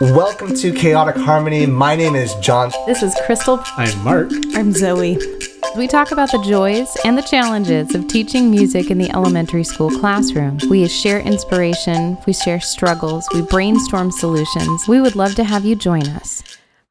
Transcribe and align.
Welcome 0.00 0.54
to 0.54 0.72
Chaotic 0.72 1.16
Harmony. 1.16 1.66
My 1.66 1.96
name 1.96 2.14
is 2.14 2.32
John. 2.36 2.70
This 2.86 3.02
is 3.02 3.16
Crystal. 3.26 3.60
I'm 3.76 4.04
Mark. 4.04 4.30
I'm 4.54 4.70
Zoe. 4.70 5.18
We 5.76 5.88
talk 5.88 6.12
about 6.12 6.30
the 6.30 6.40
joys 6.40 6.96
and 7.04 7.18
the 7.18 7.22
challenges 7.22 7.92
of 7.96 8.06
teaching 8.06 8.48
music 8.48 8.92
in 8.92 8.98
the 8.98 9.10
elementary 9.10 9.64
school 9.64 9.90
classroom. 9.90 10.60
We 10.70 10.86
share 10.86 11.18
inspiration, 11.18 12.16
we 12.28 12.32
share 12.32 12.60
struggles, 12.60 13.26
we 13.34 13.42
brainstorm 13.42 14.12
solutions. 14.12 14.86
We 14.86 15.00
would 15.00 15.16
love 15.16 15.34
to 15.34 15.42
have 15.42 15.64
you 15.64 15.74
join 15.74 16.06
us. 16.06 16.44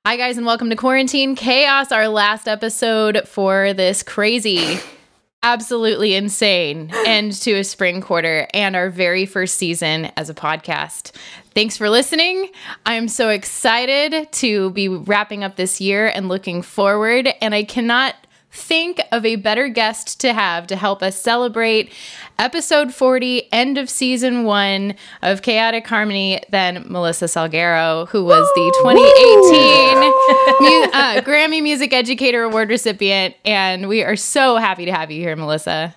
Hi, 0.06 0.18
guys, 0.18 0.36
and 0.36 0.46
welcome 0.46 0.70
to 0.70 0.76
Quarantine 0.76 1.38
Chaos, 1.38 1.94
our 1.94 2.10
last 2.10 2.46
episode 2.46 3.26
for 3.26 3.72
this 3.72 4.04
crazy, 4.04 4.80
absolutely 5.44 6.16
insane 6.16 6.92
end 7.06 7.34
to 7.34 7.54
a 7.54 7.64
spring 7.64 8.02
quarter 8.02 8.48
and 8.54 8.76
our 8.76 8.90
very 8.90 9.26
first 9.26 9.56
season 9.56 10.12
as 10.18 10.30
a 10.30 10.34
podcast. 10.34 11.12
Thanks 11.54 11.78
for 11.78 11.90
listening. 11.90 12.50
I'm 12.86 13.08
so 13.08 13.30
excited 13.30 14.32
to 14.34 14.72
be 14.72 14.88
wrapping 14.88 15.44
up 15.44 15.56
this 15.56 15.82
year 15.82 16.08
and 16.08 16.30
looking 16.30 16.62
forward. 16.62 17.30
And 17.42 17.56
I 17.56 17.64
cannot 17.64 18.16
think 18.58 19.00
of 19.12 19.24
a 19.24 19.36
better 19.36 19.68
guest 19.70 20.20
to 20.22 20.34
have 20.34 20.68
to 20.68 20.76
help 20.76 21.04
us 21.04 21.20
celebrate 21.20 21.94
episode 22.40 22.94
40, 22.94 23.52
end 23.54 23.78
of 23.78 23.90
season 23.90 24.44
one 24.44 24.96
of 25.22 25.42
Chaotic 25.42 25.86
Harmony 25.88 26.42
than 26.50 26.86
Melissa 26.90 27.26
Salguero, 27.26 28.08
who 28.10 28.26
was 28.26 28.48
the 28.56 28.74
2018 28.82 30.00
mu- 30.60 30.92
uh, 30.92 31.22
Grammy 31.22 31.62
Music 31.62 31.94
Educator 31.94 32.44
Award 32.44 32.70
recipient. 32.70 33.36
And 33.46 33.88
we 33.88 34.04
are 34.04 34.16
so 34.16 34.58
happy 34.58 34.86
to 34.86 34.92
have 34.92 35.12
you 35.12 35.22
here, 35.22 35.36
Melissa. 35.36 35.96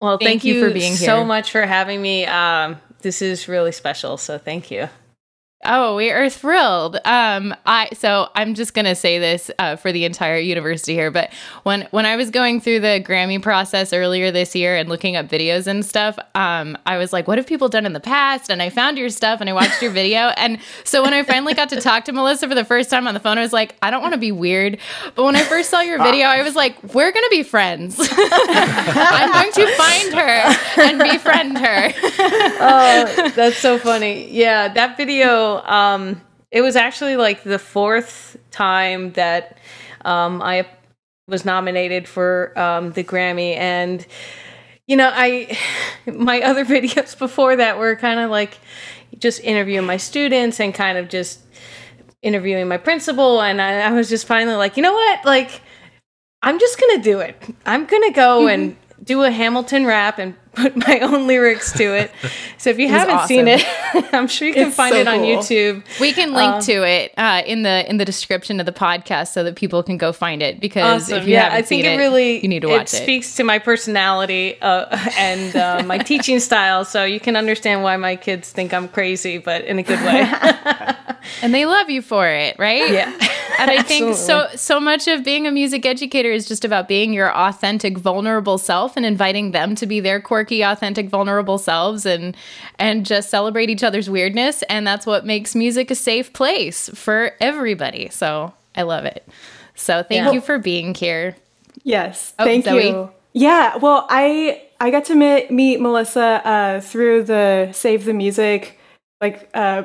Well, 0.00 0.18
thank, 0.18 0.28
thank 0.28 0.44
you, 0.44 0.54
you, 0.54 0.66
for 0.66 0.74
being 0.74 0.96
here. 0.96 1.06
so 1.06 1.24
much 1.24 1.52
for 1.52 1.62
having 1.62 2.02
me. 2.02 2.26
Um, 2.26 2.78
this 3.02 3.22
is 3.22 3.48
really 3.48 3.72
special. 3.72 4.16
So 4.16 4.36
thank 4.38 4.70
you. 4.70 4.88
Oh, 5.62 5.94
we 5.94 6.10
are 6.10 6.30
thrilled. 6.30 6.96
Um, 7.04 7.54
I 7.66 7.90
so 7.92 8.30
I'm 8.34 8.54
just 8.54 8.72
gonna 8.72 8.94
say 8.94 9.18
this 9.18 9.50
uh, 9.58 9.76
for 9.76 9.92
the 9.92 10.06
entire 10.06 10.38
university 10.38 10.94
here, 10.94 11.10
but 11.10 11.30
when 11.64 11.86
when 11.90 12.06
I 12.06 12.16
was 12.16 12.30
going 12.30 12.62
through 12.62 12.80
the 12.80 13.04
Grammy 13.06 13.42
process 13.42 13.92
earlier 13.92 14.30
this 14.30 14.56
year 14.56 14.74
and 14.74 14.88
looking 14.88 15.16
up 15.16 15.26
videos 15.28 15.66
and 15.66 15.84
stuff, 15.84 16.18
um, 16.34 16.78
I 16.86 16.96
was 16.96 17.12
like, 17.12 17.28
what 17.28 17.36
have 17.36 17.46
people 17.46 17.68
done 17.68 17.84
in 17.84 17.92
the 17.92 18.00
past? 18.00 18.50
And 18.50 18.62
I 18.62 18.70
found 18.70 18.96
your 18.96 19.10
stuff 19.10 19.42
and 19.42 19.50
I 19.50 19.52
watched 19.52 19.82
your 19.82 19.90
video, 19.90 20.20
and 20.38 20.60
so 20.84 21.02
when 21.02 21.12
I 21.12 21.24
finally 21.24 21.52
got 21.52 21.68
to 21.70 21.80
talk 21.82 22.06
to 22.06 22.12
Melissa 22.12 22.48
for 22.48 22.54
the 22.54 22.64
first 22.64 22.88
time 22.88 23.06
on 23.06 23.12
the 23.12 23.20
phone, 23.20 23.36
I 23.36 23.42
was 23.42 23.52
like, 23.52 23.76
I 23.82 23.90
don't 23.90 24.00
want 24.00 24.14
to 24.14 24.20
be 24.20 24.32
weird, 24.32 24.78
but 25.14 25.24
when 25.24 25.36
I 25.36 25.42
first 25.42 25.68
saw 25.68 25.82
your 25.82 26.02
video, 26.02 26.26
I 26.26 26.42
was 26.42 26.56
like, 26.56 26.82
we're 26.94 27.12
gonna 27.12 27.28
be 27.28 27.42
friends. 27.42 27.98
I'm 28.00 29.30
going 29.30 29.52
to 29.52 29.76
find 29.76 30.14
her 30.14 30.82
and 30.82 30.98
befriend 30.98 31.58
her. 31.58 31.92
oh, 32.62 33.32
that's 33.36 33.58
so 33.58 33.78
funny. 33.78 34.30
Yeah, 34.30 34.68
that 34.68 34.96
video 34.96 35.49
um, 35.58 36.20
it 36.50 36.62
was 36.62 36.76
actually 36.76 37.16
like 37.16 37.42
the 37.42 37.58
fourth 37.58 38.36
time 38.50 39.12
that 39.12 39.58
um, 40.04 40.42
I 40.42 40.66
was 41.28 41.44
nominated 41.44 42.08
for 42.08 42.58
um, 42.58 42.92
the 42.92 43.04
Grammy, 43.04 43.56
and 43.56 44.04
you 44.86 44.96
know, 44.96 45.10
I 45.12 45.58
my 46.06 46.40
other 46.40 46.64
videos 46.76 47.18
before 47.18 47.56
that 47.56 47.78
were 47.78 47.96
kind 47.96 48.20
of 48.20 48.30
like 48.30 48.58
just 49.18 49.42
interviewing 49.42 49.86
my 49.86 49.96
students 49.96 50.60
and 50.60 50.74
kind 50.74 50.98
of 50.98 51.08
just 51.08 51.40
interviewing 52.22 52.68
my 52.68 52.76
principal, 52.76 53.40
and 53.40 53.60
I, 53.60 53.80
I 53.80 53.92
was 53.92 54.08
just 54.08 54.26
finally 54.26 54.56
like, 54.56 54.76
you 54.76 54.82
know 54.82 54.92
what, 54.92 55.24
like. 55.24 55.62
I'm 56.42 56.58
just 56.58 56.80
gonna 56.80 57.02
do 57.02 57.20
it. 57.20 57.36
I'm 57.66 57.84
gonna 57.84 58.12
go 58.12 58.40
mm-hmm. 58.40 58.48
and 58.48 58.76
do 59.04 59.22
a 59.24 59.30
Hamilton 59.30 59.84
rap 59.84 60.18
and 60.18 60.34
put 60.54 60.76
my 60.76 60.98
own 61.00 61.26
lyrics 61.28 61.72
to 61.72 61.84
it. 61.84 62.10
So 62.58 62.70
if 62.70 62.78
you 62.78 62.88
haven't 62.88 63.14
awesome. 63.14 63.28
seen 63.28 63.48
it, 63.48 63.64
I'm 64.12 64.26
sure 64.26 64.48
you 64.48 64.54
can 64.54 64.68
it's 64.68 64.76
find 64.76 64.92
so 64.92 65.00
it 65.00 65.06
on 65.06 65.18
cool. 65.18 65.36
YouTube. 65.36 65.84
We 66.00 66.12
can 66.12 66.32
link 66.32 66.54
um, 66.54 66.62
to 66.62 66.82
it 66.82 67.12
uh, 67.16 67.42
in 67.46 67.62
the 67.62 67.88
in 67.88 67.98
the 67.98 68.04
description 68.04 68.58
of 68.58 68.66
the 68.66 68.72
podcast 68.72 69.28
so 69.32 69.44
that 69.44 69.54
people 69.54 69.82
can 69.82 69.96
go 69.96 70.12
find 70.12 70.42
it. 70.42 70.58
Because 70.58 71.04
awesome. 71.04 71.18
if 71.18 71.28
you 71.28 71.34
yeah, 71.34 71.44
haven't 71.44 71.58
I 71.58 71.62
think 71.62 71.84
seen 71.84 71.92
it, 71.92 71.96
really 71.98 72.42
you 72.42 72.48
need 72.48 72.62
to 72.62 72.68
watch 72.68 72.92
it. 72.92 73.00
It 73.00 73.02
speaks 73.02 73.36
to 73.36 73.44
my 73.44 73.60
personality 73.60 74.60
uh, 74.60 74.86
and 75.18 75.54
uh, 75.54 75.82
my 75.86 75.98
teaching 75.98 76.40
style, 76.40 76.84
so 76.84 77.04
you 77.04 77.20
can 77.20 77.36
understand 77.36 77.84
why 77.84 77.96
my 77.96 78.16
kids 78.16 78.50
think 78.50 78.74
I'm 78.74 78.88
crazy, 78.88 79.38
but 79.38 79.64
in 79.64 79.78
a 79.78 79.84
good 79.84 80.00
way. 80.00 80.28
and 81.42 81.54
they 81.54 81.64
love 81.64 81.90
you 81.90 82.02
for 82.02 82.26
it, 82.28 82.58
right? 82.58 82.90
Yeah. 82.90 83.16
And 83.58 83.70
I 83.70 83.82
think 83.82 84.16
so 84.16 84.48
so 84.56 84.80
much 84.80 85.06
of 85.06 85.22
being 85.22 85.46
a 85.46 85.52
music 85.52 85.84
educator 85.84 86.32
is 86.32 86.48
just 86.48 86.64
about 86.64 86.88
being 86.88 87.12
your 87.12 87.30
authentic, 87.30 87.98
vulnerable 87.98 88.58
self 88.58 88.96
and 88.96 89.04
inviting 89.04 89.50
them 89.50 89.74
to 89.76 89.86
be 89.86 90.00
their 90.00 90.20
quirky, 90.40 90.62
authentic, 90.62 91.08
vulnerable 91.08 91.58
selves 91.58 92.06
and 92.06 92.36
and 92.78 93.04
just 93.04 93.28
celebrate 93.28 93.68
each 93.68 93.82
other's 93.82 94.08
weirdness. 94.08 94.62
And 94.68 94.86
that's 94.86 95.04
what 95.04 95.26
makes 95.26 95.54
music 95.54 95.90
a 95.90 95.94
safe 95.94 96.32
place 96.32 96.88
for 96.94 97.32
everybody. 97.40 98.08
So 98.08 98.52
I 98.74 98.82
love 98.82 99.04
it. 99.04 99.26
So 99.74 100.02
thank 100.02 100.26
yeah. 100.26 100.32
you 100.32 100.40
for 100.40 100.58
being 100.58 100.94
here. 100.94 101.36
Yes. 101.82 102.32
Oh, 102.38 102.44
thank 102.44 102.64
Zoe. 102.64 102.88
you. 102.88 103.10
Yeah. 103.32 103.76
Well, 103.76 104.06
I 104.08 104.62
I 104.80 104.90
got 104.90 105.04
to 105.06 105.14
meet, 105.14 105.50
meet 105.50 105.80
Melissa 105.80 106.40
uh, 106.44 106.80
through 106.80 107.24
the 107.24 107.70
Save 107.72 108.06
the 108.06 108.14
Music 108.14 108.78
like 109.20 109.50
uh, 109.52 109.84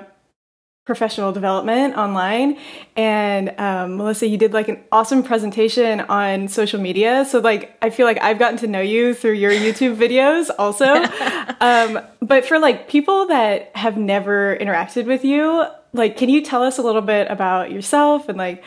professional 0.85 1.31
development 1.31 1.95
online. 1.97 2.57
And 2.95 3.53
um, 3.59 3.97
Melissa, 3.97 4.27
you 4.27 4.37
did 4.37 4.53
like 4.53 4.69
an 4.69 4.83
awesome 4.91 5.23
presentation 5.23 6.01
on 6.01 6.47
social 6.47 6.79
media. 6.79 7.25
So 7.25 7.39
like, 7.39 7.75
I 7.81 7.89
feel 7.89 8.05
like 8.05 8.21
I've 8.21 8.37
gotten 8.37 8.57
to 8.59 8.67
know 8.67 8.81
you 8.81 9.13
through 9.13 9.33
your 9.33 9.51
YouTube 9.51 9.95
videos 10.05 10.49
also. 10.59 10.85
um, 11.59 11.99
but 12.21 12.45
for 12.45 12.59
like 12.59 12.87
people 12.87 13.25
that 13.27 13.75
have 13.75 13.97
never 13.97 14.55
interacted 14.57 15.05
with 15.05 15.25
you, 15.25 15.65
like, 15.93 16.17
can 16.17 16.29
you 16.29 16.41
tell 16.41 16.61
us 16.61 16.77
a 16.77 16.81
little 16.81 17.01
bit 17.01 17.31
about 17.31 17.71
yourself 17.71 18.29
and 18.29 18.37
like 18.37 18.63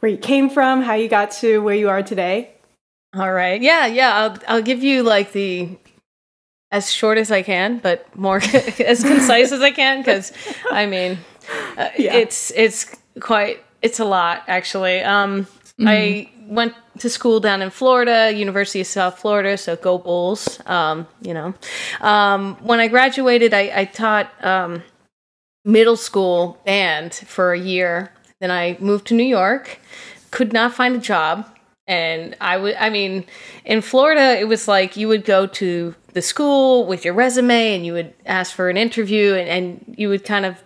where 0.00 0.12
you 0.12 0.18
came 0.18 0.48
from, 0.48 0.82
how 0.82 0.94
you 0.94 1.08
got 1.08 1.32
to 1.32 1.58
where 1.62 1.74
you 1.74 1.88
are 1.88 2.02
today? 2.02 2.50
All 3.14 3.32
right. 3.32 3.60
Yeah, 3.60 3.86
yeah. 3.86 4.14
I'll 4.14 4.38
I'll 4.46 4.62
give 4.62 4.84
you 4.84 5.02
like 5.02 5.32
the 5.32 5.70
as 6.70 6.92
short 6.92 7.16
as 7.16 7.30
I 7.30 7.42
can, 7.42 7.78
but 7.78 8.14
more 8.16 8.36
as 8.84 9.02
concise 9.02 9.52
as 9.52 9.62
I 9.62 9.70
can 9.70 10.00
because 10.00 10.32
I 10.70 10.86
mean, 10.86 11.18
uh, 11.76 11.88
yeah. 11.98 12.14
it's 12.14 12.50
it's 12.52 12.94
quite 13.20 13.62
it's 13.82 14.00
a 14.00 14.04
lot 14.04 14.42
actually. 14.48 15.00
Um, 15.02 15.44
mm-hmm. 15.44 15.88
I 15.88 16.30
went 16.48 16.74
to 16.98 17.10
school 17.10 17.40
down 17.40 17.62
in 17.62 17.70
Florida, 17.70 18.32
University 18.32 18.80
of 18.80 18.86
South 18.86 19.18
Florida, 19.18 19.56
so 19.56 19.76
go 19.76 19.98
Bulls. 19.98 20.60
Um, 20.66 21.06
you 21.20 21.34
know, 21.34 21.54
um, 22.00 22.56
when 22.62 22.80
I 22.80 22.88
graduated, 22.88 23.52
I, 23.52 23.72
I 23.74 23.84
taught 23.84 24.32
um, 24.44 24.82
middle 25.64 25.96
school 25.96 26.58
band 26.64 27.14
for 27.14 27.52
a 27.52 27.58
year. 27.58 28.12
Then 28.40 28.50
I 28.50 28.76
moved 28.80 29.06
to 29.08 29.14
New 29.14 29.24
York. 29.24 29.80
Could 30.30 30.52
not 30.52 30.74
find 30.74 30.96
a 30.96 30.98
job, 30.98 31.46
and 31.86 32.36
I 32.40 32.56
would. 32.56 32.74
I 32.76 32.90
mean, 32.90 33.24
in 33.64 33.80
Florida, 33.80 34.38
it 34.38 34.48
was 34.48 34.68
like 34.68 34.96
you 34.96 35.08
would 35.08 35.24
go 35.24 35.46
to 35.46 35.94
the 36.12 36.22
school 36.22 36.86
with 36.86 37.04
your 37.04 37.14
resume, 37.14 37.74
and 37.74 37.86
you 37.86 37.92
would 37.92 38.12
ask 38.26 38.54
for 38.54 38.68
an 38.68 38.76
interview, 38.76 39.34
and, 39.34 39.48
and 39.48 39.94
you 39.96 40.08
would 40.08 40.24
kind 40.24 40.44
of 40.44 40.62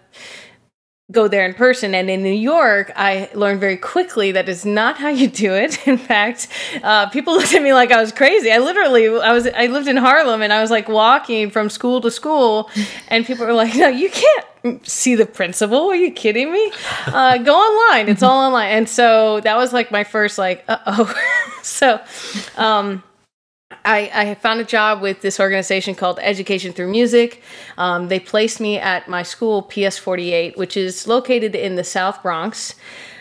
go 1.11 1.29
there 1.29 1.45
in 1.45 1.55
person. 1.55 1.95
And 1.95 2.09
in 2.09 2.23
New 2.23 2.33
York, 2.33 2.93
I 2.95 3.29
learned 3.35 3.61
very 3.61 3.77
quickly 3.77 4.33
that 4.33 4.49
is 4.49 4.65
not 4.65 4.97
how 4.97 5.09
you 5.09 5.29
do 5.29 5.55
it. 5.55 5.87
In 5.87 5.99
fact, 5.99 6.49
uh, 6.83 7.09
people 7.11 7.35
looked 7.37 7.55
at 7.55 7.63
me 7.63 7.73
like 7.73 7.91
I 7.91 8.01
was 8.01 8.13
crazy. 8.13 8.51
I 8.51 8.59
literally, 8.59 9.09
I 9.09 9.33
was, 9.33 9.47
I 9.49 9.67
lived 9.67 9.89
in 9.89 9.97
Harlem 9.97 10.43
and 10.43 10.53
I 10.53 10.61
was 10.61 10.71
like 10.71 10.89
walking 10.89 11.51
from 11.51 11.69
school 11.69 12.01
to 12.03 12.11
school, 12.11 12.71
and 13.09 13.27
people 13.27 13.47
were 13.47 13.53
like, 13.53 13.75
"No, 13.75 13.89
you 13.89 14.11
can't 14.11 14.87
see 14.87 15.15
the 15.15 15.27
principal. 15.27 15.91
Are 15.91 15.95
you 15.95 16.13
kidding 16.13 16.53
me? 16.53 16.73
Uh, 17.07 17.39
go 17.39 17.55
online. 17.55 18.09
It's 18.09 18.23
all 18.23 18.47
online." 18.47 18.71
And 18.71 18.89
so 18.89 19.41
that 19.41 19.57
was 19.57 19.73
like 19.73 19.91
my 19.91 20.05
first 20.05 20.39
like, 20.39 20.65
uh 20.69 20.79
oh. 20.87 21.15
so. 21.63 22.01
Um, 22.57 23.03
I, 23.85 24.11
I 24.13 24.35
found 24.35 24.61
a 24.61 24.65
job 24.65 25.01
with 25.01 25.21
this 25.23 25.41
organization 25.41 25.95
called 25.95 26.19
Education 26.21 26.73
Through 26.73 26.91
Music. 26.91 27.43
Um, 27.79 28.09
they 28.09 28.21
placed 28.21 28.61
me 28.61 28.79
at 28.79 29.09
my 29.09 29.23
school, 29.23 29.63
PS 29.63 29.97
48, 29.99 30.57
which 30.57 30.77
is 30.77 31.07
located 31.07 31.55
in 31.55 31.77
the 31.77 31.85
South 31.85 32.23
Bronx. 32.23 32.75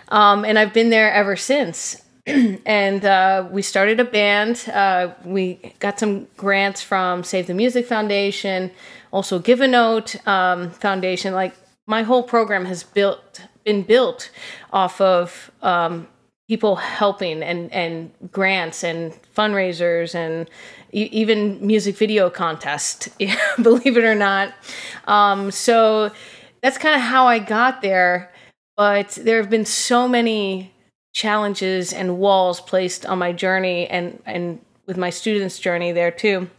Um, 0.09 0.43
and 0.43 0.57
I've 0.59 0.73
been 0.73 0.89
there 0.89 1.11
ever 1.11 1.35
since. 1.35 2.01
and 2.25 3.05
uh, 3.05 3.47
we 3.49 3.61
started 3.61 3.99
a 3.99 4.05
band. 4.05 4.67
Uh, 4.71 5.13
we 5.23 5.73
got 5.79 5.99
some 5.99 6.27
grants 6.35 6.81
from 6.81 7.23
Save 7.23 7.47
the 7.47 7.53
Music 7.53 7.85
Foundation, 7.85 8.71
also 9.11 9.39
Give 9.39 9.61
a 9.61 9.67
Note 9.67 10.15
um, 10.27 10.71
Foundation. 10.71 11.33
Like 11.33 11.55
my 11.85 12.03
whole 12.03 12.23
program 12.23 12.65
has 12.65 12.83
built 12.83 13.41
been 13.63 13.83
built 13.83 14.29
off 14.71 15.01
of 15.01 15.51
um, 15.61 16.07
people 16.49 16.75
helping 16.75 17.41
and 17.41 17.71
and 17.71 18.11
grants 18.31 18.83
and 18.83 19.17
fundraisers 19.37 20.13
and 20.13 20.49
even 20.91 21.65
music 21.65 21.95
video 21.95 22.29
contest 22.29 23.07
believe 23.61 23.95
it 23.95 24.03
or 24.03 24.15
not. 24.15 24.53
Um, 25.07 25.51
so 25.51 26.11
that's 26.61 26.77
kind 26.77 26.93
of 26.93 27.01
how 27.01 27.25
i 27.25 27.39
got 27.39 27.81
there 27.81 28.29
but 28.75 29.09
there 29.21 29.41
have 29.41 29.49
been 29.49 29.65
so 29.65 30.07
many 30.07 30.73
challenges 31.13 31.91
and 31.91 32.17
walls 32.17 32.61
placed 32.61 33.05
on 33.05 33.17
my 33.19 33.33
journey 33.33 33.87
and 33.87 34.21
and 34.25 34.59
with 34.85 34.95
my 34.95 35.09
students 35.09 35.59
journey 35.59 35.91
there 35.91 36.11
too. 36.11 36.49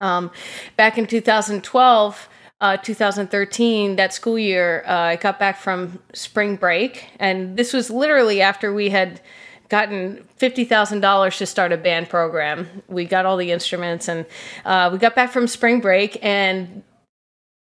Um, 0.00 0.30
back 0.76 0.96
in 0.96 1.06
2012 1.06 2.28
uh, 2.62 2.76
2013, 2.76 3.96
that 3.96 4.14
school 4.14 4.38
year, 4.38 4.84
uh, 4.86 4.92
I 4.92 5.16
got 5.16 5.40
back 5.40 5.58
from 5.58 5.98
spring 6.14 6.54
break, 6.54 7.10
and 7.18 7.56
this 7.56 7.72
was 7.72 7.90
literally 7.90 8.40
after 8.40 8.72
we 8.72 8.88
had 8.88 9.20
gotten 9.68 10.24
fifty 10.36 10.64
thousand 10.64 11.00
dollars 11.00 11.38
to 11.38 11.46
start 11.46 11.72
a 11.72 11.76
band 11.76 12.08
program. 12.08 12.68
We 12.86 13.04
got 13.04 13.26
all 13.26 13.36
the 13.36 13.50
instruments, 13.50 14.06
and 14.06 14.26
uh, 14.64 14.90
we 14.92 14.98
got 14.98 15.16
back 15.16 15.32
from 15.32 15.48
spring 15.48 15.80
break, 15.80 16.16
and 16.22 16.84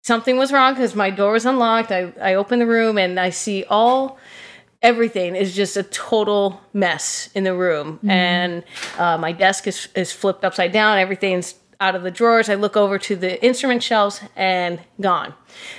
something 0.02 0.36
was 0.36 0.50
wrong 0.50 0.74
because 0.74 0.96
my 0.96 1.10
door 1.10 1.32
was 1.32 1.46
unlocked. 1.46 1.92
I 1.92 2.12
I 2.20 2.34
opened 2.34 2.60
the 2.60 2.66
room, 2.66 2.98
and 2.98 3.20
I 3.20 3.30
see 3.30 3.62
all 3.70 4.18
everything 4.82 5.36
is 5.36 5.54
just 5.54 5.76
a 5.76 5.82
total 5.84 6.60
mess 6.72 7.28
in 7.34 7.44
the 7.44 7.54
room 7.54 7.98
mm-hmm. 7.98 8.10
and 8.10 8.64
uh, 8.96 9.18
my 9.18 9.30
desk 9.30 9.66
is, 9.66 9.88
is 9.94 10.10
flipped 10.10 10.42
upside 10.42 10.72
down 10.72 10.96
everything's 10.96 11.54
out 11.80 11.94
of 11.94 12.02
the 12.02 12.10
drawers. 12.10 12.48
I 12.48 12.54
look 12.54 12.76
over 12.76 12.98
to 12.98 13.16
the 13.16 13.42
instrument 13.44 13.82
shelves 13.82 14.20
and 14.36 14.80
gone. 15.00 15.34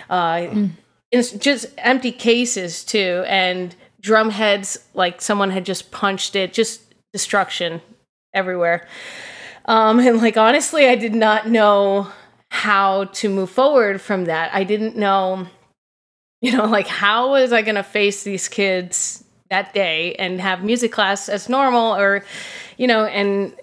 Uh, 0.09 0.35
mm. 0.35 0.71
just 1.11 1.67
empty 1.77 2.11
cases 2.11 2.83
too 2.83 3.23
and 3.27 3.75
drum 4.01 4.31
heads 4.31 4.79
like 4.93 5.21
someone 5.21 5.51
had 5.51 5.65
just 5.65 5.91
punched 5.91 6.35
it 6.35 6.53
just 6.53 6.81
destruction 7.13 7.81
everywhere. 8.33 8.87
Um, 9.65 9.99
and 9.99 10.17
like 10.17 10.37
honestly 10.37 10.87
i 10.87 10.95
did 10.95 11.13
not 11.13 11.47
know 11.47 12.11
how 12.49 13.05
to 13.05 13.29
move 13.29 13.49
forward 13.49 14.01
from 14.01 14.25
that. 14.25 14.53
I 14.53 14.63
didn't 14.63 14.97
know 14.97 15.47
you 16.41 16.51
know, 16.57 16.65
like 16.65 16.87
how 16.87 17.31
was 17.31 17.53
I 17.53 17.61
going 17.61 17.75
to 17.75 17.83
face 17.83 18.23
these 18.23 18.47
kids 18.47 19.23
that 19.49 19.73
day 19.73 20.15
and 20.15 20.41
have 20.41 20.63
music 20.63 20.91
class 20.91 21.29
as 21.29 21.47
normal 21.47 21.95
or, 21.95 22.25
you 22.77 22.87
know, 22.87 23.05
and 23.05 23.55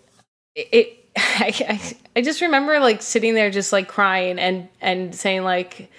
it, 0.54 0.97
I, 1.40 1.52
I, 1.68 1.96
I 2.16 2.22
just 2.22 2.40
remember 2.40 2.78
like 2.80 3.02
sitting 3.02 3.34
there 3.34 3.50
just 3.50 3.72
like 3.72 3.88
crying 3.88 4.38
and, 4.38 4.68
and 4.80 5.14
saying 5.14 5.44
like, 5.44 5.90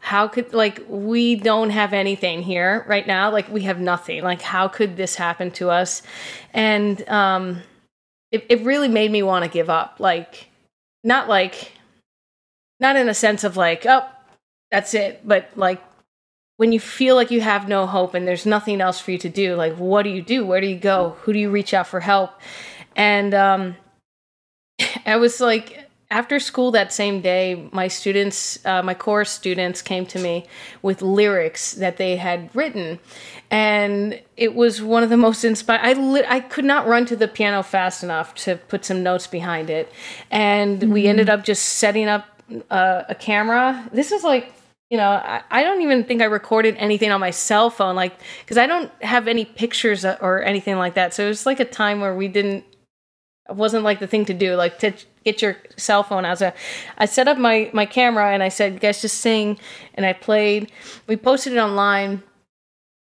how 0.00 0.28
could 0.28 0.52
like 0.54 0.82
we 0.88 1.34
don't 1.34 1.70
have 1.70 1.92
anything 1.92 2.40
here 2.40 2.84
right 2.86 3.08
now 3.08 3.28
like 3.28 3.48
we 3.50 3.62
have 3.62 3.80
nothing 3.80 4.22
like 4.22 4.40
how 4.40 4.68
could 4.68 4.96
this 4.96 5.16
happen 5.16 5.50
to 5.50 5.68
us 5.68 6.00
and 6.54 7.08
um 7.08 7.60
it, 8.30 8.46
it 8.48 8.60
really 8.60 8.86
made 8.86 9.10
me 9.10 9.20
want 9.20 9.44
to 9.44 9.50
give 9.50 9.68
up 9.68 9.96
like 9.98 10.48
not 11.02 11.28
like 11.28 11.72
not 12.78 12.94
in 12.94 13.08
a 13.08 13.14
sense 13.14 13.42
of 13.42 13.56
like 13.56 13.84
oh 13.84 14.06
that's 14.70 14.94
it 14.94 15.26
but 15.26 15.50
like 15.56 15.82
when 16.56 16.72
you 16.72 16.80
feel 16.80 17.14
like 17.14 17.30
you 17.30 17.40
have 17.40 17.68
no 17.68 17.86
hope 17.86 18.14
and 18.14 18.26
there's 18.26 18.46
nothing 18.46 18.80
else 18.80 19.00
for 19.00 19.10
you 19.10 19.18
to 19.18 19.28
do, 19.28 19.54
like 19.54 19.76
what 19.76 20.02
do 20.02 20.10
you 20.10 20.22
do? 20.22 20.46
Where 20.46 20.60
do 20.60 20.66
you 20.66 20.78
go? 20.78 21.16
Who 21.22 21.32
do 21.32 21.38
you 21.38 21.50
reach 21.50 21.74
out 21.74 21.86
for 21.86 22.00
help? 22.00 22.30
And 22.94 23.34
um, 23.34 23.76
I 25.06 25.16
was 25.16 25.40
like, 25.40 25.88
after 26.10 26.38
school 26.38 26.70
that 26.70 26.92
same 26.92 27.20
day, 27.20 27.68
my 27.72 27.88
students, 27.88 28.64
uh, 28.64 28.82
my 28.82 28.94
chorus 28.94 29.30
students, 29.30 29.82
came 29.82 30.06
to 30.06 30.18
me 30.18 30.46
with 30.82 31.02
lyrics 31.02 31.72
that 31.74 31.96
they 31.96 32.16
had 32.16 32.54
written, 32.54 33.00
and 33.50 34.20
it 34.36 34.54
was 34.54 34.80
one 34.80 35.02
of 35.02 35.10
the 35.10 35.16
most 35.16 35.44
inspiring. 35.44 35.84
I 35.84 35.92
li- 35.94 36.26
I 36.28 36.40
could 36.40 36.64
not 36.64 36.86
run 36.86 37.06
to 37.06 37.16
the 37.16 37.26
piano 37.26 37.62
fast 37.62 38.04
enough 38.04 38.34
to 38.36 38.56
put 38.56 38.84
some 38.84 39.02
notes 39.02 39.26
behind 39.26 39.68
it, 39.68 39.90
and 40.30 40.80
mm-hmm. 40.80 40.92
we 40.92 41.08
ended 41.08 41.28
up 41.28 41.44
just 41.44 41.64
setting 41.64 42.06
up 42.06 42.26
uh, 42.70 43.02
a 43.08 43.14
camera. 43.14 43.88
This 43.92 44.12
is 44.12 44.22
like 44.22 44.52
you 44.90 44.96
know, 44.96 45.10
I, 45.10 45.42
I, 45.50 45.64
don't 45.64 45.82
even 45.82 46.04
think 46.04 46.22
I 46.22 46.26
recorded 46.26 46.76
anything 46.78 47.10
on 47.10 47.18
my 47.18 47.32
cell 47.32 47.70
phone, 47.70 47.96
like, 47.96 48.20
because 48.44 48.56
I 48.56 48.68
don't 48.68 48.88
have 49.02 49.26
any 49.26 49.44
pictures 49.44 50.04
or 50.04 50.44
anything 50.44 50.76
like 50.76 50.94
that. 50.94 51.12
So 51.12 51.24
it 51.24 51.28
was 51.28 51.44
like 51.44 51.58
a 51.58 51.64
time 51.64 52.00
where 52.00 52.14
we 52.14 52.28
didn't, 52.28 52.64
wasn't 53.48 53.84
like 53.84 54.00
the 54.00 54.06
thing 54.06 54.24
to 54.26 54.34
do, 54.34 54.54
like 54.54 54.78
to 54.80 54.92
get 55.24 55.42
your 55.42 55.56
cell 55.76 56.02
phone 56.02 56.24
out. 56.24 56.38
So 56.38 56.52
I 56.98 57.06
set 57.06 57.28
up 57.28 57.38
my, 57.38 57.70
my 57.72 57.86
camera 57.86 58.32
and 58.32 58.42
I 58.42 58.48
said, 58.48 58.80
guys, 58.80 59.00
just 59.00 59.18
sing. 59.18 59.58
And 59.94 60.06
I 60.06 60.12
played, 60.12 60.72
we 61.06 61.16
posted 61.16 61.52
it 61.52 61.58
online 61.58 62.22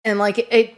and 0.03 0.19
like 0.19 0.39
it, 0.39 0.47
it 0.51 0.77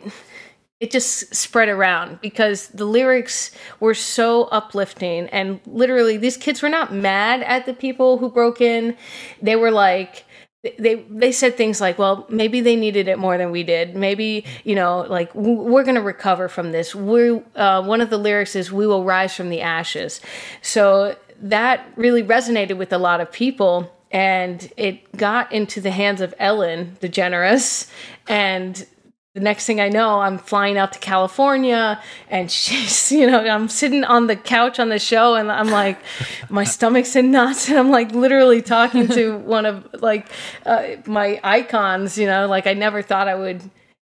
it 0.80 0.92
just 0.92 1.34
spread 1.34 1.70
around 1.70 2.20
because 2.20 2.68
the 2.70 2.84
lyrics 2.84 3.52
were 3.80 3.94
so 3.94 4.46
uplifting 4.46 5.30
and 5.30 5.62
literally 5.66 6.18
these 6.18 6.36
kids 6.36 6.62
were 6.62 6.68
not 6.68 6.94
mad 6.94 7.42
at 7.44 7.66
the 7.66 7.74
people 7.74 8.18
who 8.18 8.30
broke 8.30 8.60
in 8.60 8.98
they 9.42 9.56
were 9.56 9.72
like 9.72 10.26
they 10.64 10.96
they 11.10 11.32
said 11.32 11.58
things 11.58 11.82
like 11.82 12.00
well 12.00 12.26
maybe 12.30 12.62
they 12.62 12.78
needed 12.78 13.10
it 13.10 13.20
more 13.20 13.38
than 13.38 13.52
we 13.52 13.64
did. 13.64 13.96
Maybe 13.96 14.46
you 14.64 14.76
know 14.76 15.02
like 15.02 15.34
we're 15.36 15.84
going 15.84 15.96
to 15.96 16.02
recover 16.02 16.48
from 16.48 16.72
this. 16.72 16.96
We 16.96 17.42
uh, 17.56 17.84
one 17.84 18.00
of 18.00 18.10
the 18.10 18.18
lyrics 18.18 18.56
is 18.56 18.72
we 18.72 18.88
will 18.88 19.04
rise 19.04 19.36
from 19.36 19.50
the 19.50 19.62
ashes 19.62 20.22
so 20.62 21.16
that 21.42 21.86
really 21.98 22.24
resonated 22.24 22.78
with 22.78 22.94
a 22.94 22.98
lot 22.98 23.20
of 23.20 23.30
people 23.32 23.94
and 24.12 24.72
it 24.78 25.18
got 25.18 25.52
into 25.52 25.82
the 25.82 25.92
hands 25.92 26.22
of 26.22 26.34
ellen 26.40 26.96
degeneres 27.02 27.90
and 28.28 28.86
the 29.34 29.40
next 29.40 29.66
thing 29.66 29.82
I 29.82 29.90
know, 29.90 30.20
I'm 30.20 30.38
flying 30.38 30.78
out 30.78 30.94
to 30.94 31.00
California 31.00 32.02
and 32.30 32.52
she's, 32.52 33.12
you 33.12 33.30
know, 33.30 33.40
I'm 33.40 33.68
sitting 33.68 34.04
on 34.04 34.28
the 34.28 34.36
couch 34.36 34.80
on 34.80 34.90
the 34.90 35.00
show 35.00 35.36
and 35.36 35.52
I'm 35.52 35.70
like, 35.70 36.00
my 36.50 36.64
stomach's 36.64 37.16
in 37.16 37.32
knots. 37.32 37.70
And 37.70 37.78
I'm 37.78 37.90
like 37.90 38.12
literally 38.12 38.62
talking 38.62 39.08
to 39.10 39.38
one 39.46 39.66
of 39.66 39.88
like 40.02 40.28
uh, 40.66 40.96
my 41.06 41.40
icons, 41.44 42.18
you 42.18 42.28
know, 42.28 42.48
like 42.48 42.68
I 42.68 42.74
never 42.74 43.02
thought 43.02 43.28
I 43.28 43.36
would 43.36 43.62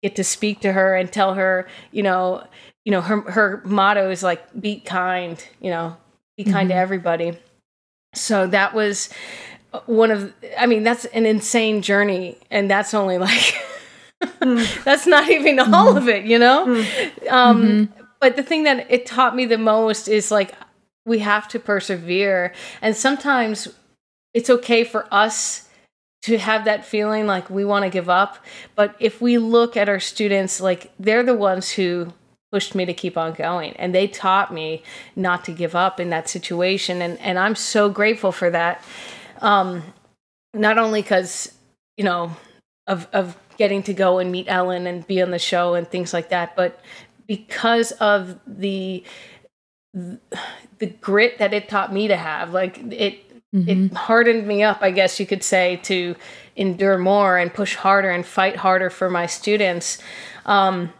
get 0.01 0.15
to 0.15 0.23
speak 0.23 0.61
to 0.61 0.71
her 0.71 0.95
and 0.95 1.11
tell 1.11 1.33
her, 1.33 1.67
you 1.91 2.03
know, 2.03 2.45
you 2.85 2.91
know, 2.91 3.01
her, 3.01 3.21
her 3.29 3.61
motto 3.65 4.09
is 4.09 4.23
like, 4.23 4.41
be 4.59 4.79
kind, 4.79 5.43
you 5.59 5.69
know, 5.69 5.97
be 6.37 6.45
kind 6.45 6.69
mm-hmm. 6.69 6.69
to 6.69 6.75
everybody. 6.75 7.37
So 8.15 8.47
that 8.47 8.73
was 8.73 9.09
one 9.85 10.09
of, 10.09 10.33
I 10.57 10.65
mean, 10.65 10.83
that's 10.83 11.03
an 11.05 11.25
insane 11.25 11.81
journey. 11.81 12.37
And 12.49 12.71
that's 12.71 12.93
only 12.93 13.17
like, 13.17 13.53
mm. 14.21 14.83
that's 14.83 15.07
not 15.07 15.29
even 15.29 15.59
all 15.59 15.65
mm-hmm. 15.67 15.97
of 15.97 16.07
it, 16.07 16.25
you 16.25 16.39
know? 16.39 16.65
Mm. 16.65 17.31
Um, 17.31 17.61
mm-hmm. 17.63 18.03
But 18.19 18.35
the 18.35 18.43
thing 18.43 18.63
that 18.63 18.87
it 18.89 19.05
taught 19.05 19.35
me 19.35 19.45
the 19.45 19.57
most 19.57 20.07
is 20.07 20.31
like, 20.31 20.53
we 21.05 21.19
have 21.19 21.47
to 21.49 21.59
persevere. 21.59 22.53
And 22.81 22.95
sometimes 22.95 23.67
it's 24.33 24.49
okay 24.49 24.83
for 24.83 25.07
us 25.11 25.69
to 26.23 26.37
have 26.37 26.65
that 26.65 26.85
feeling 26.85 27.25
like 27.25 27.49
we 27.49 27.63
want 27.63 27.83
to 27.83 27.89
give 27.89 28.09
up. 28.09 28.37
But 28.75 28.95
if 28.99 29.21
we 29.21 29.37
look 29.37 29.77
at 29.77 29.87
our 29.87 29.99
students, 29.99 30.59
like 30.59 30.91
they're 30.99 31.23
the 31.23 31.33
ones 31.33 31.71
who 31.71 32.13
pushed 32.51 32.75
me 32.75 32.85
to 32.85 32.93
keep 32.93 33.17
on 33.17 33.33
going 33.33 33.75
and 33.77 33.93
they 33.93 34.07
taught 34.07 34.53
me 34.53 34.83
not 35.15 35.45
to 35.45 35.51
give 35.51 35.75
up 35.75 35.99
in 35.99 36.09
that 36.09 36.27
situation 36.27 37.01
and 37.01 37.19
and 37.19 37.37
I'm 37.37 37.53
so 37.53 37.89
grateful 37.89 38.31
for 38.31 38.49
that 38.49 38.83
um 39.39 39.83
not 40.53 40.79
only 40.79 41.03
cuz 41.03 41.53
you 41.95 42.03
know 42.03 42.35
of 42.87 43.07
of 43.13 43.37
getting 43.59 43.83
to 43.83 43.93
go 43.93 44.17
and 44.17 44.31
meet 44.31 44.47
Ellen 44.47 44.87
and 44.87 45.05
be 45.05 45.21
on 45.21 45.29
the 45.29 45.37
show 45.37 45.75
and 45.75 45.87
things 45.87 46.13
like 46.13 46.29
that. 46.29 46.55
But 46.55 46.79
because 47.27 47.91
of 47.93 48.39
the 48.47 49.03
the 50.79 50.87
grit 51.01 51.37
that 51.37 51.53
it 51.53 51.69
taught 51.69 51.93
me 51.93 52.07
to 52.07 52.15
have, 52.15 52.53
like 52.53 52.79
it 52.91 53.29
mm-hmm. 53.53 53.69
it 53.69 53.93
hardened 53.93 54.47
me 54.47 54.63
up, 54.63 54.79
I 54.81 54.89
guess 54.89 55.19
you 55.19 55.27
could 55.27 55.43
say, 55.43 55.75
to 55.83 56.15
endure 56.55 56.97
more 56.97 57.37
and 57.37 57.53
push 57.53 57.75
harder 57.75 58.09
and 58.09 58.25
fight 58.25 58.55
harder 58.55 58.89
for 58.89 59.09
my 59.09 59.27
students. 59.27 59.99
Um, 60.45 60.91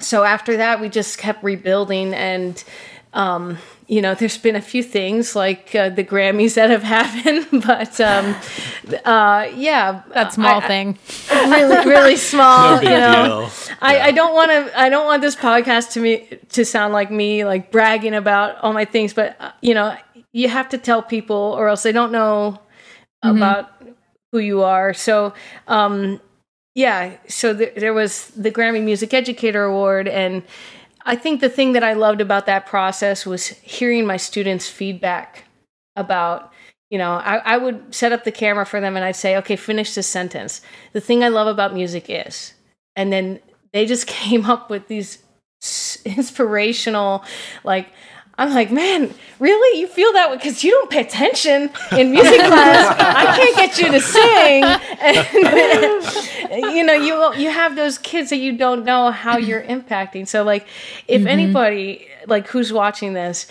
so 0.00 0.22
after 0.22 0.58
that, 0.58 0.80
we 0.80 0.88
just 0.88 1.18
kept 1.18 1.42
rebuilding 1.42 2.14
and 2.14 2.62
um, 3.18 3.58
you 3.88 4.00
know, 4.00 4.14
there's 4.14 4.38
been 4.38 4.54
a 4.54 4.60
few 4.60 4.82
things 4.82 5.34
like 5.34 5.74
uh, 5.74 5.88
the 5.88 6.04
Grammys 6.04 6.54
that 6.54 6.70
have 6.70 6.82
happened, 6.98 7.64
but 7.66 8.00
um, 8.00 8.36
uh, 9.04 9.50
yeah, 9.56 10.02
that 10.14 10.32
small 10.32 10.60
I, 10.60 10.66
thing, 10.68 10.98
really, 11.32 11.88
really 11.88 12.16
small. 12.32 12.76
no 12.76 12.82
you 12.82 12.88
know, 12.88 13.40
yeah. 13.42 13.74
I, 13.80 14.00
I 14.00 14.10
don't 14.12 14.34
want 14.34 14.50
to. 14.52 14.80
I 14.80 14.88
don't 14.88 15.06
want 15.06 15.20
this 15.20 15.34
podcast 15.34 15.92
to 15.92 16.00
me 16.00 16.28
to 16.50 16.64
sound 16.64 16.92
like 16.92 17.10
me 17.10 17.44
like 17.44 17.72
bragging 17.72 18.14
about 18.14 18.56
all 18.62 18.72
my 18.72 18.84
things, 18.84 19.12
but 19.12 19.36
uh, 19.40 19.50
you 19.62 19.74
know, 19.74 19.96
you 20.32 20.48
have 20.48 20.68
to 20.68 20.78
tell 20.78 21.02
people, 21.02 21.56
or 21.58 21.68
else 21.68 21.82
they 21.82 21.92
don't 21.92 22.12
know 22.12 22.60
mm-hmm. 23.24 23.36
about 23.36 23.70
who 24.30 24.38
you 24.38 24.62
are. 24.62 24.94
So, 24.94 25.34
um, 25.66 26.20
yeah, 26.76 27.16
so 27.26 27.56
th- 27.56 27.74
there 27.74 27.94
was 27.94 28.28
the 28.28 28.52
Grammy 28.52 28.84
Music 28.84 29.12
Educator 29.12 29.64
Award 29.64 30.06
and 30.06 30.44
I 31.08 31.16
think 31.16 31.40
the 31.40 31.48
thing 31.48 31.72
that 31.72 31.82
I 31.82 31.94
loved 31.94 32.20
about 32.20 32.44
that 32.46 32.66
process 32.66 33.24
was 33.24 33.46
hearing 33.46 34.04
my 34.04 34.18
students' 34.18 34.68
feedback 34.68 35.44
about, 35.96 36.52
you 36.90 36.98
know, 36.98 37.12
I, 37.12 37.36
I 37.38 37.56
would 37.56 37.94
set 37.94 38.12
up 38.12 38.24
the 38.24 38.30
camera 38.30 38.66
for 38.66 38.78
them 38.78 38.94
and 38.94 39.02
I'd 39.02 39.16
say, 39.16 39.34
okay, 39.38 39.56
finish 39.56 39.94
this 39.94 40.06
sentence. 40.06 40.60
The 40.92 41.00
thing 41.00 41.24
I 41.24 41.28
love 41.28 41.46
about 41.46 41.72
music 41.72 42.10
is, 42.10 42.52
and 42.94 43.10
then 43.10 43.40
they 43.72 43.86
just 43.86 44.06
came 44.18 44.44
up 44.44 44.68
with 44.68 44.88
these 44.88 45.22
inspirational, 46.04 47.24
like, 47.64 47.88
I'm 48.38 48.54
like, 48.54 48.70
man, 48.70 49.12
really? 49.40 49.80
You 49.80 49.88
feel 49.88 50.12
that 50.12 50.30
way 50.30 50.36
because 50.36 50.62
you 50.62 50.70
don't 50.70 50.88
pay 50.90 51.00
attention 51.00 51.70
in 51.96 52.12
music 52.12 52.40
class. 52.46 52.96
I 52.98 53.36
can't 53.36 53.56
get 53.56 53.78
you 53.78 53.90
to 53.90 54.00
sing. 54.00 54.64
And, 56.52 56.74
you 56.76 56.84
know, 56.84 56.92
you 56.92 57.34
you 57.34 57.50
have 57.50 57.74
those 57.74 57.98
kids 57.98 58.30
that 58.30 58.36
you 58.36 58.56
don't 58.56 58.84
know 58.84 59.10
how 59.10 59.36
you're 59.36 59.62
impacting. 59.62 60.26
So, 60.26 60.44
like, 60.44 60.68
if 61.08 61.20
mm-hmm. 61.20 61.28
anybody 61.28 62.06
like 62.28 62.46
who's 62.46 62.72
watching 62.72 63.12
this 63.12 63.48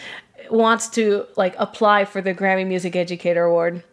wants 0.49 0.87
to 0.87 1.25
like 1.35 1.55
apply 1.57 2.05
for 2.05 2.21
the 2.21 2.33
Grammy 2.33 2.65
Music 2.65 2.95
Educator 2.95 3.43
Award, 3.43 3.83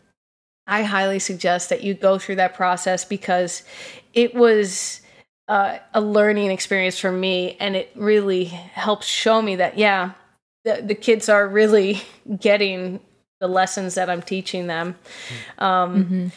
I 0.69 0.85
highly 0.85 1.19
suggest 1.19 1.71
that 1.71 1.83
you 1.83 1.95
go 1.95 2.21
through 2.21 2.37
that 2.37 2.55
process 2.55 3.05
because 3.05 3.65
it 4.13 4.33
was 4.35 5.01
uh, 5.49 5.79
a 5.93 6.01
learning 6.01 6.53
experience 6.53 7.01
for 7.01 7.11
me, 7.11 7.57
and 7.59 7.75
it 7.75 7.91
really 7.97 8.45
helps 8.45 9.07
show 9.07 9.43
me 9.43 9.57
that 9.57 9.77
yeah, 9.77 10.13
the, 10.65 10.83
the 10.83 10.95
kids 10.95 11.29
are 11.29 11.47
really 11.47 12.01
getting 12.41 13.01
the 13.41 13.49
lessons 13.49 13.95
that 13.95 14.09
I'm 14.09 14.23
teaching 14.23 14.67
them. 14.67 14.97
Um, 15.59 16.05
mm-hmm. 16.05 16.29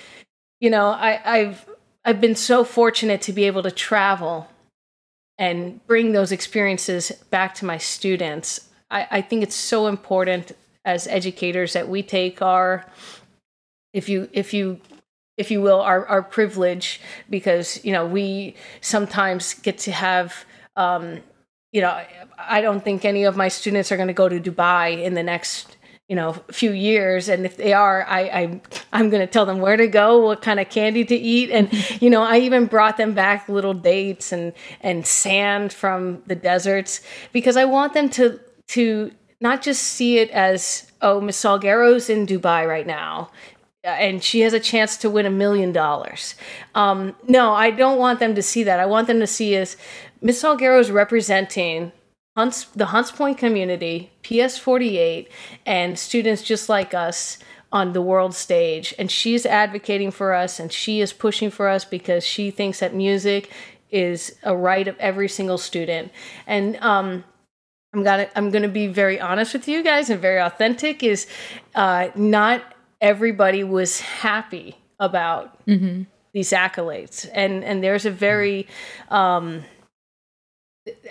You 0.59 0.69
know, 0.69 0.87
I, 0.87 1.21
I've 1.23 1.65
I've 2.03 2.21
been 2.21 2.35
so 2.35 2.63
fortunate 2.63 3.21
to 3.23 3.33
be 3.33 3.45
able 3.45 3.63
to 3.63 3.71
travel 3.71 4.47
and 5.37 5.85
bring 5.85 6.13
those 6.13 6.31
experiences 6.31 7.11
back 7.29 7.53
to 7.55 7.65
my 7.65 7.77
students. 7.77 8.69
I, 8.89 9.07
I 9.11 9.21
think 9.21 9.43
it's 9.43 9.55
so 9.55 9.87
important 9.87 10.53
as 10.85 11.05
educators 11.07 11.73
that 11.73 11.89
we 11.89 12.01
take 12.01 12.41
our 12.41 12.85
if 13.93 14.09
you 14.09 14.29
if 14.31 14.53
you 14.53 14.79
if 15.37 15.51
you 15.51 15.61
will 15.61 15.81
our, 15.81 16.05
our 16.07 16.23
privilege 16.23 16.99
because 17.29 17.83
you 17.85 17.91
know 17.91 18.05
we 18.05 18.55
sometimes 18.81 19.53
get 19.53 19.77
to 19.79 19.91
have 19.91 20.45
um, 20.75 21.19
you 21.71 21.81
know 21.81 22.03
i 22.37 22.61
don't 22.61 22.83
think 22.83 23.05
any 23.05 23.23
of 23.23 23.35
my 23.35 23.47
students 23.47 23.91
are 23.91 23.97
going 23.97 24.07
to 24.07 24.13
go 24.13 24.29
to 24.29 24.39
dubai 24.39 25.03
in 25.03 25.13
the 25.13 25.23
next 25.23 25.77
you 26.07 26.15
know 26.15 26.33
few 26.51 26.71
years. 26.71 27.27
And 27.27 27.45
if 27.45 27.57
they 27.57 27.73
are 27.73 28.05
i, 28.07 28.21
I 28.21 28.61
i'm 28.93 29.09
going 29.09 29.21
to 29.21 29.27
tell 29.27 29.45
them 29.45 29.59
where 29.59 29.77
to 29.77 29.87
go 29.87 30.19
what 30.19 30.41
kind 30.41 30.59
of 30.59 30.69
candy 30.69 31.03
to 31.05 31.15
eat. 31.15 31.51
And 31.51 31.69
you 32.01 32.09
know 32.09 32.23
i 32.23 32.37
even 32.39 32.65
brought 32.65 32.97
them 32.97 33.13
back 33.13 33.49
little 33.49 33.73
dates 33.73 34.31
and 34.31 34.53
and 34.81 35.05
sand 35.05 35.73
from 35.73 36.23
the 36.27 36.35
deserts 36.35 37.01
because 37.33 37.57
i 37.57 37.65
want 37.65 37.93
them 37.93 38.09
to 38.11 38.39
to 38.69 39.11
not 39.39 39.61
just 39.61 39.83
see 39.83 40.17
it 40.17 40.29
as 40.31 40.91
oh 41.01 41.21
miss 41.21 41.41
salguero's 41.41 42.09
in 42.09 42.25
dubai 42.25 42.67
right 42.67 42.87
now 42.87 43.29
and 43.87 44.23
she 44.23 44.41
has 44.41 44.53
a 44.53 44.59
chance 44.59 44.97
to 44.97 45.09
win 45.09 45.25
a 45.25 45.29
million 45.29 45.71
dollars 45.71 46.35
um, 46.75 47.15
no 47.27 47.53
i 47.53 47.71
don't 47.71 47.97
want 47.97 48.19
them 48.19 48.35
to 48.35 48.41
see 48.41 48.63
that 48.63 48.79
i 48.79 48.85
want 48.85 49.07
them 49.07 49.19
to 49.19 49.27
see 49.27 49.55
as 49.55 49.77
miss 50.21 50.41
salguero 50.41 50.79
is 50.79 50.91
representing 50.91 51.91
Hunts, 52.37 52.65
the 52.65 52.85
Hunts 52.85 53.09
Point 53.09 53.39
community, 53.39 54.11
PS48, 54.21 55.27
and 55.65 55.97
students 55.97 56.43
just 56.43 56.69
like 56.69 56.93
us 56.93 57.39
on 57.71 57.93
the 57.93 58.01
world 58.01 58.35
stage. 58.35 58.93
And 58.99 59.09
she's 59.09 59.43
advocating 59.43 60.11
for 60.11 60.33
us 60.33 60.59
and 60.59 60.71
she 60.71 61.01
is 61.01 61.13
pushing 61.13 61.49
for 61.49 61.67
us 61.67 61.83
because 61.83 62.23
she 62.23 62.51
thinks 62.51 62.79
that 62.79 62.93
music 62.93 63.51
is 63.89 64.35
a 64.43 64.55
right 64.55 64.87
of 64.87 64.95
every 64.99 65.27
single 65.27 65.57
student. 65.57 66.11
And 66.45 66.77
um, 66.77 67.23
I'm 67.93 68.03
gonna 68.03 68.29
I'm 68.35 68.51
gonna 68.51 68.67
be 68.67 68.85
very 68.85 69.19
honest 69.19 69.53
with 69.53 69.67
you 69.67 69.83
guys 69.83 70.11
and 70.11 70.21
very 70.21 70.39
authentic. 70.39 71.01
Is 71.01 71.25
uh, 71.73 72.09
not 72.15 72.61
everybody 73.01 73.63
was 73.63 73.99
happy 73.99 74.77
about 74.99 75.65
mm-hmm. 75.65 76.03
these 76.33 76.51
accolades, 76.51 77.29
and 77.33 77.63
and 77.63 77.83
there's 77.83 78.05
a 78.05 78.11
very 78.11 78.67
um, 79.09 79.63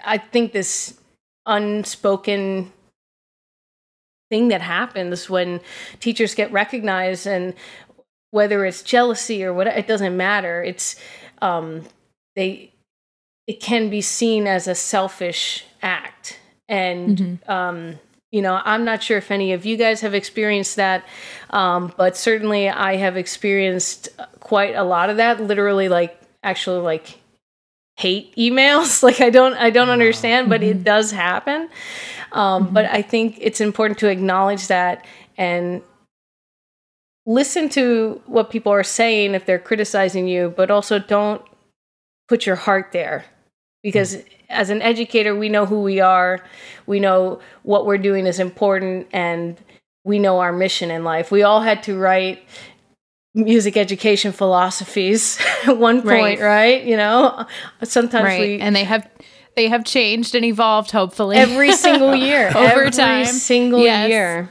I 0.04 0.18
think 0.18 0.52
this 0.52 0.98
unspoken 1.46 2.72
thing 4.30 4.48
that 4.48 4.60
happens 4.60 5.30
when 5.30 5.60
teachers 6.00 6.34
get 6.34 6.50
recognized 6.50 7.26
and 7.26 7.54
whether 8.30 8.64
it's 8.64 8.82
jealousy 8.82 9.44
or 9.44 9.52
what 9.52 9.68
it 9.68 9.86
doesn't 9.86 10.16
matter 10.16 10.64
it's 10.64 10.96
um 11.42 11.84
they 12.34 12.72
it 13.46 13.60
can 13.60 13.88
be 13.88 14.00
seen 14.00 14.48
as 14.48 14.66
a 14.66 14.74
selfish 14.74 15.64
act 15.80 16.40
and 16.68 17.18
mm-hmm. 17.18 17.50
um 17.50 17.98
you 18.30 18.42
know 18.42 18.60
i'm 18.64 18.84
not 18.84 19.02
sure 19.02 19.18
if 19.18 19.30
any 19.30 19.52
of 19.52 19.64
you 19.64 19.76
guys 19.76 20.00
have 20.00 20.14
experienced 20.14 20.76
that 20.76 21.04
um 21.50 21.92
but 21.96 22.16
certainly 22.16 22.68
i 22.68 22.96
have 22.96 23.16
experienced 23.16 24.08
quite 24.40 24.74
a 24.74 24.82
lot 24.82 25.10
of 25.10 25.16
that 25.16 25.40
literally 25.40 25.88
like 25.88 26.20
actually 26.42 26.80
like 26.80 27.20
hate 27.96 28.34
emails 28.36 29.02
like 29.02 29.20
i 29.20 29.30
don't 29.30 29.54
i 29.54 29.70
don't 29.70 29.90
understand 29.90 30.48
but 30.48 30.62
it 30.62 30.76
mm-hmm. 30.76 30.82
does 30.84 31.10
happen 31.10 31.68
um, 32.32 32.64
mm-hmm. 32.64 32.74
but 32.74 32.84
i 32.86 33.00
think 33.00 33.38
it's 33.40 33.60
important 33.60 33.98
to 33.98 34.08
acknowledge 34.08 34.66
that 34.66 35.04
and 35.38 35.82
listen 37.26 37.68
to 37.68 38.20
what 38.26 38.50
people 38.50 38.72
are 38.72 38.84
saying 38.84 39.34
if 39.34 39.46
they're 39.46 39.58
criticizing 39.58 40.26
you 40.28 40.52
but 40.56 40.70
also 40.70 40.98
don't 40.98 41.42
put 42.28 42.44
your 42.44 42.56
heart 42.56 42.92
there 42.92 43.24
because 43.86 44.18
as 44.48 44.68
an 44.70 44.82
educator 44.82 45.34
we 45.34 45.48
know 45.48 45.64
who 45.64 45.80
we 45.82 46.00
are 46.00 46.40
we 46.86 46.98
know 46.98 47.38
what 47.62 47.86
we're 47.86 47.98
doing 47.98 48.26
is 48.26 48.40
important 48.40 49.06
and 49.12 49.56
we 50.04 50.18
know 50.18 50.40
our 50.40 50.52
mission 50.52 50.90
in 50.90 51.04
life 51.04 51.30
we 51.30 51.42
all 51.42 51.60
had 51.60 51.82
to 51.82 51.96
write 51.96 52.42
music 53.36 53.76
education 53.76 54.32
philosophies 54.32 55.38
at 55.66 55.76
one 55.76 56.02
point, 56.02 56.40
right? 56.40 56.40
right? 56.40 56.84
You 56.84 56.96
know, 56.96 57.46
sometimes 57.84 58.24
right. 58.24 58.40
we 58.40 58.58
and 58.58 58.74
they 58.74 58.84
have 58.84 59.08
they 59.54 59.68
have 59.68 59.84
changed 59.84 60.34
and 60.34 60.44
evolved 60.44 60.90
hopefully 60.90 61.36
every 61.36 61.72
single 61.72 62.14
year 62.28 62.48
over 62.48 62.58
every 62.58 62.90
time 62.90 63.26
single 63.26 63.80
yes. 63.80 64.08
year. 64.08 64.50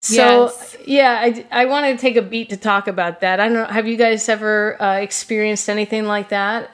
So 0.00 0.44
yes. 0.44 0.76
yeah, 0.86 1.20
I, 1.22 1.46
I 1.50 1.64
wanted 1.66 1.96
to 1.96 2.00
take 2.00 2.16
a 2.16 2.22
beat 2.22 2.50
to 2.50 2.56
talk 2.56 2.88
about 2.88 3.20
that. 3.20 3.40
I 3.40 3.48
don't 3.48 3.54
know. 3.54 3.64
Have 3.64 3.88
you 3.88 3.96
guys 3.96 4.28
ever 4.28 4.80
uh, 4.80 4.96
experienced 4.96 5.68
anything 5.68 6.04
like 6.04 6.28
that? 6.28 6.70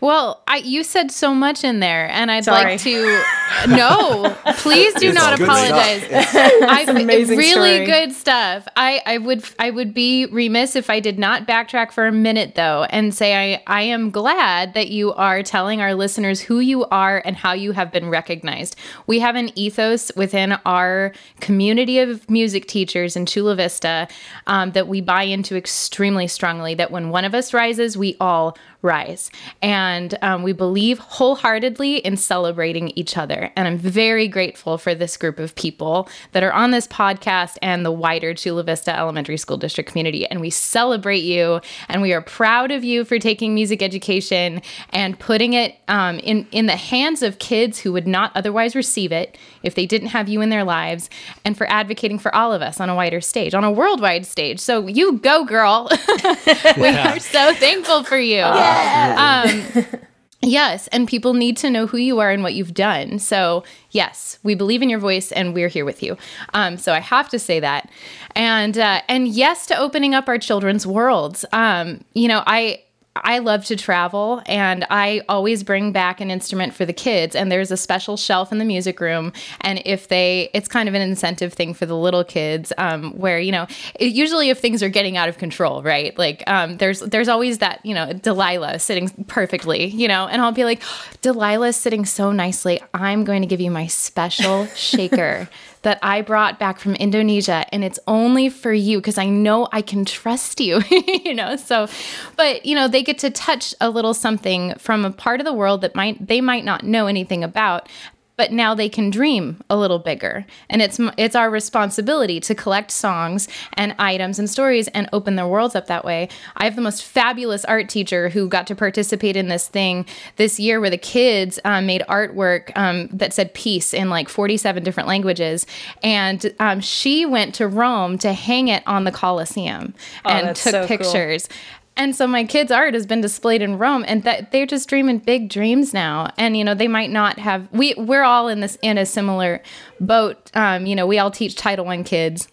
Well, 0.00 0.42
I, 0.46 0.58
you 0.58 0.84
said 0.84 1.10
so 1.10 1.34
much 1.34 1.64
in 1.64 1.80
there, 1.80 2.08
and 2.10 2.30
I'd 2.30 2.44
Sorry. 2.44 2.72
like 2.72 2.80
to. 2.80 3.22
No, 3.68 4.36
please 4.56 4.94
do 4.94 5.08
it's 5.08 5.14
not 5.14 5.38
apologize. 5.40 6.04
I 6.12 6.84
amazing 6.88 7.36
really 7.36 7.84
story. 7.84 7.86
good 7.86 8.12
stuff. 8.12 8.66
I, 8.76 9.00
I 9.04 9.18
would 9.18 9.44
I 9.58 9.70
would 9.70 9.92
be 9.92 10.26
remiss 10.26 10.74
if 10.76 10.88
I 10.88 11.00
did 11.00 11.18
not 11.18 11.46
backtrack 11.46 11.92
for 11.92 12.06
a 12.06 12.12
minute 12.12 12.54
though, 12.54 12.84
and 12.84 13.14
say 13.14 13.54
I 13.54 13.62
I 13.66 13.82
am 13.82 14.10
glad 14.10 14.74
that 14.74 14.88
you 14.88 15.12
are 15.14 15.42
telling 15.42 15.80
our 15.80 15.94
listeners 15.94 16.40
who 16.40 16.60
you 16.60 16.84
are 16.86 17.22
and 17.24 17.36
how 17.36 17.52
you 17.52 17.72
have 17.72 17.92
been 17.92 18.08
recognized. 18.08 18.76
We 19.06 19.20
have 19.20 19.36
an 19.36 19.56
ethos 19.58 20.10
within 20.16 20.52
our 20.64 21.12
community 21.40 21.98
of 21.98 22.28
music 22.30 22.66
teachers 22.66 23.16
in 23.16 23.26
Chula 23.26 23.56
Vista 23.56 24.08
um, 24.46 24.72
that 24.72 24.88
we 24.88 25.00
buy 25.00 25.24
into 25.24 25.56
extremely 25.56 26.26
strongly. 26.26 26.74
That 26.74 26.90
when 26.90 27.10
one 27.10 27.24
of 27.24 27.34
us 27.34 27.52
rises, 27.52 27.96
we 27.96 28.16
all 28.20 28.56
rise. 28.82 29.30
And 29.62 30.18
um, 30.22 30.42
we 30.42 30.52
believe 30.52 30.98
wholeheartedly 30.98 31.98
in 31.98 32.16
celebrating 32.16 32.90
each 32.96 33.16
other. 33.16 33.50
And 33.56 33.68
I'm 33.68 33.78
very 33.78 34.28
grateful 34.28 34.76
for 34.76 34.94
this 34.94 35.16
group 35.16 35.38
of 35.38 35.54
people 35.54 36.08
that 36.32 36.42
are 36.42 36.52
on 36.52 36.72
this 36.72 36.86
podcast 36.86 37.56
and 37.62 37.86
the 37.86 37.92
wider 37.92 38.34
Chula 38.34 38.64
Vista 38.64 38.96
Elementary 38.96 39.36
School 39.36 39.56
District 39.56 39.88
community. 39.88 40.26
And 40.26 40.40
we 40.40 40.50
celebrate 40.50 41.22
you 41.22 41.60
and 41.88 42.02
we 42.02 42.12
are 42.12 42.20
proud 42.20 42.70
of 42.70 42.84
you 42.84 43.04
for 43.04 43.18
taking 43.18 43.54
music 43.54 43.82
education 43.82 44.60
and 44.90 45.18
putting 45.18 45.52
it 45.52 45.76
um, 45.88 46.18
in, 46.18 46.46
in 46.50 46.66
the 46.66 46.76
hands 46.76 47.22
of 47.22 47.38
kids 47.38 47.78
who 47.78 47.92
would 47.92 48.06
not 48.06 48.32
otherwise 48.34 48.74
receive 48.74 49.12
it 49.12 49.38
if 49.62 49.74
they 49.74 49.86
didn't 49.86 50.08
have 50.08 50.28
you 50.28 50.40
in 50.40 50.50
their 50.50 50.64
lives 50.64 51.10
and 51.44 51.56
for 51.56 51.68
advocating 51.70 52.18
for 52.18 52.34
all 52.34 52.52
of 52.52 52.62
us 52.62 52.80
on 52.80 52.88
a 52.88 52.94
wider 52.94 53.20
stage, 53.20 53.54
on 53.54 53.64
a 53.64 53.70
worldwide 53.70 54.26
stage. 54.26 54.60
So 54.60 54.86
you 54.86 55.18
go, 55.18 55.44
girl. 55.44 55.88
we 56.76 56.88
are 56.88 57.18
so 57.18 57.54
thankful 57.54 58.04
for 58.04 58.18
you. 58.18 58.36
Yeah. 58.36 59.44
Um, 59.46 59.84
yes, 60.42 60.88
and 60.88 61.08
people 61.08 61.34
need 61.34 61.56
to 61.58 61.70
know 61.70 61.86
who 61.86 61.96
you 61.96 62.18
are 62.20 62.30
and 62.30 62.42
what 62.42 62.54
you've 62.54 62.74
done. 62.74 63.18
So, 63.18 63.64
yes, 63.90 64.38
we 64.42 64.54
believe 64.54 64.82
in 64.82 64.90
your 64.90 64.98
voice 64.98 65.32
and 65.32 65.54
we're 65.54 65.68
here 65.68 65.84
with 65.84 66.02
you. 66.02 66.16
Um, 66.54 66.76
so 66.76 66.92
I 66.92 67.00
have 67.00 67.28
to 67.30 67.38
say 67.38 67.60
that, 67.60 67.90
and 68.34 68.76
uh, 68.76 69.02
and 69.08 69.28
yes 69.28 69.66
to 69.66 69.78
opening 69.78 70.14
up 70.14 70.28
our 70.28 70.38
children's 70.38 70.86
worlds. 70.86 71.44
Um, 71.52 72.04
you 72.14 72.28
know, 72.28 72.42
I 72.46 72.82
I 73.14 73.38
love 73.38 73.66
to 73.66 73.76
travel 73.76 74.42
and 74.46 74.86
I 74.88 75.22
always 75.28 75.62
bring 75.62 75.92
back 75.92 76.20
an 76.20 76.30
instrument 76.30 76.72
for 76.72 76.86
the 76.86 76.94
kids 76.94 77.36
and 77.36 77.52
there's 77.52 77.70
a 77.70 77.76
special 77.76 78.16
shelf 78.16 78.52
in 78.52 78.58
the 78.58 78.64
music 78.64 79.00
room 79.00 79.32
and 79.60 79.82
if 79.84 80.08
they 80.08 80.48
it's 80.54 80.66
kind 80.66 80.88
of 80.88 80.94
an 80.94 81.02
incentive 81.02 81.52
thing 81.52 81.74
for 81.74 81.84
the 81.84 81.96
little 81.96 82.24
kids 82.24 82.72
um, 82.78 83.12
where 83.18 83.38
you 83.38 83.52
know 83.52 83.66
it, 84.00 84.06
usually 84.12 84.48
if 84.48 84.60
things 84.60 84.82
are 84.82 84.88
getting 84.88 85.16
out 85.16 85.28
of 85.28 85.36
control 85.36 85.82
right? 85.82 86.16
Like 86.16 86.42
um, 86.46 86.78
there's 86.78 87.00
there's 87.00 87.28
always 87.28 87.58
that 87.58 87.84
you 87.84 87.94
know 87.94 88.12
Delilah 88.14 88.78
sitting 88.78 89.08
perfectly 89.26 89.86
you 89.86 90.08
know 90.08 90.26
and 90.26 90.40
I'll 90.40 90.52
be 90.52 90.64
like 90.64 90.80
Delilah's 91.20 91.76
sitting 91.76 92.06
so 92.06 92.32
nicely. 92.32 92.80
I'm 92.94 93.24
going 93.24 93.42
to 93.42 93.48
give 93.48 93.60
you 93.60 93.70
my 93.70 93.88
special 93.88 94.66
shaker 94.68 95.48
that 95.82 95.98
I 96.02 96.22
brought 96.22 96.58
back 96.58 96.78
from 96.78 96.94
Indonesia 96.94 97.66
and 97.72 97.84
it's 97.84 97.98
only 98.06 98.48
for 98.48 98.72
you 98.72 98.98
because 98.98 99.18
I 99.18 99.26
know 99.26 99.68
I 99.72 99.82
can 99.82 100.04
trust 100.04 100.60
you, 100.60 100.80
you 100.90 101.34
know. 101.34 101.56
So, 101.56 101.88
but 102.36 102.64
you 102.64 102.74
know, 102.74 102.88
they 102.88 103.02
get 103.02 103.18
to 103.18 103.30
touch 103.30 103.74
a 103.80 103.90
little 103.90 104.14
something 104.14 104.74
from 104.78 105.04
a 105.04 105.10
part 105.10 105.40
of 105.40 105.44
the 105.44 105.52
world 105.52 105.80
that 105.82 105.94
might 105.94 106.26
they 106.26 106.40
might 106.40 106.64
not 106.64 106.84
know 106.84 107.06
anything 107.06 107.44
about 107.44 107.88
but 108.36 108.50
now 108.50 108.74
they 108.74 108.88
can 108.88 109.10
dream 109.10 109.62
a 109.68 109.76
little 109.76 109.98
bigger. 109.98 110.46
And 110.70 110.80
it's 110.80 110.98
it's 111.18 111.36
our 111.36 111.50
responsibility 111.50 112.40
to 112.40 112.54
collect 112.54 112.90
songs 112.90 113.48
and 113.74 113.94
items 113.98 114.38
and 114.38 114.48
stories 114.48 114.88
and 114.88 115.08
open 115.12 115.36
their 115.36 115.46
worlds 115.46 115.74
up 115.74 115.86
that 115.86 116.04
way. 116.04 116.28
I 116.56 116.64
have 116.64 116.76
the 116.76 116.82
most 116.82 117.04
fabulous 117.04 117.64
art 117.66 117.88
teacher 117.88 118.30
who 118.30 118.48
got 118.48 118.66
to 118.68 118.74
participate 118.74 119.36
in 119.36 119.48
this 119.48 119.68
thing 119.68 120.06
this 120.36 120.58
year 120.58 120.80
where 120.80 120.90
the 120.90 120.98
kids 120.98 121.58
um, 121.64 121.86
made 121.86 122.02
artwork 122.08 122.72
um, 122.76 123.08
that 123.12 123.34
said 123.34 123.52
peace 123.54 123.92
in 123.92 124.08
like 124.08 124.28
47 124.28 124.82
different 124.82 125.08
languages. 125.08 125.66
And 126.02 126.54
um, 126.58 126.80
she 126.80 127.26
went 127.26 127.54
to 127.56 127.68
rome 127.68 128.18
to 128.18 128.32
hang 128.32 128.68
it 128.68 128.82
on 128.86 129.04
the 129.04 129.12
colosseum 129.12 129.94
oh, 130.24 130.30
and 130.30 130.56
took 130.56 130.72
so 130.72 130.86
pictures. 130.86 131.48
cool. 131.48 131.56
And 131.96 132.16
so 132.16 132.26
my 132.26 132.44
kids' 132.44 132.72
art 132.72 132.94
has 132.94 133.06
been 133.06 133.20
displayed 133.20 133.60
in 133.60 133.78
Rome, 133.78 134.04
and 134.08 134.22
that 134.22 134.50
they're 134.50 134.66
just 134.66 134.88
dreaming 134.88 135.18
big 135.18 135.48
dreams 135.48 135.92
now. 135.92 136.32
And 136.38 136.56
you 136.56 136.64
know, 136.64 136.74
they 136.74 136.88
might 136.88 137.10
not 137.10 137.38
have. 137.38 137.68
We 137.72 137.94
we're 137.96 138.22
all 138.24 138.48
in 138.48 138.60
this 138.60 138.78
in 138.82 138.98
a 138.98 139.06
similar 139.06 139.62
boat. 140.00 140.50
Um, 140.54 140.86
you 140.86 140.96
know, 140.96 141.06
we 141.06 141.18
all 141.18 141.30
teach 141.30 141.54
Title 141.54 141.84
One 141.84 142.02
kids, 142.02 142.48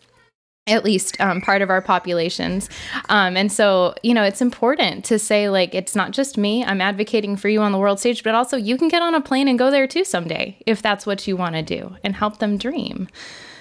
at 0.69 0.83
least 0.83 1.19
um, 1.19 1.41
part 1.41 1.61
of 1.61 1.69
our 1.69 1.81
populations. 1.81 2.69
Um, 3.09 3.35
and 3.35 3.51
so, 3.51 3.95
you 4.03 4.13
know, 4.13 4.23
it's 4.23 4.41
important 4.41 5.03
to 5.05 5.17
say, 5.17 5.49
like, 5.49 5.73
it's 5.73 5.95
not 5.95 6.11
just 6.11 6.37
me. 6.37 6.63
I'm 6.63 6.81
advocating 6.81 7.35
for 7.35 7.49
you 7.49 7.61
on 7.61 7.71
the 7.71 7.77
world 7.77 7.99
stage, 7.99 8.23
but 8.23 8.35
also 8.35 8.55
you 8.57 8.77
can 8.77 8.87
get 8.87 9.01
on 9.01 9.15
a 9.15 9.21
plane 9.21 9.47
and 9.47 9.57
go 9.57 9.71
there 9.71 9.87
too 9.87 10.03
someday 10.03 10.57
if 10.65 10.81
that's 10.81 11.05
what 11.05 11.27
you 11.27 11.35
want 11.35 11.55
to 11.55 11.61
do 11.61 11.95
and 12.03 12.15
help 12.15 12.39
them 12.39 12.57
dream. 12.57 13.07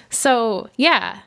So, 0.09 0.69
yeah. 0.75 1.19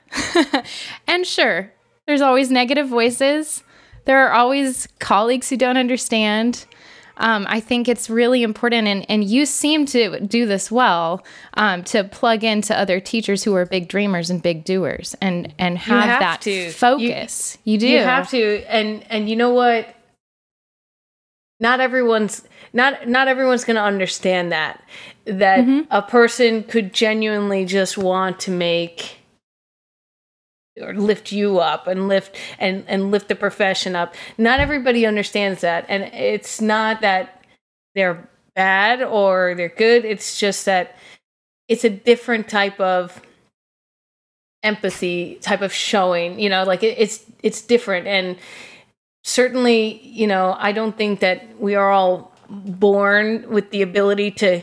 and 1.07 1.27
sure, 1.27 1.73
there's 2.07 2.21
always 2.21 2.51
negative 2.51 2.89
voices 2.89 3.63
there 4.05 4.27
are 4.27 4.33
always 4.33 4.89
colleagues 4.99 5.49
who 5.51 5.57
don't 5.57 5.77
understand. 5.77 6.67
Um, 7.19 7.47
I 7.49 7.61
think 7.61 7.89
it's 7.89 8.09
really 8.09 8.43
important, 8.43 8.89
and, 8.89 9.09
and 9.09 9.23
you 9.23 9.47
seem 9.47 9.87
to 9.87 10.21
do 10.21 10.47
this 10.47 10.71
well 10.71 11.25
um, 11.55 11.85
to 11.85 12.05
plug 12.05 12.43
into 12.43 12.77
other 12.77 13.01
teachers 13.01 13.45
who 13.45 13.55
are 13.55 13.67
big 13.67 13.87
dreamers 13.89 14.31
and 14.31 14.43
big 14.43 14.65
doers, 14.65 15.15
and 15.21 15.53
and 15.59 15.79
have, 15.79 16.05
have 16.05 16.21
that 16.21 16.41
to. 16.43 16.71
focus. 16.71 17.59
You, 17.65 17.73
you 17.73 17.79
do. 17.79 17.89
You 17.89 17.99
have 17.99 18.31
to, 18.31 18.65
and 18.67 19.05
and 19.11 19.29
you 19.29 19.37
know 19.37 19.51
what? 19.51 19.95
Not 21.61 21.81
everyone's 21.81 22.43
not 22.73 23.09
not 23.09 23.29
everyone's 23.29 23.65
going 23.65 23.77
to 23.77 23.83
understand 23.83 24.51
that 24.53 24.83
that 25.27 25.61
mm-hmm. 25.61 25.83
a 25.91 26.03
person 26.03 26.65
could 26.65 26.93
genuinely 26.93 27.65
just 27.65 27.97
want 27.97 28.41
to 28.41 28.51
make 28.51 29.22
or 30.81 30.95
lift 30.95 31.33
you 31.33 31.59
up 31.59 31.87
and 31.87 32.09
lift 32.09 32.37
and 32.59 32.85
and 32.89 33.11
lift 33.11 33.29
the 33.29 33.35
profession 33.35 33.95
up. 33.97 34.15
Not 34.39 34.61
everybody 34.61 35.07
understands 35.07 35.61
that 35.61 35.87
and 35.89 36.05
it's 36.15 36.61
not 36.61 37.01
that 37.03 37.45
they're 37.95 38.29
bad 38.55 39.03
or 39.03 39.55
they're 39.57 39.69
good. 39.69 40.05
It's 40.05 40.39
just 40.39 40.65
that 40.67 40.97
it's 41.69 41.85
a 41.85 41.91
different 41.91 42.49
type 42.49 42.79
of 42.81 43.21
empathy 44.63 45.37
type 45.43 45.61
of 45.61 45.73
showing 45.73 46.39
you 46.39 46.49
know 46.49 46.63
like 46.63 46.83
it, 46.83 46.97
it's 46.99 47.25
it's 47.43 47.63
different. 47.63 48.07
And 48.07 48.39
certainly 49.25 50.01
you 50.03 50.27
know 50.27 50.57
i 50.59 50.73
don't 50.73 50.97
think 50.97 51.21
that 51.21 51.59
we 51.61 51.75
are 51.75 51.91
all 51.91 52.33
born 52.49 53.49
with 53.49 53.71
the 53.71 53.83
ability 53.83 54.31
to 54.31 54.61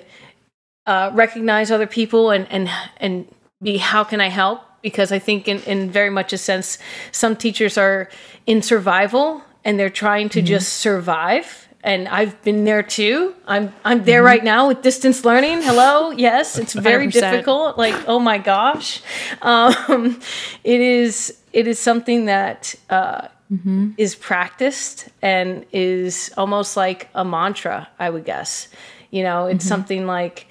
uh, 0.85 1.09
recognize 1.13 1.71
other 1.71 1.87
people 1.87 2.31
and 2.31 2.47
and 2.51 2.69
and 2.97 3.27
be 3.61 3.77
how 3.77 4.03
can 4.03 4.19
i 4.19 4.27
help 4.27 4.61
because 4.81 5.11
I 5.11 5.19
think 5.19 5.47
in, 5.47 5.61
in 5.63 5.91
very 5.91 6.09
much 6.09 6.33
a 6.33 6.37
sense, 6.37 6.77
some 7.11 7.35
teachers 7.35 7.77
are 7.77 8.09
in 8.45 8.61
survival 8.61 9.43
and 9.65 9.79
they're 9.79 9.89
trying 9.89 10.29
to 10.29 10.39
mm-hmm. 10.39 10.47
just 10.47 10.73
survive. 10.73 11.67
And 11.81 12.07
I've 12.09 12.41
been 12.41 12.65
there 12.65 12.83
too. 12.83 13.35
I'm 13.47 13.73
I'm 13.85 14.03
there 14.03 14.19
mm-hmm. 14.19 14.25
right 14.25 14.43
now 14.43 14.67
with 14.67 14.81
distance 14.81 15.23
learning. 15.23 15.61
Hello, 15.61 16.11
yes, 16.11 16.57
it's 16.57 16.73
very 16.89 17.07
100%. 17.07 17.11
difficult. 17.13 17.77
Like, 17.77 17.95
oh 18.07 18.19
my 18.19 18.37
gosh, 18.37 19.01
um, 19.41 20.19
it 20.63 20.81
is 20.81 21.37
it 21.53 21.67
is 21.67 21.79
something 21.79 22.25
that 22.25 22.75
uh, 22.89 23.29
mm-hmm. 23.49 23.91
is 23.97 24.15
practiced 24.15 25.07
and 25.21 25.65
is 25.71 26.33
almost 26.35 26.75
like 26.75 27.09
a 27.15 27.23
mantra. 27.23 27.87
I 27.97 28.09
would 28.09 28.25
guess. 28.25 28.67
You 29.09 29.23
know, 29.23 29.45
it's 29.45 29.63
mm-hmm. 29.63 29.69
something 29.69 30.05
like 30.05 30.47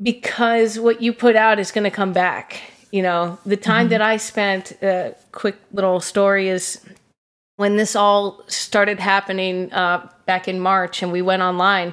because 0.00 0.78
what 0.78 1.00
you 1.00 1.12
put 1.12 1.34
out 1.34 1.58
is 1.58 1.72
going 1.72 1.84
to 1.84 1.90
come 1.90 2.12
back 2.12 2.60
you 2.90 3.02
know 3.02 3.38
the 3.44 3.56
time 3.56 3.84
mm-hmm. 3.84 3.90
that 3.90 4.02
i 4.02 4.16
spent 4.16 4.72
a 4.82 5.10
uh, 5.10 5.12
quick 5.32 5.56
little 5.72 6.00
story 6.00 6.48
is 6.48 6.80
when 7.56 7.76
this 7.76 7.96
all 7.96 8.42
started 8.46 9.00
happening 9.00 9.72
uh, 9.72 10.08
back 10.26 10.48
in 10.48 10.58
march 10.60 11.02
and 11.02 11.12
we 11.12 11.22
went 11.22 11.42
online 11.42 11.92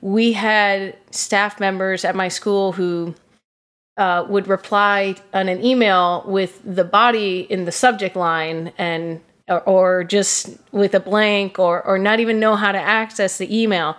we 0.00 0.32
had 0.32 0.96
staff 1.10 1.58
members 1.58 2.04
at 2.04 2.14
my 2.14 2.28
school 2.28 2.72
who 2.72 3.14
uh, 3.96 4.26
would 4.28 4.48
reply 4.48 5.14
on 5.32 5.48
an 5.48 5.64
email 5.64 6.24
with 6.26 6.60
the 6.64 6.84
body 6.84 7.40
in 7.48 7.64
the 7.64 7.72
subject 7.72 8.16
line 8.16 8.72
and 8.76 9.20
or, 9.46 9.60
or, 9.68 10.04
just 10.04 10.56
with 10.72 10.94
a 10.94 11.00
blank 11.00 11.58
or 11.58 11.86
or 11.86 11.98
not 11.98 12.18
even 12.18 12.40
know 12.40 12.56
how 12.56 12.72
to 12.72 12.78
access 12.78 13.38
the 13.38 13.62
email 13.62 13.96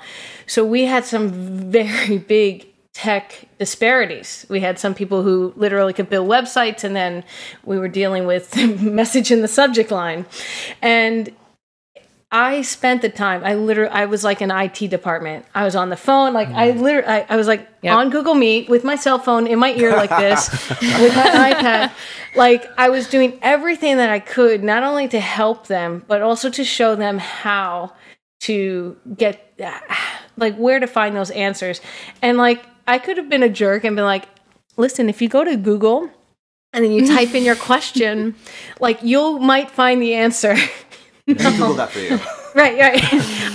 so 0.47 0.65
we 0.65 0.85
had 0.85 1.05
some 1.05 1.29
very 1.71 2.17
big 2.17 2.67
tech 2.95 3.49
disparities. 3.59 4.45
We 4.49 4.61
had 4.61 4.79
some 4.79 4.95
people 4.95 5.21
who 5.21 5.53
literally 5.57 5.91
could 5.91 6.09
build 6.09 6.29
websites, 6.29 6.85
and 6.85 6.95
then 6.95 7.25
we 7.65 7.77
were 7.77 7.89
dealing 7.89 8.25
with 8.25 8.55
message 8.81 9.31
in 9.31 9.41
the 9.41 9.49
subject 9.49 9.91
line. 9.91 10.25
And 10.81 11.29
I 12.31 12.61
spent 12.61 13.01
the 13.01 13.09
time. 13.09 13.43
I 13.43 13.55
literally, 13.55 13.91
I 13.91 14.05
was 14.05 14.23
like 14.23 14.39
an 14.39 14.49
IT 14.49 14.89
department. 14.89 15.45
I 15.53 15.65
was 15.65 15.75
on 15.75 15.89
the 15.89 15.97
phone, 15.97 16.33
like 16.33 16.47
I 16.47 16.71
mm. 16.71 16.79
literally, 16.79 17.07
I, 17.07 17.25
I 17.29 17.35
was 17.35 17.47
like 17.47 17.67
yep. 17.81 17.97
on 17.97 18.09
Google 18.09 18.33
Meet 18.33 18.69
with 18.69 18.85
my 18.85 18.95
cell 18.95 19.19
phone 19.19 19.45
in 19.45 19.59
my 19.59 19.73
ear 19.73 19.91
like 19.91 20.09
this, 20.09 20.49
with 20.69 21.15
my 21.15 21.53
iPad. 21.53 21.91
Like 22.33 22.65
I 22.77 22.89
was 22.89 23.09
doing 23.09 23.37
everything 23.41 23.97
that 23.97 24.09
I 24.09 24.19
could, 24.19 24.63
not 24.63 24.83
only 24.83 25.09
to 25.09 25.19
help 25.19 25.67
them, 25.67 26.05
but 26.07 26.21
also 26.21 26.49
to 26.49 26.63
show 26.63 26.95
them 26.95 27.17
how 27.17 27.93
to 28.41 28.95
get, 29.17 29.59
like 30.37 30.55
where 30.55 30.79
to 30.79 30.87
find 30.87 31.15
those 31.15 31.31
answers. 31.31 31.81
And 32.21 32.37
like 32.37 32.65
I 32.87 32.99
could 32.99 33.17
have 33.17 33.29
been 33.29 33.43
a 33.43 33.49
jerk 33.49 33.83
and 33.83 33.95
been 33.95 34.05
like, 34.05 34.27
listen, 34.77 35.09
if 35.09 35.21
you 35.21 35.29
go 35.29 35.43
to 35.43 35.55
Google 35.57 36.09
and 36.73 36.83
then 36.83 36.91
you 36.91 37.07
type 37.15 37.33
in 37.33 37.43
your 37.43 37.55
question, 37.55 38.35
like 38.79 39.01
you 39.03 39.39
might 39.39 39.71
find 39.71 40.01
the 40.01 40.13
answer. 40.13 40.55
no. 41.27 41.35
Google 41.35 41.73
that 41.75 41.89
for 41.89 41.99
you. 41.99 42.19
right, 42.55 42.79
right. 42.79 43.01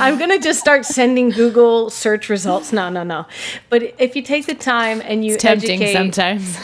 I'm 0.00 0.18
gonna 0.18 0.38
just 0.38 0.60
start 0.60 0.84
sending 0.84 1.30
Google 1.30 1.90
search 1.90 2.28
results. 2.28 2.72
No, 2.72 2.88
no, 2.90 3.04
no. 3.04 3.26
But 3.68 3.94
if 3.98 4.16
you 4.16 4.22
take 4.22 4.46
the 4.46 4.54
time 4.54 5.00
and 5.04 5.24
you 5.24 5.34
it's 5.34 5.42
tempting 5.42 5.82
educate, 5.82 5.92
sometimes. 5.92 6.58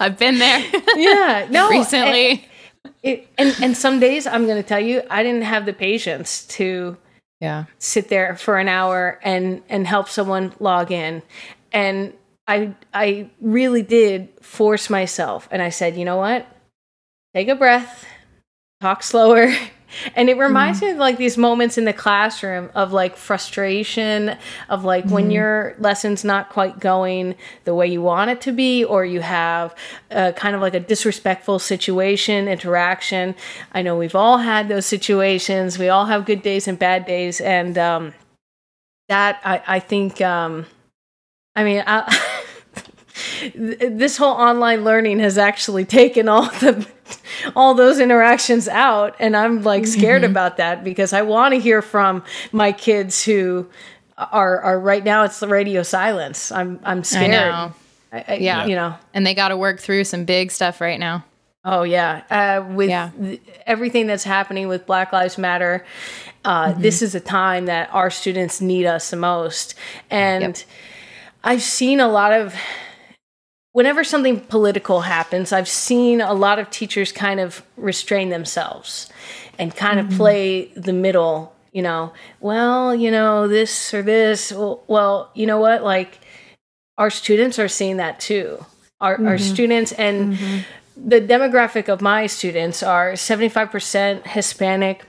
I've 0.00 0.18
been 0.18 0.38
there. 0.38 0.64
Yeah, 0.94 1.46
no. 1.50 1.68
Recently, 1.68 2.30
and, 2.30 2.40
it, 3.02 3.28
and 3.38 3.56
and 3.60 3.76
some 3.76 3.98
days 3.98 4.26
I'm 4.26 4.46
gonna 4.46 4.62
tell 4.62 4.80
you 4.80 5.02
I 5.10 5.22
didn't 5.22 5.42
have 5.42 5.66
the 5.66 5.72
patience 5.72 6.44
to 6.46 6.96
yeah. 7.40 7.64
sit 7.78 8.08
there 8.08 8.36
for 8.36 8.58
an 8.58 8.68
hour 8.68 9.18
and 9.22 9.62
and 9.68 9.86
help 9.86 10.08
someone 10.08 10.52
log 10.60 10.90
in. 10.90 11.22
And 11.72 12.12
i 12.48 12.74
i 12.94 13.28
really 13.40 13.82
did 13.82 14.28
force 14.40 14.88
myself 14.88 15.48
and 15.50 15.60
i 15.60 15.68
said 15.68 15.96
you 15.96 16.04
know 16.04 16.16
what? 16.16 16.46
Take 17.34 17.48
a 17.48 17.54
breath 17.54 18.06
talk 18.80 19.02
slower 19.02 19.52
and 20.14 20.28
it 20.28 20.36
reminds 20.36 20.78
mm-hmm. 20.78 20.86
me 20.86 20.92
of 20.92 20.98
like 20.98 21.16
these 21.16 21.38
moments 21.38 21.78
in 21.78 21.84
the 21.84 21.92
classroom 21.92 22.70
of 22.74 22.92
like 22.92 23.16
frustration 23.16 24.36
of 24.68 24.84
like 24.84 25.04
mm-hmm. 25.04 25.14
when 25.14 25.30
your 25.30 25.74
lesson's 25.78 26.24
not 26.24 26.50
quite 26.50 26.80
going 26.80 27.34
the 27.64 27.74
way 27.74 27.86
you 27.86 28.02
want 28.02 28.30
it 28.30 28.40
to 28.40 28.52
be 28.52 28.84
or 28.84 29.04
you 29.04 29.20
have 29.20 29.74
a, 30.10 30.32
kind 30.32 30.54
of 30.54 30.60
like 30.60 30.74
a 30.74 30.80
disrespectful 30.80 31.58
situation 31.58 32.48
interaction 32.48 33.34
i 33.72 33.82
know 33.82 33.96
we've 33.96 34.14
all 34.14 34.38
had 34.38 34.68
those 34.68 34.86
situations 34.86 35.78
we 35.78 35.88
all 35.88 36.06
have 36.06 36.24
good 36.24 36.42
days 36.42 36.68
and 36.68 36.78
bad 36.78 37.06
days 37.06 37.40
and 37.40 37.78
um, 37.78 38.12
that 39.08 39.40
i, 39.44 39.62
I 39.66 39.80
think 39.80 40.20
um, 40.20 40.66
i 41.54 41.64
mean 41.64 41.82
I, 41.86 42.34
this 43.54 44.16
whole 44.16 44.34
online 44.34 44.84
learning 44.84 45.18
has 45.18 45.38
actually 45.38 45.84
taken 45.84 46.28
all 46.28 46.50
the 46.60 46.86
all 47.54 47.74
those 47.74 47.98
interactions 47.98 48.68
out 48.68 49.14
and 49.18 49.36
i'm 49.36 49.62
like 49.62 49.86
scared 49.86 50.22
mm-hmm. 50.22 50.30
about 50.30 50.56
that 50.56 50.84
because 50.84 51.12
i 51.12 51.22
want 51.22 51.54
to 51.54 51.60
hear 51.60 51.82
from 51.82 52.22
my 52.52 52.72
kids 52.72 53.24
who 53.24 53.66
are 54.18 54.60
are 54.60 54.80
right 54.80 55.04
now 55.04 55.22
it's 55.22 55.40
the 55.40 55.48
radio 55.48 55.82
silence 55.82 56.50
i'm 56.52 56.80
i'm 56.84 57.04
scared 57.04 57.30
I 57.30 57.66
know. 57.68 57.74
I, 58.12 58.24
I, 58.28 58.34
yeah 58.34 58.66
you 58.66 58.74
know 58.74 58.94
and 59.14 59.26
they 59.26 59.34
got 59.34 59.48
to 59.48 59.56
work 59.56 59.80
through 59.80 60.04
some 60.04 60.24
big 60.24 60.50
stuff 60.50 60.80
right 60.80 60.98
now 60.98 61.24
oh 61.64 61.82
yeah 61.82 62.22
uh, 62.30 62.72
with 62.72 62.90
yeah. 62.90 63.10
Th- 63.18 63.40
everything 63.66 64.06
that's 64.06 64.24
happening 64.24 64.68
with 64.68 64.86
black 64.86 65.12
lives 65.12 65.38
matter 65.38 65.84
uh, 66.44 66.72
mm-hmm. 66.72 66.80
this 66.80 67.02
is 67.02 67.14
a 67.14 67.20
time 67.20 67.66
that 67.66 67.92
our 67.92 68.10
students 68.10 68.60
need 68.60 68.86
us 68.86 69.10
the 69.10 69.16
most 69.16 69.74
and 70.10 70.42
yep. 70.42 70.56
i've 71.44 71.62
seen 71.62 72.00
a 72.00 72.08
lot 72.08 72.32
of 72.32 72.54
whenever 73.76 74.02
something 74.02 74.40
political 74.40 75.02
happens, 75.02 75.52
I've 75.52 75.68
seen 75.68 76.22
a 76.22 76.32
lot 76.32 76.58
of 76.58 76.70
teachers 76.70 77.12
kind 77.12 77.38
of 77.38 77.62
restrain 77.76 78.30
themselves 78.30 79.10
and 79.58 79.76
kind 79.76 80.00
mm-hmm. 80.00 80.12
of 80.12 80.16
play 80.16 80.72
the 80.76 80.94
middle, 80.94 81.54
you 81.72 81.82
know, 81.82 82.14
well, 82.40 82.94
you 82.94 83.10
know, 83.10 83.46
this 83.46 83.92
or 83.92 84.00
this. 84.00 84.50
Well, 84.50 84.82
well 84.86 85.30
you 85.34 85.44
know 85.44 85.58
what? 85.58 85.84
Like, 85.84 86.20
our 86.96 87.10
students 87.10 87.58
are 87.58 87.68
seeing 87.68 87.98
that 87.98 88.18
too. 88.18 88.64
Our, 88.98 89.16
mm-hmm. 89.16 89.28
our 89.28 89.36
students 89.36 89.92
and 89.92 90.32
mm-hmm. 90.32 91.08
the 91.10 91.20
demographic 91.20 91.90
of 91.90 92.00
my 92.00 92.28
students 92.28 92.82
are 92.82 93.12
75% 93.12 94.26
Hispanic 94.26 95.04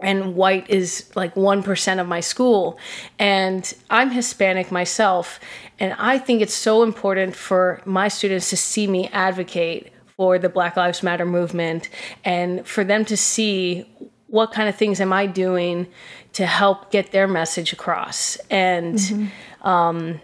and 0.00 0.36
white 0.36 0.68
is 0.70 1.10
like 1.16 1.34
1% 1.34 2.00
of 2.00 2.06
my 2.06 2.20
school. 2.20 2.78
And 3.18 3.72
I'm 3.90 4.10
Hispanic 4.10 4.70
myself. 4.70 5.40
And 5.80 5.94
I 5.98 6.18
think 6.18 6.40
it's 6.40 6.54
so 6.54 6.82
important 6.82 7.34
for 7.34 7.82
my 7.84 8.08
students 8.08 8.50
to 8.50 8.56
see 8.56 8.86
me 8.86 9.08
advocate 9.08 9.92
for 10.16 10.38
the 10.38 10.48
Black 10.48 10.76
Lives 10.76 11.02
Matter 11.02 11.26
movement 11.26 11.88
and 12.24 12.66
for 12.66 12.84
them 12.84 13.04
to 13.06 13.16
see 13.16 13.86
what 14.28 14.52
kind 14.52 14.68
of 14.68 14.76
things 14.76 15.00
am 15.00 15.12
I 15.12 15.26
doing 15.26 15.86
to 16.34 16.46
help 16.46 16.90
get 16.90 17.12
their 17.12 17.26
message 17.26 17.72
across. 17.72 18.36
And, 18.50 18.96
mm-hmm. 18.96 19.66
um, 19.66 20.20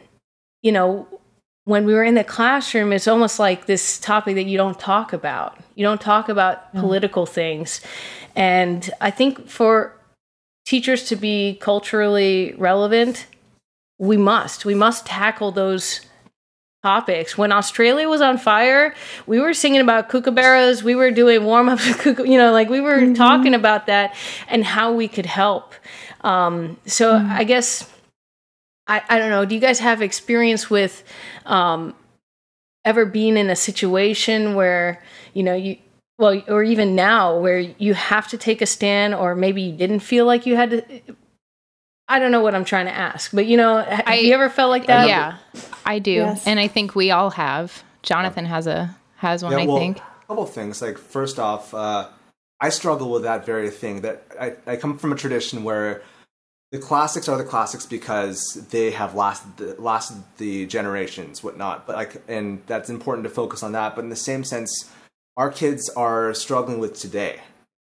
you 0.63 0.73
know, 0.73 1.09
when 1.65 1.87
we 1.87 1.95
were 1.95 2.05
in 2.05 2.15
the 2.15 2.25
classroom, 2.25 2.93
it's 2.93 3.09
almost 3.09 3.39
like 3.39 3.67
this 3.67 3.99
topic 3.99 4.35
that 4.35 4.45
you 4.45 4.59
don't 4.59 4.79
talk 4.79 5.13
about. 5.13 5.59
You 5.75 5.85
don't 5.85 6.01
talk 6.01 6.29
about 6.29 6.69
mm-hmm. 6.69 6.81
political 6.81 7.27
things. 7.27 7.81
And 8.37 8.91
I 9.01 9.11
think 9.11 9.49
for 9.49 9.99
teachers 10.67 11.05
to 11.09 11.17
be 11.17 11.59
culturally 11.61 12.55
relevant, 12.57 13.27
we 13.99 14.17
must. 14.17 14.65
We 14.65 14.75
must 14.75 15.07
tackle 15.07 15.53
those 15.53 16.01
topics. 16.83 17.39
When 17.39 17.51
Australia 17.51 18.09
was 18.09 18.21
on 18.21 18.37
fire, 18.37 18.95
we 19.27 19.41
were 19.41 19.55
singing 19.55 19.81
about 19.81 20.11
kookaburras, 20.11 20.83
we 20.83 20.95
were 20.95 21.11
doing 21.11 21.45
warm 21.45 21.69
ups, 21.69 22.05
you 22.05 22.37
know, 22.37 22.53
like 22.53 22.69
we 22.69 22.81
were 22.81 22.99
mm-hmm. 22.99 23.15
talking 23.15 23.55
about 23.55 23.87
that 23.87 24.15
and 24.49 24.65
how 24.65 24.93
we 24.93 25.09
could 25.09 25.27
help. 25.27 25.75
Um, 26.21 26.77
so 26.85 27.15
mm-hmm. 27.15 27.33
I 27.33 27.45
guess, 27.45 27.91
I, 28.87 29.03
I 29.09 29.19
don't 29.19 29.31
know, 29.31 29.47
do 29.47 29.55
you 29.55 29.61
guys 29.63 29.79
have 29.79 30.03
experience 30.03 30.69
with 30.69 31.05
um, 31.47 31.95
ever 32.85 33.07
being 33.07 33.39
in 33.39 33.49
a 33.49 33.57
situation 33.57 34.55
where, 34.55 35.03
you 35.35 35.43
know, 35.43 35.55
you, 35.55 35.77
well, 36.19 36.41
or 36.49 36.63
even 36.63 36.95
now 36.95 37.39
where 37.39 37.59
you 37.59 37.95
have 37.95 38.29
to 38.29 38.39
take 38.39 38.63
a 38.63 38.67
stand, 38.67 39.15
or 39.15 39.35
maybe 39.35 39.63
you 39.63 39.77
didn't 39.77 40.01
feel 40.01 40.27
like 40.27 40.47
you 40.47 40.57
had 40.57 40.71
to. 40.71 41.01
I 42.07 42.19
don't 42.19 42.31
know 42.31 42.41
what 42.41 42.55
I'm 42.55 42.65
trying 42.65 42.87
to 42.87 42.95
ask, 42.95 43.33
but 43.33 43.47
you 43.47 43.57
know, 43.57 43.83
have 43.83 44.05
I, 44.07 44.19
you 44.19 44.35
ever 44.35 44.49
felt 44.49 44.71
like 44.71 44.87
that? 44.87 45.09
Yeah, 45.09 45.39
I 45.85 45.99
do, 45.99 46.13
yes. 46.13 46.47
and 46.47 46.61
I 46.61 46.69
think 46.69 46.95
we 46.95 47.11
all 47.11 47.31
have. 47.31 47.83
Jonathan 48.03 48.45
has 48.45 48.67
a 48.67 48.97
has 49.17 49.43
one. 49.43 49.53
Yeah, 49.53 49.59
I 49.59 49.67
think. 49.67 49.99
A 49.99 50.27
couple 50.29 50.47
things. 50.47 50.81
Like 50.81 50.99
first 50.99 51.39
off, 51.39 51.75
uh, 51.75 52.09
I 52.61 52.69
struggle 52.69 53.11
with 53.11 53.25
that 53.25 53.45
very 53.45 53.71
thing. 53.71 54.03
That 54.03 54.25
I, 54.41 54.55
I 54.67 54.77
come 54.77 54.99
from 54.99 55.13
a 55.13 55.17
tradition 55.17 55.65
where 55.65 56.03
the 56.71 56.79
classics 56.79 57.29
are 57.29 57.39
the 57.39 57.45
classics 57.45 57.87
because 57.87 58.67
they 58.71 58.93
have 58.93 59.15
lasted 59.15 59.81
lasted 59.81 60.23
the 60.37 60.67
generations, 60.67 61.43
whatnot. 61.43 61.87
But 61.87 61.97
like, 61.97 62.23
and 62.29 62.63
that's 62.67 62.89
important 62.89 63.25
to 63.25 63.31
focus 63.31 63.65
on 63.65 63.73
that. 63.73 63.97
But 63.97 64.05
in 64.05 64.11
the 64.11 64.17
same 64.17 64.45
sense 64.45 64.93
our 65.37 65.51
kids 65.51 65.91
are 65.91 66.33
struggling 66.35 66.79
with 66.79 66.99
today. 66.99 67.41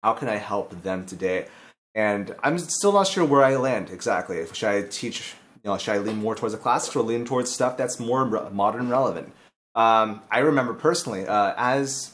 How 0.02 0.12
can 0.12 0.28
I 0.28 0.36
help 0.36 0.82
them 0.82 1.06
today? 1.06 1.46
And 1.94 2.34
I'm 2.42 2.58
still 2.58 2.92
not 2.92 3.06
sure 3.06 3.24
where 3.24 3.44
I 3.44 3.56
land 3.56 3.90
exactly. 3.90 4.44
Should 4.52 4.68
I 4.68 4.82
teach, 4.82 5.34
you 5.62 5.70
know, 5.70 5.78
should 5.78 5.94
I 5.94 5.98
lean 5.98 6.16
more 6.16 6.34
towards 6.34 6.54
the 6.54 6.60
classics 6.60 6.96
or 6.96 7.02
lean 7.02 7.24
towards 7.24 7.50
stuff 7.50 7.76
that's 7.76 8.00
more 8.00 8.24
modern 8.50 8.88
relevant? 8.88 9.32
Um, 9.74 10.22
I 10.30 10.40
remember 10.40 10.74
personally, 10.74 11.26
uh, 11.26 11.54
as 11.56 12.12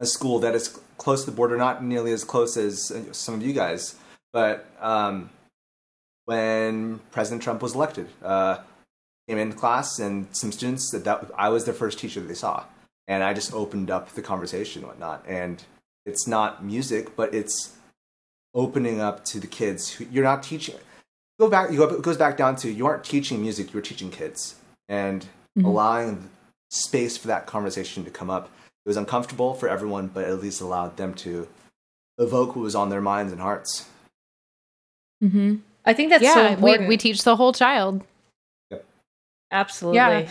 a 0.00 0.06
school 0.06 0.38
that 0.40 0.54
is 0.54 0.78
close 0.98 1.24
to 1.24 1.30
the 1.30 1.36
border, 1.36 1.56
not 1.56 1.84
nearly 1.84 2.12
as 2.12 2.24
close 2.24 2.56
as 2.56 2.92
some 3.12 3.34
of 3.34 3.42
you 3.42 3.52
guys, 3.52 3.96
but 4.32 4.66
um, 4.80 5.30
when 6.24 7.00
President 7.10 7.42
Trump 7.42 7.62
was 7.62 7.74
elected, 7.74 8.08
uh, 8.22 8.58
came 9.28 9.38
into 9.38 9.56
class 9.56 9.98
and 9.98 10.26
some 10.32 10.52
students 10.52 10.90
that, 10.90 11.04
that 11.04 11.30
I 11.36 11.48
was 11.48 11.64
their 11.64 11.74
first 11.74 11.98
teacher 11.98 12.20
that 12.20 12.26
they 12.26 12.34
saw 12.34 12.64
and 13.08 13.22
I 13.22 13.34
just 13.34 13.52
opened 13.52 13.90
up 13.90 14.12
the 14.12 14.22
conversation 14.22 14.82
and 14.82 14.88
whatnot. 14.88 15.24
And 15.26 15.62
it's 16.06 16.26
not 16.26 16.64
music, 16.64 17.16
but 17.16 17.34
it's 17.34 17.76
opening 18.54 19.00
up 19.00 19.24
to 19.26 19.40
the 19.40 19.46
kids. 19.46 19.90
Who, 19.92 20.06
you're 20.10 20.24
not 20.24 20.42
teaching. 20.42 20.76
Go 21.38 21.48
back. 21.48 21.70
You 21.70 21.78
go, 21.78 21.88
it 21.88 22.02
goes 22.02 22.16
back 22.16 22.36
down 22.36 22.56
to 22.56 22.70
you 22.70 22.86
aren't 22.86 23.04
teaching 23.04 23.40
music. 23.40 23.72
You're 23.72 23.82
teaching 23.82 24.10
kids, 24.10 24.56
and 24.88 25.22
mm-hmm. 25.22 25.64
allowing 25.64 26.30
space 26.70 27.16
for 27.16 27.28
that 27.28 27.46
conversation 27.46 28.04
to 28.04 28.10
come 28.10 28.30
up. 28.30 28.50
It 28.84 28.88
was 28.88 28.96
uncomfortable 28.96 29.54
for 29.54 29.68
everyone, 29.68 30.08
but 30.08 30.24
at 30.24 30.40
least 30.40 30.60
allowed 30.60 30.96
them 30.96 31.14
to 31.14 31.48
evoke 32.18 32.54
what 32.54 32.62
was 32.62 32.74
on 32.74 32.90
their 32.90 33.00
minds 33.00 33.32
and 33.32 33.40
hearts. 33.40 33.88
Mm-hmm. 35.22 35.56
I 35.86 35.92
think 35.94 36.10
that's 36.10 36.22
yeah, 36.22 36.34
so 36.34 36.46
important. 36.46 36.82
We, 36.82 36.88
we 36.88 36.96
teach 36.96 37.24
the 37.24 37.36
whole 37.36 37.52
child. 37.52 38.02
Yep. 38.70 38.84
Absolutely. 39.50 39.96
Yeah. 39.96 40.28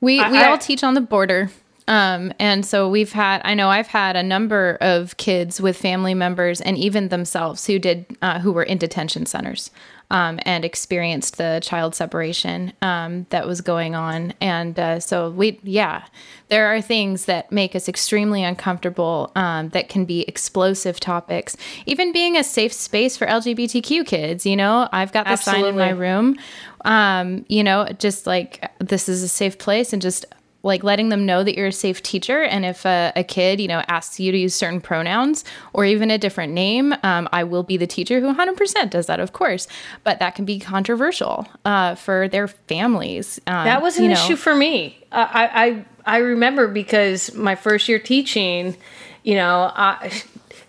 We, 0.00 0.18
we 0.18 0.38
I, 0.38 0.50
all 0.50 0.58
teach 0.58 0.84
on 0.84 0.94
the 0.94 1.00
border. 1.00 1.50
Um, 1.86 2.32
and 2.38 2.64
so 2.64 2.88
we've 2.88 3.12
had, 3.12 3.42
I 3.44 3.54
know 3.54 3.68
I've 3.68 3.88
had 3.88 4.16
a 4.16 4.22
number 4.22 4.78
of 4.80 5.16
kids 5.16 5.60
with 5.60 5.76
family 5.76 6.14
members 6.14 6.60
and 6.60 6.78
even 6.78 7.08
themselves 7.08 7.66
who 7.66 7.78
did, 7.78 8.06
uh, 8.22 8.38
who 8.40 8.52
were 8.52 8.62
in 8.62 8.78
detention 8.78 9.26
centers 9.26 9.70
um, 10.10 10.38
and 10.42 10.64
experienced 10.64 11.36
the 11.38 11.60
child 11.62 11.94
separation 11.94 12.72
um, 12.82 13.26
that 13.30 13.46
was 13.46 13.60
going 13.60 13.94
on. 13.94 14.32
And 14.40 14.78
uh, 14.78 15.00
so 15.00 15.30
we, 15.30 15.60
yeah, 15.62 16.04
there 16.48 16.74
are 16.74 16.80
things 16.80 17.24
that 17.26 17.50
make 17.50 17.74
us 17.74 17.88
extremely 17.88 18.44
uncomfortable 18.44 19.32
um, 19.34 19.70
that 19.70 19.88
can 19.88 20.04
be 20.04 20.22
explosive 20.22 21.00
topics. 21.00 21.56
Even 21.84 22.12
being 22.12 22.36
a 22.36 22.44
safe 22.44 22.72
space 22.72 23.16
for 23.16 23.26
LGBTQ 23.26 24.06
kids, 24.06 24.46
you 24.46 24.56
know, 24.56 24.88
I've 24.92 25.12
got 25.12 25.24
the 25.24 25.32
Absolutely. 25.32 25.62
sign 25.62 25.70
in 25.70 25.76
my 25.76 25.90
room. 25.90 26.36
Um, 26.84 27.46
you 27.48 27.64
know, 27.64 27.88
just 27.98 28.26
like 28.26 28.70
this 28.78 29.08
is 29.08 29.22
a 29.22 29.28
safe 29.28 29.58
place 29.58 29.92
and 29.92 30.02
just 30.02 30.26
like 30.64 30.82
letting 30.82 31.10
them 31.10 31.26
know 31.26 31.44
that 31.44 31.56
you're 31.56 31.68
a 31.68 31.72
safe 31.72 32.02
teacher. 32.02 32.42
And 32.42 32.64
if 32.64 32.84
a, 32.84 33.12
a 33.14 33.22
kid, 33.22 33.60
you 33.60 33.68
know, 33.68 33.82
asks 33.86 34.18
you 34.18 34.32
to 34.32 34.38
use 34.38 34.54
certain 34.54 34.80
pronouns 34.80 35.44
or 35.72 35.84
even 35.84 36.10
a 36.10 36.18
different 36.18 36.52
name, 36.52 36.94
um, 37.02 37.28
I 37.32 37.44
will 37.44 37.62
be 37.62 37.76
the 37.76 37.86
teacher 37.86 38.18
who 38.20 38.34
100% 38.34 38.90
does 38.90 39.06
that, 39.06 39.20
of 39.20 39.32
course. 39.32 39.68
But 40.02 40.18
that 40.18 40.34
can 40.34 40.44
be 40.44 40.58
controversial 40.58 41.46
uh, 41.64 41.94
for 41.94 42.28
their 42.28 42.48
families. 42.48 43.38
Um, 43.46 43.66
that 43.66 43.82
was 43.82 43.98
an 43.98 44.10
issue 44.10 44.30
know. 44.30 44.36
for 44.36 44.54
me. 44.54 44.98
Uh, 45.12 45.28
I, 45.30 45.66
I 45.66 45.84
I 46.06 46.16
remember 46.18 46.68
because 46.68 47.32
my 47.34 47.54
first 47.54 47.88
year 47.88 47.98
teaching, 47.98 48.76
you 49.22 49.34
know, 49.34 49.70
I 49.74 50.22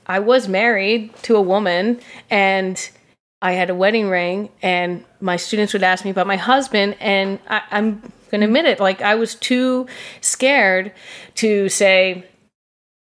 I 0.06 0.20
was 0.20 0.48
married 0.48 1.16
to 1.24 1.36
a 1.36 1.42
woman 1.42 2.00
and 2.30 2.90
I 3.42 3.52
had 3.52 3.70
a 3.70 3.76
wedding 3.76 4.10
ring, 4.10 4.50
and 4.62 5.04
my 5.20 5.36
students 5.36 5.74
would 5.74 5.84
ask 5.84 6.04
me 6.04 6.10
about 6.10 6.26
my 6.26 6.38
husband, 6.38 6.96
and 7.00 7.38
I, 7.48 7.62
am 7.72 8.02
to 8.42 8.48
admit 8.48 8.66
it. 8.66 8.80
Like 8.80 9.02
I 9.02 9.16
was 9.16 9.36
too 9.36 9.88
scared 10.22 10.92
to 11.36 11.70
say, 11.70 12.26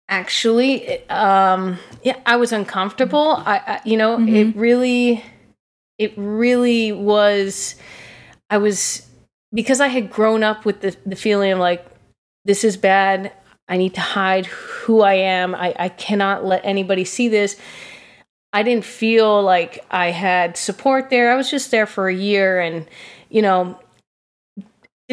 actually, 0.10 1.08
um, 1.10 1.80
yeah, 2.04 2.20
I 2.26 2.36
was 2.36 2.52
uncomfortable. 2.52 3.36
I, 3.46 3.58
I 3.66 3.82
you 3.86 3.98
know, 3.98 4.18
mm-hmm. 4.18 4.36
it 4.36 4.56
really, 4.56 5.24
it 5.98 6.14
really 6.18 6.92
was. 6.92 7.76
I 8.50 8.58
was 8.58 9.08
because 9.54 9.80
I 9.82 9.88
had 9.88 10.12
grown 10.12 10.44
up 10.44 10.66
with 10.66 10.82
the 10.82 10.96
the 11.06 11.16
feeling 11.16 11.52
of 11.52 11.60
like 11.60 11.86
this 12.46 12.64
is 12.64 12.78
bad. 12.78 13.32
I 13.68 13.78
need 13.78 13.94
to 13.96 14.02
hide 14.02 14.48
who 14.48 15.02
I 15.02 15.14
am. 15.14 15.56
I, 15.56 15.74
I 15.80 15.90
cannot 15.90 16.44
let 16.44 16.66
anybody 16.66 17.06
see 17.06 17.30
this. 17.30 17.58
I 18.52 18.62
didn't 18.62 18.86
feel 18.86 19.42
like 19.42 19.84
I 19.90 20.12
had 20.12 20.58
support 20.58 21.10
there. 21.10 21.32
I 21.32 21.36
was 21.36 21.50
just 21.50 21.72
there 21.72 21.88
for 21.88 22.08
a 22.08 22.14
year 22.14 22.60
and 22.60 22.88
you 23.30 23.42
know, 23.42 23.80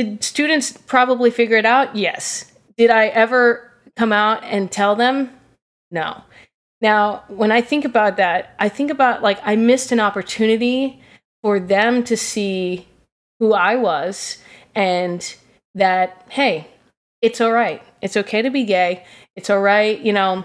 did 0.03 0.25
students 0.25 0.73
probably 0.73 1.31
figure 1.31 1.57
it 1.57 1.67
out? 1.67 1.95
Yes. 1.95 2.51
Did 2.77 2.91
I 2.91 3.09
ever 3.09 3.71
come 3.97 4.13
out 4.13 4.43
and 4.45 4.71
tell 4.71 4.97
them? 4.97 5.31
No. 5.91 6.23
Now, 6.81 7.25
when 7.29 7.53
I 7.53 7.61
think 7.61 7.85
about 7.85 8.17
that, 8.17 8.55
I 8.59 8.69
think 8.69 8.91
about 8.91 9.23
like 9.23 9.39
I 9.43 9.57
missed 9.57 9.93
an 9.93 10.01
opportunity 10.01 11.03
for 11.43 11.61
them 11.61 12.05
to 12.05 12.17
see 12.17 12.87
who 13.39 13.53
I 13.53 13.77
was 13.77 14.39
and 14.75 15.35
that, 15.75 16.25
hey, 16.31 16.69
it's 17.21 17.41
all 17.41 17.53
right. 17.53 17.83
It's 18.01 18.17
okay 18.17 18.43
to 18.43 18.51
be 18.51 18.65
gay. 18.65 19.05
It's 19.37 19.51
all 19.51 19.61
right. 19.61 20.01
You 20.01 20.13
know, 20.13 20.45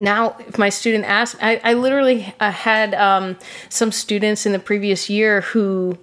now 0.00 0.36
if 0.48 0.56
my 0.56 0.70
student 0.70 1.04
asks, 1.04 1.38
I, 1.42 1.60
I 1.62 1.74
literally 1.74 2.34
uh, 2.40 2.50
had 2.50 2.94
um, 2.94 3.38
some 3.68 3.92
students 3.92 4.46
in 4.46 4.52
the 4.52 4.58
previous 4.58 5.10
year 5.10 5.42
who, 5.42 5.98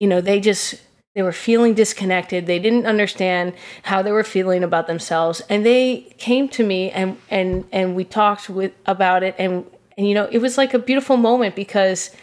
you 0.00 0.08
know, 0.08 0.20
they 0.20 0.40
just 0.40 0.80
they 1.14 1.22
were 1.22 1.32
feeling 1.32 1.74
disconnected. 1.74 2.46
They 2.46 2.58
didn't 2.58 2.86
understand 2.86 3.54
how 3.82 4.02
they 4.02 4.12
were 4.12 4.22
feeling 4.22 4.62
about 4.62 4.86
themselves, 4.86 5.42
and 5.48 5.66
they 5.66 6.14
came 6.18 6.48
to 6.50 6.64
me 6.64 6.90
and 6.90 7.16
and 7.30 7.64
and 7.72 7.96
we 7.96 8.04
talked 8.04 8.48
with 8.48 8.72
about 8.86 9.22
it. 9.22 9.34
And 9.38 9.64
and 9.96 10.06
you 10.06 10.14
know, 10.14 10.28
it 10.30 10.38
was 10.38 10.56
like 10.56 10.72
a 10.72 10.78
beautiful 10.78 11.16
moment 11.16 11.56
because 11.56 12.14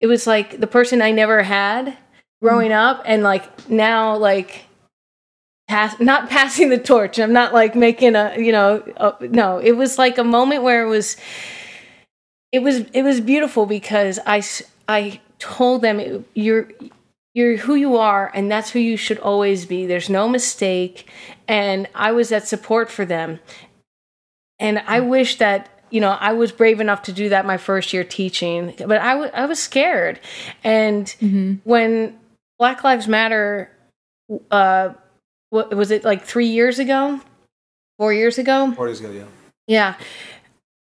it 0.00 0.06
was 0.06 0.26
like 0.26 0.60
the 0.60 0.66
person 0.66 1.00
I 1.00 1.12
never 1.12 1.42
had 1.42 1.96
growing 2.42 2.72
mm. 2.72 2.76
up, 2.76 3.02
and 3.06 3.22
like 3.22 3.68
now, 3.70 4.16
like 4.16 4.64
pass 5.68 5.98
not 6.00 6.28
passing 6.36 6.70
the 6.70 6.78
torch. 6.78 7.18
I'm 7.20 7.32
not 7.32 7.54
like 7.54 7.76
making 7.76 8.16
a 8.16 8.34
you 8.36 8.50
know 8.50 8.82
a, 8.96 9.14
no. 9.28 9.58
It 9.58 9.72
was 9.72 9.96
like 9.96 10.18
a 10.18 10.24
moment 10.24 10.64
where 10.64 10.84
it 10.84 10.88
was 10.88 11.16
it 12.50 12.62
was 12.62 12.80
it 12.92 13.02
was 13.04 13.20
beautiful 13.20 13.64
because 13.64 14.18
I 14.26 14.42
I 14.88 15.20
told 15.38 15.82
them 15.82 16.24
you're 16.34 16.68
you're 17.34 17.56
who 17.56 17.74
you 17.74 17.96
are 17.96 18.30
and 18.32 18.50
that's 18.50 18.70
who 18.70 18.78
you 18.78 18.96
should 18.96 19.18
always 19.18 19.66
be. 19.66 19.86
There's 19.86 20.08
no 20.08 20.28
mistake. 20.28 21.10
And 21.46 21.88
i 21.94 22.12
was 22.12 22.30
that 22.30 22.48
support 22.48 22.90
for 22.90 23.04
them. 23.04 23.40
And 24.58 24.78
i 24.86 25.00
wish 25.00 25.36
that 25.38 25.68
you 25.90 26.00
know 26.00 26.12
i 26.20 26.32
was 26.32 26.52
brave 26.52 26.80
enough 26.80 27.02
to 27.02 27.12
do 27.12 27.28
that 27.28 27.44
my 27.44 27.56
first 27.56 27.92
year 27.92 28.04
teaching 28.04 28.74
but 28.78 28.98
I, 28.98 29.12
w- 29.12 29.30
I 29.34 29.46
was 29.46 29.58
scared. 29.58 30.20
And 30.62 31.06
mm-hmm. 31.20 31.54
when 31.64 32.18
black 32.58 32.84
lives 32.84 33.08
matter 33.08 33.70
uh 34.50 34.94
what 35.50 35.74
was 35.74 35.90
it 35.90 36.04
like 36.04 36.24
three 36.24 36.48
years 36.48 36.78
ago? 36.78 37.20
Four 37.98 38.12
years 38.12 38.38
ago? 38.38 38.72
Four 38.72 38.88
years 38.88 39.00
ago 39.00 39.10
yeah. 39.10 39.24
Yeah. 39.66 39.94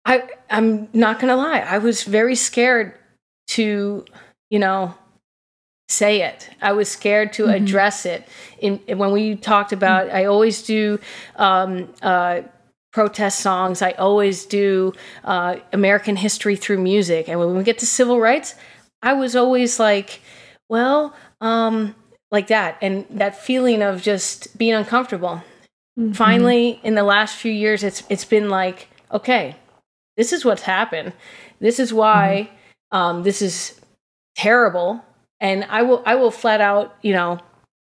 I 0.05 0.29
i'm 0.49 0.89
not 0.93 1.19
gonna 1.19 1.37
lie. 1.37 1.59
I 1.59 1.77
was 1.77 2.03
very 2.03 2.35
scared 2.35 2.93
to 3.47 4.05
you 4.49 4.59
know 4.59 4.95
say 5.91 6.21
it. 6.21 6.49
I 6.61 6.71
was 6.71 6.89
scared 6.89 7.33
to 7.33 7.43
mm-hmm. 7.43 7.63
address 7.63 8.05
it. 8.05 8.27
In, 8.59 8.79
when 8.87 9.11
we 9.11 9.35
talked 9.35 9.73
about. 9.73 10.09
I 10.09 10.25
always 10.25 10.61
do 10.61 10.99
um, 11.35 11.93
uh, 12.01 12.41
protest 12.91 13.39
songs. 13.39 13.81
I 13.81 13.91
always 13.91 14.45
do 14.45 14.93
uh, 15.23 15.55
American 15.73 16.15
history 16.15 16.55
through 16.55 16.79
music. 16.79 17.27
And 17.27 17.39
when 17.39 17.55
we 17.55 17.63
get 17.63 17.79
to 17.79 17.85
civil 17.85 18.19
rights, 18.19 18.55
I 19.01 19.13
was 19.13 19.35
always 19.35 19.79
like, 19.79 20.21
well, 20.69 21.15
um, 21.39 21.95
like 22.29 22.47
that, 22.47 22.77
and 22.81 23.05
that 23.09 23.35
feeling 23.35 23.81
of 23.81 24.01
just 24.01 24.57
being 24.57 24.73
uncomfortable. 24.73 25.43
Mm-hmm. 25.99 26.13
Finally, 26.13 26.79
in 26.83 26.95
the 26.95 27.03
last 27.03 27.35
few 27.35 27.51
years, 27.51 27.83
it's 27.83 28.03
it's 28.09 28.23
been 28.25 28.49
like, 28.49 28.87
okay, 29.11 29.55
this 30.15 30.31
is 30.31 30.45
what's 30.45 30.61
happened. 30.61 31.13
This 31.59 31.79
is 31.79 31.91
why 31.91 32.49
mm-hmm. 32.93 32.97
um, 32.97 33.23
this 33.23 33.41
is 33.41 33.81
terrible 34.35 35.03
and 35.41 35.65
I 35.65 35.81
will 35.81 36.03
I 36.05 36.15
will 36.15 36.31
flat 36.31 36.61
out, 36.61 36.95
you 37.01 37.11
know, 37.11 37.39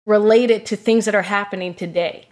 relate 0.06 0.50
it 0.50 0.66
to 0.66 0.76
things 0.76 1.04
that 1.04 1.14
are 1.14 1.22
happening 1.22 1.74
today. 1.74 2.26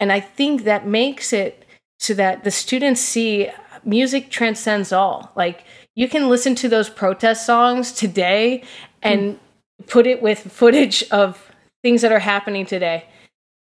And 0.00 0.10
I 0.10 0.20
think 0.20 0.64
that 0.64 0.86
makes 0.86 1.32
it 1.32 1.66
so 1.98 2.14
that 2.14 2.44
the 2.44 2.50
students 2.50 3.00
see 3.00 3.50
music 3.84 4.30
transcends 4.30 4.92
all. 4.92 5.32
Like 5.36 5.64
you 5.94 6.08
can 6.08 6.28
listen 6.28 6.54
to 6.56 6.68
those 6.68 6.88
protest 6.88 7.44
songs 7.44 7.92
today 7.92 8.62
and 9.02 9.34
mm. 9.34 9.86
put 9.86 10.06
it 10.06 10.22
with 10.22 10.38
footage 10.52 11.04
of 11.10 11.50
things 11.82 12.02
that 12.02 12.12
are 12.12 12.20
happening 12.20 12.64
today. 12.64 13.04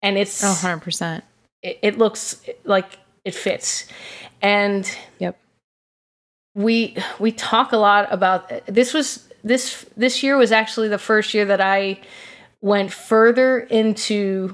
And 0.02 0.18
it's 0.18 0.42
oh, 0.42 0.58
100%. 0.60 1.22
It, 1.62 1.78
it 1.82 1.98
looks 1.98 2.40
like 2.64 2.98
it 3.24 3.34
fits. 3.34 3.86
And 4.42 4.90
yep. 5.18 5.38
We 6.56 6.96
we 7.20 7.30
talk 7.30 7.70
a 7.70 7.76
lot 7.76 8.12
about 8.12 8.66
this 8.66 8.92
was 8.92 9.29
this 9.42 9.86
this 9.96 10.22
year 10.22 10.36
was 10.36 10.52
actually 10.52 10.88
the 10.88 10.98
first 10.98 11.34
year 11.34 11.44
that 11.46 11.60
I 11.60 12.00
went 12.60 12.92
further 12.92 13.60
into 13.60 14.52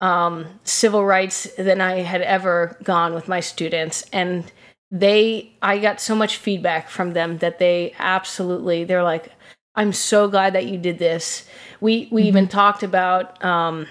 um, 0.00 0.46
civil 0.64 1.04
rights 1.04 1.48
than 1.56 1.80
I 1.80 2.00
had 2.00 2.22
ever 2.22 2.76
gone 2.82 3.14
with 3.14 3.28
my 3.28 3.40
students, 3.40 4.04
and 4.12 4.50
they 4.90 5.52
I 5.62 5.78
got 5.78 6.00
so 6.00 6.14
much 6.14 6.36
feedback 6.36 6.88
from 6.88 7.12
them 7.12 7.38
that 7.38 7.58
they 7.58 7.94
absolutely 7.98 8.84
they're 8.84 9.02
like, 9.02 9.32
I'm 9.74 9.92
so 9.92 10.28
glad 10.28 10.54
that 10.54 10.66
you 10.66 10.78
did 10.78 10.98
this. 10.98 11.46
We 11.80 12.08
we 12.10 12.22
mm-hmm. 12.22 12.28
even 12.28 12.48
talked 12.48 12.82
about 12.82 13.44
um, 13.44 13.86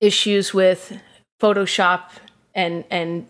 issues 0.00 0.54
with 0.54 0.98
Photoshop 1.40 2.10
and 2.54 2.84
and 2.90 3.26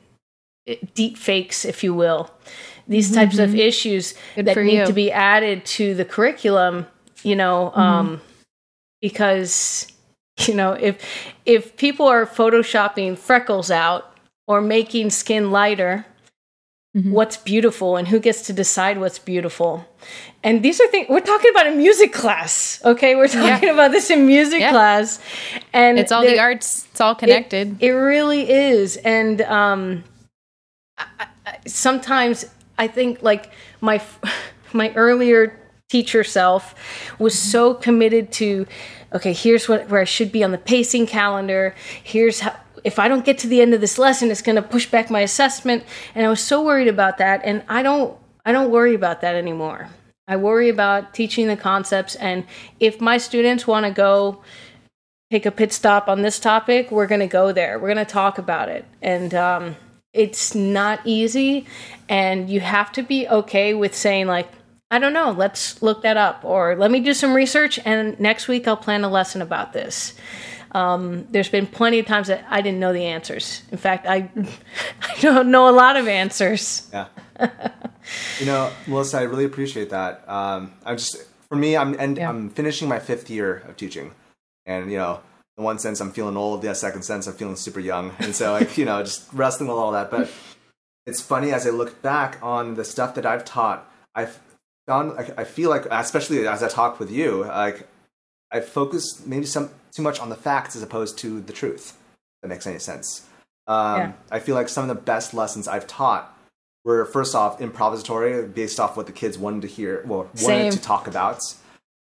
deep 0.94 1.16
fakes, 1.16 1.64
if 1.64 1.84
you 1.84 1.94
will 1.94 2.30
these 2.88 3.12
types 3.12 3.36
mm-hmm. 3.36 3.44
of 3.44 3.54
issues 3.54 4.14
Good 4.34 4.46
that 4.46 4.56
need 4.56 4.78
you. 4.78 4.86
to 4.86 4.92
be 4.92 5.10
added 5.10 5.64
to 5.66 5.94
the 5.94 6.04
curriculum 6.04 6.86
you 7.22 7.36
know 7.36 7.72
mm-hmm. 7.74 7.80
um, 7.80 8.20
because 9.00 9.86
you 10.46 10.54
know 10.54 10.72
if 10.72 11.02
if 11.44 11.76
people 11.76 12.06
are 12.06 12.26
photoshopping 12.26 13.18
freckles 13.18 13.70
out 13.70 14.16
or 14.46 14.60
making 14.60 15.10
skin 15.10 15.50
lighter 15.50 16.06
mm-hmm. 16.96 17.10
what's 17.10 17.36
beautiful 17.36 17.96
and 17.96 18.08
who 18.08 18.20
gets 18.20 18.42
to 18.42 18.52
decide 18.52 18.98
what's 18.98 19.18
beautiful 19.18 19.86
and 20.42 20.62
these 20.62 20.80
are 20.80 20.86
things 20.88 21.08
we're 21.08 21.20
talking 21.20 21.50
about 21.50 21.66
a 21.66 21.72
music 21.72 22.12
class 22.12 22.80
okay 22.84 23.16
we're 23.16 23.28
talking 23.28 23.68
yeah. 23.68 23.74
about 23.74 23.90
this 23.90 24.10
in 24.10 24.26
music 24.26 24.60
yeah. 24.60 24.70
class 24.70 25.18
and 25.72 25.98
it's 25.98 26.12
all 26.12 26.22
the 26.22 26.38
arts 26.38 26.86
it's 26.90 27.00
all 27.00 27.14
connected 27.14 27.82
it, 27.82 27.88
it 27.88 27.92
really 27.92 28.48
is 28.48 28.96
and 28.98 29.40
um, 29.42 30.04
I, 30.98 31.26
I, 31.46 31.58
sometimes 31.66 32.44
I 32.78 32.86
think 32.88 33.22
like 33.22 33.52
my 33.80 34.02
my 34.72 34.92
earlier 34.94 35.58
teacher 35.88 36.24
self 36.24 36.74
was 37.18 37.38
so 37.38 37.72
committed 37.72 38.32
to 38.32 38.66
okay 39.14 39.32
here's 39.32 39.68
what 39.68 39.88
where 39.88 40.00
i 40.00 40.04
should 40.04 40.32
be 40.32 40.42
on 40.42 40.50
the 40.50 40.58
pacing 40.58 41.06
calendar. 41.06 41.74
Here's 42.02 42.40
how 42.40 42.56
if 42.84 42.98
i 42.98 43.08
don't 43.08 43.24
get 43.24 43.38
to 43.38 43.46
the 43.46 43.60
end 43.60 43.72
of 43.74 43.80
this 43.80 43.98
lesson 43.98 44.30
it's 44.30 44.42
going 44.42 44.56
to 44.56 44.62
push 44.62 44.86
back 44.86 45.10
my 45.10 45.20
assessment. 45.20 45.84
And 46.14 46.26
i 46.26 46.28
was 46.28 46.40
so 46.40 46.64
worried 46.64 46.88
about 46.88 47.18
that 47.18 47.40
and 47.44 47.62
i 47.68 47.82
don't 47.82 48.18
i 48.44 48.52
don't 48.52 48.70
worry 48.70 48.94
about 48.94 49.20
that 49.20 49.34
anymore. 49.34 49.88
I 50.28 50.36
worry 50.36 50.68
about 50.68 51.14
teaching 51.14 51.46
the 51.46 51.56
concepts 51.56 52.16
and 52.16 52.44
if 52.80 53.00
my 53.00 53.16
students 53.16 53.66
want 53.66 53.86
to 53.86 53.92
go 53.92 54.42
take 55.30 55.46
a 55.46 55.52
pit 55.52 55.72
stop 55.72 56.08
on 56.08 56.22
this 56.22 56.40
topic 56.40 56.90
we're 56.90 57.06
going 57.06 57.20
to 57.20 57.28
go 57.28 57.52
there. 57.52 57.78
We're 57.78 57.94
going 57.94 58.04
to 58.04 58.12
talk 58.12 58.38
about 58.38 58.68
it. 58.68 58.84
And 59.00 59.32
um, 59.34 59.76
it's 60.16 60.54
not 60.54 61.00
easy 61.04 61.66
and 62.08 62.48
you 62.48 62.60
have 62.60 62.90
to 62.92 63.02
be 63.02 63.28
okay 63.28 63.74
with 63.74 63.94
saying 63.94 64.26
like 64.26 64.48
i 64.90 64.98
don't 64.98 65.12
know 65.12 65.30
let's 65.30 65.82
look 65.82 66.02
that 66.02 66.16
up 66.16 66.44
or 66.44 66.74
let 66.76 66.90
me 66.90 67.00
do 67.00 67.12
some 67.12 67.34
research 67.34 67.78
and 67.84 68.18
next 68.18 68.48
week 68.48 68.66
i'll 68.66 68.76
plan 68.76 69.04
a 69.04 69.08
lesson 69.08 69.42
about 69.42 69.72
this. 69.72 70.14
Um, 70.72 71.26
there's 71.30 71.48
been 71.48 71.66
plenty 71.66 71.98
of 72.00 72.06
times 72.06 72.28
that 72.28 72.44
i 72.50 72.60
didn't 72.60 72.80
know 72.80 72.92
the 72.92 73.04
answers. 73.04 73.62
In 73.70 73.78
fact 73.78 74.06
i, 74.06 74.30
I 75.02 75.20
don't 75.20 75.50
know 75.50 75.68
a 75.68 75.72
lot 75.72 75.96
of 75.96 76.08
answers. 76.08 76.88
Yeah. 76.92 77.08
You 78.40 78.46
know 78.46 78.72
melissa 78.86 79.18
i 79.18 79.22
really 79.22 79.44
appreciate 79.44 79.90
that. 79.90 80.28
Um, 80.28 80.72
i'm 80.84 80.96
just 80.96 81.24
for 81.48 81.56
me 81.56 81.76
i'm 81.76 81.98
and 81.98 82.16
yeah. 82.16 82.28
i'm 82.28 82.50
finishing 82.50 82.88
my 82.88 82.98
fifth 82.98 83.28
year 83.30 83.62
of 83.68 83.76
teaching. 83.76 84.12
And 84.64 84.90
you 84.90 84.98
know 84.98 85.20
in 85.58 85.64
one 85.64 85.78
sense 85.78 86.00
I'm 86.00 86.12
feeling 86.12 86.36
old, 86.36 86.62
the 86.62 86.74
second 86.74 87.02
sense 87.02 87.26
I'm 87.26 87.34
feeling 87.34 87.56
super 87.56 87.80
young, 87.80 88.12
and 88.18 88.34
so 88.34 88.52
like 88.52 88.76
you 88.78 88.84
know 88.84 89.02
just 89.02 89.32
wrestling 89.32 89.68
with 89.68 89.78
all 89.78 89.92
that. 89.92 90.10
But 90.10 90.30
it's 91.06 91.20
funny 91.20 91.52
as 91.52 91.66
I 91.66 91.70
look 91.70 92.02
back 92.02 92.38
on 92.42 92.74
the 92.74 92.84
stuff 92.84 93.14
that 93.14 93.26
I've 93.26 93.44
taught, 93.44 93.90
I've 94.14 94.38
found 94.86 95.18
I 95.36 95.44
feel 95.44 95.70
like 95.70 95.86
especially 95.90 96.46
as 96.46 96.62
I 96.62 96.68
talk 96.68 96.98
with 96.98 97.10
you, 97.10 97.44
like 97.44 97.88
I 98.50 98.60
focus 98.60 99.22
maybe 99.26 99.46
some 99.46 99.70
too 99.92 100.02
much 100.02 100.20
on 100.20 100.28
the 100.28 100.36
facts 100.36 100.76
as 100.76 100.82
opposed 100.82 101.18
to 101.18 101.40
the 101.40 101.52
truth. 101.52 101.96
that 102.42 102.48
makes 102.48 102.66
any 102.66 102.78
sense. 102.78 103.26
Um, 103.66 103.98
yeah. 103.98 104.12
I 104.30 104.38
feel 104.38 104.54
like 104.54 104.68
some 104.68 104.88
of 104.88 104.94
the 104.94 105.02
best 105.02 105.34
lessons 105.34 105.66
I've 105.66 105.86
taught 105.86 106.32
were 106.84 107.04
first 107.04 107.34
off 107.34 107.58
improvisatory, 107.58 108.52
based 108.54 108.78
off 108.78 108.96
what 108.96 109.06
the 109.06 109.12
kids 109.12 109.36
wanted 109.36 109.62
to 109.62 109.68
hear, 109.68 110.04
well, 110.06 110.18
wanted 110.18 110.38
Same. 110.38 110.72
to 110.72 110.80
talk 110.80 111.08
about. 111.08 111.42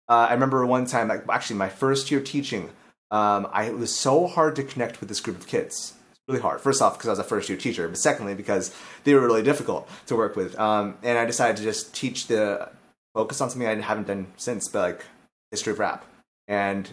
Uh, 0.08 0.28
I 0.28 0.32
remember 0.32 0.64
one 0.64 0.86
time, 0.86 1.08
like 1.08 1.24
actually 1.28 1.56
my 1.56 1.68
first 1.68 2.10
year 2.10 2.20
teaching, 2.20 2.70
um, 3.10 3.48
I, 3.52 3.64
it 3.64 3.78
was 3.78 3.94
so 3.94 4.26
hard 4.26 4.56
to 4.56 4.62
connect 4.62 5.00
with 5.00 5.08
this 5.08 5.20
group 5.20 5.36
of 5.36 5.46
kids. 5.46 5.94
It's 6.10 6.20
really 6.28 6.40
hard. 6.40 6.60
First 6.60 6.82
off, 6.82 6.94
because 6.94 7.08
I 7.08 7.12
was 7.12 7.18
a 7.18 7.24
first 7.24 7.48
year 7.48 7.58
teacher, 7.58 7.86
but 7.88 7.98
secondly, 7.98 8.34
because 8.34 8.74
they 9.04 9.14
were 9.14 9.20
really 9.20 9.42
difficult 9.42 9.88
to 10.06 10.16
work 10.16 10.36
with. 10.36 10.58
Um, 10.58 10.96
and 11.02 11.16
I 11.18 11.24
decided 11.24 11.56
to 11.58 11.62
just 11.62 11.94
teach 11.94 12.26
the 12.26 12.68
focus 13.14 13.40
on 13.40 13.50
something 13.50 13.68
I 13.68 13.80
haven't 13.80 14.08
done 14.08 14.26
since, 14.36 14.68
but 14.68 14.80
like 14.80 15.04
history 15.50 15.72
of 15.72 15.78
rap. 15.78 16.04
And 16.48 16.90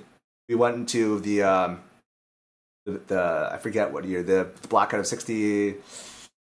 we 0.48 0.56
went 0.56 0.76
into 0.76 1.20
the 1.20 1.44
um, 1.44 1.82
the, 2.86 3.02
the, 3.08 3.50
I 3.52 3.58
forget 3.58 3.92
what 3.92 4.06
year 4.06 4.24
the, 4.24 4.50
the 4.62 4.68
blackout 4.68 5.00
of 5.00 5.08
sixty. 5.08 5.76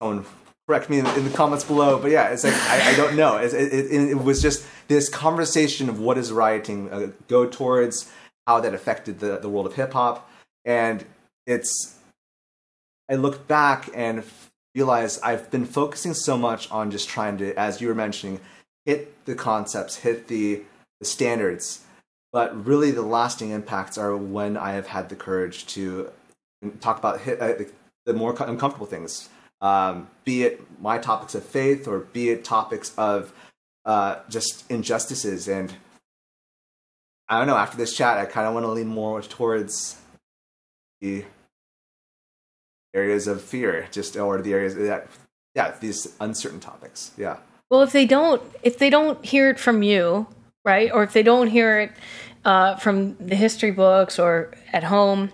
Someone 0.01 0.25
correct 0.67 0.89
me 0.89 0.99
in, 0.99 1.07
in, 1.07 1.23
the 1.23 1.35
comments 1.35 1.63
below, 1.63 1.97
but 1.97 2.11
yeah, 2.11 2.29
it's 2.29 2.43
like 2.43 2.53
I, 2.53 2.91
I 2.91 2.95
don't 2.95 3.15
know. 3.15 3.37
It, 3.37 3.53
it, 3.53 3.73
it, 3.73 4.09
it, 4.09 4.23
was 4.23 4.41
just 4.41 4.65
this 4.87 5.09
conversation 5.09 5.89
of 5.89 5.99
what 5.99 6.17
is 6.17 6.31
rioting 6.31 6.91
uh, 6.91 7.11
go 7.27 7.47
towards 7.47 8.11
how 8.47 8.59
that 8.61 8.73
affected 8.73 9.19
the, 9.19 9.37
the 9.37 9.49
world 9.49 9.67
of 9.67 9.75
hip 9.75 9.93
hop. 9.93 10.29
And 10.65 11.05
it's, 11.45 11.99
I 13.09 13.15
look 13.15 13.47
back 13.47 13.89
and 13.93 14.23
realize 14.73 15.19
I've 15.19 15.51
been 15.51 15.65
focusing 15.65 16.13
so 16.13 16.37
much 16.37 16.71
on 16.71 16.89
just 16.89 17.09
trying 17.09 17.37
to, 17.39 17.53
as 17.59 17.81
you 17.81 17.89
were 17.89 17.95
mentioning, 17.95 18.39
hit 18.85 19.25
the 19.25 19.35
concepts, 19.35 19.97
hit 19.97 20.27
the, 20.27 20.63
the 20.99 21.05
standards. 21.05 21.83
But 22.31 22.65
really, 22.65 22.91
the 22.91 23.01
lasting 23.01 23.51
impacts 23.51 23.97
are 23.97 24.15
when 24.15 24.57
I 24.57 24.71
have 24.71 24.87
had 24.87 25.09
the 25.09 25.15
courage 25.15 25.65
to 25.67 26.11
talk 26.79 26.97
about 26.97 27.21
hit, 27.21 27.41
uh, 27.41 27.53
the 28.05 28.13
more 28.13 28.35
uncomfortable 28.39 28.85
things, 28.85 29.29
um, 29.61 30.07
be 30.23 30.43
it 30.43 30.61
my 30.81 30.97
topics 30.97 31.35
of 31.35 31.43
faith 31.43 31.87
or 31.87 31.99
be 31.99 32.29
it 32.29 32.43
topics 32.43 32.93
of 32.97 33.33
uh, 33.85 34.19
just 34.29 34.69
injustices 34.69 35.47
and 35.47 35.73
I 37.29 37.37
don't 37.37 37.47
know. 37.47 37.57
After 37.57 37.77
this 37.77 37.95
chat, 37.95 38.17
I 38.17 38.25
kind 38.25 38.47
of 38.47 38.53
want 38.53 38.65
to 38.65 38.71
lean 38.71 38.87
more 38.87 39.21
towards 39.21 39.99
the 41.01 41.25
areas 42.93 43.27
of 43.27 43.41
fear, 43.41 43.87
just 43.91 44.15
or 44.17 44.41
the 44.41 44.53
areas 44.53 44.75
that, 44.75 45.07
yeah, 45.55 45.75
these 45.79 46.15
uncertain 46.19 46.59
topics. 46.59 47.11
Yeah. 47.17 47.37
well, 47.69 47.81
if 47.81 47.91
they 47.91 48.05
don't, 48.05 48.41
if 48.63 48.77
they 48.77 48.89
don't 48.89 49.23
hear 49.25 49.49
it 49.49 49.59
from 49.59 49.83
you, 49.83 50.27
right, 50.65 50.91
or 50.91 51.03
if 51.03 51.13
they 51.13 51.23
don't 51.23 51.47
hear 51.47 51.79
it 51.81 51.91
uh, 52.45 52.75
from 52.77 53.15
the 53.17 53.35
history 53.35 53.71
books 53.71 54.19
or 54.19 54.53
at 54.71 54.83
home, 54.83 55.31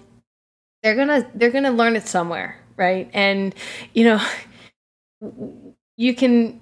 they're 0.81 0.95
gonna 0.95 1.29
they're 1.35 1.51
gonna 1.51 1.71
learn 1.71 1.95
it 1.95 2.07
somewhere, 2.07 2.57
right? 2.75 3.09
And 3.13 3.55
you 3.93 4.05
know, 4.05 4.21
you 5.97 6.15
can. 6.15 6.59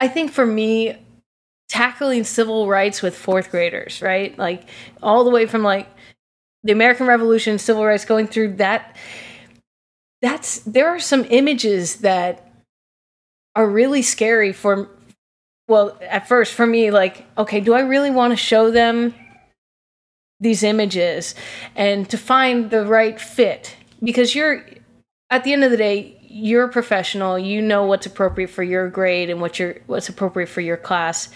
I 0.00 0.08
think 0.08 0.32
for 0.32 0.44
me, 0.46 0.96
tackling 1.74 2.22
civil 2.22 2.68
rights 2.68 3.02
with 3.02 3.16
fourth 3.16 3.50
graders, 3.50 4.00
right? 4.00 4.38
Like 4.38 4.68
all 5.02 5.24
the 5.24 5.30
way 5.30 5.44
from 5.44 5.64
like 5.64 5.88
the 6.62 6.70
American 6.70 7.08
Revolution, 7.08 7.58
civil 7.58 7.84
rights, 7.84 8.04
going 8.04 8.28
through 8.28 8.54
that. 8.54 8.96
That's 10.22 10.60
there 10.60 10.88
are 10.88 11.00
some 11.00 11.26
images 11.30 11.96
that 11.96 12.48
are 13.56 13.68
really 13.68 14.02
scary 14.02 14.52
for 14.52 14.88
well 15.66 15.98
at 16.00 16.28
first 16.28 16.54
for 16.54 16.66
me 16.66 16.90
like 16.90 17.26
okay 17.38 17.60
do 17.60 17.72
i 17.72 17.80
really 17.80 18.10
want 18.10 18.32
to 18.32 18.36
show 18.36 18.70
them 18.70 19.14
these 20.40 20.62
images 20.62 21.34
and 21.74 22.08
to 22.10 22.18
find 22.18 22.70
the 22.70 22.84
right 22.84 23.20
fit 23.20 23.76
because 24.02 24.34
you're 24.34 24.64
at 25.30 25.44
the 25.44 25.52
end 25.52 25.64
of 25.64 25.70
the 25.70 25.76
day 25.76 26.23
you're 26.34 26.64
a 26.64 26.68
professional 26.68 27.38
you 27.38 27.62
know 27.62 27.84
what's 27.84 28.06
appropriate 28.06 28.50
for 28.50 28.64
your 28.64 28.88
grade 28.88 29.30
and 29.30 29.40
what 29.40 29.56
your 29.60 29.76
what's 29.86 30.08
appropriate 30.08 30.48
for 30.48 30.60
your 30.60 30.76
class 30.76 31.28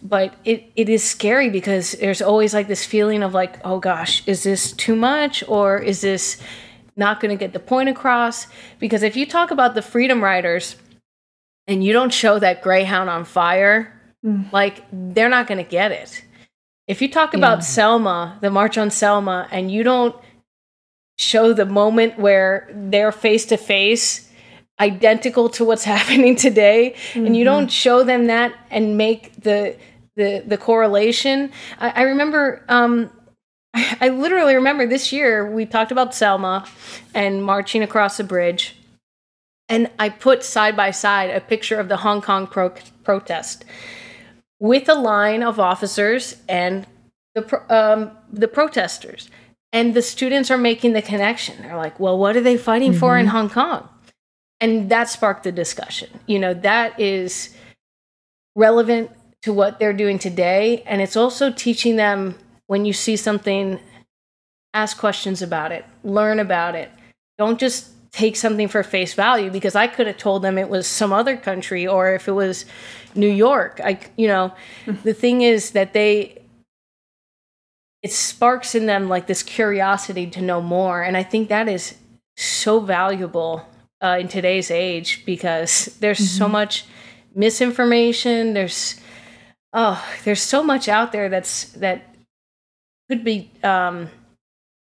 but 0.00 0.32
it, 0.44 0.70
it 0.76 0.88
is 0.88 1.02
scary 1.02 1.50
because 1.50 1.92
there's 1.92 2.22
always 2.22 2.54
like 2.54 2.68
this 2.68 2.84
feeling 2.84 3.24
of 3.24 3.34
like 3.34 3.58
oh 3.64 3.80
gosh 3.80 4.26
is 4.28 4.44
this 4.44 4.70
too 4.70 4.94
much 4.94 5.42
or 5.48 5.78
is 5.78 6.02
this 6.02 6.40
not 6.94 7.18
going 7.18 7.36
to 7.36 7.36
get 7.36 7.52
the 7.52 7.58
point 7.58 7.88
across 7.88 8.46
because 8.78 9.02
if 9.02 9.16
you 9.16 9.26
talk 9.26 9.50
about 9.50 9.74
the 9.74 9.82
freedom 9.82 10.22
riders 10.22 10.76
and 11.66 11.82
you 11.82 11.92
don't 11.92 12.12
show 12.12 12.38
that 12.38 12.62
greyhound 12.62 13.10
on 13.10 13.24
fire 13.24 13.92
mm. 14.24 14.50
like 14.52 14.84
they're 14.92 15.28
not 15.28 15.48
going 15.48 15.62
to 15.62 15.68
get 15.68 15.90
it 15.90 16.24
if 16.86 17.02
you 17.02 17.10
talk 17.10 17.34
about 17.34 17.58
yeah. 17.58 17.62
selma 17.64 18.38
the 18.40 18.50
march 18.50 18.78
on 18.78 18.88
selma 18.88 19.48
and 19.50 19.72
you 19.72 19.82
don't 19.82 20.14
show 21.18 21.52
the 21.52 21.66
moment 21.66 22.20
where 22.20 22.70
they're 22.72 23.10
face 23.10 23.46
to 23.46 23.56
face 23.56 24.23
identical 24.80 25.48
to 25.50 25.64
what's 25.64 25.84
happening 25.94 26.36
today 26.36 26.94
mm-hmm. 26.94 27.26
and 27.26 27.36
you 27.36 27.44
don't 27.44 27.64
mm-hmm. 27.64 27.68
show 27.68 28.02
them 28.02 28.26
that 28.26 28.54
and 28.70 28.96
make 28.96 29.34
the 29.40 29.76
the 30.16 30.42
the 30.46 30.58
correlation 30.58 31.50
i, 31.78 31.90
I 31.90 32.02
remember 32.02 32.64
um 32.68 33.10
I, 33.74 33.96
I 34.00 34.08
literally 34.08 34.54
remember 34.54 34.86
this 34.86 35.12
year 35.12 35.50
we 35.50 35.66
talked 35.66 35.92
about 35.92 36.14
selma 36.14 36.66
and 37.14 37.44
marching 37.44 37.82
across 37.82 38.16
the 38.16 38.24
bridge 38.24 38.76
and 39.68 39.90
i 39.98 40.08
put 40.08 40.42
side 40.42 40.76
by 40.76 40.90
side 40.90 41.30
a 41.30 41.40
picture 41.40 41.78
of 41.78 41.88
the 41.88 41.98
hong 41.98 42.20
kong 42.20 42.46
pro- 42.46 42.74
protest 43.04 43.64
with 44.58 44.88
a 44.88 44.94
line 44.94 45.42
of 45.42 45.60
officers 45.60 46.36
and 46.48 46.86
the 47.34 47.74
um, 47.74 48.12
the 48.32 48.48
protesters 48.48 49.28
and 49.72 49.94
the 49.94 50.02
students 50.02 50.50
are 50.50 50.58
making 50.58 50.92
the 50.94 51.02
connection 51.02 51.62
they're 51.62 51.76
like 51.76 51.98
well 52.00 52.18
what 52.18 52.36
are 52.36 52.40
they 52.40 52.56
fighting 52.56 52.90
mm-hmm. 52.90 53.00
for 53.00 53.16
in 53.16 53.26
mm-hmm. 53.26 53.36
hong 53.36 53.50
kong 53.50 53.88
and 54.64 54.88
that 54.88 55.10
sparked 55.10 55.44
the 55.44 55.52
discussion. 55.52 56.08
You 56.26 56.38
know 56.38 56.54
that 56.54 56.98
is 56.98 57.54
relevant 58.56 59.10
to 59.42 59.52
what 59.52 59.78
they're 59.78 59.92
doing 59.92 60.18
today. 60.18 60.82
And 60.86 61.02
it's 61.02 61.16
also 61.16 61.52
teaching 61.52 61.96
them 61.96 62.36
when 62.66 62.86
you 62.86 62.94
see 62.94 63.16
something 63.16 63.78
ask 64.72 64.96
questions 64.98 65.42
about 65.42 65.70
it 65.70 65.84
learn 66.02 66.38
about 66.40 66.74
it. 66.74 66.90
Don't 67.36 67.60
just 67.60 67.90
take 68.10 68.36
something 68.36 68.68
for 68.68 68.82
face 68.84 69.12
value 69.12 69.50
because 69.50 69.74
i 69.74 69.88
could 69.88 70.06
have 70.06 70.16
told 70.16 70.40
them 70.40 70.56
it 70.56 70.68
was 70.68 70.86
some 70.86 71.12
other 71.12 71.36
country 71.36 71.84
or 71.84 72.14
if 72.14 72.26
it 72.26 72.32
was 72.32 72.64
new 73.14 73.28
york. 73.46 73.80
I 73.84 73.98
you 74.16 74.28
know 74.28 74.52
mm-hmm. 74.86 75.02
the 75.02 75.14
thing 75.14 75.42
is 75.42 75.72
that 75.72 75.92
they 75.92 76.40
it 78.02 78.12
sparks 78.12 78.74
in 78.74 78.86
them 78.86 79.08
like 79.08 79.26
this 79.26 79.42
curiosity 79.42 80.26
to 80.28 80.40
know 80.40 80.62
more. 80.62 81.02
And 81.02 81.16
i 81.18 81.22
think 81.22 81.50
that 81.50 81.68
is 81.68 81.96
so 82.36 82.80
valuable 82.80 83.66
uh, 84.04 84.18
in 84.18 84.28
today's 84.28 84.70
age 84.70 85.24
because 85.24 85.86
there's 86.00 86.18
mm-hmm. 86.18 86.38
so 86.38 86.48
much 86.48 86.84
misinformation 87.34 88.52
there's 88.52 89.00
oh 89.72 90.04
there's 90.24 90.42
so 90.42 90.62
much 90.62 90.88
out 90.88 91.10
there 91.10 91.30
that's 91.30 91.64
that 91.72 92.14
could 93.08 93.24
be 93.24 93.50
um, 93.62 94.08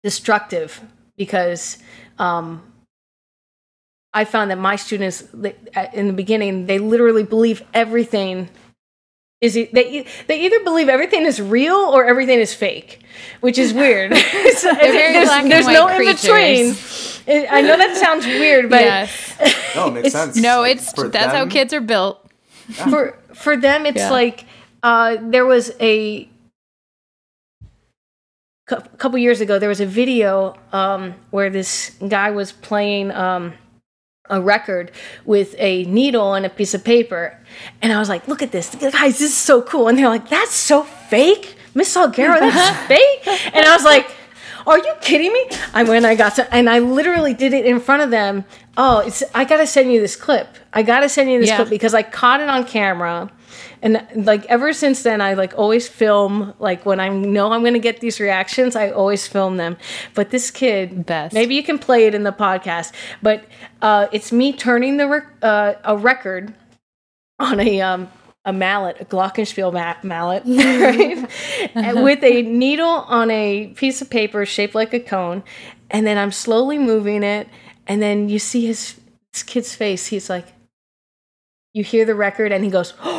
destructive 0.03 0.81
because 1.15 1.77
um, 2.19 2.61
I 4.13 4.25
found 4.25 4.51
that 4.51 4.57
my 4.57 4.75
students 4.75 5.21
in 5.93 6.07
the 6.07 6.13
beginning 6.13 6.65
they 6.65 6.79
literally 6.79 7.23
believe 7.23 7.63
everything 7.73 8.49
is 9.39 9.56
it, 9.56 9.73
they 9.73 10.06
they 10.26 10.45
either 10.45 10.63
believe 10.63 10.89
everything 10.89 11.26
is 11.26 11.39
real 11.39 11.76
or 11.76 12.06
everything 12.06 12.39
is 12.39 12.54
fake, 12.54 13.02
which 13.41 13.58
is 13.58 13.73
weird. 13.73 14.12
there's, 14.34 14.62
there's 14.63 15.67
no 15.67 15.88
in 15.89 16.06
between. 16.06 16.76
I 17.30 17.62
know 17.62 17.78
that 17.78 17.97
sounds 17.97 18.26
weird, 18.26 18.69
but 18.69 18.82
yes. 18.82 19.76
no, 19.76 19.88
it 19.89 19.91
makes 19.91 20.12
sense. 20.12 20.38
No, 20.38 20.63
it's 20.63 20.91
for 20.93 21.10
that's 21.10 21.34
them. 21.34 21.47
how 21.47 21.54
kids 21.54 21.73
are 21.73 21.82
built. 21.82 22.23
For 22.89 23.19
for 23.34 23.56
them, 23.58 23.86
it's 23.86 23.97
yeah. 23.97 24.12
like 24.12 24.45
uh, 24.82 25.17
there 25.21 25.45
was 25.45 25.71
a 25.80 26.28
couple 28.65 29.19
years 29.19 29.41
ago. 29.41 29.60
There 29.60 29.69
was 29.69 29.82
a 29.82 29.86
video 29.86 30.58
um, 30.71 31.13
where 31.30 31.50
this 31.50 31.95
guy 32.08 32.32
was 32.32 32.52
playing. 32.52 33.12
Um, 33.12 33.54
a 34.29 34.41
record 34.41 34.91
with 35.25 35.55
a 35.57 35.83
needle 35.85 36.33
and 36.33 36.45
a 36.45 36.49
piece 36.49 36.73
of 36.73 36.83
paper. 36.83 37.37
And 37.81 37.91
I 37.91 37.99
was 37.99 38.09
like, 38.09 38.27
look 38.27 38.41
at 38.41 38.51
this. 38.51 38.73
Guys, 38.75 39.19
this 39.19 39.21
is 39.21 39.37
so 39.37 39.61
cool. 39.61 39.87
And 39.87 39.97
they're 39.97 40.09
like, 40.09 40.29
that's 40.29 40.53
so 40.53 40.83
fake. 40.83 41.55
Miss 41.73 41.95
Salguero, 41.95 42.39
that's 42.39 42.87
fake. 42.87 43.27
And 43.53 43.65
I 43.65 43.75
was 43.75 43.85
like, 43.85 44.09
are 44.65 44.77
you 44.77 44.93
kidding 44.99 45.31
me? 45.31 45.49
I 45.73 45.83
went, 45.83 46.05
I 46.05 46.15
got 46.15 46.35
to, 46.35 46.53
and 46.53 46.69
I 46.69 46.79
literally 46.79 47.33
did 47.33 47.53
it 47.53 47.65
in 47.65 47.79
front 47.79 48.01
of 48.01 48.11
them. 48.11 48.43
Oh, 48.75 48.99
it's, 48.99 49.23
I 49.33 49.45
got 49.45 49.57
to 49.57 49.67
send 49.67 49.93
you 49.93 50.01
this 50.01 50.15
clip. 50.15 50.49
I 50.73 50.83
got 50.83 50.99
to 50.99 51.09
send 51.09 51.31
you 51.31 51.39
this 51.39 51.49
yeah. 51.49 51.55
clip 51.55 51.69
because 51.69 51.93
I 51.93 52.03
caught 52.03 52.41
it 52.41 52.49
on 52.49 52.65
camera 52.65 53.31
and 53.81 54.05
like 54.15 54.45
ever 54.45 54.73
since 54.73 55.03
then 55.03 55.21
i 55.21 55.33
like 55.33 55.53
always 55.57 55.87
film 55.87 56.53
like 56.59 56.85
when 56.85 56.99
i 56.99 57.09
know 57.09 57.51
i'm 57.51 57.63
gonna 57.63 57.79
get 57.79 57.99
these 57.99 58.19
reactions 58.19 58.75
i 58.75 58.89
always 58.89 59.27
film 59.27 59.57
them 59.57 59.77
but 60.13 60.29
this 60.29 60.51
kid 60.51 61.05
best 61.05 61.33
maybe 61.33 61.55
you 61.55 61.63
can 61.63 61.77
play 61.77 62.05
it 62.05 62.15
in 62.15 62.23
the 62.23 62.31
podcast 62.31 62.91
but 63.21 63.45
uh, 63.81 64.07
it's 64.11 64.31
me 64.31 64.51
turning 64.51 64.97
the 64.97 65.07
rec- 65.07 65.33
uh, 65.43 65.73
a 65.83 65.95
record 65.95 66.53
on 67.39 67.59
a 67.59 67.81
um, 67.81 68.09
a 68.47 68.53
mallet, 68.53 68.95
a 69.01 69.05
glockenspiel 69.05 69.73
ma- 69.73 69.97
mallet, 70.03 70.43
right? 71.75 72.01
with 72.01 72.23
a 72.23 72.41
needle 72.43 72.87
on 72.87 73.29
a 73.29 73.67
piece 73.75 74.01
of 74.01 74.09
paper 74.09 74.45
shaped 74.45 74.73
like 74.73 74.93
a 74.93 75.01
cone, 75.01 75.43
and 75.91 76.07
then 76.07 76.17
I'm 76.17 76.31
slowly 76.31 76.77
moving 76.77 77.23
it, 77.23 77.49
and 77.85 78.01
then 78.01 78.29
you 78.29 78.39
see 78.39 78.65
his, 78.65 78.99
his 79.33 79.43
kid's 79.43 79.75
face. 79.75 80.07
He's 80.07 80.29
like, 80.29 80.47
you 81.73 81.83
hear 81.83 82.05
the 82.05 82.15
record, 82.15 82.53
and 82.53 82.63
he 82.63 82.69
goes, 82.69 82.93
"Oh." 83.03 83.16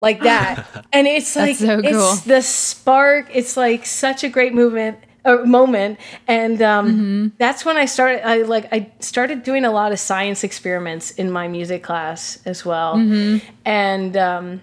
Like 0.00 0.20
that. 0.22 0.86
And 0.92 1.06
it's 1.06 1.36
like 1.36 1.56
so 1.56 1.80
cool. 1.80 2.12
it's 2.12 2.20
the 2.22 2.42
spark. 2.42 3.28
It's 3.34 3.56
like 3.56 3.86
such 3.86 4.24
a 4.24 4.28
great 4.28 4.54
movement 4.54 4.98
a 5.24 5.36
moment 5.44 5.98
and 6.26 6.62
um, 6.62 6.88
mm-hmm. 6.88 7.28
that's 7.38 7.64
when 7.64 7.76
i 7.76 7.84
started 7.84 8.26
i 8.26 8.38
like 8.42 8.72
i 8.72 8.90
started 9.00 9.42
doing 9.42 9.64
a 9.64 9.70
lot 9.70 9.92
of 9.92 9.98
science 9.98 10.42
experiments 10.44 11.10
in 11.10 11.30
my 11.30 11.46
music 11.46 11.82
class 11.82 12.38
as 12.46 12.64
well 12.64 12.96
mm-hmm. 12.96 13.46
and 13.64 14.16
um, 14.16 14.62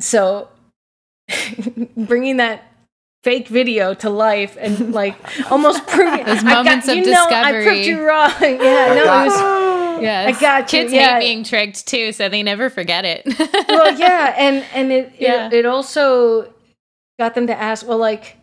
so 0.00 0.48
bringing 1.96 2.38
that 2.38 2.64
fake 3.22 3.48
video 3.48 3.94
to 3.94 4.10
life 4.10 4.56
and 4.58 4.92
like 4.92 5.14
almost 5.52 5.86
proving 5.86 6.24
those 6.26 6.42
moments 6.42 6.86
got, 6.86 6.98
of 6.98 7.04
discovery 7.04 7.52
know, 7.52 7.60
i 7.60 7.62
proved 7.62 7.86
you 7.86 8.04
wrong 8.04 8.32
yeah 8.40 8.94
no 8.94 9.02
it 9.02 9.06
was 9.06 9.69
yeah, 10.00 10.26
I 10.26 10.32
got 10.32 10.72
you. 10.72 10.80
Kids 10.80 10.92
you. 10.92 11.00
hate 11.00 11.20
being 11.20 11.44
tricked 11.44 11.86
too, 11.86 12.12
so 12.12 12.28
they 12.28 12.42
never 12.42 12.70
forget 12.70 13.04
it. 13.04 13.22
well, 13.68 13.98
yeah, 13.98 14.34
and 14.36 14.64
and 14.74 14.92
it, 14.92 15.14
yeah. 15.18 15.46
it, 15.46 15.52
it 15.52 15.66
also 15.66 16.52
got 17.18 17.34
them 17.34 17.46
to 17.46 17.54
ask, 17.54 17.86
well, 17.86 17.98
like, 17.98 18.36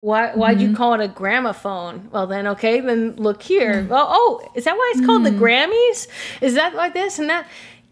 why 0.00 0.32
why'd 0.32 0.58
mm-hmm. 0.58 0.70
you 0.70 0.76
call 0.76 0.94
it 0.94 1.00
a 1.00 1.08
gramophone? 1.08 2.08
Well, 2.12 2.26
then 2.26 2.46
okay, 2.48 2.80
then 2.80 3.16
look 3.16 3.42
here. 3.42 3.82
Mm. 3.82 3.88
Well, 3.88 4.06
oh, 4.08 4.50
is 4.54 4.64
that 4.64 4.76
why 4.76 4.92
it's 4.94 5.04
called 5.04 5.22
mm. 5.22 5.24
the 5.24 5.44
Grammys? 5.44 6.06
Is 6.40 6.54
that 6.54 6.74
like 6.74 6.94
this 6.94 7.18
and 7.18 7.28
that? 7.28 7.46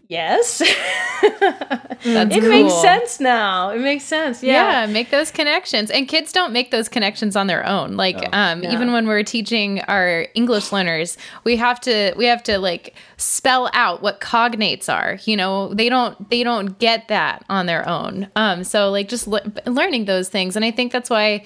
Yes. 0.09 0.59
it 1.23 2.01
cool. 2.03 2.49
makes 2.49 2.81
sense 2.81 3.19
now. 3.19 3.69
It 3.69 3.79
makes 3.79 4.03
sense. 4.03 4.41
Yeah. 4.41 4.81
Yeah, 4.81 4.91
make 4.91 5.11
those 5.11 5.29
connections. 5.29 5.91
And 5.91 6.07
kids 6.07 6.31
don't 6.31 6.51
make 6.51 6.71
those 6.71 6.89
connections 6.89 7.35
on 7.35 7.45
their 7.45 7.63
own. 7.63 7.95
Like 7.95 8.17
oh, 8.17 8.29
um 8.31 8.63
yeah. 8.63 8.73
even 8.73 8.91
when 8.91 9.05
we're 9.07 9.21
teaching 9.21 9.81
our 9.81 10.27
English 10.33 10.71
learners, 10.71 11.15
we 11.43 11.57
have 11.57 11.79
to 11.81 12.15
we 12.17 12.25
have 12.25 12.41
to 12.43 12.57
like 12.57 12.95
spell 13.17 13.69
out 13.73 14.01
what 14.01 14.19
cognates 14.19 14.91
are. 14.91 15.19
You 15.25 15.37
know, 15.37 15.75
they 15.75 15.89
don't 15.89 16.27
they 16.31 16.43
don't 16.43 16.79
get 16.79 17.07
that 17.09 17.45
on 17.47 17.67
their 17.67 17.87
own. 17.87 18.29
Um 18.35 18.63
so 18.63 18.89
like 18.89 19.09
just 19.09 19.27
le- 19.27 19.45
learning 19.67 20.05
those 20.05 20.27
things 20.27 20.55
and 20.55 20.65
I 20.65 20.71
think 20.71 20.91
that's 20.91 21.11
why 21.11 21.45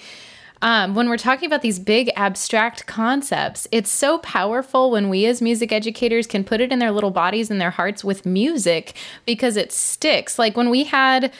um, 0.62 0.94
when 0.94 1.08
we're 1.08 1.16
talking 1.16 1.46
about 1.46 1.62
these 1.62 1.78
big 1.78 2.10
abstract 2.16 2.86
concepts, 2.86 3.68
it's 3.70 3.90
so 3.90 4.18
powerful 4.18 4.90
when 4.90 5.08
we 5.08 5.26
as 5.26 5.42
music 5.42 5.72
educators 5.72 6.26
can 6.26 6.44
put 6.44 6.60
it 6.60 6.72
in 6.72 6.78
their 6.78 6.90
little 6.90 7.10
bodies 7.10 7.50
and 7.50 7.60
their 7.60 7.70
hearts 7.70 8.02
with 8.02 8.24
music 8.24 8.94
because 9.26 9.56
it 9.56 9.72
sticks. 9.72 10.38
Like 10.38 10.56
when 10.56 10.70
we 10.70 10.84
had 10.84 11.32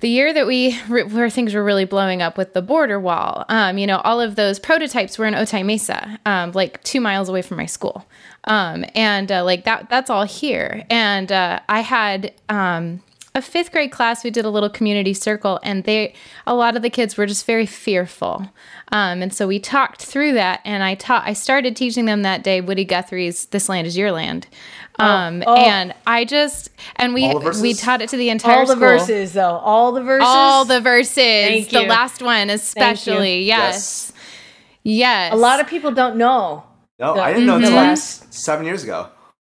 the 0.00 0.08
year 0.08 0.32
that 0.32 0.46
we 0.46 0.72
where 0.88 1.30
things 1.30 1.54
were 1.54 1.62
really 1.62 1.84
blowing 1.84 2.22
up 2.22 2.36
with 2.36 2.54
the 2.54 2.62
border 2.62 2.98
wall 2.98 3.44
um, 3.48 3.76
you 3.76 3.86
know 3.86 3.98
all 3.98 4.20
of 4.20 4.34
those 4.34 4.58
prototypes 4.58 5.18
were 5.18 5.26
in 5.26 5.34
otay 5.34 5.64
mesa 5.64 6.18
um, 6.24 6.52
like 6.52 6.82
two 6.82 7.02
miles 7.02 7.28
away 7.28 7.42
from 7.42 7.58
my 7.58 7.66
school 7.66 8.06
um, 8.44 8.84
and 8.94 9.30
uh, 9.30 9.44
like 9.44 9.64
that 9.64 9.88
that's 9.90 10.08
all 10.08 10.24
here 10.24 10.84
and 10.88 11.30
uh, 11.30 11.60
i 11.68 11.80
had 11.80 12.32
um, 12.48 13.02
a 13.34 13.40
fifth 13.40 13.70
grade 13.70 13.92
class, 13.92 14.24
we 14.24 14.30
did 14.30 14.44
a 14.44 14.50
little 14.50 14.68
community 14.68 15.14
circle, 15.14 15.60
and 15.62 15.84
they, 15.84 16.14
a 16.46 16.54
lot 16.54 16.74
of 16.74 16.82
the 16.82 16.90
kids 16.90 17.16
were 17.16 17.26
just 17.26 17.46
very 17.46 17.66
fearful. 17.66 18.50
Um, 18.90 19.22
and 19.22 19.32
so 19.32 19.46
we 19.46 19.60
talked 19.60 20.02
through 20.02 20.32
that, 20.32 20.60
and 20.64 20.82
I 20.82 20.96
taught, 20.96 21.26
I 21.26 21.32
started 21.32 21.76
teaching 21.76 22.06
them 22.06 22.22
that 22.22 22.42
day 22.42 22.60
Woody 22.60 22.84
Guthrie's 22.84 23.46
"This 23.46 23.68
Land 23.68 23.86
Is 23.86 23.96
Your 23.96 24.10
Land," 24.10 24.48
oh, 24.98 25.04
um, 25.04 25.44
oh, 25.46 25.54
oh. 25.54 25.56
and 25.56 25.94
I 26.08 26.24
just, 26.24 26.70
and 26.96 27.14
we 27.14 27.32
we 27.62 27.74
taught 27.74 28.02
it 28.02 28.08
to 28.08 28.16
the 28.16 28.30
entire 28.30 28.60
all 28.60 28.66
the 28.66 28.72
school. 28.72 28.80
verses 28.80 29.32
though, 29.32 29.58
all 29.58 29.92
the 29.92 30.02
verses, 30.02 30.26
all 30.28 30.64
the 30.64 30.80
verses, 30.80 31.14
Thank 31.16 31.68
the 31.68 31.82
you. 31.82 31.88
last 31.88 32.22
one 32.22 32.50
especially, 32.50 33.42
yes. 33.42 34.12
yes, 34.12 34.12
yes. 34.82 35.32
A 35.32 35.36
lot 35.36 35.60
of 35.60 35.68
people 35.68 35.92
don't 35.92 36.16
know. 36.16 36.64
No, 36.98 37.14
the, 37.14 37.22
I 37.22 37.32
didn't 37.32 37.46
know 37.46 37.56
until 37.56 37.70
mm-hmm. 37.70 37.90
like 37.90 37.98
seven 37.98 38.66
years 38.66 38.82
ago. 38.82 39.08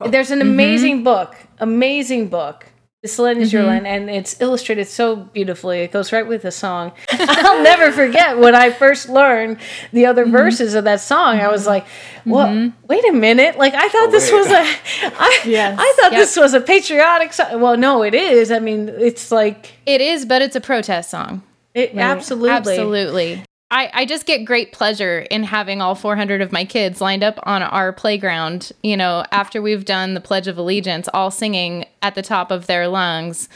There's 0.07 0.31
an 0.31 0.43
amazing 0.43 0.97
mm-hmm. 0.97 1.05
book, 1.05 1.37
amazing 1.59 2.29
book 2.29 2.67
this 3.05 3.19
land 3.19 3.39
is 3.39 3.49
mm-hmm. 3.49 3.59
your 3.59 3.67
land, 3.67 3.87
and 3.87 4.09
it's 4.09 4.41
illustrated 4.41 4.89
so 4.89 5.15
beautifully. 5.15 5.81
It 5.81 5.93
goes 5.93 6.11
right 6.11 6.27
with 6.27 6.41
the 6.41 6.51
song. 6.51 6.93
I'll 7.11 7.63
never 7.63 7.93
forget 7.93 8.39
when 8.39 8.55
I 8.55 8.71
first 8.71 9.11
learned 9.11 9.59
the 9.93 10.07
other 10.07 10.23
mm-hmm. 10.23 10.33
verses 10.33 10.73
of 10.73 10.85
that 10.85 11.03
song. 11.03 11.39
I 11.39 11.49
was 11.49 11.61
mm-hmm. 11.61 11.69
like, 11.69 11.87
"Well, 12.25 12.47
mm-hmm. 12.47 12.87
wait 12.87 13.07
a 13.07 13.13
minute! 13.13 13.59
Like 13.59 13.75
I 13.75 13.89
thought 13.91 14.09
oh, 14.09 14.11
this 14.11 14.33
was 14.33 14.47
a, 14.47 14.55
I, 15.19 15.43
yes. 15.45 15.79
I 15.79 15.95
thought 16.01 16.13
yep. 16.13 16.21
this 16.23 16.35
was 16.35 16.55
a 16.55 16.63
patriotic 16.63 17.35
song. 17.35 17.61
Well, 17.61 17.77
no, 17.77 18.03
it 18.03 18.15
is. 18.15 18.51
I 18.51 18.59
mean, 18.59 18.89
it's 18.89 19.31
like 19.31 19.75
it 19.85 20.01
is, 20.01 20.25
but 20.25 20.41
it's 20.41 20.57
a 20.57 20.63
protest 20.63 21.11
song. 21.11 21.43
It, 21.75 21.91
right. 21.95 22.05
Absolutely, 22.05 22.51
absolutely. 22.53 23.45
I, 23.71 23.91
I 23.93 24.05
just 24.05 24.27
get 24.27 24.45
great 24.45 24.73
pleasure 24.73 25.21
in 25.31 25.43
having 25.43 25.81
all 25.81 25.95
400 25.95 26.41
of 26.41 26.53
my 26.53 26.65
kids 26.65 27.01
lined 27.01 27.25
up 27.25 27.41
on 27.43 27.63
our 27.63 27.93
playground, 27.93 28.73
you 28.83 28.97
know, 28.97 29.25
after 29.33 29.61
we've 29.61 29.85
done 29.85 30.15
the 30.15 30.21
Pledge 30.21 30.47
of 30.47 30.59
Allegiance, 30.59 31.09
all 31.13 31.31
singing 31.31 31.87
at 32.03 32.15
the 32.15 32.23
top 32.23 32.51
of 32.51 32.67
their 32.67 32.87
lungs. 32.87 33.49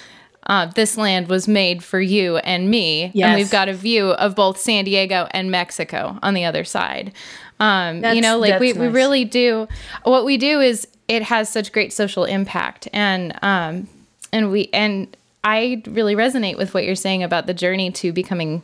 Uh, 0.47 0.67
this 0.67 0.97
land 0.97 1.29
was 1.29 1.47
made 1.47 1.85
for 1.85 2.01
you 2.01 2.39
and 2.39 2.71
me. 2.71 3.11
Yes. 3.15 3.29
And 3.29 3.37
we've 3.37 3.51
got 3.51 3.69
a 3.69 3.75
view 3.75 4.11
of 4.13 4.35
both 4.35 4.59
San 4.59 4.85
Diego 4.85 5.29
and 5.33 5.51
Mexico 5.51 6.19
on 6.23 6.35
the 6.35 6.45
other 6.45 6.65
side. 6.65 7.13
Um, 7.61 8.03
you 8.05 8.21
know, 8.21 8.39
like 8.39 8.59
we, 8.59 8.73
nice. 8.73 8.81
we 8.81 8.89
really 8.89 9.25
do. 9.25 9.69
What 10.05 10.25
we 10.25 10.37
do 10.37 10.61
is 10.61 10.89
it 11.07 11.23
has 11.23 11.49
such 11.49 11.71
great 11.71 11.93
social 11.93 12.25
impact. 12.25 12.89
And, 12.93 13.39
um, 13.43 13.89
and 14.33 14.51
we, 14.51 14.71
and 14.73 15.15
I 15.45 15.83
really 15.87 16.15
resonate 16.17 16.57
with 16.57 16.73
what 16.73 16.85
you're 16.85 16.95
saying 16.95 17.23
about 17.23 17.47
the 17.47 17.55
journey 17.55 17.91
to 17.93 18.13
becoming 18.13 18.63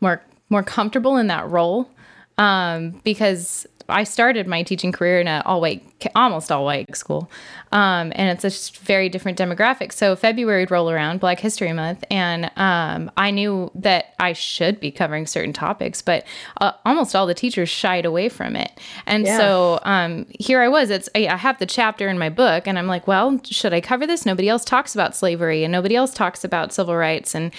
more 0.00 0.22
more 0.48 0.62
comfortable 0.62 1.16
in 1.16 1.26
that 1.28 1.48
role 1.48 1.90
um, 2.38 3.00
because 3.04 3.66
I 3.88 4.04
started 4.04 4.46
my 4.46 4.62
teaching 4.62 4.92
career 4.92 5.20
in 5.20 5.28
an 5.28 5.42
all 5.42 5.60
white, 5.60 5.82
almost 6.14 6.50
all 6.50 6.64
white 6.64 6.96
school. 6.96 7.30
Um, 7.72 8.12
and 8.14 8.30
it's 8.30 8.44
a 8.44 8.80
very 8.84 9.08
different 9.08 9.38
demographic. 9.38 9.92
So 9.92 10.16
February 10.16 10.62
would 10.62 10.70
roll 10.70 10.90
around, 10.90 11.20
Black 11.20 11.40
History 11.40 11.72
Month, 11.72 12.04
and 12.10 12.50
um, 12.56 13.10
I 13.16 13.30
knew 13.30 13.70
that 13.74 14.14
I 14.18 14.32
should 14.32 14.80
be 14.80 14.90
covering 14.90 15.26
certain 15.26 15.52
topics, 15.52 16.00
but 16.00 16.24
uh, 16.60 16.72
almost 16.84 17.14
all 17.14 17.26
the 17.26 17.34
teachers 17.34 17.68
shied 17.68 18.04
away 18.04 18.28
from 18.28 18.56
it. 18.56 18.78
And 19.04 19.26
yeah. 19.26 19.36
so 19.36 19.80
um, 19.82 20.26
here 20.38 20.60
I 20.60 20.68
was. 20.68 20.90
It's 20.90 21.08
I 21.14 21.22
have 21.36 21.58
the 21.58 21.66
chapter 21.66 22.08
in 22.08 22.18
my 22.18 22.28
book, 22.28 22.66
and 22.66 22.78
I'm 22.78 22.86
like, 22.86 23.06
well, 23.06 23.40
should 23.44 23.74
I 23.74 23.80
cover 23.80 24.06
this? 24.06 24.24
Nobody 24.24 24.48
else 24.48 24.64
talks 24.64 24.94
about 24.94 25.16
slavery, 25.16 25.64
and 25.64 25.72
nobody 25.72 25.96
else 25.96 26.14
talks 26.14 26.44
about 26.44 26.72
civil 26.72 26.96
rights, 26.96 27.34
and 27.34 27.52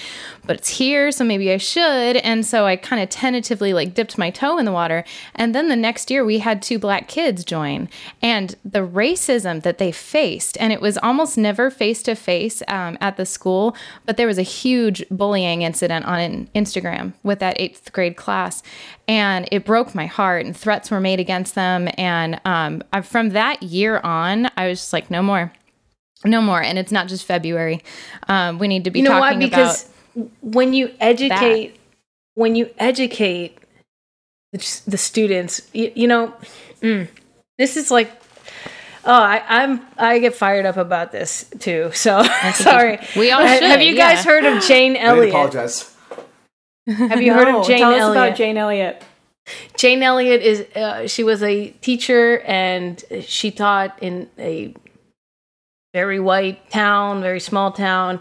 but 0.46 0.58
it's 0.58 0.70
here, 0.70 1.12
so 1.12 1.26
maybe 1.26 1.52
I 1.52 1.58
should. 1.58 2.18
And 2.18 2.46
so 2.46 2.66
I 2.66 2.76
kind 2.76 3.02
of 3.02 3.10
tentatively 3.10 3.74
like 3.74 3.94
dipped 3.94 4.18
my 4.18 4.30
toe 4.30 4.58
in 4.58 4.66
the 4.66 4.72
water, 4.72 5.04
and 5.36 5.54
then 5.54 5.68
the 5.68 5.76
next 5.76 6.10
year 6.10 6.17
we 6.26 6.40
had 6.40 6.62
two 6.62 6.80
black 6.80 7.08
kids 7.08 7.44
join, 7.44 7.90
and 8.22 8.56
the 8.64 8.80
racism 8.80 9.64
that 9.64 9.78
they 9.78 9.92
faced. 9.92 10.58
And 10.60 10.72
it 10.74 10.82
was 10.82 10.98
almost 11.00 11.38
never 11.38 11.70
face 11.70 12.02
to 12.04 12.16
face 12.16 12.62
at 12.68 13.18
the 13.18 13.26
school, 13.26 13.76
but 14.06 14.18
there 14.18 14.28
was 14.28 14.38
a 14.38 14.44
huge 14.44 15.04
bullying 15.10 15.62
incident 15.62 16.06
on 16.06 16.48
Instagram 16.56 17.14
with 17.24 17.40
that 17.40 17.60
eighth 17.60 17.92
grade 17.94 18.18
class. 18.18 18.64
And 19.08 19.48
it 19.52 19.66
broke 19.66 19.96
my 19.96 20.06
heart, 20.06 20.46
and 20.46 20.56
threats 20.56 20.92
were 20.92 21.00
made 21.00 21.20
against 21.20 21.56
them. 21.56 21.90
And 21.98 22.42
um, 22.46 22.84
from 23.04 23.30
that 23.30 23.64
year 23.64 24.00
on, 24.00 24.50
I 24.58 24.68
was 24.68 24.80
just 24.80 24.94
like, 24.94 25.10
no 25.10 25.22
more. 25.22 25.54
No 26.26 26.42
more. 26.42 26.62
And 26.62 26.78
it's 26.78 26.92
not 26.92 27.08
just 27.08 27.26
February. 27.26 27.84
Um, 28.28 28.60
we 28.60 28.68
need 28.68 28.84
to 28.86 28.92
be 28.92 29.00
you 29.00 29.06
know 29.06 29.12
talking 29.12 29.40
what? 29.40 29.50
Because 29.50 29.90
about 30.16 30.30
when 30.42 30.74
you 30.74 30.92
educate, 31.00 31.74
that. 31.74 31.80
when 32.34 32.56
you 32.56 32.70
educate 32.80 33.58
the, 34.58 34.82
the 34.88 34.98
students, 34.98 35.68
you, 35.74 35.92
you 35.96 36.08
know, 36.08 36.34
mm, 36.82 37.08
this 37.58 37.78
is 37.78 37.92
like 37.92 38.12
Oh, 39.08 39.14
I, 39.14 39.64
am 39.64 39.88
I 39.98 40.20
get 40.20 40.36
fired 40.36 40.66
up 40.66 40.76
about 40.76 41.14
this 41.14 41.50
too. 41.60 41.92
So 41.94 42.24
sorry. 42.54 43.00
We 43.16 43.32
all 43.32 43.40
should. 43.48 43.64
Have 43.64 43.82
you 43.82 43.94
yeah. 43.96 44.16
guys 44.16 44.26
heard 44.26 44.44
of 44.44 44.62
Jane 44.62 44.98
Elliott? 44.98 45.34
I 45.34 45.40
apologize. 45.40 45.96
Have 46.86 47.22
you 47.22 47.32
no, 47.32 47.38
heard 47.38 47.56
of 47.56 47.68
Jane 47.68 47.80
tell 47.80 47.92
Elliott? 47.94 48.04
us 48.04 48.12
about 48.12 48.36
Jane 48.36 48.58
Elliott. 48.58 49.04
Jane 49.78 50.04
Elliott 50.04 50.42
is 50.42 50.76
uh, 50.76 51.08
she 51.08 51.24
was 51.24 51.42
a 51.42 51.70
teacher 51.70 52.42
and 52.42 53.02
she 53.22 53.50
taught 53.50 53.98
in 54.02 54.30
a 54.38 54.76
very 55.94 56.20
white 56.20 56.70
town, 56.70 57.22
very 57.22 57.40
small 57.40 57.72
town, 57.72 58.20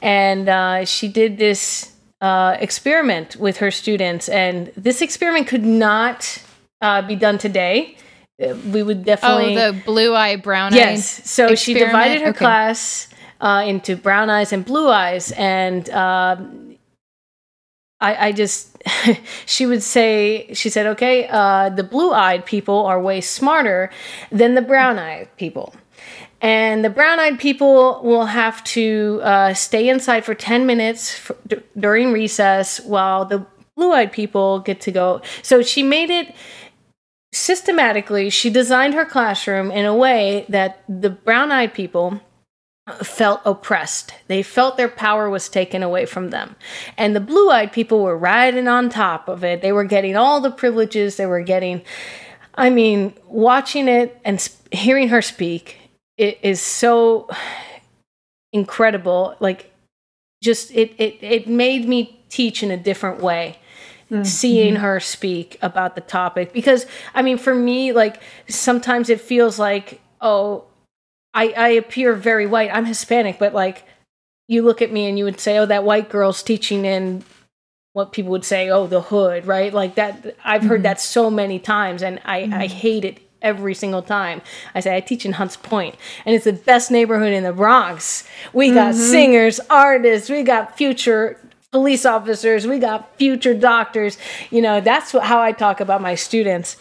and 0.00 0.48
uh, 0.48 0.86
she 0.86 1.08
did 1.08 1.36
this 1.36 1.91
uh, 2.22 2.56
experiment 2.58 3.36
with 3.36 3.58
her 3.58 3.70
students, 3.70 4.30
and 4.30 4.72
this 4.76 5.02
experiment 5.02 5.46
could 5.46 5.64
not 5.64 6.42
uh, 6.80 7.02
be 7.02 7.16
done 7.16 7.36
today 7.36 7.96
we 8.38 8.82
would 8.82 9.04
definitely. 9.04 9.56
Oh, 9.56 9.72
the 9.72 9.82
blue 9.84 10.14
eye, 10.14 10.36
brown 10.36 10.74
eye. 10.74 10.76
Yes. 10.76 11.30
So 11.30 11.48
experiment? 11.48 11.58
she 11.58 11.74
divided 11.74 12.22
her 12.22 12.30
okay. 12.30 12.38
class 12.38 13.08
uh, 13.40 13.64
into 13.66 13.96
brown 13.96 14.30
eyes 14.30 14.52
and 14.52 14.64
blue 14.64 14.88
eyes, 14.88 15.32
and 15.32 15.88
um, 15.90 16.76
I, 18.00 18.28
I, 18.28 18.32
just 18.32 18.76
she 19.46 19.66
would 19.66 19.82
say 19.82 20.52
she 20.54 20.70
said, 20.70 20.86
okay, 20.88 21.28
uh, 21.28 21.68
the 21.68 21.84
blue 21.84 22.12
eyed 22.12 22.44
people 22.46 22.86
are 22.86 23.00
way 23.00 23.20
smarter 23.20 23.90
than 24.30 24.54
the 24.54 24.62
brown 24.62 24.98
eyed 24.98 25.28
people. 25.36 25.74
And 26.42 26.84
the 26.84 26.90
brown 26.90 27.20
eyed 27.20 27.38
people 27.38 28.00
will 28.02 28.26
have 28.26 28.62
to 28.64 29.20
uh, 29.22 29.54
stay 29.54 29.88
inside 29.88 30.24
for 30.24 30.34
10 30.34 30.66
minutes 30.66 31.30
during 31.78 32.12
recess 32.12 32.80
while 32.80 33.24
the 33.24 33.46
blue 33.76 33.92
eyed 33.92 34.10
people 34.10 34.58
get 34.58 34.80
to 34.82 34.90
go. 34.90 35.22
So 35.42 35.62
she 35.62 35.84
made 35.84 36.10
it 36.10 36.34
systematically, 37.32 38.28
she 38.28 38.50
designed 38.50 38.94
her 38.94 39.04
classroom 39.04 39.70
in 39.70 39.86
a 39.86 39.94
way 39.94 40.44
that 40.48 40.82
the 40.88 41.10
brown 41.10 41.52
eyed 41.52 41.72
people 41.72 42.20
felt 43.02 43.40
oppressed. 43.44 44.12
They 44.26 44.42
felt 44.42 44.76
their 44.76 44.88
power 44.88 45.30
was 45.30 45.48
taken 45.48 45.84
away 45.84 46.06
from 46.06 46.30
them. 46.30 46.56
And 46.98 47.14
the 47.14 47.20
blue 47.20 47.50
eyed 47.50 47.72
people 47.72 48.02
were 48.02 48.18
riding 48.18 48.66
on 48.66 48.90
top 48.90 49.28
of 49.28 49.44
it. 49.44 49.62
They 49.62 49.70
were 49.70 49.84
getting 49.84 50.16
all 50.16 50.40
the 50.40 50.50
privileges. 50.50 51.16
They 51.16 51.26
were 51.26 51.42
getting, 51.42 51.82
I 52.56 52.68
mean, 52.68 53.14
watching 53.26 53.86
it 53.86 54.20
and 54.24 54.40
sp- 54.42 54.58
hearing 54.72 55.08
her 55.08 55.22
speak 55.22 55.78
it 56.16 56.38
is 56.42 56.60
so 56.60 57.28
incredible. 58.52 59.36
Like, 59.40 59.72
just 60.42 60.70
it, 60.72 60.92
it, 60.98 61.18
it 61.22 61.48
made 61.48 61.88
me 61.88 62.20
teach 62.28 62.62
in 62.62 62.70
a 62.70 62.76
different 62.76 63.20
way 63.20 63.58
mm-hmm. 64.12 64.24
seeing 64.24 64.76
her 64.76 65.00
speak 65.00 65.58
about 65.62 65.94
the 65.94 66.00
topic 66.00 66.52
because 66.52 66.86
i 67.14 67.22
mean 67.22 67.38
for 67.38 67.54
me 67.54 67.92
like 67.92 68.20
sometimes 68.48 69.08
it 69.08 69.20
feels 69.20 69.58
like 69.58 70.00
oh 70.20 70.64
i 71.34 71.48
i 71.56 71.68
appear 71.68 72.14
very 72.14 72.46
white 72.46 72.70
i'm 72.72 72.84
hispanic 72.84 73.38
but 73.38 73.54
like 73.54 73.84
you 74.48 74.62
look 74.62 74.82
at 74.82 74.92
me 74.92 75.06
and 75.06 75.18
you 75.18 75.24
would 75.24 75.40
say 75.40 75.58
oh 75.58 75.66
that 75.66 75.84
white 75.84 76.10
girl's 76.10 76.42
teaching 76.42 76.84
in 76.84 77.24
what 77.94 78.12
people 78.12 78.30
would 78.30 78.44
say 78.44 78.68
oh 78.68 78.86
the 78.86 79.02
hood 79.02 79.46
right 79.46 79.72
like 79.72 79.94
that 79.94 80.36
i've 80.44 80.62
heard 80.62 80.78
mm-hmm. 80.78 80.84
that 80.84 81.00
so 81.00 81.30
many 81.30 81.58
times 81.58 82.02
and 82.02 82.20
i 82.24 82.42
mm-hmm. 82.42 82.54
i 82.54 82.66
hate 82.66 83.04
it 83.04 83.18
every 83.42 83.74
single 83.74 84.02
time. 84.02 84.42
I 84.74 84.80
say 84.80 84.96
I 84.96 85.00
teach 85.00 85.26
in 85.26 85.32
Hunts 85.32 85.56
Point, 85.56 85.96
and 86.24 86.34
it's 86.34 86.44
the 86.44 86.52
best 86.52 86.90
neighborhood 86.90 87.32
in 87.32 87.44
the 87.44 87.52
Bronx. 87.52 88.26
We 88.52 88.72
got 88.72 88.94
mm-hmm. 88.94 89.02
singers, 89.02 89.60
artists, 89.68 90.30
we 90.30 90.42
got 90.42 90.76
future 90.76 91.38
police 91.70 92.04
officers, 92.04 92.66
we 92.66 92.78
got 92.78 93.16
future 93.16 93.54
doctors. 93.54 94.18
You 94.50 94.62
know, 94.62 94.80
that's 94.80 95.12
what, 95.12 95.24
how 95.24 95.40
I 95.40 95.52
talk 95.52 95.80
about 95.80 96.00
my 96.00 96.14
students. 96.14 96.76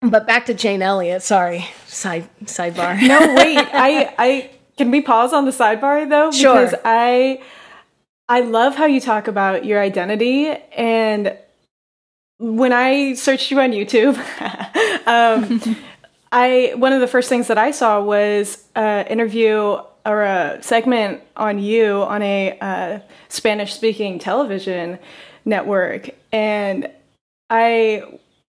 But 0.00 0.26
back 0.26 0.46
to 0.46 0.54
Jane 0.54 0.82
Elliott. 0.82 1.22
Sorry, 1.22 1.66
side 1.86 2.28
sidebar. 2.44 3.00
no, 3.06 3.34
wait. 3.36 3.58
I 3.58 4.14
I 4.18 4.50
can 4.76 4.90
we 4.90 5.00
pause 5.00 5.32
on 5.32 5.44
the 5.44 5.50
sidebar 5.50 6.08
though? 6.08 6.30
Sure. 6.30 6.64
Because 6.64 6.74
I 6.84 7.40
I 8.28 8.40
love 8.40 8.74
how 8.74 8.86
you 8.86 9.00
talk 9.00 9.28
about 9.28 9.64
your 9.64 9.80
identity 9.80 10.48
and 10.76 11.36
when 12.42 12.72
I 12.72 13.14
searched 13.14 13.50
you 13.52 13.60
on 13.60 13.70
YouTube, 13.70 14.16
um, 15.06 15.76
I 16.32 16.72
one 16.76 16.92
of 16.92 17.00
the 17.00 17.06
first 17.06 17.28
things 17.28 17.46
that 17.46 17.58
I 17.58 17.70
saw 17.70 18.02
was 18.02 18.64
an 18.74 19.06
interview 19.06 19.78
or 20.04 20.22
a 20.22 20.58
segment 20.60 21.22
on 21.36 21.60
you 21.60 22.02
on 22.02 22.22
a 22.22 22.58
uh, 22.60 22.98
Spanish 23.28 23.74
speaking 23.74 24.18
television 24.18 24.98
network, 25.44 26.10
and 26.32 26.90
I 27.48 28.02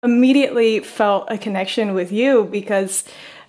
immediately 0.02 0.80
felt 0.80 1.26
a 1.30 1.36
connection 1.36 1.92
with 1.92 2.12
you 2.12 2.44
because 2.44 3.04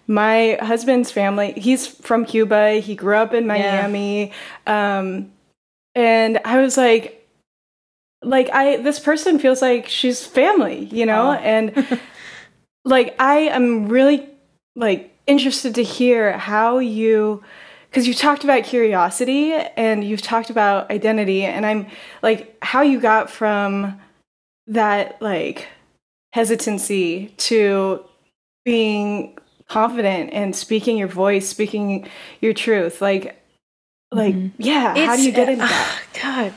my 0.08 0.58
husband's 0.62 1.10
family 1.10 1.54
he's 1.54 1.88
from 1.88 2.26
cuba. 2.26 2.74
He 2.74 2.96
grew 2.96 3.16
up 3.16 3.34
in 3.34 3.48
miami. 3.48 4.34
Yeah. 4.68 5.00
um, 5.00 5.32
and 5.96 6.40
i 6.44 6.58
was 6.58 6.78
like 6.78 7.23
like 8.24 8.50
i 8.52 8.78
this 8.78 9.00
person 9.00 9.40
feels 9.40 9.62
like 9.62 9.88
she's 9.88 10.26
family 10.26 10.86
you 10.86 11.06
know 11.06 11.30
oh. 11.30 11.34
and 11.34 12.00
like 12.86 13.16
i 13.20 13.36
am 13.36 13.88
really 13.88 14.28
like 14.76 15.16
interested 15.28 15.76
to 15.76 15.84
hear 15.84 16.38
how 16.38 16.80
you 16.80 17.44
because 17.90 18.08
you 18.08 18.14
talked 18.14 18.44
about 18.44 18.64
curiosity 18.64 19.54
and 19.54 20.04
you've 20.04 20.22
talked 20.22 20.50
about 20.50 20.90
identity 20.92 21.44
and 21.44 21.66
i'm 21.66 21.88
like 22.22 22.58
how 22.62 22.82
you 22.82 23.00
got 23.00 23.30
from 23.30 24.00
that 24.68 25.22
like 25.22 25.68
hesitancy 26.34 27.28
to 27.38 28.04
being 28.66 29.38
confident 29.68 30.32
and 30.34 30.56
speaking 30.56 30.98
your 30.98 31.08
voice, 31.08 31.48
speaking 31.48 32.08
your 32.42 32.54
truth. 32.54 33.02
Like, 33.02 33.42
like, 34.12 34.36
mm-hmm. 34.36 34.62
yeah. 34.62 34.94
It's, 34.96 35.08
how 35.08 35.16
do 35.16 35.24
you 35.24 35.32
get 35.32 35.50
into 35.50 35.66
uh, 35.66 35.68
that? 35.68 36.02
God, 36.22 36.54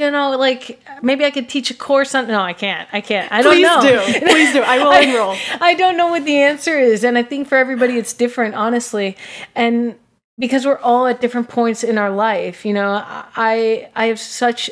you 0.00 0.10
know, 0.10 0.30
like 0.30 0.82
maybe 1.02 1.26
I 1.26 1.30
could 1.30 1.48
teach 1.48 1.70
a 1.70 1.74
course 1.74 2.14
on. 2.14 2.26
No, 2.26 2.40
I 2.40 2.54
can't. 2.54 2.88
I 2.90 3.02
can't. 3.02 3.30
I 3.30 3.42
don't 3.42 3.52
Please 3.52 3.62
know. 3.64 3.80
Please 3.80 4.14
do. 4.14 4.26
Please 4.26 4.52
do. 4.54 4.62
I 4.62 4.78
will 4.78 4.90
I, 4.92 5.00
enroll. 5.00 5.36
I 5.60 5.74
don't 5.74 5.98
know 5.98 6.08
what 6.08 6.24
the 6.24 6.38
answer 6.38 6.78
is, 6.78 7.04
and 7.04 7.18
I 7.18 7.22
think 7.22 7.46
for 7.46 7.58
everybody 7.58 7.98
it's 7.98 8.14
different, 8.14 8.54
honestly, 8.54 9.14
and 9.54 9.96
because 10.38 10.64
we're 10.64 10.78
all 10.78 11.06
at 11.06 11.20
different 11.20 11.50
points 11.50 11.84
in 11.84 11.98
our 11.98 12.10
life. 12.10 12.64
You 12.64 12.72
know, 12.72 13.02
I 13.04 13.90
I 13.94 14.06
have 14.06 14.18
such. 14.18 14.70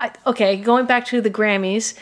I, 0.00 0.12
okay, 0.26 0.56
going 0.56 0.86
back 0.86 1.04
to 1.06 1.20
the 1.20 1.30
Grammys, 1.30 1.94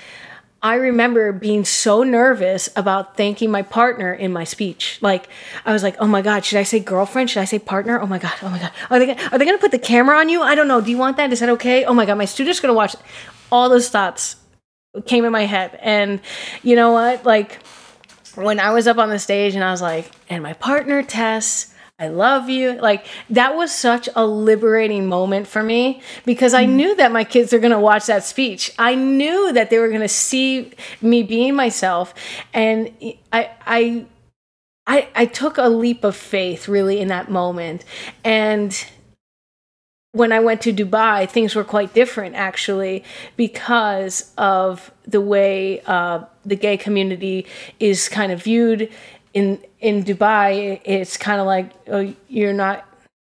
I 0.61 0.75
remember 0.75 1.31
being 1.31 1.65
so 1.65 2.03
nervous 2.03 2.69
about 2.75 3.17
thanking 3.17 3.51
my 3.51 3.63
partner 3.63 4.13
in 4.13 4.33
my 4.33 4.43
speech. 4.43 4.99
Like 5.01 5.29
I 5.65 5.73
was 5.73 5.85
like, 5.85 5.97
"Oh 6.01 6.07
my 6.07 6.21
god, 6.21 6.45
should 6.45 6.59
I 6.59 6.65
say 6.65 6.81
girlfriend? 6.81 7.31
Should 7.31 7.41
I 7.41 7.45
say 7.45 7.61
partner? 7.61 8.01
Oh 8.01 8.07
my 8.07 8.19
god, 8.19 8.35
oh 8.43 8.49
my 8.49 8.59
god, 8.59 8.73
are 8.91 8.99
they 8.99 9.07
gonna, 9.07 9.29
are 9.31 9.39
they 9.39 9.45
to 9.45 9.59
put 9.59 9.71
the 9.71 9.79
camera 9.79 10.19
on 10.19 10.29
you? 10.29 10.43
I 10.43 10.57
don't 10.57 10.67
know. 10.67 10.81
Do 10.81 10.91
you 10.91 10.99
want 10.99 11.17
that? 11.17 11.33
Is 11.33 11.41
that 11.41 11.49
okay? 11.51 11.85
Oh 11.85 11.95
my 11.95 12.07
god, 12.07 12.19
my 12.19 12.25
student's 12.25 12.61
to 12.61 12.73
watch." 12.73 12.97
All 13.51 13.69
those 13.69 13.89
thoughts 13.89 14.37
came 15.07 15.25
in 15.25 15.33
my 15.33 15.47
head, 15.47 15.79
and 15.81 16.21
you 16.63 16.75
know 16.75 16.93
what? 16.93 17.25
Like 17.25 17.63
when 18.35 18.59
I 18.59 18.73
was 18.73 18.87
up 18.89 18.99
on 18.99 19.11
the 19.11 19.19
stage 19.19 19.55
and 19.55 19.63
I 19.63 19.71
was 19.71 19.81
like, 19.81 20.11
"And 20.29 20.43
my 20.43 20.55
partner 20.55 21.03
Tess." 21.03 21.73
I 22.01 22.09
love 22.09 22.49
you. 22.49 22.75
Like 22.75 23.07
that 23.31 23.57
was 23.57 23.75
such 23.75 24.09
a 24.15 24.25
liberating 24.25 25.07
moment 25.07 25.49
for 25.49 25.65
me 25.65 26.01
because 26.25 26.55
I 26.55 26.65
mm. 26.65 26.71
knew 26.71 26.97
that 26.97 27.11
my 27.11 27.25
kids 27.25 27.53
are 27.53 27.59
going 27.59 27.73
to 27.73 27.81
watch 27.81 28.07
that 28.07 28.23
speech. 28.23 28.73
I 28.79 28.95
knew 28.95 29.53
that 29.53 29.71
they 29.71 29.79
were 29.79 29.89
going 29.89 30.03
to 30.03 30.09
see 30.09 30.73
me 31.03 31.25
being 31.25 31.57
myself 31.57 32.15
and 32.55 32.93
I 33.33 33.51
I 33.67 34.07
I 34.87 35.09
I 35.17 35.27
took 35.27 35.59
a 35.59 35.69
leap 35.69 36.05
of 36.05 36.15
faith 36.15 36.69
really 36.69 37.01
in 37.01 37.09
that 37.09 37.33
moment. 37.33 37.85
And 38.23 38.73
when 40.13 40.33
I 40.33 40.41
went 40.41 40.63
to 40.63 40.73
Dubai, 40.73 41.29
things 41.29 41.55
were 41.55 41.65
quite 41.65 41.95
different 41.95 42.35
actually 42.35 43.05
because 43.37 44.33
of 44.39 44.91
the 45.07 45.21
way 45.21 45.81
uh, 45.87 46.25
the 46.47 46.57
gay 46.57 46.77
community 46.77 47.47
is 47.79 48.09
kind 48.09 48.33
of 48.33 48.43
viewed 48.43 48.91
in 49.39 49.47
in 49.79 50.03
Dubai, 50.03 50.81
it's 50.85 51.17
kind 51.17 51.41
of 51.41 51.47
like 51.47 51.71
oh, 51.87 52.13
you're 52.29 52.53
not 52.65 52.85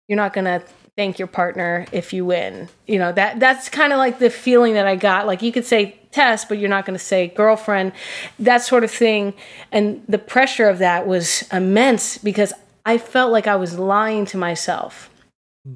you're 0.08 0.18
not 0.18 0.34
gonna 0.34 0.62
thank 0.98 1.18
your 1.18 1.30
partner 1.30 1.86
if 1.92 2.12
you 2.14 2.26
win. 2.26 2.68
You 2.88 3.00
know 3.00 3.12
that 3.14 3.40
that's 3.40 3.70
kind 3.70 3.94
of 3.94 4.00
like 4.00 4.20
the 4.20 4.30
feeling 4.30 4.74
that 4.74 4.86
I 4.86 4.98
got. 4.98 5.28
Like 5.28 5.42
you 5.42 5.54
could 5.54 5.66
say 5.66 5.98
Tess, 6.12 6.46
but 6.46 6.60
you're 6.60 6.70
not 6.70 6.86
going 6.86 6.98
to 6.98 7.04
say 7.04 7.28
girlfriend, 7.28 7.92
that 8.38 8.62
sort 8.62 8.84
of 8.84 8.92
thing. 8.92 9.34
And 9.72 10.04
the 10.08 10.20
pressure 10.20 10.70
of 10.70 10.78
that 10.78 11.08
was 11.08 11.44
immense 11.52 12.20
because 12.20 12.54
I 12.86 13.00
felt 13.00 13.32
like 13.32 13.48
I 13.48 13.56
was 13.56 13.80
lying 13.80 14.26
to 14.28 14.38
myself. 14.38 15.10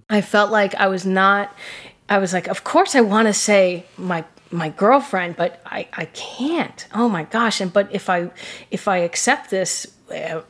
I 0.10 0.22
felt 0.22 0.52
like 0.52 0.76
I 0.76 0.88
was 0.90 1.06
not. 1.06 1.56
I 2.08 2.20
was 2.20 2.34
like, 2.34 2.48
of 2.48 2.64
course 2.64 2.96
I 2.96 3.02
want 3.02 3.28
to 3.28 3.34
say 3.34 3.86
my 3.98 4.26
my 4.52 4.70
girlfriend, 4.70 5.36
but 5.36 5.62
I, 5.66 5.88
I 5.94 6.06
can't. 6.06 6.88
Oh 6.94 7.10
my 7.10 7.24
gosh. 7.24 7.60
And 7.60 7.72
but 7.74 7.88
if 7.92 8.10
I 8.10 8.30
if 8.70 8.88
I 8.88 8.98
accept 8.98 9.50
this, 9.50 9.88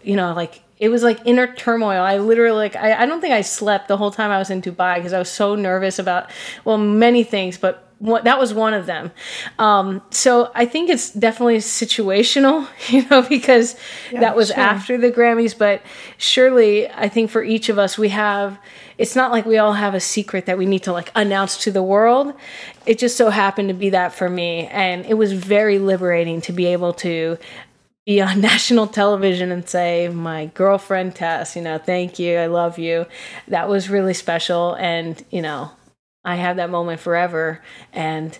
you 0.03 0.15
know, 0.15 0.33
like 0.33 0.61
it 0.79 0.89
was 0.89 1.03
like 1.03 1.19
inner 1.25 1.53
turmoil. 1.55 2.01
I 2.01 2.17
literally 2.17 2.57
like 2.57 2.75
I, 2.75 3.03
I 3.03 3.05
don't 3.05 3.21
think 3.21 3.33
I 3.33 3.41
slept 3.41 3.87
the 3.87 3.97
whole 3.97 4.11
time 4.11 4.31
I 4.31 4.37
was 4.37 4.49
in 4.49 4.61
Dubai 4.61 4.95
because 4.95 5.13
I 5.13 5.19
was 5.19 5.29
so 5.29 5.55
nervous 5.55 5.99
about 5.99 6.29
well 6.65 6.77
many 6.77 7.23
things, 7.23 7.57
but 7.57 7.87
what, 7.99 8.25
that 8.25 8.39
was 8.39 8.53
one 8.53 8.73
of 8.73 8.85
them. 8.85 9.11
Um, 9.57 10.01
so 10.11 10.51
I 10.53 10.65
think 10.65 10.89
it's 10.89 11.11
definitely 11.11 11.57
situational, 11.57 12.67
you 12.89 13.07
know, 13.09 13.21
because 13.23 13.75
yeah, 14.11 14.19
that 14.19 14.35
was 14.35 14.49
sure. 14.49 14.59
after 14.59 14.97
the 14.97 15.11
Grammys. 15.11 15.57
But 15.57 15.81
surely, 16.17 16.89
I 16.89 17.09
think 17.09 17.31
for 17.31 17.43
each 17.43 17.69
of 17.69 17.79
us, 17.79 17.97
we 17.97 18.09
have. 18.09 18.59
It's 18.97 19.15
not 19.15 19.31
like 19.31 19.45
we 19.45 19.59
all 19.59 19.73
have 19.73 19.93
a 19.93 19.99
secret 19.99 20.47
that 20.47 20.57
we 20.57 20.65
need 20.65 20.81
to 20.83 20.91
like 20.91 21.11
announce 21.13 21.63
to 21.65 21.71
the 21.71 21.83
world. 21.83 22.33
It 22.87 22.97
just 22.97 23.15
so 23.15 23.29
happened 23.29 23.69
to 23.69 23.75
be 23.75 23.91
that 23.91 24.11
for 24.11 24.27
me, 24.27 24.65
and 24.67 25.05
it 25.05 25.13
was 25.13 25.33
very 25.33 25.77
liberating 25.77 26.41
to 26.41 26.51
be 26.51 26.65
able 26.67 26.93
to 26.93 27.37
be 28.07 28.21
on 28.21 28.41
national 28.41 28.87
television 28.87 29.51
and 29.51 29.69
say, 29.69 30.07
My 30.07 30.47
girlfriend 30.47 31.13
Tess, 31.13 31.55
you 31.55 31.61
know, 31.61 31.77
thank 31.77 32.17
you, 32.17 32.37
I 32.37 32.47
love 32.47 32.79
you. 32.79 33.05
That 33.47 33.69
was 33.69 33.89
really 33.89 34.15
special. 34.15 34.73
And, 34.75 35.23
you 35.29 35.43
know, 35.43 35.69
I 36.25 36.37
have 36.37 36.55
that 36.55 36.71
moment 36.71 36.99
forever. 36.99 37.61
And 37.93 38.37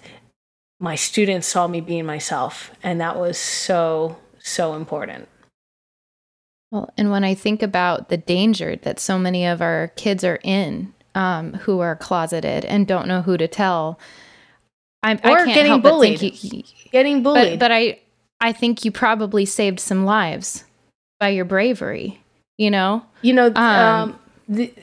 my 0.80 0.96
students 0.96 1.48
saw 1.48 1.68
me 1.68 1.82
being 1.82 2.06
myself. 2.06 2.72
And 2.82 3.00
that 3.02 3.20
was 3.20 3.38
so, 3.38 4.18
so 4.40 4.74
important. 4.74 5.28
Well, 6.72 6.90
and 6.98 7.12
when 7.12 7.24
I 7.24 7.34
think 7.34 7.62
about 7.62 8.10
the 8.10 8.18
danger 8.18 8.76
that 8.78 9.00
so 9.00 9.20
many 9.20 9.46
of 9.46 9.62
our 9.62 9.90
kids 9.96 10.24
are 10.24 10.40
in, 10.44 10.94
um, 11.16 11.54
who 11.54 11.80
are 11.80 11.96
closeted 11.96 12.64
and 12.66 12.86
don't 12.86 13.08
know 13.08 13.22
who 13.22 13.38
to 13.38 13.48
tell, 13.48 14.00
I'm, 15.02 15.18
or 15.24 15.32
I 15.32 15.36
can't 15.38 15.48
getting 15.54 15.72
help 15.72 15.84
bullied. 15.84 16.20
But 16.20 16.36
think 16.36 16.92
getting 16.92 17.24
bullied. 17.24 17.58
But, 17.58 17.60
but 17.60 17.72
I, 17.72 18.00
I 18.40 18.52
think 18.52 18.86
you 18.86 18.92
probably 18.92 19.46
saved 19.46 19.80
some 19.80 20.06
lives 20.06 20.64
by 21.20 21.30
your 21.30 21.46
bravery. 21.46 22.22
You 22.58 22.72
know, 22.72 23.06
you 23.22 23.34
know. 23.34 23.48
Um, 23.48 23.56
um 23.56 24.20
the, 24.50 24.74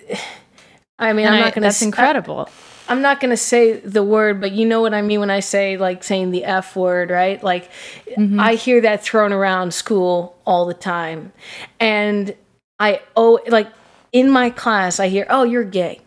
I 0.99 1.13
mean, 1.13 1.27
I'm 1.27 1.41
not 1.41 1.55
going 1.55 1.55
to. 1.55 1.61
That's 1.63 1.83
incredible. 1.83 2.49
I, 2.49 2.93
I'm 2.93 3.01
not 3.01 3.21
going 3.21 3.31
to 3.31 3.37
say 3.37 3.73
the 3.73 4.03
word, 4.03 4.41
but 4.41 4.53
you 4.53 4.67
know 4.67 4.81
what 4.81 4.95
I 4.95 5.03
mean 5.03 5.21
when 5.21 5.31
I 5.31 5.41
say 5.41 5.77
like 5.77 6.05
saying 6.05 6.31
the 6.31 6.45
F 6.45 6.77
word, 6.77 7.11
right? 7.11 7.43
Like 7.43 7.71
mm-hmm. 8.07 8.39
I 8.39 8.55
hear 8.55 8.81
that 8.83 9.03
thrown 9.03 9.33
around 9.33 9.73
school 9.73 10.37
all 10.45 10.67
the 10.67 10.75
time. 10.75 11.33
And 11.81 12.35
I 12.79 13.01
oh 13.17 13.41
like 13.49 13.69
in 14.13 14.31
my 14.31 14.51
class 14.51 15.01
I 15.01 15.09
hear, 15.09 15.27
"Oh, 15.31 15.45
you're 15.45 15.65
gay." 15.65 16.01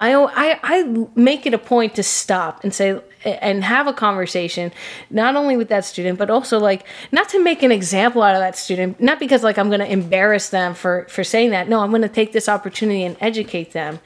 I 0.00 0.12
I 0.14 0.58
I 0.62 1.06
make 1.14 1.46
it 1.46 1.54
a 1.54 1.58
point 1.58 1.94
to 1.94 2.02
stop 2.02 2.64
and 2.64 2.74
say 2.74 3.00
and 3.24 3.64
have 3.64 3.86
a 3.86 3.92
conversation 3.92 4.72
not 5.10 5.36
only 5.36 5.56
with 5.56 5.68
that 5.68 5.84
student 5.84 6.18
but 6.18 6.30
also 6.30 6.58
like 6.58 6.86
not 7.12 7.28
to 7.28 7.42
make 7.42 7.62
an 7.62 7.72
example 7.72 8.22
out 8.22 8.34
of 8.34 8.40
that 8.40 8.56
student 8.56 9.00
not 9.00 9.18
because 9.18 9.42
like 9.42 9.58
i'm 9.58 9.68
going 9.68 9.80
to 9.80 9.90
embarrass 9.90 10.50
them 10.50 10.74
for 10.74 11.06
for 11.08 11.24
saying 11.24 11.50
that 11.50 11.68
no 11.68 11.80
i'm 11.80 11.90
going 11.90 12.02
to 12.02 12.08
take 12.08 12.32
this 12.32 12.48
opportunity 12.48 13.02
and 13.04 13.16
educate 13.20 13.72
them 13.72 13.98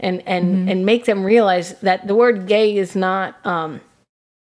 and 0.00 0.22
and 0.26 0.46
mm-hmm. 0.46 0.68
and 0.68 0.86
make 0.86 1.04
them 1.04 1.24
realize 1.24 1.78
that 1.80 2.06
the 2.06 2.14
word 2.14 2.46
gay 2.46 2.76
is 2.76 2.94
not 2.94 3.34
um 3.46 3.80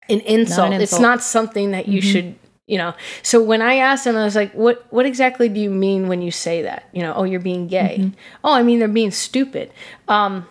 an 0.10 0.20
insult, 0.22 0.68
an 0.68 0.74
insult. 0.74 0.82
it's 0.82 1.00
not 1.00 1.22
something 1.22 1.72
that 1.72 1.88
you 1.88 2.02
mm-hmm. 2.02 2.12
should 2.12 2.36
you 2.68 2.78
know 2.78 2.94
so 3.24 3.42
when 3.42 3.62
i 3.62 3.76
asked 3.76 4.06
them 4.06 4.16
i 4.16 4.24
was 4.24 4.36
like 4.36 4.54
what 4.54 4.86
what 4.92 5.06
exactly 5.06 5.50
do 5.50 5.60
you 5.60 5.70
mean 5.70 6.08
when 6.08 6.22
you 6.22 6.32
say 6.32 6.62
that 6.62 6.88
you 6.94 7.02
know 7.02 7.14
oh 7.16 7.24
you're 7.24 7.40
being 7.40 7.68
gay 7.68 7.98
mm-hmm. 8.00 8.20
oh 8.44 8.54
i 8.54 8.64
mean 8.64 8.80
they're 8.80 8.88
being 8.88 9.12
stupid 9.12 9.72
um 10.08 10.48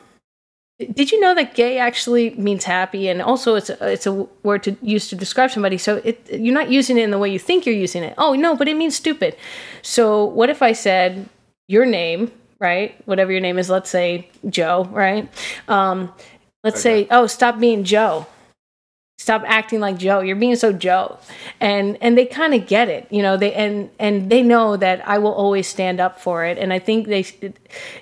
did 0.92 1.12
you 1.12 1.20
know 1.20 1.34
that 1.34 1.54
gay 1.54 1.78
actually 1.78 2.30
means 2.30 2.64
happy, 2.64 3.08
and 3.08 3.20
also 3.20 3.54
it's 3.54 3.70
a, 3.70 3.92
it's 3.92 4.06
a 4.06 4.12
word 4.42 4.62
to 4.64 4.76
use 4.82 5.08
to 5.08 5.16
describe 5.16 5.50
somebody? 5.50 5.78
So 5.78 5.96
it, 6.04 6.26
you're 6.32 6.54
not 6.54 6.70
using 6.70 6.98
it 6.98 7.02
in 7.02 7.10
the 7.10 7.18
way 7.18 7.30
you 7.30 7.38
think 7.38 7.66
you're 7.66 7.74
using 7.74 8.02
it. 8.02 8.14
Oh 8.18 8.34
no, 8.34 8.56
but 8.56 8.68
it 8.68 8.76
means 8.76 8.96
stupid. 8.96 9.36
So 9.82 10.24
what 10.24 10.48
if 10.50 10.62
I 10.62 10.72
said 10.72 11.28
your 11.68 11.86
name, 11.86 12.32
right? 12.58 12.94
Whatever 13.06 13.32
your 13.32 13.40
name 13.40 13.58
is, 13.58 13.68
let's 13.68 13.90
say 13.90 14.28
Joe, 14.48 14.84
right? 14.90 15.28
Um, 15.68 16.12
let's 16.64 16.80
okay. 16.80 17.04
say, 17.04 17.08
oh, 17.10 17.26
stop 17.26 17.60
being 17.60 17.84
Joe 17.84 18.26
stop 19.20 19.42
acting 19.46 19.80
like 19.80 19.98
joe 19.98 20.20
you're 20.20 20.34
being 20.34 20.56
so 20.56 20.72
joe 20.72 21.18
and 21.60 21.98
and 22.00 22.16
they 22.16 22.24
kind 22.24 22.54
of 22.54 22.66
get 22.66 22.88
it 22.88 23.06
you 23.10 23.20
know 23.20 23.36
they 23.36 23.52
and 23.52 23.90
and 23.98 24.30
they 24.30 24.42
know 24.42 24.78
that 24.78 25.06
i 25.06 25.18
will 25.18 25.34
always 25.34 25.66
stand 25.66 26.00
up 26.00 26.18
for 26.18 26.42
it 26.42 26.56
and 26.56 26.72
i 26.72 26.78
think 26.78 27.06
they 27.06 27.22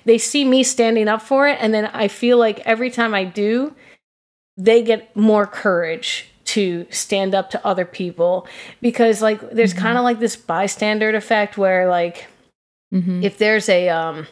they 0.05 0.17
see 0.17 0.45
me 0.45 0.63
standing 0.63 1.09
up 1.09 1.21
for 1.21 1.45
it 1.45 1.57
and 1.59 1.73
then 1.73 1.87
i 1.87 2.07
feel 2.07 2.37
like 2.37 2.61
every 2.61 2.89
time 2.89 3.13
i 3.13 3.25
do 3.25 3.75
they 4.55 4.81
get 4.81 5.13
more 5.13 5.45
courage 5.45 6.27
to 6.45 6.87
stand 6.89 7.35
up 7.35 7.49
to 7.49 7.67
other 7.67 7.83
people 7.83 8.47
because 8.79 9.21
like 9.21 9.41
there's 9.51 9.73
mm-hmm. 9.73 9.81
kind 9.81 9.97
of 9.97 10.05
like 10.05 10.21
this 10.21 10.37
bystander 10.37 11.09
effect 11.09 11.57
where 11.57 11.89
like 11.89 12.27
mm-hmm. 12.93 13.21
if 13.21 13.37
there's 13.37 13.67
a 13.67 13.89
um 13.89 14.25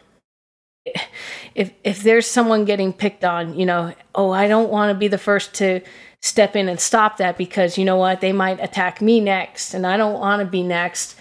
if 1.55 1.71
if 1.83 2.03
there's 2.03 2.27
someone 2.27 2.65
getting 2.65 2.93
picked 2.93 3.23
on, 3.23 3.57
you 3.57 3.65
know, 3.65 3.93
oh, 4.15 4.31
I 4.31 4.47
don't 4.47 4.69
want 4.69 4.91
to 4.91 4.97
be 4.97 5.07
the 5.07 5.17
first 5.17 5.53
to 5.55 5.81
step 6.27 6.55
in 6.55 6.69
and 6.69 6.79
stop 6.79 7.17
that 7.17 7.37
because 7.37 7.77
you 7.77 7.85
know 7.85 7.97
what, 7.97 8.21
they 8.21 8.33
might 8.33 8.59
attack 8.59 9.01
me 9.01 9.19
next 9.19 9.73
and 9.73 9.85
I 9.85 9.97
don't 9.97 10.19
want 10.19 10.41
to 10.41 10.45
be 10.45 10.63
next. 10.63 11.15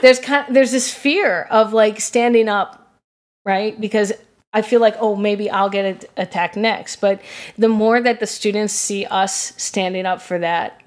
There's 0.00 0.18
kind 0.18 0.48
of, 0.48 0.54
there's 0.54 0.72
this 0.72 0.92
fear 0.92 1.42
of 1.50 1.72
like 1.72 2.00
standing 2.00 2.48
up, 2.48 2.98
right? 3.44 3.80
Because 3.80 4.12
I 4.52 4.62
feel 4.62 4.80
like, 4.80 4.96
oh, 4.98 5.16
maybe 5.16 5.50
I'll 5.50 5.70
get 5.70 6.10
attacked 6.16 6.56
next. 6.56 6.96
But 6.96 7.20
the 7.56 7.68
more 7.68 8.00
that 8.00 8.20
the 8.20 8.26
students 8.26 8.72
see 8.74 9.06
us 9.06 9.54
standing 9.56 10.06
up 10.06 10.20
for 10.20 10.38
that, 10.38 10.78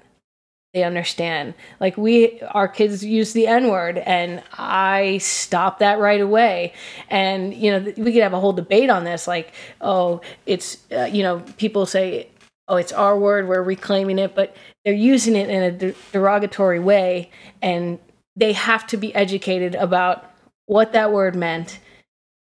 they 0.72 0.84
understand. 0.84 1.54
Like 1.80 1.96
we, 1.96 2.40
our 2.50 2.68
kids 2.68 3.04
use 3.04 3.32
the 3.32 3.46
N 3.46 3.68
word, 3.68 3.96
and 3.96 4.42
I 4.52 5.18
stop 5.18 5.78
that 5.78 5.98
right 5.98 6.20
away. 6.20 6.74
And 7.08 7.54
you 7.54 7.70
know, 7.70 7.92
we 7.96 8.12
could 8.12 8.22
have 8.22 8.34
a 8.34 8.40
whole 8.40 8.52
debate 8.52 8.90
on 8.90 9.04
this. 9.04 9.26
Like, 9.26 9.52
oh, 9.80 10.20
it's 10.44 10.76
uh, 10.92 11.04
you 11.04 11.22
know, 11.22 11.40
people 11.56 11.86
say, 11.86 12.28
oh, 12.68 12.76
it's 12.76 12.92
our 12.92 13.18
word, 13.18 13.48
we're 13.48 13.62
reclaiming 13.62 14.18
it, 14.18 14.34
but 14.34 14.56
they're 14.84 14.94
using 14.94 15.36
it 15.36 15.48
in 15.48 15.62
a 15.62 15.94
derogatory 16.12 16.80
way, 16.80 17.30
and 17.62 17.98
they 18.34 18.52
have 18.52 18.86
to 18.88 18.96
be 18.96 19.14
educated 19.14 19.74
about 19.74 20.30
what 20.66 20.92
that 20.92 21.12
word 21.12 21.34
meant 21.36 21.78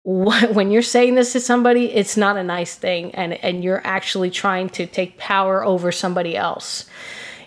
when 0.03 0.71
you're 0.71 0.81
saying 0.81 1.15
this 1.15 1.33
to 1.33 1.39
somebody, 1.39 1.91
it's 1.93 2.17
not 2.17 2.37
a 2.37 2.43
nice 2.43 2.75
thing, 2.75 3.13
and 3.15 3.33
and 3.33 3.63
you're 3.63 3.85
actually 3.85 4.31
trying 4.31 4.69
to 4.69 4.87
take 4.87 5.17
power 5.17 5.63
over 5.63 5.91
somebody 5.91 6.35
else. 6.35 6.85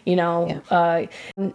You 0.05 0.16
know, 0.16 0.62
yeah. 0.70 1.07
uh, 1.41 1.51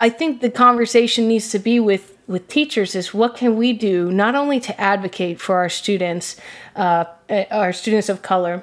I 0.00 0.08
think 0.08 0.40
the 0.40 0.50
conversation 0.50 1.28
needs 1.28 1.50
to 1.50 1.58
be 1.58 1.78
with 1.78 2.18
with 2.26 2.48
teachers 2.48 2.94
is 2.94 3.12
what 3.12 3.36
can 3.36 3.56
we 3.56 3.72
do 3.72 4.10
not 4.10 4.34
only 4.34 4.58
to 4.60 4.80
advocate 4.80 5.40
for 5.40 5.56
our 5.56 5.68
students, 5.68 6.36
uh, 6.74 7.04
our 7.50 7.72
students 7.72 8.08
of 8.08 8.22
color, 8.22 8.62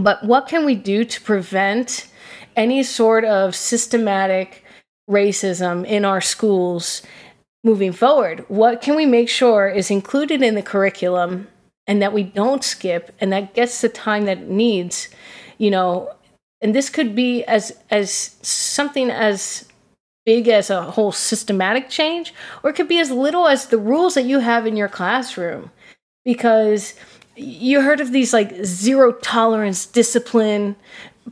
but 0.00 0.24
what 0.24 0.48
can 0.48 0.64
we 0.64 0.74
do 0.74 1.04
to 1.04 1.20
prevent 1.20 2.08
any 2.56 2.82
sort 2.82 3.24
of 3.24 3.54
systematic 3.54 4.64
racism 5.08 5.84
in 5.86 6.04
our 6.04 6.20
schools 6.20 7.02
moving 7.64 7.92
forward? 7.92 8.44
What 8.48 8.80
can 8.80 8.96
we 8.96 9.06
make 9.06 9.28
sure 9.28 9.68
is 9.68 9.90
included 9.90 10.42
in 10.42 10.54
the 10.54 10.62
curriculum 10.62 11.48
and 11.86 12.00
that 12.00 12.12
we 12.12 12.22
don't 12.22 12.64
skip 12.64 13.14
and 13.20 13.32
that 13.32 13.54
gets 13.54 13.80
the 13.80 13.88
time 13.88 14.24
that 14.24 14.38
it 14.38 14.48
needs? 14.48 15.08
You 15.58 15.70
know, 15.70 16.12
and 16.60 16.74
this 16.74 16.88
could 16.88 17.14
be 17.14 17.44
as 17.44 17.76
as 17.90 18.10
something 18.42 19.10
as 19.10 19.68
big 20.24 20.48
as 20.48 20.70
a 20.70 20.82
whole 20.82 21.12
systematic 21.12 21.88
change 21.88 22.32
or 22.62 22.70
it 22.70 22.76
could 22.76 22.88
be 22.88 23.00
as 23.00 23.10
little 23.10 23.48
as 23.48 23.66
the 23.66 23.78
rules 23.78 24.14
that 24.14 24.24
you 24.24 24.38
have 24.38 24.66
in 24.66 24.76
your 24.76 24.88
classroom 24.88 25.70
because 26.24 26.94
you 27.36 27.80
heard 27.80 28.00
of 28.00 28.12
these 28.12 28.32
like 28.32 28.64
zero 28.64 29.12
tolerance 29.12 29.86
discipline 29.86 30.76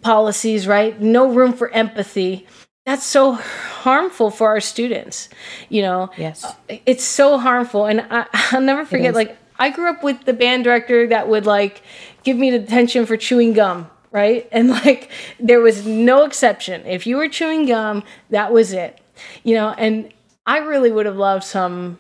policies 0.02 0.66
right? 0.66 1.00
No 1.00 1.32
room 1.32 1.52
for 1.52 1.70
empathy. 1.70 2.46
That's 2.86 3.04
so 3.04 3.32
harmful 3.32 4.30
for 4.30 4.48
our 4.48 4.60
students 4.60 5.28
you 5.68 5.82
know? 5.82 6.10
Yes. 6.16 6.44
Uh, 6.44 6.76
it's 6.86 7.04
so 7.04 7.38
harmful. 7.38 7.86
And 7.86 8.00
I, 8.10 8.26
i'll 8.52 8.60
never 8.60 8.84
forget 8.84 9.14
like 9.14 9.36
i 9.58 9.70
grew 9.70 9.90
up 9.90 10.02
with 10.02 10.24
the 10.24 10.32
band 10.32 10.64
director 10.64 11.06
that 11.08 11.28
would 11.28 11.46
like 11.46 11.82
give 12.24 12.36
me 12.36 12.50
the 12.50 12.58
detention 12.58 13.06
for 13.06 13.16
chewing 13.16 13.52
gum 13.52 13.90
right? 14.12 14.48
And 14.50 14.70
like 14.84 15.10
there 15.38 15.60
was 15.60 15.86
no 15.86 16.24
exception. 16.24 16.84
If 16.84 17.06
you 17.06 17.16
were 17.16 17.28
chewing 17.28 17.66
gum 17.66 18.02
that 18.30 18.52
was 18.52 18.72
it 18.72 19.00
you 19.44 19.54
know? 19.54 19.74
And 19.76 20.12
i 20.46 20.58
really 20.58 20.90
would 20.90 21.06
have 21.06 21.16
loved 21.16 21.44
some 21.44 21.98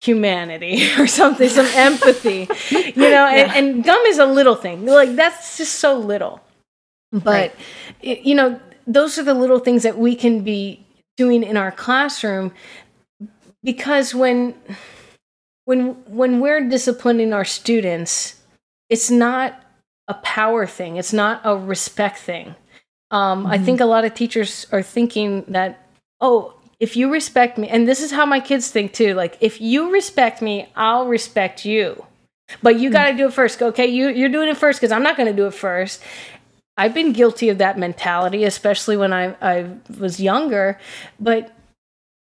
humanity 0.00 0.90
or 0.98 1.06
something 1.06 1.48
some 1.48 1.66
empathy 1.74 2.48
you 2.70 2.92
know 2.96 3.28
yeah. 3.28 3.52
and, 3.54 3.74
and, 3.74 3.84
gum 3.84 4.00
is 4.06 4.18
a 4.18 4.26
little 4.26 4.54
thing 4.54 4.86
like 4.86 5.14
that's 5.14 5.58
just 5.58 5.74
so 5.74 5.98
little 5.98 6.40
but 7.12 7.54
right. 8.02 8.16
you 8.26 8.34
know 8.34 8.58
those 8.86 9.18
are 9.18 9.22
the 9.22 9.34
little 9.34 9.58
things 9.58 9.82
that 9.82 9.98
we 9.98 10.14
can 10.14 10.42
be 10.42 10.84
doing 11.16 11.42
in 11.42 11.56
our 11.56 11.70
classroom 11.70 12.52
because 13.62 14.14
when 14.14 14.54
when 15.66 15.90
when 16.06 16.40
we're 16.40 16.66
disciplining 16.66 17.32
our 17.32 17.44
students 17.44 18.40
it's 18.88 19.10
not 19.10 19.62
a 20.08 20.14
power 20.14 20.66
thing 20.66 20.96
it's 20.96 21.12
not 21.12 21.40
a 21.44 21.56
respect 21.56 22.18
thing 22.18 22.54
um, 23.10 23.42
mm-hmm. 23.42 23.52
i 23.52 23.58
think 23.58 23.80
a 23.80 23.84
lot 23.84 24.04
of 24.04 24.14
teachers 24.14 24.66
are 24.72 24.82
thinking 24.82 25.44
that 25.48 25.86
oh 26.20 26.54
if 26.80 26.96
you 26.96 27.12
respect 27.12 27.58
me 27.58 27.68
and 27.68 27.86
this 27.86 28.00
is 28.00 28.10
how 28.10 28.26
my 28.26 28.40
kids 28.40 28.70
think 28.70 28.92
too 28.92 29.14
like 29.14 29.36
if 29.40 29.60
you 29.60 29.92
respect 29.92 30.42
me 30.42 30.68
i'll 30.74 31.06
respect 31.06 31.64
you 31.64 32.04
but 32.62 32.80
you 32.80 32.90
mm. 32.90 32.92
got 32.92 33.10
to 33.10 33.16
do 33.16 33.26
it 33.26 33.32
first 33.32 33.62
okay 33.62 33.86
you, 33.86 34.08
you're 34.08 34.28
doing 34.28 34.48
it 34.48 34.56
first 34.56 34.80
because 34.80 34.90
i'm 34.90 35.02
not 35.02 35.16
going 35.16 35.28
to 35.28 35.36
do 35.36 35.46
it 35.46 35.54
first 35.54 36.02
I've 36.80 36.94
been 36.94 37.12
guilty 37.12 37.50
of 37.50 37.58
that 37.58 37.78
mentality, 37.78 38.44
especially 38.44 38.96
when 38.96 39.12
I, 39.12 39.34
I 39.42 39.70
was 39.98 40.18
younger. 40.18 40.78
But 41.18 41.54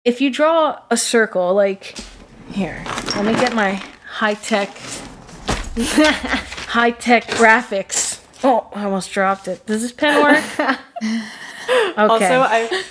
if 0.04 0.20
you 0.20 0.28
draw 0.28 0.80
a 0.90 0.96
circle, 0.96 1.54
like 1.54 1.96
here, 2.50 2.82
let 3.14 3.24
me 3.24 3.32
get 3.34 3.54
my 3.54 3.74
high 4.08 4.34
tech, 4.34 4.76
high 5.76 6.90
tech 6.90 7.28
graphics. 7.28 8.20
Oh, 8.42 8.68
I 8.74 8.86
almost 8.86 9.12
dropped 9.12 9.46
it. 9.46 9.64
Does 9.66 9.82
this 9.82 9.92
pen 9.92 10.20
work? 10.20 10.44
okay. 10.60 11.94
Also, 11.96 12.40
I 12.40 12.84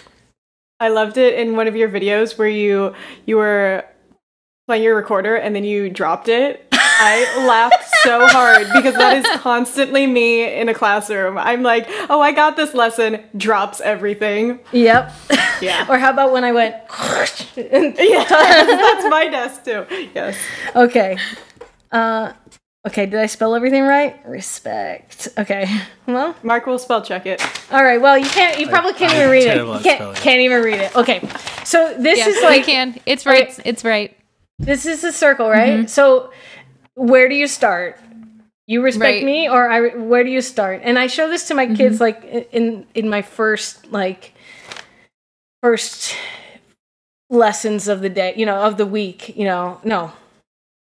I 0.80 0.89
loved 0.89 1.17
it 1.17 1.34
in 1.36 1.55
one 1.55 1.67
of 1.67 1.75
your 1.75 1.89
videos 1.89 2.38
where 2.38 2.47
you 2.47 2.93
you 3.25 3.38
were 3.38 3.86
playing 4.67 4.84
your 4.84 4.95
recorder 4.95 5.36
and 5.36 5.55
then 5.55 5.63
you 5.63 5.89
dropped 5.89 6.27
it 6.27 6.69
I 7.01 7.45
laughed 7.47 7.89
so 8.03 8.27
hard 8.27 8.67
because 8.73 8.93
that 8.95 9.17
is 9.17 9.25
constantly 9.39 10.05
me 10.05 10.53
in 10.53 10.67
a 10.67 10.73
classroom. 10.73 11.38
I'm 11.38 11.63
like, 11.63 11.86
oh, 12.09 12.19
I 12.19 12.34
got 12.34 12.57
this 12.57 12.73
lesson, 12.73 13.23
drops 13.38 13.80
everything. 13.80 14.59
Yep. 14.73 15.13
Yeah. 15.61 15.86
or 15.89 15.97
how 15.97 16.11
about 16.11 16.34
when 16.34 16.43
I 16.43 16.51
went, 16.51 16.75
yeah, 17.55 18.25
that's 18.27 19.09
my 19.09 19.30
desk 19.32 19.63
too. 19.63 19.86
Yes. 20.13 20.38
Okay. 20.75 21.17
Uh, 21.89 22.34
okay, 22.88 23.05
did 23.05 23.19
I 23.19 23.25
spell 23.25 23.55
everything 23.55 23.84
right? 23.84 24.19
Respect. 24.25 25.30
Okay. 25.38 25.67
Well, 26.09 26.36
Mark 26.41 26.65
will 26.65 26.80
spell 26.80 27.03
check 27.03 27.27
it. 27.27 27.39
All 27.71 27.84
right. 27.84 28.01
Well, 28.01 28.17
you 28.17 28.25
can't. 28.25 28.59
You 28.59 28.67
probably 28.67 28.93
can't 28.93 29.13
even 29.13 29.30
read 29.30 29.45
it. 29.45 29.57
You 29.57 29.80
can't, 29.80 30.15
can't 30.15 30.41
even 30.41 30.63
read 30.63 30.80
it. 30.80 30.95
Okay. 30.95 31.19
So 31.63 31.93
this 31.99 32.25
is 32.25 32.41
like. 32.41 32.61
You 32.61 32.65
can. 32.65 32.99
It's 33.05 33.27
right. 33.27 33.59
It's 33.63 33.86
right. 33.86 34.17
This 34.57 34.88
is 34.88 35.01
the 35.01 35.11
circle, 35.11 35.47
right? 35.47 35.82
Mm-hmm. 35.82 35.86
So 35.86 36.32
where 36.95 37.30
do 37.30 37.36
you 37.36 37.45
start? 37.45 37.99
You 38.65 38.82
respect 38.82 39.17
right. 39.17 39.23
me, 39.23 39.47
or 39.47 39.69
I? 39.69 39.89
Where 39.95 40.23
do 40.23 40.32
you 40.32 40.41
start? 40.41 40.82
And 40.84 40.97
I 40.97 41.05
show 41.05 41.30
this 41.30 41.47
to 41.49 41.53
my 41.53 41.67
mm-hmm. 41.67 41.75
kids, 41.75 42.01
like 42.01 42.23
in 42.51 42.88
in 42.95 43.07
my 43.07 43.21
first 43.21 43.91
like 43.91 44.34
first 45.61 46.15
lessons 47.30 47.88
of 47.88 48.01
the 48.01 48.09
day, 48.09 48.34
you 48.36 48.45
know, 48.45 48.63
of 48.63 48.77
the 48.77 48.86
week, 48.86 49.38
you 49.38 49.45
know, 49.45 49.80
no, 49.84 50.11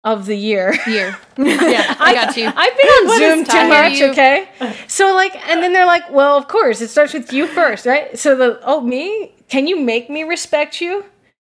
of 0.06 0.24
the 0.24 0.36
year. 0.36 0.74
Year. 0.86 1.18
Yeah, 1.36 1.94
I 2.00 2.14
got 2.14 2.34
you. 2.38 2.46
I've 2.46 2.76
been 2.76 2.88
on 2.88 3.18
Zoom 3.18 3.44
too 3.44 3.68
much, 3.68 4.00
okay? 4.00 4.48
So 4.88 5.14
like 5.14 5.36
and 5.48 5.62
then 5.62 5.74
they're 5.74 5.84
like, 5.84 6.10
"Well, 6.10 6.38
of 6.38 6.48
course, 6.48 6.80
it 6.80 6.88
starts 6.88 7.12
with 7.12 7.30
you 7.30 7.46
first, 7.46 7.84
right?" 7.84 8.18
So 8.18 8.34
the 8.34 8.58
oh, 8.64 8.80
me? 8.80 9.34
Can 9.48 9.66
you 9.66 9.78
make 9.78 10.08
me 10.08 10.22
respect 10.22 10.80
you? 10.80 11.04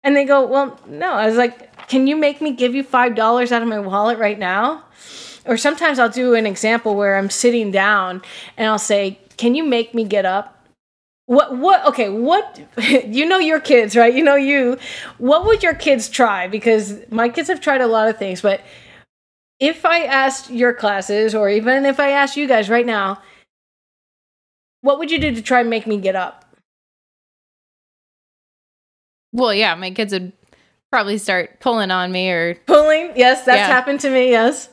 And 0.04 0.18
they 0.18 0.26
go, 0.26 0.46
"Well, 0.46 0.78
no." 0.86 1.14
I 1.14 1.28
was 1.28 1.38
like, 1.38 1.70
can 1.90 2.06
you 2.06 2.16
make 2.16 2.40
me 2.40 2.52
give 2.52 2.76
you 2.76 2.84
$5 2.84 3.52
out 3.52 3.62
of 3.62 3.68
my 3.68 3.80
wallet 3.80 4.20
right 4.20 4.38
now? 4.38 4.84
Or 5.46 5.58
sometimes 5.58 5.98
I'll 5.98 6.10
do 6.10 6.36
an 6.36 6.46
example 6.46 6.96
where 6.96 7.18
I'm 7.18 7.32
sitting 7.32 7.72
down 7.72 8.22
and 8.56 8.68
I'll 8.68 8.78
say, 8.78 9.20
Can 9.38 9.56
you 9.56 9.64
make 9.64 9.96
me 9.96 10.04
get 10.04 10.26
up? 10.26 10.59
What, 11.30 11.56
what, 11.58 11.86
okay, 11.86 12.10
what, 12.10 12.60
you 13.06 13.24
know 13.28 13.38
your 13.38 13.60
kids, 13.60 13.96
right? 13.96 14.12
You 14.12 14.24
know 14.24 14.36
you. 14.36 14.80
What 15.20 15.46
would 15.46 15.62
your 15.62 15.76
kids 15.76 16.10
try? 16.10 16.48
Because 16.48 17.08
my 17.12 17.30
kids 17.30 17.50
have 17.50 17.62
tried 17.62 17.82
a 17.82 17.88
lot 17.88 18.10
of 18.10 18.18
things, 18.18 18.42
but 18.42 18.62
if 19.60 19.86
I 19.86 20.06
asked 20.06 20.50
your 20.50 20.74
classes, 20.74 21.36
or 21.36 21.48
even 21.48 21.86
if 21.86 22.00
I 22.00 22.10
asked 22.10 22.36
you 22.36 22.48
guys 22.48 22.68
right 22.68 22.86
now, 22.86 23.22
what 24.82 24.98
would 24.98 25.12
you 25.12 25.20
do 25.20 25.36
to 25.36 25.42
try 25.44 25.60
and 25.60 25.70
make 25.70 25.86
me 25.86 26.00
get 26.00 26.16
up? 26.16 26.46
Well, 29.32 29.54
yeah, 29.54 29.76
my 29.76 29.92
kids 29.92 30.14
would 30.14 30.34
probably 30.92 31.20
start 31.20 31.60
pulling 31.60 31.92
on 31.92 32.12
me 32.12 32.32
or 32.32 32.56
pulling. 32.66 33.12
Yes, 33.16 33.46
that's 33.46 33.58
yeah. 33.58 33.68
happened 33.68 34.00
to 34.00 34.10
me. 34.10 34.32
Yes. 34.32 34.70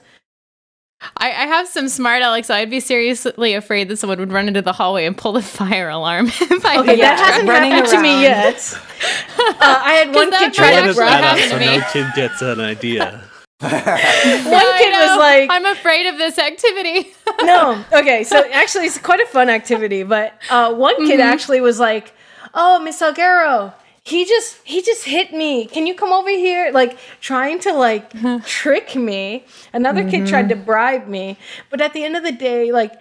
I, 1.18 1.28
I, 1.28 1.46
have 1.46 1.68
some 1.68 1.88
smart 1.88 2.22
Alex. 2.22 2.48
So 2.48 2.54
I'd 2.54 2.70
be 2.70 2.80
seriously 2.80 3.54
afraid 3.54 3.88
that 3.88 3.98
someone 3.98 4.18
would 4.18 4.32
run 4.32 4.48
into 4.48 4.62
the 4.62 4.72
hallway 4.72 5.04
and 5.04 5.16
pull 5.16 5.32
the 5.32 5.42
fire 5.42 5.88
alarm. 5.88 6.26
if 6.28 6.64
I 6.64 6.78
okay, 6.78 6.96
that 6.96 7.18
hasn't 7.18 7.48
happened 7.48 7.72
around. 7.72 7.90
to 7.90 8.02
me 8.02 8.22
yet. 8.22 8.56
uh, 9.38 9.54
I 9.60 9.92
had 9.92 10.14
one 10.14 10.30
kid 10.30 10.54
try 10.54 10.86
to 10.86 10.94
grab 10.94 11.38
so 11.38 11.58
no 11.58 11.80
kid 11.92 12.06
gets 12.14 12.40
an 12.40 12.60
idea. 12.60 13.22
one 13.60 13.70
kid 13.70 14.92
was 14.92 15.18
like, 15.18 15.48
"I'm 15.50 15.64
afraid 15.64 16.06
of 16.06 16.18
this 16.18 16.38
activity." 16.38 17.14
no, 17.42 17.82
okay. 17.92 18.22
So 18.22 18.44
actually, 18.50 18.86
it's 18.86 18.98
quite 18.98 19.20
a 19.20 19.26
fun 19.26 19.48
activity. 19.48 20.02
But 20.02 20.38
uh, 20.50 20.74
one 20.74 20.96
kid 20.96 21.20
mm-hmm. 21.20 21.32
actually 21.32 21.60
was 21.62 21.78
like, 21.78 22.12
"Oh, 22.52 22.78
Miss 22.80 23.00
Salguero, 23.00 23.72
he 24.06 24.24
just 24.24 24.58
he 24.62 24.82
just 24.82 25.04
hit 25.04 25.32
me. 25.32 25.66
Can 25.66 25.86
you 25.86 25.94
come 25.94 26.12
over 26.12 26.30
here?" 26.30 26.70
Like 26.70 26.96
trying 27.20 27.58
to 27.60 27.72
like 27.72 28.12
trick 28.46 28.94
me. 28.94 29.44
Another 29.72 30.02
mm-hmm. 30.02 30.10
kid 30.10 30.26
tried 30.28 30.48
to 30.50 30.56
bribe 30.56 31.08
me. 31.08 31.36
But 31.70 31.80
at 31.80 31.92
the 31.92 32.04
end 32.04 32.16
of 32.16 32.22
the 32.22 32.30
day, 32.30 32.70
like 32.70 32.92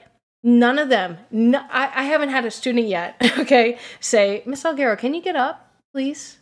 none 0.43 0.79
of 0.79 0.89
them. 0.89 1.17
No, 1.29 1.59
I, 1.69 1.91
I 1.93 2.03
haven't 2.03 2.29
had 2.29 2.43
a 2.45 2.51
student 2.51 2.87
yet. 2.87 3.15
Okay, 3.45 3.77
say, 3.99 4.41
Miss 4.47 4.63
Salguero 4.63 4.97
can 4.97 5.13
you 5.13 5.21
get 5.21 5.35
up, 5.35 5.71
please? 5.93 6.37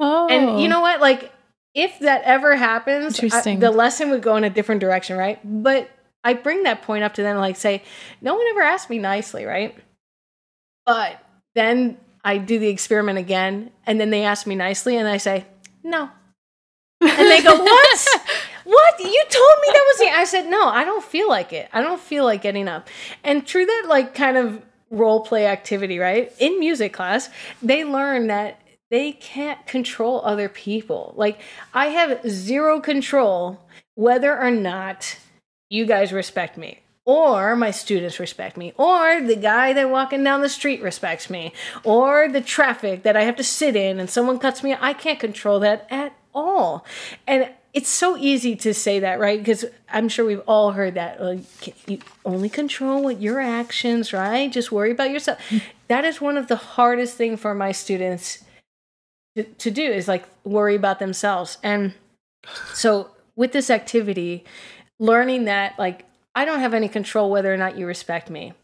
Oh, 0.00 0.26
and 0.28 0.60
you 0.60 0.68
know 0.68 0.80
what? 0.80 1.00
Like 1.00 1.32
if 1.74 2.00
that 2.00 2.22
ever 2.24 2.56
happens, 2.56 3.22
I, 3.32 3.54
the 3.54 3.70
lesson 3.70 4.10
would 4.10 4.22
go 4.22 4.34
in 4.34 4.42
a 4.42 4.50
different 4.50 4.80
direction, 4.80 5.16
right? 5.16 5.38
But 5.44 5.88
I 6.24 6.34
bring 6.34 6.64
that 6.64 6.82
point 6.82 7.04
up 7.04 7.14
to 7.14 7.22
them, 7.22 7.36
like 7.36 7.56
say, 7.56 7.84
no 8.20 8.34
one 8.34 8.46
ever 8.48 8.62
asked 8.62 8.90
me 8.90 8.98
nicely, 8.98 9.44
right? 9.44 9.76
But 10.84 11.22
then 11.54 11.98
I 12.24 12.38
do 12.38 12.58
the 12.58 12.68
experiment 12.68 13.18
again, 13.18 13.70
and 13.86 14.00
then 14.00 14.10
they 14.10 14.24
ask 14.24 14.46
me 14.46 14.54
nicely, 14.54 14.96
and 14.96 15.08
I 15.08 15.16
say, 15.16 15.46
no. 15.82 16.10
And 17.00 17.30
they 17.30 17.42
go, 17.42 17.56
what? 17.56 18.08
what? 18.64 19.00
You 19.00 19.24
told 19.28 19.54
me 19.62 19.68
that 19.68 19.84
was 19.86 19.98
the. 19.98 20.10
I 20.12 20.24
said, 20.24 20.46
no, 20.48 20.68
I 20.68 20.84
don't 20.84 21.02
feel 21.02 21.28
like 21.28 21.52
it. 21.52 21.68
I 21.72 21.80
don't 21.80 22.00
feel 22.00 22.24
like 22.24 22.42
getting 22.42 22.68
up. 22.68 22.88
And 23.24 23.46
through 23.46 23.66
that, 23.66 23.86
like, 23.88 24.14
kind 24.14 24.36
of 24.36 24.62
role 24.90 25.20
play 25.20 25.46
activity, 25.46 25.98
right? 25.98 26.32
In 26.38 26.58
music 26.58 26.92
class, 26.92 27.30
they 27.62 27.84
learn 27.84 28.26
that 28.26 28.60
they 28.90 29.12
can't 29.12 29.64
control 29.66 30.20
other 30.24 30.48
people. 30.48 31.14
Like, 31.16 31.40
I 31.72 31.86
have 31.86 32.28
zero 32.28 32.80
control 32.80 33.60
whether 33.94 34.38
or 34.38 34.50
not 34.50 35.16
you 35.70 35.86
guys 35.86 36.12
respect 36.12 36.56
me 36.58 36.80
or 37.04 37.56
my 37.56 37.70
students 37.70 38.20
respect 38.20 38.56
me, 38.56 38.72
or 38.76 39.20
the 39.20 39.36
guy 39.36 39.72
that 39.72 39.90
walking 39.90 40.22
down 40.22 40.42
the 40.42 40.48
street 40.48 40.82
respects 40.82 41.30
me, 41.30 41.52
or 41.82 42.28
the 42.28 42.40
traffic 42.40 43.02
that 43.02 43.16
I 43.16 43.22
have 43.22 43.36
to 43.36 43.44
sit 43.44 43.74
in 43.74 43.98
and 43.98 44.08
someone 44.10 44.38
cuts 44.38 44.62
me. 44.62 44.76
I 44.78 44.92
can't 44.92 45.18
control 45.18 45.60
that 45.60 45.86
at 45.90 46.14
all. 46.34 46.84
And 47.26 47.50
it's 47.72 47.88
so 47.88 48.16
easy 48.16 48.56
to 48.56 48.74
say 48.74 48.98
that, 48.98 49.20
right? 49.20 49.38
Because 49.38 49.64
I'm 49.88 50.08
sure 50.08 50.24
we've 50.24 50.42
all 50.46 50.72
heard 50.72 50.94
that. 50.94 51.20
You 51.86 51.98
only 52.24 52.48
control 52.48 53.04
what 53.04 53.20
your 53.20 53.40
actions, 53.40 54.12
right? 54.12 54.50
Just 54.50 54.72
worry 54.72 54.90
about 54.90 55.10
yourself. 55.10 55.38
that 55.88 56.04
is 56.04 56.20
one 56.20 56.36
of 56.36 56.48
the 56.48 56.56
hardest 56.56 57.16
thing 57.16 57.36
for 57.36 57.54
my 57.54 57.72
students 57.72 58.44
to, 59.36 59.44
to 59.44 59.70
do 59.70 59.84
is 59.84 60.08
like 60.08 60.24
worry 60.44 60.74
about 60.74 60.98
themselves. 60.98 61.58
And 61.62 61.94
so 62.74 63.10
with 63.36 63.52
this 63.52 63.70
activity, 63.70 64.44
learning 64.98 65.44
that 65.44 65.78
like 65.78 66.04
I 66.40 66.46
don't 66.46 66.60
have 66.60 66.72
any 66.72 66.88
control 66.88 67.30
whether 67.30 67.52
or 67.52 67.58
not 67.58 67.76
you 67.76 67.86
respect 67.86 68.30
me. 68.30 68.54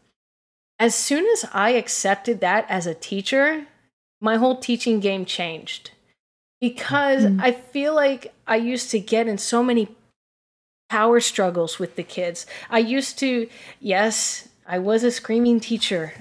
As 0.79 0.95
soon 0.95 1.27
as 1.27 1.45
I 1.53 1.69
accepted 1.73 2.39
that 2.39 2.65
as 2.69 2.87
a 2.87 2.95
teacher, 2.95 3.67
my 4.19 4.37
whole 4.37 4.55
teaching 4.57 4.99
game 4.99 5.25
changed 5.25 5.91
because 6.59 7.25
mm-hmm. 7.25 7.39
I 7.39 7.51
feel 7.51 7.93
like 7.93 8.33
I 8.47 8.55
used 8.55 8.89
to 8.89 8.99
get 8.99 9.27
in 9.27 9.37
so 9.37 9.61
many 9.61 9.89
power 10.89 11.19
struggles 11.19 11.77
with 11.77 11.97
the 11.97 12.01
kids. 12.01 12.47
I 12.67 12.79
used 12.79 13.19
to, 13.19 13.47
yes, 13.79 14.49
I 14.65 14.79
was 14.79 15.03
a 15.03 15.11
screaming 15.11 15.59
teacher. 15.59 16.13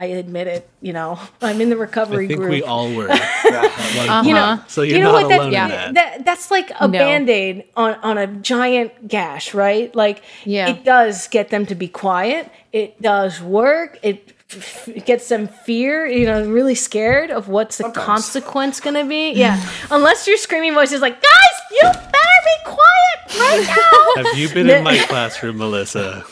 I 0.00 0.06
admit 0.06 0.46
it. 0.46 0.68
You 0.80 0.94
know, 0.94 1.20
I'm 1.42 1.60
in 1.60 1.68
the 1.68 1.76
recovery 1.76 2.24
I 2.24 2.28
think 2.28 2.40
group. 2.40 2.50
We 2.50 2.62
all 2.62 2.92
were. 2.92 3.10
uh-huh. 3.10 4.22
You 4.24 4.34
know, 4.34 4.62
so 4.66 4.82
you're 4.82 4.98
you 4.98 5.04
know 5.04 5.12
not 5.12 5.24
what, 5.24 5.38
alone 5.38 5.50
that, 5.52 5.64
in 5.64 5.94
that. 5.94 5.94
that. 5.94 6.24
That's 6.24 6.50
like 6.50 6.72
a 6.80 6.88
no. 6.88 6.98
band 6.98 7.28
aid 7.28 7.64
on 7.76 7.94
on 7.96 8.18
a 8.18 8.26
giant 8.26 9.06
gash, 9.06 9.52
right? 9.52 9.94
Like, 9.94 10.22
yeah. 10.44 10.70
it 10.70 10.84
does 10.84 11.28
get 11.28 11.50
them 11.50 11.66
to 11.66 11.74
be 11.74 11.88
quiet. 11.88 12.50
It 12.72 13.00
does 13.02 13.42
work. 13.42 13.98
It 14.02 14.32
gets 15.04 15.28
them 15.28 15.48
fear, 15.48 16.06
you 16.06 16.26
know, 16.26 16.48
really 16.48 16.74
scared 16.74 17.30
of 17.30 17.48
what's 17.48 17.78
the 17.78 17.84
Sometimes. 17.84 18.06
consequence 18.06 18.80
going 18.80 18.94
to 18.94 19.04
be. 19.04 19.30
Yeah. 19.40 19.62
Unless 19.90 20.26
your 20.26 20.36
screaming 20.36 20.74
voice 20.74 20.92
is 20.92 21.00
like, 21.00 21.14
guys, 21.14 21.60
you 21.70 21.80
better 21.82 22.10
be 22.12 22.56
quiet 22.64 23.38
right 23.38 24.12
now. 24.16 24.24
Have 24.24 24.38
you 24.38 24.52
been 24.52 24.68
in 24.68 24.84
my 24.84 24.98
classroom, 24.98 25.56
Melissa? 25.58 26.24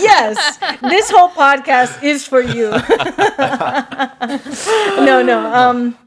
yes. 0.00 0.58
This 0.80 1.10
whole 1.10 1.30
podcast 1.30 2.04
is 2.04 2.24
for 2.26 2.40
you. 2.40 2.70
no, 5.04 5.22
no. 5.22 5.52
Um, 5.52 5.98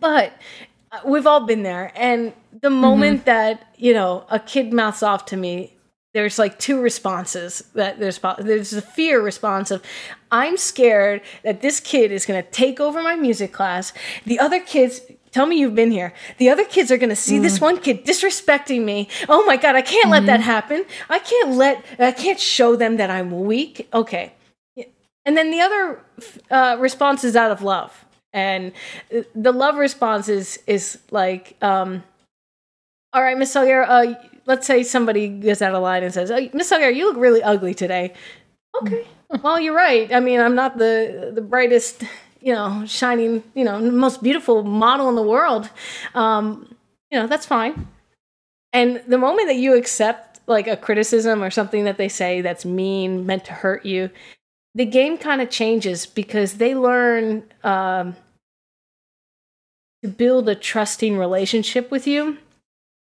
but 0.00 0.32
we've 1.04 1.26
all 1.26 1.44
been 1.46 1.62
there. 1.62 1.92
And 1.94 2.32
the 2.62 2.70
moment 2.70 3.20
mm-hmm. 3.20 3.26
that, 3.26 3.68
you 3.76 3.92
know, 3.92 4.24
a 4.30 4.38
kid 4.38 4.72
mouths 4.72 5.02
off 5.02 5.26
to 5.26 5.36
me, 5.36 5.73
there's 6.14 6.38
like 6.38 6.58
two 6.58 6.80
responses 6.80 7.64
that 7.74 7.98
there's 7.98 8.20
there's 8.38 8.70
the 8.70 8.80
fear 8.80 9.20
response 9.20 9.70
of 9.70 9.82
i'm 10.30 10.56
scared 10.56 11.20
that 11.42 11.60
this 11.60 11.80
kid 11.80 12.10
is 12.10 12.24
going 12.24 12.42
to 12.42 12.50
take 12.50 12.80
over 12.80 13.02
my 13.02 13.16
music 13.16 13.52
class. 13.52 13.92
The 14.24 14.38
other 14.38 14.60
kids 14.60 15.00
tell 15.32 15.46
me 15.46 15.58
you've 15.58 15.74
been 15.74 15.90
here. 15.90 16.14
The 16.38 16.48
other 16.48 16.64
kids 16.64 16.92
are 16.92 16.96
going 16.96 17.10
to 17.10 17.16
see 17.16 17.38
mm. 17.38 17.42
this 17.42 17.60
one 17.60 17.78
kid 17.78 18.04
disrespecting 18.06 18.84
me. 18.84 19.08
Oh 19.28 19.44
my 19.44 19.56
god 19.56 19.76
i 19.76 19.82
can't 19.82 20.04
mm-hmm. 20.04 20.12
let 20.12 20.26
that 20.26 20.40
mm-hmm. 20.40 20.50
happen. 20.50 20.84
I 21.10 21.18
can't 21.18 21.52
let 21.52 21.84
i 21.98 22.12
can't 22.12 22.40
show 22.40 22.76
them 22.76 22.96
that 22.96 23.10
i'm 23.10 23.44
weak. 23.44 23.88
Okay. 23.92 24.32
And 25.26 25.36
then 25.38 25.50
the 25.50 25.60
other 25.62 26.02
uh, 26.50 26.76
response 26.78 27.24
is 27.24 27.34
out 27.34 27.50
of 27.50 27.62
love. 27.62 28.04
And 28.34 28.72
uh, 29.14 29.22
the 29.34 29.52
love 29.52 29.76
response 29.76 30.28
is 30.28 30.60
is 30.66 30.98
like 31.10 31.56
um 31.62 32.02
all 33.12 33.22
right 33.22 33.36
miss 33.36 33.54
Salguero, 33.54 33.86
uh 33.88 34.14
let's 34.46 34.66
say 34.66 34.82
somebody 34.82 35.28
gets 35.28 35.62
out 35.62 35.74
of 35.74 35.82
line 35.82 36.02
and 36.02 36.12
says, 36.12 36.30
oh, 36.30 36.48
Miss 36.52 36.70
Salguero, 36.70 36.94
you 36.94 37.06
look 37.06 37.16
really 37.16 37.42
ugly 37.42 37.74
today. 37.74 38.12
Okay. 38.82 39.06
well, 39.42 39.60
you're 39.60 39.74
right. 39.74 40.12
I 40.12 40.20
mean, 40.20 40.40
I'm 40.40 40.54
not 40.54 40.78
the 40.78 41.32
the 41.34 41.40
brightest, 41.40 42.04
you 42.40 42.52
know, 42.52 42.84
shining, 42.86 43.42
you 43.54 43.64
know, 43.64 43.78
most 43.78 44.22
beautiful 44.22 44.64
model 44.64 45.08
in 45.08 45.14
the 45.14 45.22
world. 45.22 45.70
Um, 46.14 46.74
you 47.10 47.18
know, 47.18 47.26
that's 47.26 47.46
fine. 47.46 47.88
And 48.72 49.02
the 49.06 49.18
moment 49.18 49.48
that 49.48 49.56
you 49.56 49.76
accept 49.76 50.40
like 50.46 50.66
a 50.66 50.76
criticism 50.76 51.42
or 51.42 51.50
something 51.50 51.84
that 51.84 51.96
they 51.96 52.08
say 52.08 52.40
that's 52.40 52.64
mean, 52.64 53.24
meant 53.24 53.44
to 53.46 53.52
hurt 53.52 53.86
you, 53.86 54.10
the 54.74 54.84
game 54.84 55.16
kind 55.16 55.40
of 55.40 55.48
changes 55.48 56.06
because 56.06 56.54
they 56.54 56.74
learn 56.74 57.44
um, 57.62 58.16
to 60.02 60.08
build 60.08 60.48
a 60.48 60.54
trusting 60.54 61.16
relationship 61.16 61.90
with 61.90 62.06
you. 62.06 62.38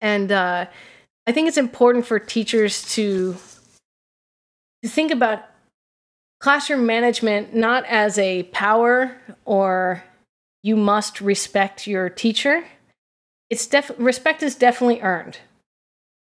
And 0.01 0.31
uh, 0.31 0.67
I 1.27 1.31
think 1.31 1.47
it's 1.47 1.57
important 1.57 2.05
for 2.05 2.19
teachers 2.19 2.93
to 2.95 3.35
to 4.83 4.89
think 4.89 5.11
about 5.11 5.43
classroom 6.39 6.85
management 6.85 7.55
not 7.55 7.85
as 7.85 8.19
a 8.19 8.43
power 8.43 9.17
or 9.45 10.03
you 10.61 10.75
must 10.75 11.21
respect 11.21 11.87
your 11.87 12.09
teacher. 12.09 12.63
It's 13.49 13.65
def- 13.65 13.91
respect 13.97 14.43
is 14.43 14.55
definitely 14.55 15.01
earned. 15.01 15.39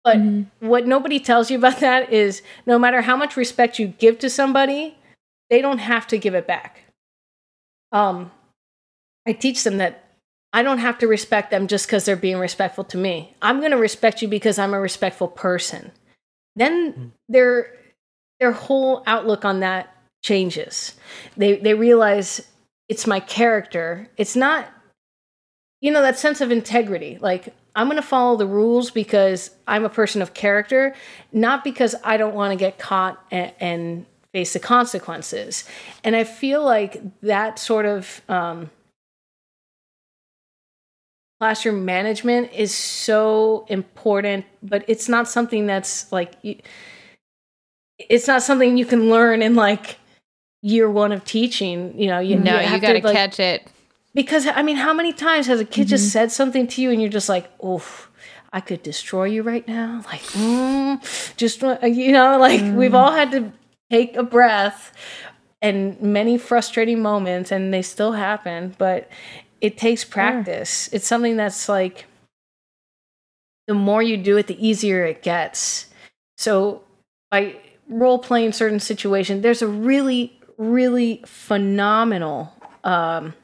But 0.05 0.19
mm-hmm. 0.19 0.67
what 0.67 0.87
nobody 0.87 1.19
tells 1.19 1.51
you 1.51 1.59
about 1.59 1.79
that 1.81 2.13
is 2.13 2.43
no 2.67 2.79
matter 2.79 3.03
how 3.03 3.17
much 3.17 3.37
respect 3.37 3.79
you 3.79 3.89
give 3.89 4.19
to 4.21 4.31
somebody, 4.31 4.97
they 5.51 5.61
don't 5.61 5.79
have 5.79 6.07
to 6.09 6.19
give 6.19 6.35
it 6.35 6.47
back. 6.47 6.83
Um, 7.93 8.31
I 9.27 9.33
teach 9.33 9.65
them 9.65 9.79
that 9.79 10.05
I 10.57 10.63
don't 10.63 10.79
have 10.79 10.97
to 11.01 11.07
respect 11.07 11.51
them 11.51 11.67
just 11.67 11.87
because 11.87 12.07
they're 12.07 12.17
being 12.17 12.39
respectful 12.39 12.85
to 12.85 12.97
me. 12.97 13.35
I'm 13.43 13.59
going 13.59 13.73
to 13.73 13.77
respect 13.77 14.23
you 14.23 14.29
because 14.29 14.59
I'm 14.59 14.73
a 14.73 14.81
respectful 14.81 15.29
person. 15.29 15.93
Then 16.57 16.93
mm. 16.95 17.11
their 17.29 17.75
their 18.41 18.53
whole 18.53 19.03
outlook 19.07 19.45
on 19.45 19.61
that 19.61 19.95
changes. 20.23 20.95
They 21.37 21.57
they 21.57 21.75
realize 21.75 22.41
it's 22.89 23.07
my 23.07 23.21
character. 23.21 24.09
It's 24.17 24.35
not 24.35 24.67
you 25.83 25.93
know 25.93 26.01
that 26.01 26.19
sense 26.19 26.41
of 26.41 26.51
integrity. 26.51 27.19
Like 27.21 27.55
I'm 27.75 27.89
going 27.89 27.97
to 27.97 28.09
follow 28.09 28.39
the 28.39 28.47
rules 28.47 28.91
because 28.91 29.51
I'm 29.69 29.85
a 29.85 29.91
person 29.91 30.23
of 30.23 30.33
character, 30.33 30.95
not 31.33 31.65
because 31.65 31.95
I 32.03 32.17
don't 32.17 32.35
want 32.35 32.53
to 32.53 32.57
get 32.57 32.79
caught 32.79 33.23
and, 33.31 33.53
and, 33.61 34.07
face 34.33 34.53
the 34.53 34.59
consequences. 34.59 35.65
And 36.05 36.15
I 36.15 36.25
feel 36.25 36.63
like 36.63 37.01
that 37.23 37.59
sort 37.59 37.87
of 37.87 38.21
um, 38.29 38.71
classroom 41.39 41.85
management 41.85 42.53
is 42.53 42.75
so 42.75 43.67
important, 43.69 44.45
but 44.63 44.85
it's 44.89 45.09
not 45.09 45.29
something 45.29 45.67
that's 45.67 46.11
like 46.13 46.35
it's 47.99 48.27
not 48.27 48.43
something 48.43 48.77
you 48.77 48.87
can 48.87 49.09
learn 49.09 49.43
in 49.43 49.55
like 49.55 49.99
year 50.63 50.91
one 50.91 51.13
of 51.13 51.25
teaching. 51.25 51.99
You 51.99 52.09
know, 52.09 52.19
you 52.19 52.39
no, 52.39 52.59
you, 52.61 52.75
you 52.75 52.81
got 52.81 52.93
to 52.95 53.05
like, 53.05 53.15
catch 53.15 53.41
it 53.41 53.67
because 54.15 54.47
I 54.47 54.63
mean, 54.63 54.77
how 54.77 54.93
many 54.93 55.13
times 55.13 55.47
has 55.47 55.61
a 55.61 55.65
kid 55.65 55.83
mm-hmm. 55.83 55.91
just 55.91 56.13
said 56.13 56.33
something 56.33 56.67
to 56.69 56.83
you 56.83 56.91
and 56.91 57.01
you're 57.01 57.11
just 57.11 57.29
like, 57.29 57.51
oof. 57.65 58.11
I 58.53 58.61
could 58.61 58.83
destroy 58.83 59.25
you 59.25 59.43
right 59.43 59.67
now. 59.69 60.03
Like, 60.07 60.23
mm, 60.23 61.37
just, 61.37 61.63
uh, 61.63 61.79
you 61.83 62.11
know, 62.11 62.39
like 62.39 62.61
mm. 62.61 62.75
we've 62.75 62.95
all 62.95 63.13
had 63.13 63.31
to 63.33 63.53
take 63.91 64.17
a 64.17 64.23
breath 64.23 64.97
and 65.61 66.01
many 66.01 66.39
frustrating 66.39 67.03
moments, 67.03 67.51
and 67.51 67.75
they 67.75 67.83
still 67.83 68.13
happen. 68.13 68.75
But 68.79 69.11
it 69.61 69.79
takes 69.79 70.05
practice. 70.05 70.89
It's 70.93 71.07
something 71.07 71.37
that's 71.37 71.69
like 71.69 72.07
the 73.67 73.75
more 73.75 74.03
you 74.03 74.17
do 74.17 74.37
it, 74.37 74.47
the 74.47 74.67
easier 74.67 75.05
it 75.05 75.23
gets. 75.23 75.87
So 76.37 76.83
by 77.31 77.57
role 77.89 78.19
playing 78.19 78.53
certain 78.53 78.81
situations, 78.81 79.43
there's 79.43 79.63
a 79.63 79.69
really, 79.69 80.39
really 80.57 81.23
phenomenal 81.27 82.53
um, 82.85 83.35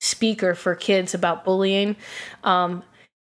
speaker 0.00 0.54
for 0.54 0.74
kids 0.74 1.14
about 1.14 1.44
bullying. 1.44 1.96
Um, 2.42 2.82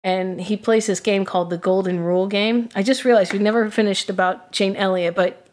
and 0.04 0.40
he 0.40 0.58
plays 0.58 0.86
this 0.86 1.00
game 1.00 1.24
called 1.26 1.50
the 1.50 1.58
Golden 1.58 2.02
Rule 2.02 2.28
Game. 2.28 2.70
I 2.76 2.84
just 2.84 3.06
realized 3.06 3.32
we 3.34 3.40
never 3.40 3.70
finished 3.70 4.10
about 4.10 4.52
Jane 4.52 4.76
Elliott, 4.76 5.16
but 5.16 5.48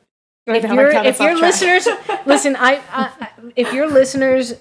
if 0.47 0.65
your 0.65 0.91
if 0.91 1.21
your 1.21 1.39
listeners 1.39 1.87
listen, 2.27 2.57
I, 2.57 2.83
I 2.91 3.29
if 3.55 3.73
your 3.73 3.89
listeners 3.89 4.55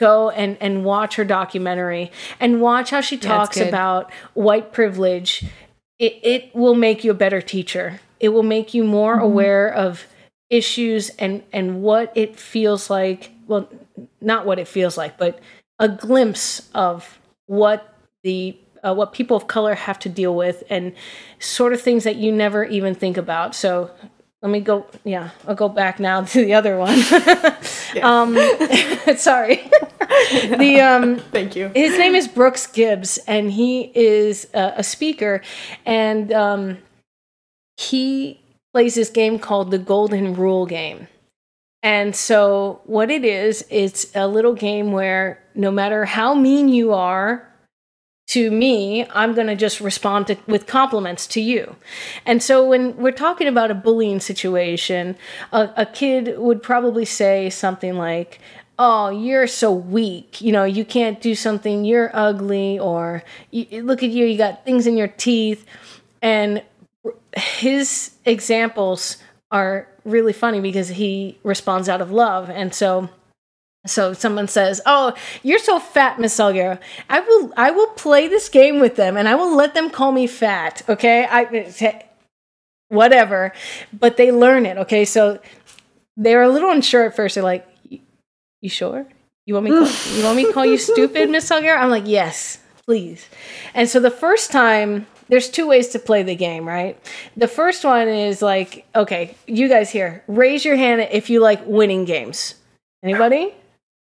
go 0.00 0.30
and 0.30 0.56
and 0.60 0.84
watch 0.84 1.14
her 1.16 1.24
documentary 1.24 2.10
and 2.40 2.60
watch 2.60 2.90
how 2.90 3.00
she 3.00 3.16
talks 3.16 3.58
yeah, 3.58 3.64
about 3.64 4.10
white 4.34 4.72
privilege, 4.72 5.44
it 5.98 6.18
it 6.22 6.54
will 6.56 6.74
make 6.74 7.04
you 7.04 7.12
a 7.12 7.14
better 7.14 7.40
teacher. 7.40 8.00
It 8.18 8.30
will 8.30 8.42
make 8.42 8.74
you 8.74 8.82
more 8.82 9.14
mm-hmm. 9.14 9.24
aware 9.24 9.72
of 9.72 10.06
issues 10.48 11.10
and 11.10 11.42
and 11.52 11.82
what 11.82 12.12
it 12.16 12.36
feels 12.36 12.90
like. 12.90 13.30
Well, 13.46 13.68
not 14.20 14.46
what 14.46 14.58
it 14.58 14.66
feels 14.66 14.96
like, 14.96 15.18
but 15.18 15.38
a 15.78 15.88
glimpse 15.88 16.68
of 16.74 17.18
what 17.46 17.94
the 18.22 18.56
uh, 18.82 18.94
what 18.94 19.12
people 19.12 19.36
of 19.36 19.46
color 19.46 19.74
have 19.74 19.98
to 19.98 20.08
deal 20.08 20.34
with 20.34 20.62
and 20.70 20.94
sort 21.38 21.72
of 21.72 21.80
things 21.80 22.04
that 22.04 22.16
you 22.16 22.32
never 22.32 22.64
even 22.64 22.94
think 22.94 23.16
about. 23.16 23.54
So 23.54 23.90
let 24.42 24.50
me 24.50 24.60
go. 24.60 24.86
Yeah, 25.04 25.30
I'll 25.46 25.54
go 25.54 25.68
back 25.68 26.00
now 26.00 26.22
to 26.24 26.44
the 26.44 26.54
other 26.54 26.76
one. 26.78 26.98
um, 28.02 28.34
sorry. 29.16 29.56
the 30.56 30.80
um, 30.80 31.18
thank 31.32 31.56
you. 31.56 31.70
His 31.74 31.98
name 31.98 32.14
is 32.14 32.26
Brooks 32.26 32.66
Gibbs, 32.66 33.18
and 33.26 33.50
he 33.50 33.92
is 33.94 34.48
a, 34.54 34.74
a 34.78 34.82
speaker, 34.82 35.42
and 35.84 36.32
um, 36.32 36.78
he 37.76 38.40
plays 38.72 38.94
this 38.94 39.10
game 39.10 39.38
called 39.38 39.70
the 39.70 39.78
Golden 39.78 40.34
Rule 40.34 40.66
Game. 40.66 41.08
And 41.82 42.14
so, 42.14 42.82
what 42.84 43.10
it 43.10 43.24
is, 43.24 43.64
it's 43.70 44.14
a 44.14 44.28
little 44.28 44.52
game 44.52 44.92
where 44.92 45.42
no 45.54 45.70
matter 45.70 46.04
how 46.04 46.34
mean 46.34 46.68
you 46.68 46.92
are 46.92 47.49
to 48.30 48.48
me, 48.48 49.04
I'm 49.10 49.34
going 49.34 49.48
to 49.48 49.56
just 49.56 49.80
respond 49.80 50.28
to, 50.28 50.36
with 50.46 50.68
compliments 50.68 51.26
to 51.28 51.40
you. 51.40 51.74
And 52.24 52.40
so, 52.40 52.64
when 52.64 52.96
we're 52.96 53.10
talking 53.10 53.48
about 53.48 53.72
a 53.72 53.74
bullying 53.74 54.20
situation, 54.20 55.16
a, 55.52 55.70
a 55.76 55.84
kid 55.84 56.38
would 56.38 56.62
probably 56.62 57.04
say 57.04 57.50
something 57.50 57.96
like, 57.96 58.38
Oh, 58.78 59.10
you're 59.10 59.48
so 59.48 59.72
weak. 59.72 60.40
You 60.40 60.52
know, 60.52 60.64
you 60.64 60.86
can't 60.86 61.20
do 61.20 61.34
something. 61.34 61.84
You're 61.84 62.10
ugly. 62.14 62.78
Or 62.78 63.22
look 63.52 64.02
at 64.02 64.08
you, 64.08 64.24
you 64.24 64.38
got 64.38 64.64
things 64.64 64.86
in 64.86 64.96
your 64.96 65.08
teeth. 65.08 65.66
And 66.22 66.62
his 67.36 68.12
examples 68.24 69.18
are 69.50 69.86
really 70.04 70.32
funny 70.32 70.60
because 70.60 70.88
he 70.88 71.36
responds 71.42 71.88
out 71.90 72.00
of 72.00 72.10
love. 72.10 72.48
And 72.48 72.74
so 72.74 73.10
so 73.86 74.12
someone 74.12 74.48
says, 74.48 74.80
"Oh, 74.84 75.14
you're 75.42 75.58
so 75.58 75.78
fat, 75.78 76.18
Miss 76.18 76.36
Salguero. 76.36 76.78
I 77.08 77.20
will 77.20 77.52
I 77.56 77.70
will 77.70 77.86
play 77.88 78.28
this 78.28 78.48
game 78.48 78.78
with 78.78 78.96
them 78.96 79.16
and 79.16 79.28
I 79.28 79.34
will 79.34 79.54
let 79.54 79.74
them 79.74 79.90
call 79.90 80.12
me 80.12 80.26
fat, 80.26 80.82
okay? 80.88 81.26
I 81.30 82.04
whatever. 82.88 83.52
But 83.92 84.16
they 84.16 84.32
learn 84.32 84.66
it, 84.66 84.76
okay? 84.78 85.04
So 85.04 85.40
they're 86.16 86.42
a 86.42 86.48
little 86.48 86.70
unsure 86.70 87.06
at 87.06 87.16
first. 87.16 87.36
They're 87.36 87.44
like, 87.44 87.66
"You 88.60 88.68
sure? 88.68 89.06
You 89.46 89.54
want 89.54 89.64
me 89.64 89.70
call, 89.70 89.88
you 90.16 90.24
want 90.24 90.36
me 90.36 90.44
to 90.44 90.52
call 90.52 90.66
you 90.66 90.78
stupid, 90.78 91.30
Miss 91.30 91.48
Salguero?" 91.48 91.78
I'm 91.78 91.90
like, 91.90 92.06
"Yes, 92.06 92.58
please." 92.84 93.26
And 93.72 93.88
so 93.88 93.98
the 93.98 94.10
first 94.10 94.52
time 94.52 95.06
there's 95.30 95.48
two 95.48 95.66
ways 95.66 95.88
to 95.88 95.98
play 95.98 96.22
the 96.22 96.34
game, 96.34 96.66
right? 96.68 96.98
The 97.36 97.46
first 97.48 97.84
one 97.84 98.08
is 98.08 98.42
like, 98.42 98.84
okay, 98.96 99.36
you 99.46 99.68
guys 99.68 99.88
here, 99.88 100.24
raise 100.26 100.64
your 100.64 100.74
hand 100.74 101.00
if 101.12 101.30
you 101.30 101.40
like 101.40 101.64
winning 101.66 102.04
games. 102.04 102.56
Anybody? 103.02 103.54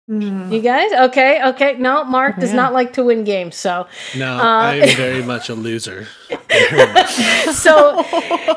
Mm. 0.10 0.54
You 0.54 0.62
guys? 0.62 0.92
Okay, 1.10 1.44
okay. 1.50 1.76
No, 1.78 2.04
Mark 2.06 2.38
does 2.38 2.52
yeah. 2.52 2.56
not 2.56 2.74
like 2.74 2.94
to 2.94 3.04
win 3.04 3.24
games, 3.26 3.56
so 3.56 3.88
No, 4.16 4.38
uh, 4.38 4.42
I'm 4.42 4.96
very 4.96 5.22
much 5.22 5.50
a 5.50 5.54
loser. 5.54 6.08
so 7.52 8.06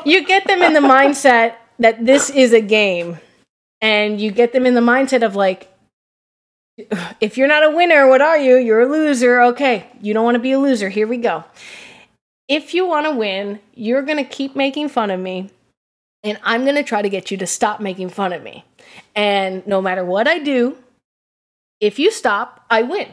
you 0.05 0.25
get 0.25 0.47
them 0.47 0.61
in 0.61 0.73
the 0.73 0.79
mindset 0.79 1.55
that 1.79 2.05
this 2.05 2.29
is 2.29 2.53
a 2.53 2.61
game. 2.61 3.19
And 3.83 4.21
you 4.21 4.31
get 4.31 4.53
them 4.53 4.67
in 4.67 4.75
the 4.75 4.81
mindset 4.81 5.25
of 5.25 5.35
like 5.35 5.67
if 7.19 7.37
you're 7.37 7.47
not 7.47 7.63
a 7.63 7.71
winner, 7.71 8.07
what 8.07 8.21
are 8.21 8.37
you? 8.37 8.55
You're 8.57 8.81
a 8.81 8.87
loser. 8.87 9.41
Okay, 9.41 9.87
you 10.01 10.13
don't 10.13 10.23
want 10.23 10.35
to 10.35 10.39
be 10.39 10.51
a 10.51 10.59
loser. 10.59 10.87
Here 10.89 11.07
we 11.07 11.17
go 11.17 11.43
if 12.51 12.73
you 12.73 12.85
want 12.85 13.05
to 13.05 13.11
win, 13.11 13.61
you're 13.73 14.01
going 14.01 14.17
to 14.17 14.25
keep 14.25 14.57
making 14.57 14.89
fun 14.89 15.09
of 15.09 15.21
me, 15.21 15.49
and 16.21 16.37
I'm 16.43 16.63
going 16.63 16.75
to 16.75 16.83
try 16.83 17.01
to 17.01 17.07
get 17.07 17.31
you 17.31 17.37
to 17.37 17.47
stop 17.47 17.79
making 17.79 18.09
fun 18.09 18.33
of 18.33 18.43
me. 18.43 18.65
And 19.15 19.65
no 19.65 19.81
matter 19.81 20.03
what 20.03 20.27
I 20.27 20.37
do, 20.37 20.75
if 21.81 21.99
you 21.99 22.11
stop, 22.11 22.65
I 22.69 22.83
win. 22.83 23.09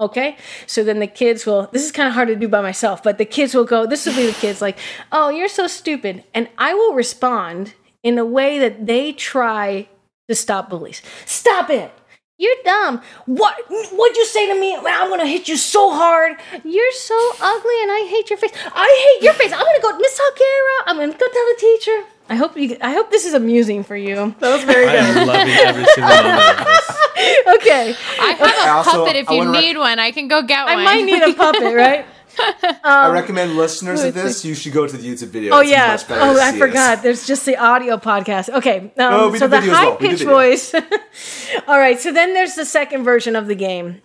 Okay. 0.00 0.36
So 0.66 0.84
then 0.84 0.98
the 0.98 1.06
kids 1.06 1.46
will, 1.46 1.68
this 1.72 1.82
is 1.82 1.90
kind 1.90 2.08
of 2.08 2.14
hard 2.14 2.28
to 2.28 2.36
do 2.36 2.48
by 2.48 2.60
myself, 2.60 3.02
but 3.02 3.18
the 3.18 3.24
kids 3.24 3.54
will 3.54 3.64
go, 3.64 3.86
this 3.86 4.06
will 4.06 4.14
be 4.14 4.26
the 4.26 4.32
kids 4.32 4.60
like, 4.60 4.78
oh, 5.10 5.30
you're 5.30 5.48
so 5.48 5.66
stupid. 5.66 6.24
And 6.34 6.48
I 6.58 6.74
will 6.74 6.94
respond 6.94 7.74
in 8.02 8.18
a 8.18 8.24
way 8.24 8.58
that 8.58 8.86
they 8.86 9.12
try 9.12 9.88
to 10.28 10.34
stop 10.34 10.68
bullies. 10.70 11.02
Stop 11.24 11.70
it. 11.70 11.92
You're 12.40 12.54
dumb. 12.64 13.02
What? 13.26 13.56
What'd 13.68 14.16
you 14.16 14.24
say 14.24 14.46
to 14.46 14.60
me? 14.60 14.76
I'm 14.76 15.10
gonna 15.10 15.26
hit 15.26 15.48
you 15.48 15.56
so 15.56 15.92
hard. 15.92 16.36
You're 16.62 16.92
so 16.92 17.32
ugly, 17.40 17.82
and 17.82 17.90
I 17.90 18.06
hate 18.08 18.30
your 18.30 18.38
face. 18.38 18.52
I 18.72 19.16
hate 19.18 19.24
your 19.24 19.32
face. 19.34 19.52
I'm 19.52 19.58
gonna 19.58 19.82
go, 19.82 19.98
Miss 19.98 20.16
Salguero. 20.16 20.82
I'm 20.86 20.96
gonna 20.98 21.18
go 21.18 21.26
tell 21.26 21.46
the 21.46 21.56
teacher. 21.58 22.04
I 22.28 22.34
hope 22.34 22.56
you. 22.56 22.76
I 22.80 22.92
hope 22.92 23.10
this 23.10 23.24
is 23.24 23.34
amusing 23.34 23.84
for 23.84 23.96
you. 23.96 24.34
That 24.40 24.54
was 24.54 24.64
very 24.64 24.86
good. 24.86 24.98
I'm 24.98 25.26
loving 25.26 25.54
every 25.54 25.84
single 25.86 26.14
moment 26.14 26.60
of 26.60 26.66
this. 26.66 26.94
Okay. 27.48 27.96
I 28.20 28.32
have 28.32 28.40
a 28.40 28.70
also, 28.70 28.90
puppet. 29.04 29.16
If 29.16 29.30
you 29.30 29.50
need 29.50 29.74
rec- 29.74 29.80
one, 29.80 29.98
I 29.98 30.12
can 30.12 30.28
go 30.28 30.42
get 30.42 30.66
one. 30.66 30.78
I 30.78 30.84
might 30.84 31.04
need 31.04 31.20
a 31.22 31.34
puppet, 31.34 31.74
right? 31.74 32.06
Um, 32.40 32.78
I 32.84 33.10
recommend 33.10 33.56
listeners 33.56 34.04
of 34.04 34.14
this. 34.14 34.44
You 34.44 34.54
should 34.54 34.72
go 34.72 34.86
to 34.86 34.96
the 34.96 35.02
YouTube 35.02 35.28
video. 35.28 35.56
Oh 35.56 35.60
it's 35.60 35.70
yeah. 35.70 35.98
Oh, 36.08 36.40
I 36.40 36.56
forgot. 36.56 37.02
There's 37.02 37.26
just 37.26 37.44
the 37.44 37.56
audio 37.56 37.96
podcast. 37.96 38.48
Okay. 38.48 38.78
Um, 38.78 38.92
no, 38.96 39.34
so 39.34 39.48
the 39.48 39.60
high 39.60 39.96
pitched 39.96 40.24
well. 40.24 40.36
voice. 40.36 40.72
All 41.66 41.78
right. 41.78 41.98
So 41.98 42.12
then 42.12 42.34
there's 42.34 42.54
the 42.54 42.64
second 42.64 43.02
version 43.02 43.34
of 43.34 43.48
the 43.48 43.56
game 43.56 44.02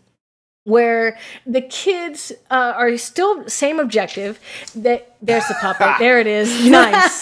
where 0.64 1.16
the 1.46 1.62
kids 1.62 2.32
uh, 2.50 2.74
are 2.76 2.98
still 2.98 3.48
same 3.48 3.80
objective. 3.80 4.40
That 4.74 5.16
there's 5.22 5.48
the 5.48 5.56
puppet. 5.62 6.00
there 6.00 6.20
it 6.20 6.26
is. 6.26 6.68
Nice. 6.68 7.22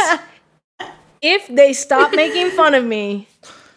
If 1.21 1.47
they 1.47 1.73
stop 1.73 2.13
making 2.15 2.51
fun 2.51 2.73
of 2.73 2.83
me, 2.83 3.27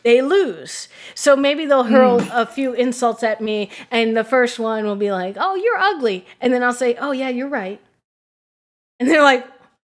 they 0.03 0.23
lose. 0.23 0.89
So 1.15 1.37
maybe 1.37 1.67
they'll 1.67 1.85
hurl 1.85 2.21
mm. 2.21 2.31
a 2.33 2.47
few 2.47 2.73
insults 2.75 3.23
at 3.23 3.41
me, 3.41 3.71
and 3.91 4.17
the 4.17 4.25
first 4.25 4.59
one 4.59 4.85
will 4.85 4.97
be 4.97 5.11
like, 5.11 5.37
"Oh, 5.39 5.55
you're 5.55 5.79
ugly," 5.79 6.27
and 6.41 6.53
then 6.53 6.63
I'll 6.63 6.73
say, 6.73 6.95
"Oh 6.97 7.13
yeah, 7.13 7.29
you're 7.29 7.49
right," 7.49 7.81
and 9.01 9.09
they're 9.09 9.23
like, 9.23 9.47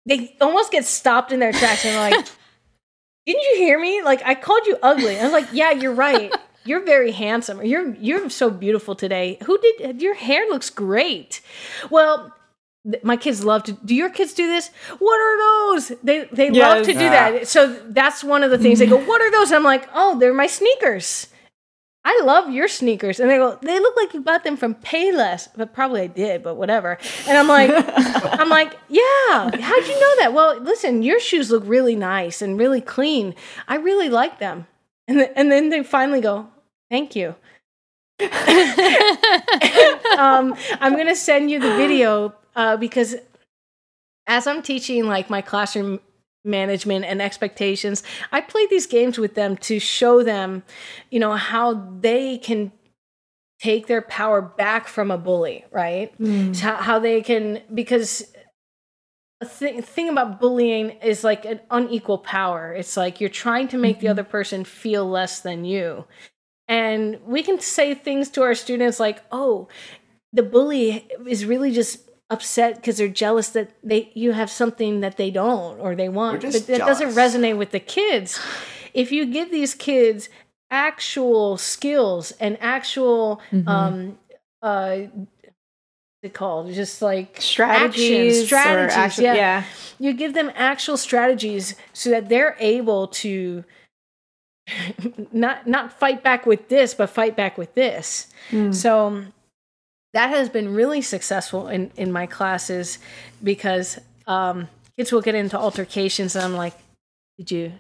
they 0.07 0.37
almost 0.41 0.71
get 0.71 0.85
stopped 0.85 1.33
in 1.33 1.41
their 1.41 1.53
tracks, 1.53 1.85
and 1.85 1.95
they're 1.95 2.11
like, 2.11 2.27
"Didn't 3.27 3.43
you 3.43 3.55
hear 3.57 3.79
me? 3.79 4.03
Like 4.03 4.23
I 4.25 4.35
called 4.35 4.67
you 4.67 4.79
ugly." 4.83 5.17
And 5.17 5.21
I 5.21 5.25
was 5.25 5.33
like, 5.33 5.53
"Yeah, 5.53 5.73
you're 5.73 5.95
right." 5.95 6.33
You're 6.67 6.85
very 6.85 7.13
handsome. 7.13 7.65
You're 7.65 7.95
you're 7.95 8.29
so 8.29 8.51
beautiful 8.51 8.97
today. 8.97 9.39
Who 9.45 9.57
did 9.57 10.03
your 10.03 10.15
hair 10.15 10.49
looks 10.49 10.69
great. 10.69 11.41
Well, 11.91 12.35
my 13.03 13.17
kids 13.17 13.45
love 13.45 13.65
to 13.65 13.73
do 13.73 13.95
your 13.95 14.11
kids 14.11 14.33
do 14.33 14.47
this? 14.47 14.71
What 14.99 15.21
are 15.21 15.39
those? 15.39 15.93
They 16.03 16.29
they 16.33 16.51
yes. 16.51 16.63
love 16.63 16.87
to 16.87 16.93
do 16.93 16.99
that. 16.99 17.49
So 17.49 17.75
that's 17.89 18.23
one 18.23 18.43
of 18.43 18.51
the 18.51 18.59
things. 18.59 18.79
They 18.79 18.87
go 18.87 18.99
what 18.99 19.21
are 19.21 19.31
those? 19.31 19.53
I'm 19.53 19.65
like 19.65 19.89
oh 19.95 20.19
they're 20.19 20.35
my 20.35 20.47
sneakers. 20.47 21.29
I 22.05 22.21
love 22.25 22.51
your 22.51 22.69
sneakers. 22.69 23.19
And 23.19 23.29
they 23.29 23.37
go 23.37 23.59
they 23.61 23.81
look 23.81 23.97
like 23.97 24.15
you 24.15 24.21
bought 24.21 24.45
them 24.45 24.57
from 24.57 24.77
payless. 24.77 25.49
But 25.57 25.75
probably 25.75 26.03
i 26.03 26.07
did 26.07 26.43
but 26.43 26.55
whatever. 26.55 26.99
And 27.27 27.37
i'm 27.37 27.49
like 27.49 27.71
i'm 28.41 28.49
like 28.49 28.79
yeah 28.89 29.51
how'd 29.61 29.87
you 29.87 30.01
know 30.01 30.17
that? 30.19 30.33
Well 30.33 30.61
listen 30.61 31.03
your 31.03 31.19
shoes 31.19 31.51
look 31.51 31.65
really 31.67 31.97
nice 31.97 32.41
and 32.41 32.59
really 32.59 32.81
clean. 32.81 33.35
I 33.67 33.77
really 33.77 34.09
like 34.09 34.39
them. 34.39 34.67
And, 35.09 35.19
th- 35.19 35.33
and 35.35 35.51
then 35.51 35.71
they 35.71 35.83
finally 35.83 36.21
go 36.21 36.49
thank 36.91 37.17
you. 37.17 37.35
Um, 40.17 40.57
i'm 40.81 40.95
going 40.95 41.09
to 41.09 41.17
send 41.17 41.51
you 41.51 41.61
the 41.61 41.77
video 41.77 42.33
uh, 42.57 42.77
because 42.77 43.15
as 44.27 44.47
I'm 44.47 44.63
teaching 44.63 45.07
like 45.07 45.31
my 45.31 45.43
classroom 45.43 46.01
management 46.45 47.05
and 47.05 47.21
expectations, 47.21 48.03
I 48.33 48.41
play 48.41 48.67
these 48.67 48.87
games 48.87 49.19
with 49.19 49.35
them 49.35 49.57
to 49.59 49.79
show 49.79 50.23
them, 50.23 50.65
you 51.11 51.21
know, 51.21 51.35
how 51.35 51.75
they 52.01 52.39
can 52.39 52.73
take 53.61 53.87
their 53.87 54.03
power 54.03 54.43
back 54.43 54.89
from 54.89 55.11
a 55.11 55.19
bully, 55.19 55.65
right? 55.71 56.17
Mm. 56.19 56.59
How, 56.59 56.77
how, 56.77 56.99
they 56.99 57.23
can 57.23 57.63
because 57.73 58.33
the 59.41 59.47
thing, 59.47 59.83
thing 59.83 60.09
about 60.09 60.41
bullying 60.41 60.91
is 61.03 61.25
like 61.25 61.45
an 61.45 61.61
unequal 61.71 62.19
power. 62.19 62.73
It's 62.73 62.97
like 62.97 63.21
you're 63.21 63.31
trying 63.31 63.69
to 63.69 63.79
make 63.79 63.97
mm-hmm. 63.97 64.07
the 64.07 64.11
other 64.11 64.25
person 64.25 64.65
feel 64.65 65.09
less 65.09 65.41
than 65.41 65.65
you. 65.65 66.07
And 66.69 67.21
we 67.25 67.43
can 67.43 67.61
say 67.61 67.95
things 67.95 68.29
to 68.31 68.43
our 68.43 68.55
students 68.55 68.99
like, 68.99 69.23
"Oh, 69.31 69.69
the 70.33 70.43
bully 70.43 71.07
is 71.27 71.45
really 71.45 71.71
just 71.71 72.06
upset 72.31 72.77
because 72.77 72.97
they're 72.97 73.09
jealous 73.09 73.51
that 73.51 73.71
they 73.85 74.11
you 74.15 74.33
have 74.33 74.51
something 74.51 75.01
that 75.01 75.17
they 75.17 75.31
don't 75.31 75.79
or 75.79 75.95
they 75.95 76.09
want 76.09 76.43
but 76.43 76.53
that 76.53 76.67
jealous. 76.67 76.99
doesn't 76.99 77.11
resonate 77.11 77.57
with 77.57 77.71
the 77.71 77.79
kids 77.79 78.41
if 78.95 79.13
you 79.13 79.25
give 79.27 79.51
these 79.53 79.75
kids 79.75 80.29
actual 80.71 81.57
skills 81.57 82.33
and 82.41 82.59
actual 82.61 83.41
Mm-hmm. 83.53 83.69
um 83.69 84.19
uh 84.61 84.97
what's 84.99 86.25
it 86.25 86.35
called 86.35 86.73
just 86.73 87.01
like 87.01 87.41
strategies, 87.41 88.39
action, 88.39 88.47
strategies 88.47 88.97
action, 88.97 89.25
yeah. 89.25 89.35
yeah. 89.35 89.65
you 90.01 90.13
give 90.13 90.35
them 90.35 90.51
actual 90.57 90.97
strategies 90.97 91.77
so 91.93 92.11
that 92.11 92.29
they're 92.29 92.57
able 92.59 93.07
to 93.09 93.63
not 95.33 95.69
not 95.69 95.93
fight 95.93 96.25
back 96.25 96.45
with 96.45 96.69
this 96.69 96.93
but 96.95 97.09
fight 97.09 97.37
back 97.37 97.57
with 97.57 97.73
this 97.75 98.27
so 98.73 99.07
um, 99.07 99.33
that 100.17 100.31
has 100.31 100.49
been 100.49 100.75
really 100.75 101.03
successful 101.03 101.69
in 101.69 101.91
in 101.97 102.11
my 102.11 102.27
classes 102.27 102.99
because 103.43 103.99
um 104.27 104.69
kids 104.97 105.13
will 105.13 105.23
get 105.23 105.35
into 105.35 105.57
altercations 105.59 106.35
and 106.35 106.45
i'm 106.45 106.55
like 106.55 106.75
did 107.39 107.51
you 107.51 107.73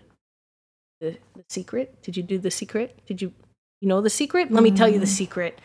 the, 1.00 1.16
the 1.34 1.44
secret? 1.48 2.02
Did 2.02 2.16
you 2.16 2.22
do 2.22 2.38
the 2.38 2.50
secret? 2.50 2.98
Did 3.06 3.20
you 3.20 3.32
you 3.80 3.88
know 3.88 4.00
the 4.00 4.10
secret? 4.10 4.50
Let 4.50 4.62
me 4.62 4.70
tell 4.70 4.88
you 4.88 4.98
the 4.98 5.06
secret. 5.06 5.60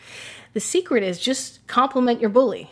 The 0.52 0.60
secret 0.60 1.02
is 1.02 1.18
just 1.18 1.66
compliment 1.66 2.20
your 2.20 2.28
bully. 2.28 2.70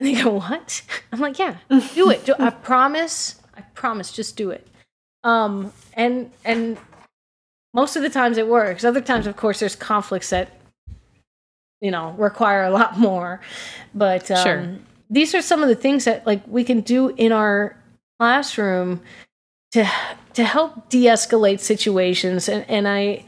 And 0.00 0.08
they 0.16 0.22
go 0.22 0.38
what? 0.38 0.82
I'm 1.12 1.20
like 1.20 1.38
yeah 1.38 1.56
do 1.94 2.10
it. 2.10 2.24
Do, 2.24 2.34
i 2.38 2.50
promise 2.70 3.36
i 3.56 3.60
promise 3.74 4.12
just 4.12 4.36
do 4.36 4.50
it. 4.50 4.66
Um 5.24 5.72
and 5.94 6.30
and 6.44 6.78
most 7.74 7.96
of 7.96 8.02
the 8.02 8.10
times 8.10 8.38
it 8.38 8.48
works. 8.48 8.84
Other 8.84 9.02
times 9.02 9.26
of 9.26 9.36
course 9.36 9.60
there's 9.60 9.76
conflicts 9.76 10.30
that 10.30 10.57
you 11.80 11.90
know 11.90 12.12
require 12.12 12.64
a 12.64 12.70
lot 12.70 12.98
more 13.08 13.40
but 13.94 14.30
um, 14.30 14.42
Sure. 14.42 14.76
these 15.10 15.34
are 15.34 15.42
some 15.42 15.62
of 15.62 15.68
the 15.68 15.74
things 15.74 16.04
that 16.04 16.26
like 16.26 16.42
we 16.46 16.64
can 16.64 16.80
do 16.80 17.08
in 17.10 17.32
our 17.32 17.76
classroom 18.18 19.00
to 19.72 19.88
to 20.34 20.44
help 20.44 20.88
de-escalate 20.88 21.60
situations 21.60 22.48
and 22.48 22.64
and 22.68 22.88
i 22.88 23.24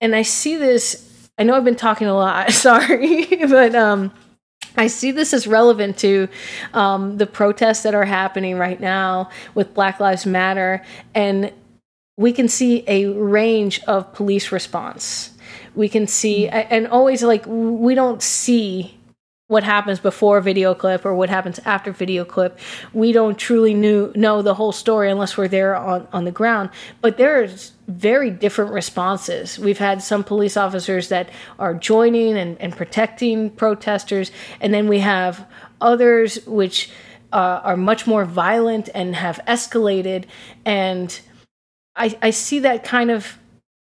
and 0.00 0.14
i 0.14 0.22
see 0.22 0.56
this 0.56 1.28
i 1.38 1.42
know 1.42 1.54
i've 1.54 1.64
been 1.64 1.76
talking 1.76 2.06
a 2.06 2.14
lot 2.14 2.50
sorry 2.66 3.26
but 3.48 3.74
um 3.74 4.12
I 4.76 4.88
see 4.88 5.12
this 5.12 5.32
as 5.32 5.46
relevant 5.46 5.98
to 5.98 6.26
um, 6.72 7.16
the 7.18 7.26
protests 7.26 7.84
that 7.84 7.94
are 7.94 8.04
happening 8.04 8.58
right 8.58 8.80
now 8.80 9.30
with 9.54 9.72
Black 9.72 10.00
Lives 10.00 10.26
Matter, 10.26 10.82
and 11.14 11.52
we 12.16 12.32
can 12.32 12.48
see 12.48 12.82
a 12.88 13.06
range 13.06 13.80
of 13.84 14.12
police 14.12 14.50
response. 14.50 15.30
We 15.74 15.88
can 15.88 16.06
see, 16.06 16.46
a- 16.46 16.50
and 16.70 16.86
always 16.86 17.22
like 17.22 17.44
we 17.46 17.94
don't 17.94 18.22
see 18.22 18.98
what 19.46 19.62
happens 19.62 20.00
before 20.00 20.40
video 20.40 20.74
clip 20.74 21.04
or 21.04 21.14
what 21.14 21.28
happens 21.28 21.58
after 21.66 21.92
video 21.92 22.24
clip. 22.24 22.58
We 22.94 23.12
don't 23.12 23.38
truly 23.38 23.74
knew, 23.74 24.10
know 24.14 24.40
the 24.40 24.54
whole 24.54 24.72
story 24.72 25.10
unless 25.10 25.36
we're 25.36 25.48
there 25.48 25.76
on, 25.76 26.08
on 26.12 26.24
the 26.24 26.30
ground. 26.30 26.70
But 27.02 27.18
there's 27.18 27.72
very 27.86 28.30
different 28.30 28.72
responses. 28.72 29.58
We've 29.58 29.78
had 29.78 30.02
some 30.02 30.24
police 30.24 30.56
officers 30.56 31.10
that 31.10 31.28
are 31.58 31.74
joining 31.74 32.38
and, 32.38 32.58
and 32.58 32.74
protecting 32.74 33.50
protesters, 33.50 34.32
and 34.62 34.72
then 34.72 34.88
we 34.88 35.00
have 35.00 35.46
others 35.80 36.44
which 36.46 36.90
uh, 37.30 37.60
are 37.62 37.76
much 37.76 38.06
more 38.06 38.24
violent 38.24 38.88
and 38.94 39.14
have 39.14 39.40
escalated. 39.46 40.24
And 40.64 41.20
I, 41.94 42.16
I 42.22 42.30
see 42.30 42.60
that 42.60 42.82
kind 42.82 43.10
of. 43.10 43.38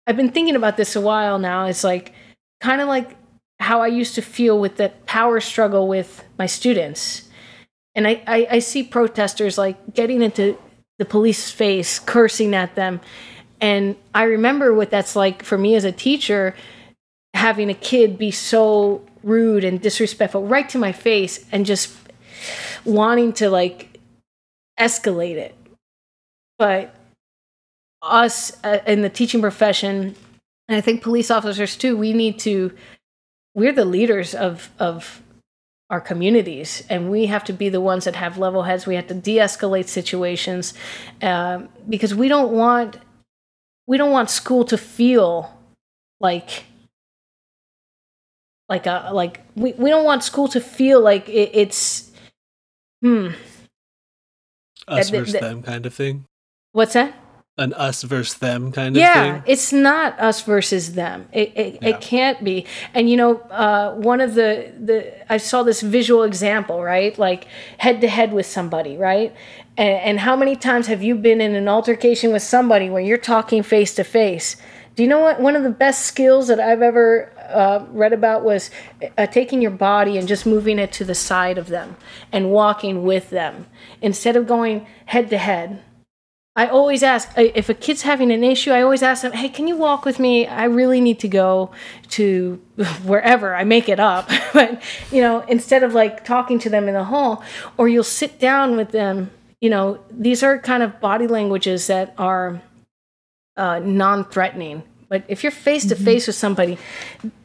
I've 0.05 0.17
been 0.17 0.31
thinking 0.31 0.55
about 0.55 0.77
this 0.77 0.95
a 0.95 1.01
while 1.01 1.39
now. 1.39 1.65
It's 1.65 1.83
like 1.83 2.13
kind 2.59 2.81
of 2.81 2.87
like 2.87 3.15
how 3.59 3.81
I 3.81 3.87
used 3.87 4.15
to 4.15 4.21
feel 4.21 4.59
with 4.59 4.77
the 4.77 4.89
power 5.05 5.39
struggle 5.39 5.87
with 5.87 6.23
my 6.37 6.45
students. 6.45 7.29
And 7.95 8.07
I, 8.07 8.21
I, 8.27 8.47
I 8.51 8.59
see 8.59 8.83
protesters 8.83 9.57
like 9.57 9.93
getting 9.93 10.21
into 10.21 10.57
the 10.99 11.05
police 11.05 11.49
face, 11.49 11.99
cursing 11.99 12.53
at 12.53 12.75
them. 12.75 12.99
And 13.61 13.95
I 14.13 14.23
remember 14.23 14.73
what 14.73 14.89
that's 14.89 15.15
like 15.15 15.43
for 15.43 15.57
me 15.57 15.75
as 15.75 15.85
a 15.85 15.91
teacher, 15.91 16.55
having 17.33 17.69
a 17.69 17.73
kid 17.73 18.17
be 18.17 18.31
so 18.31 19.01
rude 19.23 19.63
and 19.63 19.81
disrespectful 19.81 20.45
right 20.45 20.67
to 20.69 20.77
my 20.77 20.91
face 20.91 21.45
and 21.51 21.65
just 21.65 21.95
wanting 22.83 23.31
to 23.33 23.49
like 23.49 23.99
escalate 24.79 25.35
it. 25.35 25.55
But 26.59 26.93
us 28.03 28.51
uh, 28.63 28.79
in 28.85 29.01
the 29.01 29.09
teaching 29.09 29.41
profession, 29.41 30.15
and 30.67 30.77
I 30.77 30.81
think 30.81 31.01
police 31.01 31.31
officers 31.31 31.75
too, 31.75 31.97
we 31.97 32.13
need 32.13 32.39
to 32.39 32.71
we're 33.55 33.73
the 33.73 33.85
leaders 33.85 34.35
of 34.35 34.69
of 34.79 35.21
our 35.89 36.01
communities 36.01 36.83
and 36.89 37.11
we 37.11 37.27
have 37.27 37.43
to 37.43 37.53
be 37.53 37.69
the 37.69 37.81
ones 37.81 38.05
that 38.05 38.15
have 38.15 38.37
level 38.37 38.63
heads. 38.63 38.87
We 38.87 38.95
have 38.95 39.05
to 39.07 39.13
de-escalate 39.13 39.87
situations 39.87 40.73
um, 41.21 41.69
because 41.87 42.15
we 42.15 42.27
don't 42.27 42.51
want 42.51 42.97
we 43.85 43.97
don't 43.97 44.11
want 44.11 44.29
school 44.31 44.65
to 44.65 44.77
feel 44.77 45.55
like 46.19 46.63
like 48.69 48.87
a 48.87 49.09
like 49.13 49.41
we, 49.55 49.73
we 49.73 49.89
don't 49.89 50.05
want 50.05 50.23
school 50.23 50.47
to 50.47 50.59
feel 50.59 50.99
like 51.01 51.29
it, 51.29 51.51
it's 51.53 52.11
hmm. 53.01 53.29
Us 54.87 55.09
that- 55.11 55.17
versus 55.17 55.33
that- 55.33 55.41
them 55.41 55.61
kind 55.61 55.85
of 55.85 55.93
thing. 55.93 56.25
what's 56.71 56.93
that 56.93 57.13
An 57.55 57.71
us 57.73 58.01
versus 58.01 58.33
them 58.39 58.71
kind 58.71 58.87
of 58.89 58.93
thing. 58.95 59.01
yeah 59.03 59.33
thing. 59.33 59.43
it's 59.45 59.71
not 59.71 60.19
us 60.19 60.41
versus 60.41 60.93
them 60.93 61.27
it, 61.31 61.51
it, 61.55 61.77
Yeah. 61.83 61.89
it 61.89 62.01
can't 62.01 62.43
be 62.43 62.65
and 62.95 63.07
you 63.11 63.15
know 63.15 63.41
uh, 63.51 63.93
one 63.93 64.21
of 64.21 64.33
the 64.33 64.73
the 64.83 65.13
i 65.31 65.37
saw 65.37 65.61
this 65.61 65.81
visual 65.81 66.23
example 66.23 66.81
right 66.81 67.15
like 67.19 67.45
head 67.77 68.01
to 68.01 68.07
head 68.07 68.33
with 68.33 68.47
somebody 68.47 68.97
right 68.97 69.35
and, 69.77 69.97
and 69.99 70.19
how 70.21 70.35
many 70.35 70.55
times 70.55 70.87
have 70.87 71.03
you 71.03 71.13
been 71.13 71.39
in 71.41 71.53
an 71.53 71.67
altercation 71.67 72.31
with 72.33 72.41
somebody 72.41 72.89
where 72.89 73.03
you're 73.03 73.19
talking 73.19 73.61
face 73.61 73.93
to 73.93 74.03
face 74.03 74.55
do 74.95 75.03
you 75.03 75.09
know 75.09 75.19
what 75.19 75.39
one 75.39 75.55
of 75.55 75.61
the 75.61 75.69
best 75.69 76.07
skills 76.07 76.47
that 76.47 76.59
i've 76.59 76.81
ever 76.81 77.31
uh, 77.53 77.85
read 77.91 78.13
about 78.13 78.43
was 78.43 78.71
uh, 79.15 79.27
taking 79.27 79.61
your 79.61 79.69
body 79.69 80.17
and 80.17 80.27
just 80.27 80.47
moving 80.47 80.79
it 80.79 80.91
to 80.91 81.05
the 81.05 81.13
side 81.13 81.59
of 81.59 81.67
them 81.67 81.95
and 82.31 82.49
walking 82.49 83.03
with 83.03 83.29
them 83.29 83.67
instead 84.01 84.35
of 84.35 84.47
going 84.47 84.87
head 85.05 85.29
to 85.29 85.37
head 85.37 85.83
I 86.55 86.67
always 86.67 87.01
ask 87.01 87.29
if 87.35 87.67
a 87.69 87.73
kid's 87.73 88.03
having 88.03 88.31
an 88.31 88.43
issue. 88.43 88.71
I 88.71 88.83
always 88.83 89.01
ask 89.01 89.23
them, 89.23 89.31
"Hey, 89.31 89.49
can 89.49 89.67
you 89.67 89.75
walk 89.75 90.05
with 90.05 90.19
me? 90.19 90.45
I 90.45 90.65
really 90.65 91.01
need 91.01 91.19
to 91.19 91.27
go 91.27 91.71
to 92.09 92.61
wherever. 93.03 93.55
I 93.55 93.63
make 93.63 93.89
it 93.89 93.99
up, 93.99 94.29
but 94.53 94.81
you 95.11 95.21
know, 95.21 95.39
instead 95.41 95.81
of 95.83 95.93
like 95.93 96.23
talking 96.23 96.59
to 96.59 96.69
them 96.69 96.87
in 96.87 96.93
the 96.93 97.05
hall, 97.05 97.43
or 97.77 97.87
you'll 97.87 98.03
sit 98.03 98.39
down 98.39 98.77
with 98.77 98.91
them. 98.91 99.31
You 99.61 99.69
know, 99.69 99.99
these 100.11 100.43
are 100.43 100.59
kind 100.59 100.83
of 100.83 100.99
body 100.99 101.25
languages 101.25 101.87
that 101.87 102.13
are 102.17 102.61
uh, 103.55 103.79
non-threatening. 103.79 104.83
But 105.07 105.23
if 105.29 105.41
you're 105.41 105.53
face 105.53 105.85
to 105.85 105.95
face 105.95 106.27
with 106.27 106.35
somebody 106.35 106.77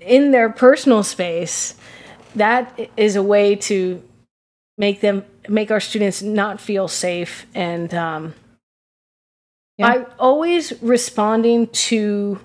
in 0.00 0.32
their 0.32 0.50
personal 0.50 1.04
space, 1.04 1.76
that 2.34 2.90
is 2.96 3.14
a 3.14 3.22
way 3.22 3.54
to 3.54 4.02
make 4.76 5.00
them 5.00 5.24
make 5.48 5.70
our 5.70 5.80
students 5.80 6.20
not 6.20 6.60
feel 6.60 6.88
safe 6.88 7.46
and. 7.54 7.94
Um, 7.94 8.34
I 9.86 10.06
always 10.18 10.72
responding 10.82 11.68
to 11.68 12.40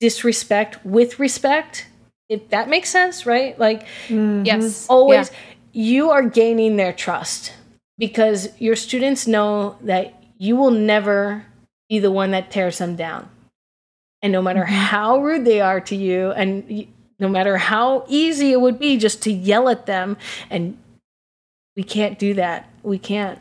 disrespect 0.00 0.84
with 0.84 1.18
respect. 1.18 1.86
If 2.28 2.50
that 2.50 2.68
makes 2.68 2.90
sense, 2.90 3.24
right? 3.24 3.58
Like 3.58 3.86
mm-hmm. 4.08 4.44
Yes. 4.44 4.86
always 4.88 5.30
you 5.72 6.10
are 6.10 6.22
gaining 6.22 6.76
their 6.76 6.92
trust 6.92 7.52
because 7.96 8.48
your 8.60 8.76
students 8.76 9.26
know 9.26 9.76
that 9.82 10.22
you 10.38 10.56
will 10.56 10.70
never 10.70 11.44
be 11.88 11.98
the 11.98 12.10
one 12.10 12.32
that 12.32 12.50
tears 12.50 12.78
them 12.78 12.96
down. 12.96 13.28
And 14.22 14.32
no 14.32 14.42
matter 14.42 14.62
mm-hmm. 14.62 14.74
how 14.74 15.18
rude 15.18 15.44
they 15.44 15.60
are 15.60 15.80
to 15.82 15.96
you 15.96 16.32
and 16.32 16.86
no 17.18 17.28
matter 17.28 17.56
how 17.56 18.04
easy 18.08 18.52
it 18.52 18.60
would 18.60 18.78
be 18.78 18.96
just 18.96 19.22
to 19.22 19.32
yell 19.32 19.68
at 19.68 19.86
them 19.86 20.16
and 20.50 20.76
we 21.76 21.82
can't 21.82 22.18
do 22.18 22.34
that. 22.34 22.68
We 22.82 22.98
can't 22.98 23.38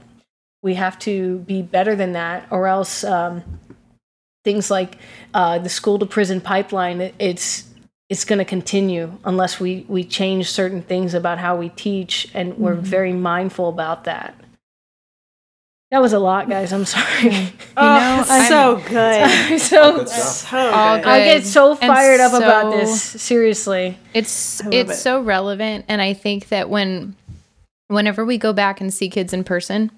we 0.64 0.74
have 0.76 0.98
to 1.00 1.40
be 1.40 1.62
better 1.62 1.96
than 1.96 2.14
that 2.14 2.46
or 2.52 2.68
else 2.68 3.04
um, 3.04 3.44
things 4.44 4.70
like 4.72 4.98
uh, 5.34 5.58
the 5.60 5.70
school 5.70 6.00
to 6.00 6.06
prison 6.06 6.42
pipeline 6.42 7.02
it- 7.02 7.16
it's 7.20 7.64
it's 8.10 8.24
going 8.24 8.40
to 8.40 8.46
continue 8.46 9.12
unless 9.26 9.60
we 9.60 9.86
we 9.90 10.04
change 10.04 10.50
certain 10.50 10.82
things 10.82 11.14
about 11.14 11.38
how 11.40 11.56
we 11.58 11.68
teach 11.70 12.30
and 12.34 12.58
we're 12.58 12.74
very 12.74 13.12
mindful 13.14 13.68
about 13.68 14.06
that 14.06 14.34
that 15.92 16.02
was 16.02 16.14
a 16.14 16.20
lot 16.20 16.50
guys 16.50 16.72
i'm 16.74 16.86
sorry 16.86 17.52
Oh, 17.76 17.84
know, 17.84 18.24
that's 18.28 18.48
so 18.48 18.82
good. 18.88 19.22
I'm 19.24 19.60
so 19.60 19.98
Good 19.98 20.10
stuff. 20.10 20.50
So 20.50 20.58
All 20.72 20.96
good. 20.96 21.04
good. 21.04 21.10
i 21.12 21.20
get 21.26 21.46
so 21.46 21.72
And 21.72 21.80
fired 21.80 22.20
up 22.22 22.34
about 22.34 22.72
this 22.72 23.02
seriously 23.04 23.98
It's 24.14 24.62
it's 24.68 24.92
it. 24.92 24.96
so 24.96 25.22
relevant 25.22 25.86
and 25.88 26.02
I 26.02 26.14
think 26.14 26.48
that 26.50 26.70
when 26.70 27.16
whenever 27.90 28.26
we 28.26 28.38
go 28.38 28.52
back 28.54 28.82
and 28.82 28.94
see 28.94 29.10
kids 29.10 29.32
in 29.34 29.44
person, 29.46 29.92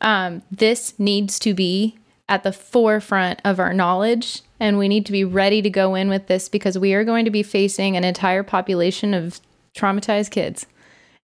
um, 0.00 0.42
this 0.50 0.98
needs 0.98 1.38
to 1.40 1.54
be 1.54 1.98
at 2.28 2.42
the 2.42 2.52
forefront 2.52 3.40
of 3.44 3.58
our 3.58 3.74
knowledge 3.74 4.42
and 4.60 4.78
we 4.78 4.88
need 4.88 5.06
to 5.06 5.12
be 5.12 5.24
ready 5.24 5.62
to 5.62 5.70
go 5.70 5.94
in 5.94 6.08
with 6.08 6.26
this 6.26 6.48
because 6.48 6.78
we 6.78 6.92
are 6.92 7.02
going 7.02 7.24
to 7.24 7.30
be 7.30 7.42
facing 7.42 7.96
an 7.96 8.04
entire 8.04 8.42
population 8.42 9.14
of 9.14 9.40
traumatized 9.74 10.30
kids. 10.30 10.66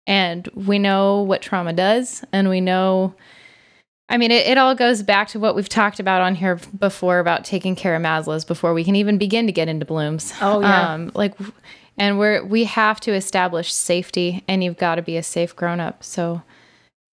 And 0.08 0.48
we 0.56 0.80
know 0.80 1.22
what 1.22 1.42
trauma 1.42 1.74
does, 1.74 2.24
and 2.32 2.48
we 2.48 2.62
know 2.62 3.16
I 4.08 4.18
mean, 4.18 4.30
it, 4.32 4.46
it 4.46 4.58
all 4.58 4.76
goes 4.76 5.02
back 5.02 5.30
to 5.30 5.40
what 5.40 5.56
we've 5.56 5.70
talked 5.70 6.00
about 6.00 6.22
on 6.22 6.36
here 6.36 6.60
before 6.78 7.20
about 7.20 7.44
taking 7.44 7.76
care 7.76 7.96
of 7.96 8.02
Maslow's 8.04 8.46
before 8.46 8.74
we 8.74 8.84
can 8.84 8.96
even 8.96 9.18
begin 9.18 9.48
to 9.48 9.52
get 9.52 9.68
into 9.68 9.86
Bloom's. 9.86 10.32
Oh 10.42 10.62
yeah. 10.62 10.94
Um, 10.94 11.12
like, 11.16 11.34
and 11.98 12.20
we're 12.20 12.46
we 12.46 12.66
have 12.66 13.00
to 13.02 13.14
establish 13.14 13.74
safety, 13.74 14.44
and 14.48 14.64
you've 14.64 14.78
got 14.78 14.96
to 14.96 15.02
be 15.02 15.18
a 15.18 15.24
safe 15.24 15.56
grown 15.56 15.80
up. 15.80 16.04
So, 16.04 16.44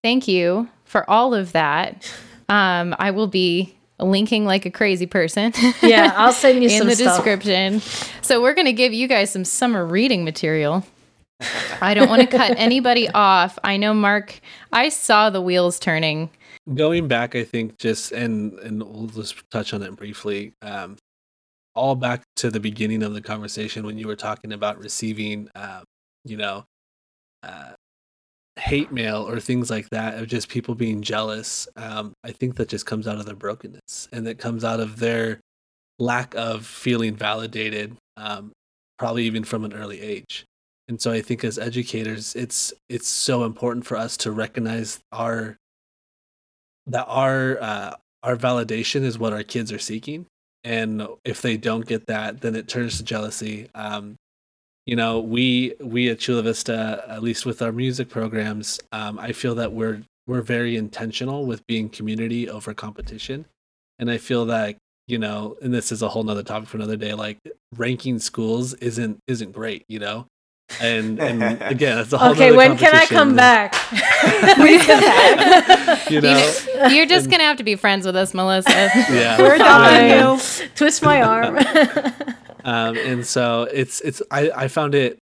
thank 0.03 0.29
you 0.29 0.69
for 0.93 1.09
all 1.09 1.35
of 1.35 1.53
that. 1.53 2.09
Um, 2.49 2.95
I 2.99 3.11
will 3.11 3.27
be 3.27 3.75
linking 3.99 4.45
like 4.45 4.67
a 4.67 4.71
crazy 4.71 5.07
person. 5.07 5.53
Yeah, 5.83 6.13
I'll 6.17 6.33
send 6.33 6.63
you 6.63 6.69
in 6.71 6.79
some 6.79 6.89
the 6.89 6.95
stuff. 6.95 7.17
description. 7.17 7.81
So 8.21 8.41
we're 8.43 8.55
gonna 8.55 8.73
give 8.73 8.93
you 8.93 9.09
guys 9.09 9.31
some 9.31 9.45
summer 9.45 9.85
reading 9.85 10.25
material. 10.25 10.85
I 11.81 11.95
don't 11.95 12.09
want 12.09 12.21
to 12.23 12.29
cut 12.29 12.55
anybody 12.59 13.09
off. 13.09 13.59
I 13.65 13.77
know 13.77 13.95
Mark. 13.95 14.39
I 14.73 14.91
saw 14.91 15.31
the 15.31 15.41
wheels 15.41 15.81
turning 15.81 16.31
going 16.75 17.09
back, 17.09 17.35
I 17.35 17.43
think 17.43 17.79
just 17.79 18.13
and 18.13 18.59
and 18.61 18.83
we'll 18.83 19.09
just 19.09 19.43
touch 19.51 19.75
on 19.75 19.83
it 19.83 19.97
briefly. 19.97 20.53
Um, 20.63 20.97
all 21.75 21.97
back 21.97 22.23
to 22.37 22.51
the 22.51 22.61
beginning 22.61 23.03
of 23.03 23.15
the 23.15 23.21
conversation 23.23 23.85
when 23.87 23.99
you 23.99 24.07
were 24.07 24.17
talking 24.17 24.53
about 24.53 24.79
receiving, 24.79 25.49
uh, 25.55 25.81
you 26.25 26.37
know, 26.37 26.65
uh, 27.43 27.73
hate 28.59 28.93
mail 28.93 29.29
or 29.29 29.41
things 29.41 29.71
like 29.71 29.89
that 29.91 30.19
of 30.19 30.29
just 30.29 30.49
people 30.49 30.75
being 30.75 31.03
jealous. 31.03 31.67
Um, 31.77 32.13
I 32.23 32.33
think 32.33 32.57
that 32.57 32.69
just 32.69 32.87
comes 32.87 33.09
out 33.09 33.19
of 33.19 33.27
their 33.27 33.35
brokenness 33.35 34.09
and 34.13 34.27
that 34.27 34.39
comes 34.39 34.65
out 34.65 34.81
of 34.81 34.99
their 34.99 35.41
lack 35.99 36.35
of 36.35 36.67
feeling 36.67 37.15
validated, 37.17 37.97
um, 38.17 38.53
probably 38.99 39.25
even 39.25 39.45
from 39.45 39.65
an 39.65 39.73
early 39.73 40.01
age. 40.01 40.45
And 40.89 41.01
so 41.01 41.13
I 41.13 41.23
think 41.23 41.45
as 41.45 41.59
educators, 41.59 42.35
it's 42.35 42.73
it's 42.89 43.09
so 43.09 43.45
important 43.45 43.87
for 43.87 43.97
us 43.97 44.17
to 44.19 44.33
recognize 44.33 44.99
our 45.13 45.57
that 46.87 47.05
our 47.05 47.59
uh, 47.61 47.95
our 48.23 48.37
validation 48.37 49.03
is 49.03 49.19
what 49.19 49.33
our 49.33 49.45
kids 49.45 49.73
are 49.73 49.79
seeking, 49.79 50.27
and 50.65 51.07
if 51.25 51.41
they 51.41 51.57
don't 51.57 51.87
get 51.87 52.07
that, 52.09 52.41
then 52.41 52.57
it 52.57 52.69
turns 52.69 52.99
to 52.99 53.05
jealousy. 53.05 53.69
Um, 53.75 54.17
you 54.87 54.97
know, 54.97 55.21
we 55.21 55.75
we 55.81 56.11
at 56.11 56.19
Chula 56.19 56.43
Vista, 56.43 57.05
at 57.09 57.23
least 57.23 57.47
with 57.47 57.63
our 57.63 57.73
music 57.73 58.09
programs, 58.09 58.81
um, 58.93 59.19
I 59.19 59.33
feel 59.33 59.55
that 59.57 59.73
we're 59.73 60.03
we're 60.27 60.43
very 60.43 60.77
intentional 60.77 61.47
with 61.47 61.67
being 61.67 61.89
community 61.89 62.49
over 62.49 62.75
competition, 62.75 63.47
and 63.99 64.11
I 64.11 64.19
feel 64.19 64.47
that 64.47 64.77
you 65.07 65.19
know, 65.19 65.57
and 65.63 65.75
this 65.75 65.93
is 65.93 66.03
a 66.03 66.09
whole 66.09 66.23
nother 66.23 66.43
topic 66.43 66.69
for 66.69 66.77
another 66.77 66.97
day. 66.97 67.15
Like 67.15 67.39
ranking 67.77 68.19
schools 68.19 68.75
isn't 68.75 69.19
isn't 69.27 69.53
great, 69.53 69.85
you 69.89 69.99
know 69.99 70.27
and 70.81 71.21
and 71.21 71.43
again, 71.63 71.99
it's 71.99 72.13
a 72.13 72.19
whole 72.19 72.31
okay. 72.31 72.53
When 72.53 72.77
can 72.77 72.95
I 72.95 73.07
come 73.07 73.37
back? 73.37 73.75
you 76.11 76.21
know, 76.21 76.55
you're 76.91 77.07
just 77.07 77.25
and, 77.25 77.33
gonna 77.33 77.45
have 77.45 77.57
to 77.59 77.65
be 77.65 77.77
friends 77.77 78.07
with 78.07 78.17
us, 78.17 78.35
Melissa. 78.35 78.91
Yeah, 79.11 79.39
we're 79.39 79.59
dying. 79.59 80.41
Twist 80.75 81.03
my 81.03 81.23
arm. 81.23 81.59
um, 82.65 82.97
and 82.97 83.27
so 83.27 83.69
it's 83.73 84.01
it's 84.01 84.23
I 84.31 84.51
I 84.51 84.69
found 84.69 84.95
it 84.95 85.19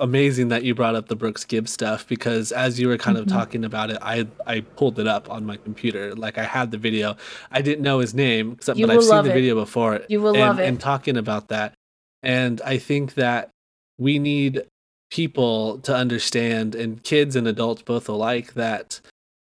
amazing 0.00 0.48
that 0.48 0.64
you 0.64 0.74
brought 0.74 0.94
up 0.94 1.08
the 1.08 1.16
Brooks 1.16 1.44
Gibbs 1.44 1.72
stuff 1.72 2.06
because 2.08 2.50
as 2.52 2.80
you 2.80 2.88
were 2.88 2.96
kind 2.96 3.16
of 3.16 3.26
mm-hmm. 3.26 3.36
talking 3.36 3.64
about 3.64 3.90
it, 3.90 3.98
I 4.00 4.26
I 4.46 4.60
pulled 4.60 4.98
it 4.98 5.06
up 5.06 5.30
on 5.30 5.44
my 5.44 5.56
computer. 5.56 6.14
Like 6.14 6.38
I 6.38 6.44
had 6.44 6.70
the 6.70 6.78
video. 6.78 7.16
I 7.50 7.62
didn't 7.62 7.82
know 7.82 7.98
his 7.98 8.14
name, 8.14 8.52
except, 8.52 8.80
but 8.80 8.90
I've 8.90 9.02
seen 9.02 9.24
the 9.24 9.30
it. 9.30 9.34
video 9.34 9.54
before. 9.54 10.00
You 10.08 10.20
will 10.20 10.30
and, 10.30 10.40
love 10.40 10.60
it. 10.60 10.66
And 10.66 10.80
talking 10.80 11.16
about 11.16 11.48
that, 11.48 11.74
and 12.22 12.60
I 12.62 12.78
think 12.78 13.14
that 13.14 13.50
we 13.98 14.18
need 14.18 14.62
people 15.10 15.78
to 15.80 15.94
understand, 15.94 16.74
and 16.74 17.02
kids 17.02 17.36
and 17.36 17.46
adults 17.46 17.82
both 17.82 18.08
alike, 18.08 18.54
that 18.54 19.00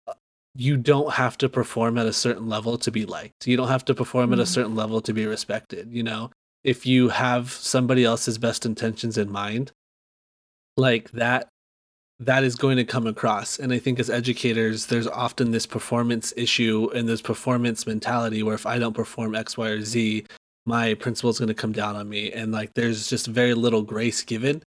uh, 0.07 0.13
you 0.55 0.77
don't 0.77 1.13
have 1.13 1.37
to 1.39 1.49
perform 1.49 1.97
at 1.97 2.05
a 2.05 2.13
certain 2.13 2.49
level 2.49 2.77
to 2.79 2.91
be 2.91 3.05
liked. 3.05 3.47
You 3.47 3.57
don't 3.57 3.69
have 3.69 3.85
to 3.85 3.95
perform 3.95 4.25
mm-hmm. 4.25 4.33
at 4.33 4.39
a 4.39 4.43
mm-hmm. 4.43 4.53
certain 4.53 4.75
level 4.75 5.01
to 5.01 5.13
be 5.13 5.25
respected. 5.25 5.89
You 5.91 6.03
know, 6.03 6.31
if 6.63 6.85
you 6.85 7.09
have 7.09 7.51
somebody 7.51 8.03
else's 8.03 8.37
best 8.37 8.65
intentions 8.65 9.17
in 9.17 9.31
mind, 9.31 9.71
like 10.77 11.11
that, 11.11 11.47
that 12.19 12.43
is 12.43 12.55
going 12.55 12.77
to 12.77 12.83
come 12.83 13.07
across. 13.07 13.57
And 13.57 13.73
I 13.73 13.79
think 13.79 13.99
as 13.99 14.09
educators, 14.09 14.85
there's 14.85 15.07
often 15.07 15.51
this 15.51 15.65
performance 15.65 16.33
issue 16.37 16.89
and 16.93 17.09
this 17.09 17.21
performance 17.21 17.87
mentality 17.87 18.43
where 18.43 18.53
if 18.53 18.65
I 18.65 18.77
don't 18.77 18.93
perform 18.93 19.35
X, 19.35 19.57
Y, 19.57 19.67
or 19.67 19.81
Z, 19.81 20.25
my 20.65 20.93
principal 20.93 21.31
is 21.31 21.39
going 21.39 21.47
to 21.47 21.55
come 21.55 21.71
down 21.71 21.95
on 21.95 22.07
me. 22.07 22.31
And 22.31 22.51
like 22.51 22.75
there's 22.75 23.07
just 23.07 23.25
very 23.25 23.55
little 23.55 23.81
grace 23.81 24.21
given. 24.23 24.61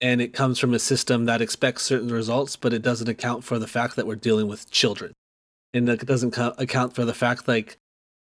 And 0.00 0.20
it 0.20 0.34
comes 0.34 0.58
from 0.58 0.74
a 0.74 0.78
system 0.78 1.24
that 1.24 1.40
expects 1.40 1.82
certain 1.82 2.10
results 2.10 2.54
but 2.56 2.72
it 2.72 2.82
doesn't 2.82 3.08
account 3.08 3.42
for 3.42 3.58
the 3.58 3.66
fact 3.66 3.96
that 3.96 4.06
we're 4.06 4.14
dealing 4.14 4.46
with 4.46 4.70
children. 4.70 5.12
And 5.72 5.88
it 5.88 6.04
doesn't 6.06 6.32
co- 6.32 6.54
account 6.58 6.94
for 6.94 7.04
the 7.04 7.14
fact 7.14 7.48
like 7.48 7.78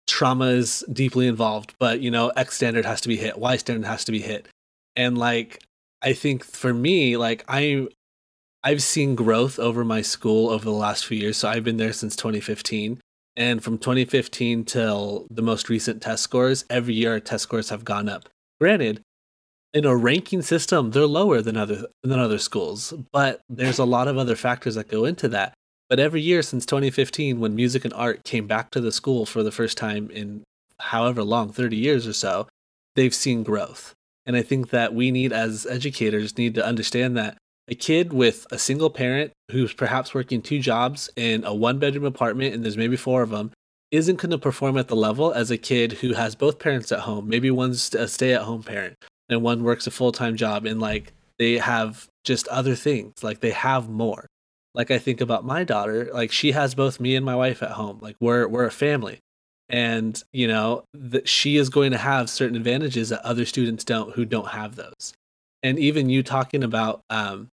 trauma 0.07 0.47
is 0.47 0.83
deeply 0.91 1.27
involved 1.27 1.73
but 1.79 2.01
you 2.01 2.11
know 2.11 2.29
x 2.35 2.55
standard 2.55 2.85
has 2.85 3.01
to 3.01 3.07
be 3.07 3.17
hit 3.17 3.37
y 3.37 3.55
standard 3.55 3.87
has 3.87 4.03
to 4.03 4.11
be 4.11 4.21
hit 4.21 4.47
and 4.95 5.17
like 5.17 5.63
i 6.01 6.13
think 6.13 6.43
for 6.43 6.73
me 6.73 7.15
like 7.17 7.43
i 7.47 7.87
i've 8.63 8.83
seen 8.83 9.15
growth 9.15 9.57
over 9.59 9.85
my 9.85 10.01
school 10.01 10.49
over 10.49 10.65
the 10.65 10.71
last 10.71 11.05
few 11.05 11.17
years 11.17 11.37
so 11.37 11.47
i've 11.47 11.63
been 11.63 11.77
there 11.77 11.93
since 11.93 12.15
2015 12.15 12.99
and 13.37 13.63
from 13.63 13.77
2015 13.77 14.65
till 14.65 15.27
the 15.29 15.41
most 15.41 15.69
recent 15.69 16.01
test 16.01 16.23
scores, 16.23 16.65
every 16.69 16.93
year 16.93 17.13
our 17.13 17.19
test 17.19 17.43
scores 17.43 17.69
have 17.69 17.85
gone 17.85 18.09
up. 18.09 18.27
Granted, 18.59 19.01
in 19.73 19.85
a 19.85 19.95
ranking 19.95 20.41
system, 20.41 20.91
they're 20.91 21.05
lower 21.05 21.41
than 21.41 21.55
other 21.55 21.85
than 22.03 22.19
other 22.19 22.37
schools, 22.37 22.93
but 23.11 23.41
there's 23.49 23.79
a 23.79 23.85
lot 23.85 24.07
of 24.07 24.17
other 24.17 24.35
factors 24.35 24.75
that 24.75 24.89
go 24.89 25.05
into 25.05 25.29
that. 25.29 25.53
But 25.91 25.99
every 25.99 26.21
year 26.21 26.41
since 26.41 26.65
2015, 26.65 27.41
when 27.41 27.53
music 27.53 27.83
and 27.83 27.93
art 27.93 28.23
came 28.23 28.47
back 28.47 28.71
to 28.71 28.79
the 28.79 28.93
school 28.93 29.25
for 29.25 29.43
the 29.43 29.51
first 29.51 29.77
time 29.77 30.09
in 30.09 30.43
however 30.79 31.21
long, 31.21 31.51
30 31.51 31.75
years 31.75 32.07
or 32.07 32.13
so, 32.13 32.47
they've 32.95 33.13
seen 33.13 33.43
growth. 33.43 33.93
And 34.25 34.37
I 34.37 34.41
think 34.41 34.69
that 34.69 34.95
we 34.95 35.11
need, 35.11 35.33
as 35.33 35.67
educators, 35.69 36.37
need 36.37 36.55
to 36.55 36.65
understand 36.65 37.17
that 37.17 37.37
a 37.67 37.75
kid 37.75 38.13
with 38.13 38.47
a 38.51 38.57
single 38.57 38.89
parent 38.89 39.33
who's 39.51 39.73
perhaps 39.73 40.13
working 40.13 40.41
two 40.41 40.59
jobs 40.59 41.09
in 41.17 41.43
a 41.43 41.53
one 41.53 41.77
bedroom 41.77 42.05
apartment 42.05 42.55
and 42.55 42.63
there's 42.63 42.77
maybe 42.77 42.95
four 42.95 43.21
of 43.21 43.31
them 43.31 43.51
isn't 43.91 44.15
going 44.15 44.31
to 44.31 44.37
perform 44.37 44.77
at 44.77 44.87
the 44.87 44.95
level 44.95 45.33
as 45.33 45.51
a 45.51 45.57
kid 45.57 45.91
who 45.91 46.13
has 46.13 46.35
both 46.35 46.57
parents 46.57 46.93
at 46.93 46.99
home. 46.99 47.27
Maybe 47.27 47.51
one's 47.51 47.93
a 47.93 48.07
stay 48.07 48.33
at 48.33 48.43
home 48.43 48.63
parent 48.63 48.95
and 49.27 49.41
one 49.41 49.61
works 49.65 49.87
a 49.87 49.91
full 49.91 50.13
time 50.13 50.37
job 50.37 50.65
and 50.65 50.79
like 50.79 51.11
they 51.37 51.57
have 51.57 52.07
just 52.23 52.47
other 52.47 52.75
things. 52.75 53.21
Like 53.21 53.41
they 53.41 53.51
have 53.51 53.89
more. 53.89 54.27
Like 54.73 54.91
I 54.91 54.97
think 54.97 55.21
about 55.21 55.45
my 55.45 55.63
daughter, 55.63 56.09
like 56.13 56.31
she 56.31 56.51
has 56.53 56.75
both 56.75 56.99
me 56.99 57.15
and 57.15 57.25
my 57.25 57.35
wife 57.35 57.61
at 57.61 57.71
home. 57.71 57.99
Like 58.01 58.15
we're 58.19 58.47
we're 58.47 58.65
a 58.65 58.71
family. 58.71 59.19
And, 59.69 60.21
you 60.33 60.49
know, 60.49 60.83
that 60.93 61.29
she 61.29 61.55
is 61.55 61.69
going 61.69 61.91
to 61.91 61.97
have 61.97 62.29
certain 62.29 62.57
advantages 62.57 63.07
that 63.09 63.21
other 63.23 63.45
students 63.45 63.85
don't 63.85 64.13
who 64.15 64.25
don't 64.25 64.49
have 64.49 64.75
those. 64.75 65.13
And 65.63 65.79
even 65.79 66.09
you 66.09 66.23
talking 66.23 66.63
about 66.63 67.01
um 67.09 67.49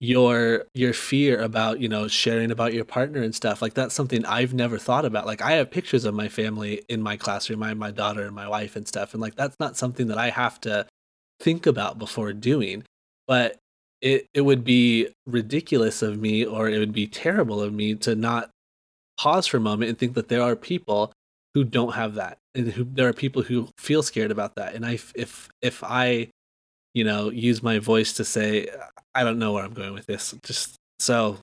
your 0.00 0.64
your 0.74 0.92
fear 0.92 1.40
about 1.40 1.80
you 1.80 1.88
know 1.88 2.06
sharing 2.06 2.52
about 2.52 2.72
your 2.72 2.84
partner 2.84 3.20
and 3.20 3.34
stuff 3.34 3.60
like 3.60 3.74
that's 3.74 3.94
something 3.94 4.24
i've 4.26 4.54
never 4.54 4.78
thought 4.78 5.04
about 5.04 5.26
like 5.26 5.42
i 5.42 5.52
have 5.52 5.72
pictures 5.72 6.04
of 6.04 6.14
my 6.14 6.28
family 6.28 6.84
in 6.88 7.02
my 7.02 7.16
classroom 7.16 7.64
i 7.64 7.74
my 7.74 7.90
daughter 7.90 8.22
and 8.22 8.34
my 8.34 8.46
wife 8.46 8.76
and 8.76 8.86
stuff 8.86 9.12
and 9.12 9.20
like 9.20 9.34
that's 9.34 9.56
not 9.58 9.76
something 9.76 10.06
that 10.06 10.16
i 10.16 10.30
have 10.30 10.60
to 10.60 10.86
think 11.40 11.66
about 11.66 11.98
before 11.98 12.32
doing 12.32 12.84
but 13.26 13.56
it 14.00 14.26
it 14.34 14.42
would 14.42 14.64
be 14.64 15.08
ridiculous 15.26 16.02
of 16.02 16.18
me 16.18 16.44
or 16.44 16.68
it 16.68 16.78
would 16.78 16.92
be 16.92 17.06
terrible 17.06 17.60
of 17.60 17.72
me 17.72 17.94
to 17.94 18.14
not 18.14 18.50
pause 19.18 19.46
for 19.46 19.56
a 19.56 19.60
moment 19.60 19.88
and 19.88 19.98
think 19.98 20.14
that 20.14 20.28
there 20.28 20.42
are 20.42 20.54
people 20.54 21.12
who 21.54 21.64
don't 21.64 21.94
have 21.94 22.14
that 22.14 22.38
and 22.54 22.68
who 22.72 22.84
there 22.84 23.08
are 23.08 23.12
people 23.12 23.42
who 23.42 23.68
feel 23.78 24.02
scared 24.02 24.30
about 24.30 24.54
that 24.54 24.74
and 24.74 24.86
i 24.86 24.92
if 25.16 25.48
if 25.60 25.82
i 25.82 26.28
you 26.94 27.02
know 27.02 27.30
use 27.30 27.62
my 27.62 27.78
voice 27.78 28.12
to 28.12 28.24
say 28.24 28.68
I 29.18 29.24
don't 29.24 29.40
know 29.40 29.52
where 29.52 29.64
I'm 29.64 29.74
going 29.74 29.94
with 29.94 30.06
this. 30.06 30.32
Just 30.44 30.76
so 31.00 31.38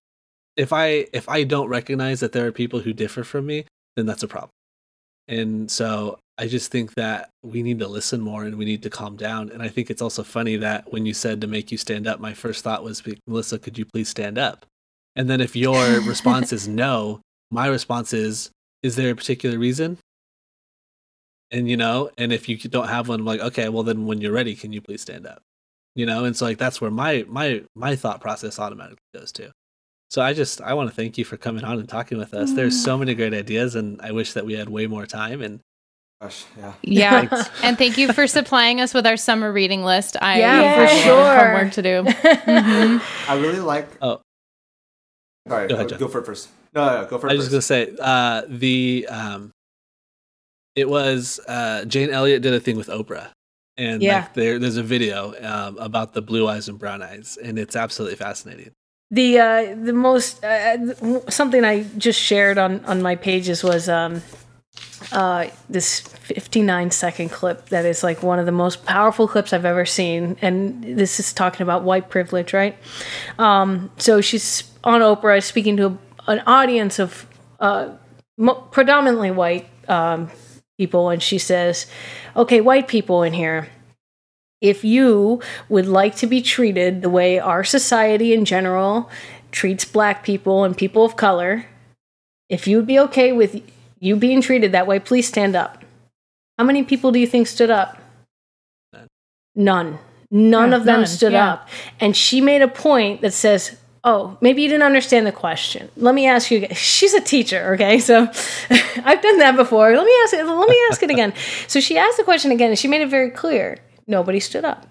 if 0.55 0.71
I 0.71 1.07
if 1.11 1.27
I 1.27 1.43
don't 1.43 1.67
recognize 1.67 2.21
that 2.21 2.31
there 2.31 2.47
are 2.47 2.51
people 2.51 2.79
who 2.79 2.93
differ 2.93 3.23
from 3.25 3.45
me, 3.45 3.65
then 3.97 4.05
that's 4.05 4.23
a 4.23 4.29
problem. 4.29 4.51
And 5.27 5.69
so 5.69 6.19
I 6.37 6.47
just 6.47 6.71
think 6.71 6.93
that 6.95 7.29
we 7.43 7.63
need 7.63 7.79
to 7.79 7.87
listen 7.87 8.19
more 8.19 8.43
and 8.43 8.57
we 8.57 8.65
need 8.65 8.83
to 8.83 8.89
calm 8.89 9.15
down. 9.15 9.49
And 9.49 9.61
I 9.61 9.69
think 9.69 9.89
it's 9.89 10.01
also 10.01 10.23
funny 10.23 10.57
that 10.57 10.91
when 10.91 11.05
you 11.05 11.13
said 11.13 11.39
to 11.41 11.47
make 11.47 11.71
you 11.71 11.77
stand 11.77 12.07
up, 12.07 12.19
my 12.19 12.33
first 12.33 12.63
thought 12.63 12.83
was, 12.83 13.01
Melissa, 13.25 13.57
could 13.57 13.77
you 13.77 13.85
please 13.85 14.09
stand 14.09 14.37
up? 14.37 14.65
And 15.15 15.29
then 15.29 15.39
if 15.39 15.55
your 15.55 16.01
response 16.01 16.51
is 16.51 16.67
no, 16.67 17.21
my 17.51 17.67
response 17.67 18.11
is, 18.11 18.51
is 18.83 18.97
there 18.97 19.11
a 19.11 19.15
particular 19.15 19.57
reason? 19.57 19.97
And 21.51 21.69
you 21.69 21.77
know, 21.77 22.09
and 22.17 22.33
if 22.33 22.49
you 22.49 22.57
don't 22.57 22.89
have 22.89 23.07
one, 23.07 23.21
I'm 23.21 23.25
like, 23.25 23.39
okay, 23.39 23.69
well 23.69 23.83
then 23.83 24.05
when 24.05 24.19
you're 24.19 24.33
ready, 24.33 24.55
can 24.55 24.73
you 24.73 24.81
please 24.81 25.01
stand 25.01 25.25
up? 25.25 25.41
you 25.95 26.05
know 26.05 26.25
and 26.25 26.35
so 26.35 26.45
like 26.45 26.57
that's 26.57 26.79
where 26.79 26.91
my 26.91 27.25
my 27.27 27.63
my 27.73 27.95
thought 27.95 28.21
process 28.21 28.59
automatically 28.59 28.99
goes 29.13 29.31
to 29.31 29.51
so 30.09 30.21
i 30.21 30.33
just 30.33 30.61
i 30.61 30.73
want 30.73 30.89
to 30.89 30.95
thank 30.95 31.17
you 31.17 31.25
for 31.25 31.37
coming 31.37 31.63
on 31.63 31.79
and 31.79 31.89
talking 31.89 32.17
with 32.17 32.33
us 32.33 32.53
there's 32.53 32.77
mm. 32.77 32.83
so 32.83 32.97
many 32.97 33.15
great 33.15 33.33
ideas 33.33 33.73
and 33.75 33.99
i 34.01 34.11
wish 34.11 34.33
that 34.33 34.45
we 34.45 34.53
had 34.53 34.69
way 34.69 34.85
more 34.85 35.05
time 35.05 35.41
and 35.41 35.61
Gosh, 36.25 36.45
yeah. 36.57 36.73
Yeah. 36.81 37.43
and 37.63 37.77
thank 37.77 37.97
you 37.97 38.11
for 38.13 38.25
supplying 38.27 38.81
us 38.81 38.93
with 38.93 39.05
our 39.05 39.17
summer 39.17 39.51
reading 39.51 39.83
list. 39.83 40.17
I 40.21 40.39
Yeah, 40.39 40.75
for 40.75 40.87
for 40.87 40.93
sure 40.95 41.03
sure. 41.03 41.25
have 41.25 41.47
homework 41.55 41.73
to 41.73 41.81
do. 41.81 42.03
Mhm. 42.03 43.01
I 43.29 43.35
really 43.39 43.59
like. 43.59 43.87
Oh. 44.01 44.09
All 44.09 44.21
right, 45.57 45.69
Go 45.69 45.75
ahead, 45.75 45.97
go, 45.99 46.07
for 46.07 46.19
it 46.21 46.25
first. 46.25 46.49
No, 46.73 46.85
no, 46.85 47.01
no, 47.03 47.07
go 47.07 47.19
for 47.19 47.27
it 47.27 47.31
I 47.31 47.35
was 47.35 47.45
first. 47.45 47.51
just 47.51 47.69
gonna 47.69 47.87
say 47.87 47.95
uh, 48.01 48.41
the 48.49 49.07
um, 49.09 49.51
it 50.75 50.89
was 50.89 51.39
uh, 51.47 51.85
Jane 51.85 52.09
Elliott 52.09 52.41
did 52.41 52.53
a 52.53 52.59
thing 52.59 52.77
with 52.77 52.87
Oprah, 52.87 53.29
and 53.77 54.01
Yeah. 54.01 54.21
like 54.21 54.33
there 54.33 54.57
there's 54.59 54.77
a 54.77 54.83
video 54.83 55.33
um, 55.47 55.77
about 55.77 56.13
the 56.13 56.21
blue 56.23 56.47
eyes 56.47 56.67
and 56.67 56.79
brown 56.79 57.03
eyes, 57.03 57.37
and 57.41 57.59
it's 57.59 57.75
absolutely 57.75 58.15
fascinating. 58.17 58.71
The 59.11 59.39
uh, 59.39 59.75
the 59.83 59.93
most 59.93 60.43
uh, 60.43 60.95
something 61.29 61.63
I 61.63 61.83
just 61.97 62.19
shared 62.19 62.57
on 62.57 62.83
on 62.85 63.01
my 63.03 63.15
pages 63.15 63.63
was 63.63 63.87
um, 63.87 64.23
uh, 65.11 65.47
this 65.69 65.99
59 65.99 66.91
second 66.91 67.29
clip 67.29 67.69
that 67.69 67.85
is 67.85 68.03
like 68.03 68.23
one 68.23 68.39
of 68.39 68.45
the 68.45 68.51
most 68.51 68.85
powerful 68.85 69.27
clips 69.27 69.53
I've 69.53 69.65
ever 69.65 69.85
seen, 69.85 70.37
and 70.41 70.83
this 70.83 71.19
is 71.19 71.33
talking 71.33 71.61
about 71.61 71.83
white 71.83 72.09
privilege, 72.09 72.53
right? 72.53 72.77
Um, 73.37 73.91
so 73.97 74.21
she's 74.21 74.71
on 74.83 75.01
Oprah 75.01 75.43
speaking 75.43 75.77
to 75.77 75.85
a, 75.87 75.97
an 76.27 76.39
audience 76.47 76.99
of 76.99 77.27
uh, 77.59 77.91
predominantly 78.71 79.31
white 79.31 79.67
um, 79.87 80.29
people, 80.77 81.09
and 81.09 81.21
she 81.21 81.37
says, 81.37 81.87
"Okay, 82.35 82.61
white 82.61 82.87
people 82.87 83.23
in 83.23 83.33
here." 83.33 83.69
if 84.61 84.83
you 84.83 85.41
would 85.69 85.85
like 85.85 86.15
to 86.15 86.25
be 86.25 86.41
treated 86.41 87.01
the 87.01 87.09
way 87.09 87.37
our 87.37 87.63
society 87.63 88.33
in 88.33 88.45
general 88.45 89.09
treats 89.51 89.85
black 89.85 90.23
people 90.23 90.63
and 90.63 90.75
people 90.75 91.05
of 91.05 91.15
color, 91.15 91.65
if 92.49 92.67
you 92.67 92.77
would 92.77 92.87
be 92.87 92.97
okay 92.97 93.31
with 93.31 93.61
you 93.99 94.15
being 94.15 94.41
treated 94.41 94.71
that 94.71 94.87
way, 94.87 94.99
please 94.99 95.27
stand 95.27 95.55
up. 95.55 95.83
How 96.57 96.63
many 96.63 96.83
people 96.83 97.11
do 97.11 97.19
you 97.19 97.27
think 97.27 97.47
stood 97.47 97.69
up? 97.69 97.97
None. 99.55 99.99
None. 100.31 100.71
Yeah, 100.71 100.77
of 100.77 100.85
them 100.85 100.99
none, 101.01 101.07
stood 101.07 101.33
yeah. 101.33 101.53
up. 101.53 101.69
And 101.99 102.15
she 102.15 102.41
made 102.41 102.61
a 102.61 102.67
point 102.67 103.21
that 103.21 103.33
says, 103.33 103.77
Oh, 104.07 104.37
maybe 104.39 104.61
you 104.61 104.67
didn't 104.67 104.83
understand 104.83 105.25
the 105.25 105.31
question. 105.31 105.89
Let 105.97 106.13
me 106.13 106.27
ask 106.27 106.51
you 106.51 106.59
again. 106.59 106.75
She's 106.75 107.15
a 107.15 107.21
teacher, 107.21 107.73
okay? 107.73 107.99
So 107.99 108.21
I've 108.69 109.21
done 109.21 109.39
that 109.39 109.55
before. 109.55 109.95
Let 109.95 110.05
me 110.05 110.13
ask 110.23 110.33
it, 110.33 110.45
let 110.45 110.69
me 110.69 110.79
ask 110.91 111.01
it 111.01 111.09
again. 111.09 111.33
So 111.67 111.79
she 111.79 111.97
asked 111.97 112.17
the 112.17 112.23
question 112.23 112.51
again 112.51 112.69
and 112.69 112.77
she 112.77 112.87
made 112.87 113.01
it 113.01 113.09
very 113.09 113.31
clear. 113.31 113.79
Nobody 114.07 114.39
stood 114.39 114.63
up. 114.63 114.85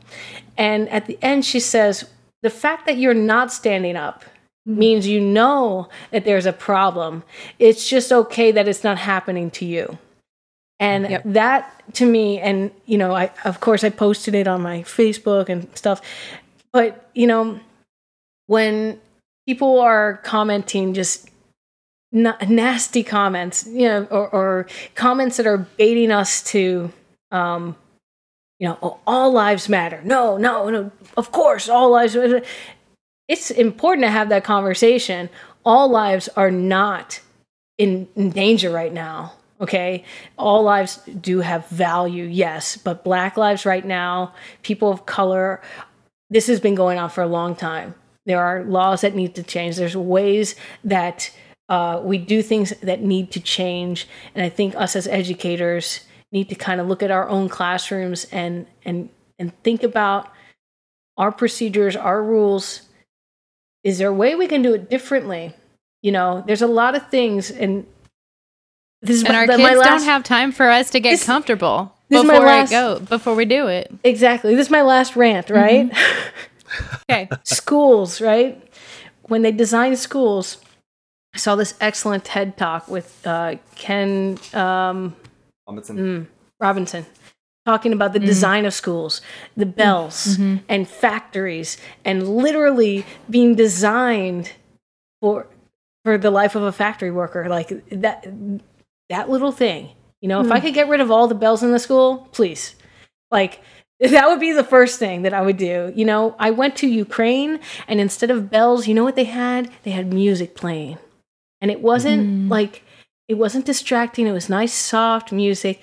And 0.56 0.88
at 0.88 1.06
the 1.06 1.18
end, 1.22 1.44
she 1.44 1.60
says, 1.60 2.10
The 2.42 2.50
fact 2.50 2.86
that 2.86 2.98
you're 2.98 3.14
not 3.14 3.52
standing 3.52 3.96
up 3.96 4.24
means 4.66 5.06
you 5.06 5.20
know 5.20 5.88
that 6.10 6.24
there's 6.24 6.46
a 6.46 6.52
problem. 6.52 7.22
It's 7.58 7.88
just 7.88 8.12
okay 8.12 8.50
that 8.52 8.66
it's 8.68 8.84
not 8.84 8.98
happening 8.98 9.50
to 9.52 9.64
you. 9.64 9.98
And 10.80 11.08
Yep. 11.10 11.22
that 11.26 11.82
to 11.94 12.06
me, 12.06 12.40
and 12.40 12.70
you 12.86 12.98
know, 12.98 13.14
I 13.14 13.30
of 13.44 13.60
course 13.60 13.84
I 13.84 13.90
posted 13.90 14.34
it 14.34 14.48
on 14.48 14.62
my 14.62 14.82
Facebook 14.82 15.48
and 15.48 15.68
stuff, 15.76 16.00
but 16.72 17.08
you 17.14 17.26
know, 17.26 17.60
when 18.46 19.00
people 19.46 19.78
are 19.80 20.18
commenting 20.24 20.94
just 20.94 21.28
na- 22.12 22.36
nasty 22.48 23.02
comments, 23.02 23.66
you 23.66 23.86
know, 23.86 24.04
or, 24.10 24.28
or 24.30 24.66
comments 24.94 25.36
that 25.36 25.46
are 25.46 25.58
baiting 25.58 26.10
us 26.10 26.42
to, 26.42 26.92
um, 27.30 27.76
you 28.58 28.68
know, 28.68 28.78
oh, 28.82 28.98
all 29.06 29.30
lives 29.32 29.68
matter. 29.68 30.00
No, 30.04 30.36
no, 30.38 30.70
no. 30.70 30.90
Of 31.16 31.30
course, 31.32 31.68
all 31.68 31.90
lives. 31.90 32.16
Matter. 32.16 32.42
It's 33.28 33.50
important 33.50 34.04
to 34.04 34.10
have 34.10 34.28
that 34.28 34.44
conversation. 34.44 35.30
All 35.64 35.88
lives 35.88 36.28
are 36.36 36.50
not 36.50 37.20
in, 37.78 38.08
in 38.14 38.30
danger 38.30 38.70
right 38.70 38.92
now. 38.92 39.34
Okay, 39.60 40.04
all 40.36 40.64
lives 40.64 40.98
do 41.20 41.40
have 41.40 41.66
value, 41.68 42.24
yes, 42.24 42.76
but 42.76 43.04
Black 43.04 43.36
lives 43.36 43.64
right 43.64 43.84
now, 43.84 44.34
people 44.62 44.90
of 44.90 45.06
color, 45.06 45.62
this 46.28 46.48
has 46.48 46.58
been 46.58 46.74
going 46.74 46.98
on 46.98 47.08
for 47.08 47.22
a 47.22 47.28
long 47.28 47.54
time. 47.54 47.94
There 48.26 48.42
are 48.42 48.64
laws 48.64 49.02
that 49.02 49.14
need 49.14 49.36
to 49.36 49.42
change. 49.42 49.76
There's 49.76 49.96
ways 49.96 50.56
that 50.82 51.30
uh, 51.68 52.00
we 52.02 52.18
do 52.18 52.42
things 52.42 52.70
that 52.82 53.02
need 53.02 53.30
to 53.30 53.40
change, 53.40 54.08
and 54.34 54.44
I 54.44 54.48
think 54.48 54.74
us 54.74 54.96
as 54.96 55.06
educators 55.06 56.00
need 56.32 56.48
to 56.48 56.56
kind 56.56 56.80
of 56.80 56.88
look 56.88 57.02
at 57.02 57.12
our 57.12 57.28
own 57.28 57.48
classrooms 57.48 58.26
and 58.32 58.66
and 58.84 59.08
and 59.38 59.56
think 59.62 59.82
about 59.82 60.30
our 61.16 61.30
procedures, 61.30 61.96
our 61.96 62.22
rules. 62.22 62.82
Is 63.84 63.98
there 63.98 64.08
a 64.08 64.12
way 64.14 64.34
we 64.34 64.46
can 64.48 64.62
do 64.62 64.74
it 64.74 64.90
differently? 64.90 65.52
You 66.02 66.12
know, 66.12 66.42
there's 66.46 66.62
a 66.62 66.66
lot 66.66 66.94
of 66.96 67.08
things, 67.10 67.50
and 67.50 67.86
this 69.02 69.16
is 69.18 69.22
And 69.24 69.32
my, 69.32 69.38
our 69.40 69.46
the- 69.46 69.52
kids 69.56 69.62
my 69.62 69.74
last, 69.74 69.88
don't 69.88 70.04
have 70.04 70.24
time 70.24 70.52
for 70.52 70.68
us 70.68 70.90
to 70.90 71.00
get 71.00 71.10
This- 71.12 71.24
comfortable 71.24 71.94
this 72.08 72.20
is 72.22 72.26
my 72.26 72.34
before 72.34 72.46
last- 72.46 72.70
it 72.70 72.74
go 72.74 72.98
before 73.00 73.34
we 73.34 73.44
do 73.44 73.68
it. 73.68 73.92
exactly. 74.04 74.54
This 74.54 74.66
is 74.66 74.70
my 74.70 74.82
last 74.82 75.14
rant, 75.16 75.50
right? 75.50 75.90
Okay. 77.08 77.28
schools, 77.44 78.20
right? 78.20 78.60
When 79.28 79.42
they 79.42 79.52
design 79.52 79.94
schools, 79.96 80.58
I 81.32 81.38
saw 81.38 81.54
this 81.54 81.74
excellent 81.80 82.24
TED 82.24 82.56
talk 82.56 82.88
with 82.88 83.24
uh, 83.26 83.56
Ken 83.76 84.38
um, 84.54 85.14
Robinson. 85.68 85.96
mm, 85.98 86.26
Robinson 86.58 87.06
talking 87.64 87.92
about 87.92 88.12
the 88.12 88.18
mm-hmm. 88.18 88.26
design 88.26 88.64
of 88.64 88.74
schools, 88.74 89.20
the 89.56 89.64
mm-hmm. 89.64 89.72
bells 89.72 90.36
mm-hmm. 90.36 90.64
and 90.68 90.88
factories, 90.88 91.76
and 92.04 92.28
literally 92.28 93.04
being 93.28 93.54
designed 93.54 94.52
for 95.20 95.46
for 96.04 96.18
the 96.18 96.30
life 96.30 96.54
of 96.54 96.62
a 96.62 96.72
factory 96.72 97.10
worker. 97.10 97.48
Like 97.48 97.88
that 97.90 98.26
that 99.08 99.30
little 99.30 99.52
thing. 99.52 99.90
You 100.20 100.28
know, 100.28 100.40
if 100.40 100.50
I 100.50 100.58
mm. 100.58 100.62
could 100.62 100.74
get 100.74 100.88
rid 100.88 101.02
of 101.02 101.10
all 101.10 101.28
the 101.28 101.34
bells 101.34 101.62
in 101.62 101.70
the 101.70 101.78
school, 101.78 102.28
please. 102.32 102.76
Like 103.30 103.60
that 104.00 104.28
would 104.28 104.40
be 104.40 104.52
the 104.52 104.64
first 104.64 104.98
thing 104.98 105.22
that 105.22 105.34
I 105.34 105.42
would 105.42 105.56
do. 105.56 105.92
You 105.94 106.04
know, 106.04 106.34
I 106.38 106.50
went 106.50 106.76
to 106.76 106.86
Ukraine 106.86 107.60
and 107.86 108.00
instead 108.00 108.30
of 108.30 108.50
bells, 108.50 108.86
you 108.86 108.94
know 108.94 109.04
what 109.04 109.16
they 109.16 109.24
had? 109.24 109.70
They 109.82 109.90
had 109.90 110.12
music 110.12 110.54
playing. 110.54 110.98
And 111.60 111.70
it 111.70 111.80
wasn't 111.80 112.26
mm. 112.26 112.50
like 112.50 112.82
it 113.28 113.34
wasn't 113.34 113.64
distracting. 113.64 114.26
It 114.26 114.32
was 114.32 114.48
nice, 114.48 114.72
soft 114.72 115.32
music. 115.32 115.80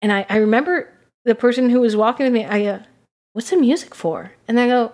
And 0.00 0.12
I, 0.12 0.26
I 0.28 0.36
remember 0.36 0.90
the 1.24 1.34
person 1.34 1.70
who 1.70 1.80
was 1.80 1.96
walking 1.96 2.24
with 2.24 2.32
me, 2.32 2.44
I 2.44 2.66
uh, 2.66 2.78
what's 3.34 3.50
the 3.50 3.56
music 3.56 3.94
for? 3.94 4.32
And 4.48 4.58
I 4.58 4.66
go, 4.68 4.92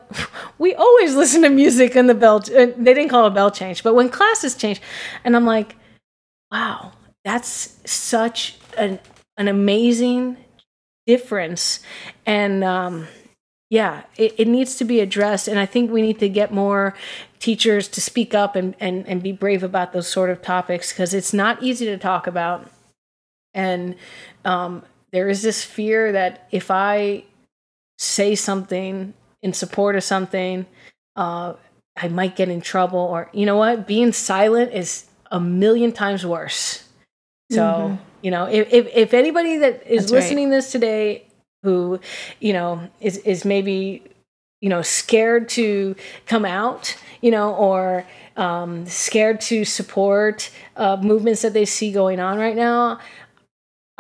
we 0.59 0.75
always 0.75 1.15
listen 1.15 1.43
to 1.43 1.49
music 1.49 1.95
in 1.95 2.07
the 2.07 2.15
bell. 2.15 2.37
Uh, 2.37 2.67
they 2.77 2.95
didn't 2.95 3.09
call 3.09 3.25
it 3.25 3.29
a 3.29 3.35
bell 3.35 3.51
change, 3.51 3.83
but 3.83 3.95
when 3.95 4.09
classes 4.09 4.55
change, 4.57 4.81
and 5.25 5.37
I'm 5.37 5.47
like, 5.47 5.77
wow, 6.51 6.93
that's 7.25 7.79
such 7.85 8.57
an 8.77 8.99
an 9.37 9.49
amazing 9.49 10.37
difference, 11.07 11.81
and 12.27 12.65
um, 12.65 13.07
yeah, 13.71 14.03
it, 14.17 14.35
it 14.39 14.49
needs 14.49 14.75
to 14.77 14.85
be 14.85 15.01
addressed. 15.01 15.49
And 15.49 15.59
I 15.59 15.67
think 15.67 15.91
we 15.91 16.03
need 16.03 16.19
to 16.19 16.29
get 16.29 16.53
more 16.53 16.95
teachers 17.39 17.89
to 17.89 18.01
speak 18.01 18.35
up 18.35 18.57
and 18.57 18.75
and, 18.81 19.07
and 19.09 19.23
be 19.23 19.33
brave 19.33 19.63
about 19.63 19.93
those 19.93 20.09
sort 20.09 20.31
of 20.31 20.43
topics 20.43 20.93
because 20.93 21.15
it's 21.15 21.33
not 21.33 21.63
easy 21.63 21.87
to 21.87 21.99
talk 21.99 22.27
about, 22.27 22.71
and 23.55 23.97
um, 24.45 24.83
there 25.13 25.29
is 25.29 25.43
this 25.43 25.65
fear 25.65 26.13
that 26.13 26.47
if 26.51 26.71
I 26.71 27.25
say 27.99 28.35
something 28.35 29.15
in 29.43 29.53
support 29.53 29.97
of 29.97 30.03
something, 30.05 30.67
uh, 31.17 31.55
I 31.97 32.09
might 32.09 32.37
get 32.37 32.49
in 32.49 32.61
trouble. 32.61 32.99
Or, 32.99 33.29
you 33.33 33.47
know 33.47 33.57
what? 33.57 33.87
Being 33.87 34.13
silent 34.13 34.73
is 34.73 35.07
a 35.31 35.41
million 35.41 35.93
times 35.93 36.25
worse. 36.25 36.85
So, 37.51 37.99
you 38.23 38.31
know, 38.31 38.45
if, 38.45 38.73
if, 38.73 38.87
if 38.95 39.15
anybody 39.15 39.57
that 39.59 39.85
is 39.85 40.03
That's 40.03 40.13
right. 40.13 40.19
listening 40.21 40.51
this 40.51 40.71
today 40.71 41.27
who, 41.65 41.99
you 42.39 42.53
know, 42.53 42.89
is, 43.01 43.19
is 43.19 43.45
maybe, 43.45 44.05
you 44.61 44.69
know, 44.69 44.83
scared 44.83 45.49
to 45.51 45.97
come 46.27 46.45
out, 46.45 46.97
you 47.21 47.33
know, 47.33 47.55
or 47.55 48.07
um, 48.37 48.87
scared 48.87 49.41
to 49.43 49.65
support 49.65 50.51
uh, 50.77 50.97
movements 51.03 51.43
that 51.43 51.53
they 51.53 51.65
see 51.65 51.91
going 51.91 52.21
on 52.21 52.39
right 52.39 52.57
now, 52.57 53.01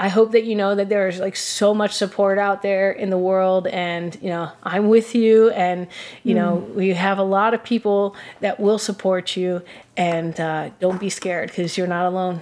I 0.00 0.08
hope 0.08 0.32
that 0.32 0.44
you 0.44 0.56
know 0.56 0.74
that 0.74 0.88
there's 0.88 1.20
like 1.20 1.36
so 1.36 1.74
much 1.74 1.92
support 1.92 2.38
out 2.38 2.62
there 2.62 2.90
in 2.90 3.10
the 3.10 3.18
world, 3.18 3.66
and 3.66 4.16
you 4.22 4.30
know 4.30 4.50
I'm 4.62 4.88
with 4.88 5.14
you, 5.14 5.50
and 5.50 5.88
you 6.24 6.34
know 6.34 6.54
we 6.74 6.94
have 6.94 7.18
a 7.18 7.22
lot 7.22 7.52
of 7.52 7.62
people 7.62 8.16
that 8.40 8.58
will 8.58 8.78
support 8.78 9.36
you, 9.36 9.62
and 9.98 10.40
uh, 10.40 10.70
don't 10.80 10.98
be 10.98 11.10
scared 11.10 11.50
because 11.50 11.76
you're 11.76 11.86
not 11.86 12.06
alone. 12.06 12.40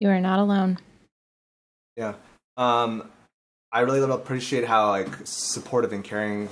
You 0.00 0.08
are 0.08 0.20
not 0.20 0.38
alone. 0.38 0.78
Yeah. 1.98 2.14
Um, 2.56 3.10
I 3.70 3.80
really 3.80 4.00
appreciate 4.10 4.66
how 4.66 4.88
like 4.88 5.10
supportive 5.24 5.92
and 5.92 6.02
caring 6.02 6.48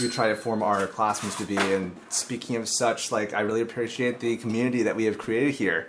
we 0.00 0.10
try 0.10 0.28
to 0.28 0.36
form 0.36 0.62
our 0.62 0.86
classrooms 0.86 1.34
to 1.36 1.44
be. 1.44 1.56
And 1.56 1.96
speaking 2.08 2.54
of 2.54 2.68
such, 2.68 3.10
like 3.10 3.34
I 3.34 3.40
really 3.40 3.62
appreciate 3.62 4.20
the 4.20 4.36
community 4.36 4.84
that 4.84 4.94
we 4.94 5.06
have 5.06 5.18
created 5.18 5.54
here. 5.54 5.88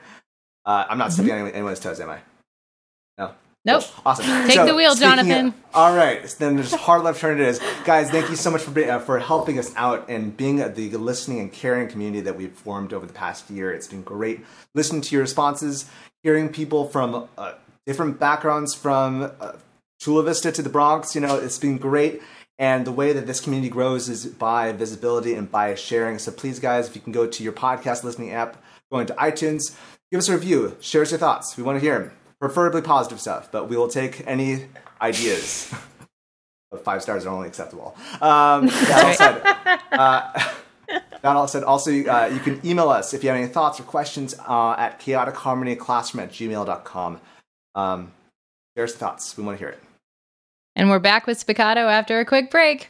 Uh, 0.66 0.86
I'm 0.90 0.98
not 0.98 1.14
stepping 1.14 1.32
on 1.32 1.48
anyone's 1.50 1.80
toes, 1.80 2.00
am 2.00 2.10
I? 2.10 2.20
No. 3.66 3.74
Nope. 3.80 3.84
Awesome. 4.06 4.26
Take 4.48 4.66
the 4.66 4.76
wheel, 4.76 4.96
speaking 4.96 5.20
of- 5.20 5.26
Jonathan. 5.26 5.54
all 5.74 5.96
right. 5.96 6.30
So 6.30 6.36
then 6.40 6.56
there's 6.58 6.74
hard 6.74 7.04
left 7.04 7.22
turn 7.22 7.40
it 7.40 7.48
is. 7.48 7.62
Guys, 7.86 8.10
thank 8.12 8.30
you 8.30 8.36
so 8.36 8.52
much 8.52 8.62
for 8.62 8.72
being, 8.72 8.90
uh, 8.90 9.00
for 9.00 9.20
helping 9.20 9.58
us 9.58 9.74
out 9.78 10.10
and 10.10 10.36
being 10.36 10.58
the 10.58 10.98
listening 10.98 11.40
and 11.40 11.52
caring 11.52 11.88
community 11.88 12.20
that 12.22 12.36
we've 12.36 12.52
formed 12.52 12.92
over 12.92 13.06
the 13.06 13.14
past 13.14 13.50
year. 13.50 13.72
It's 13.72 13.88
been 13.88 14.02
great 14.04 14.46
listening 14.76 15.02
to 15.04 15.16
your 15.16 15.22
responses, 15.22 15.86
hearing 16.24 16.50
people 16.50 16.88
from 16.90 17.30
uh, 17.38 17.54
different 17.86 18.20
backgrounds 18.20 18.74
from 18.76 19.32
uh, 19.40 19.54
Chula 20.02 20.24
Vista 20.24 20.52
to 20.52 20.62
the 20.62 20.70
Bronx. 20.70 21.16
You 21.16 21.22
know, 21.22 21.38
it's 21.38 21.58
been 21.58 21.78
great. 21.78 22.22
And 22.60 22.86
the 22.86 22.92
way 22.92 23.14
that 23.14 23.26
this 23.28 23.40
community 23.40 23.70
grows 23.70 24.10
is 24.10 24.26
by 24.26 24.74
visibility 24.74 25.34
and 25.36 25.50
by 25.50 25.74
sharing. 25.76 26.20
So 26.20 26.32
please, 26.32 26.60
guys, 26.60 26.88
if 26.88 26.96
you 26.96 27.02
can 27.02 27.12
go 27.14 27.26
to 27.28 27.44
your 27.44 27.54
podcast 27.54 28.04
listening 28.04 28.32
app, 28.32 28.62
go 28.92 29.00
into 29.00 29.14
iTunes, 29.14 29.76
give 30.12 30.20
us 30.20 30.28
a 30.30 30.34
review, 30.34 30.76
share 30.82 31.02
us 31.02 31.12
your 31.12 31.18
thoughts. 31.18 31.58
We 31.58 31.64
want 31.64 31.78
to 31.78 31.80
hear 31.80 31.98
them, 31.98 32.12
preferably 32.44 32.82
positive 32.82 33.22
stuff, 33.22 33.50
but 33.54 33.70
we 33.70 33.78
will 33.78 33.88
take 33.88 34.22
any 34.28 34.66
ideas. 35.02 35.74
Five 36.84 37.02
stars 37.02 37.26
are 37.26 37.30
only 37.30 37.48
acceptable. 37.48 37.96
Um, 38.16 38.68
that 38.68 39.06
all 39.06 39.14
said, 39.14 39.42
uh, 39.94 40.52
that 41.22 41.36
all 41.38 41.48
said, 41.48 41.64
also 41.64 41.92
uh, 41.92 42.30
you 42.34 42.40
can 42.40 42.60
email 42.66 42.90
us 42.90 43.14
if 43.14 43.24
you 43.24 43.30
have 43.30 43.38
any 43.38 43.48
thoughts 43.48 43.80
or 43.80 43.84
questions 43.84 44.36
uh, 44.40 44.72
at 44.72 45.00
chaoticharmonyclassroom 45.00 46.22
at 46.22 46.32
gmail.com. 46.32 47.22
Um, 47.76 48.12
share 48.76 48.84
us 48.84 48.94
thoughts. 48.94 49.38
We 49.38 49.46
want 49.46 49.58
to 49.58 49.64
hear 49.64 49.72
it. 49.72 49.82
And 50.76 50.90
we're 50.90 51.00
back 51.00 51.26
with 51.26 51.38
Spiccato 51.38 51.90
after 51.90 52.20
a 52.20 52.26
quick 52.26 52.52
break. 52.52 52.90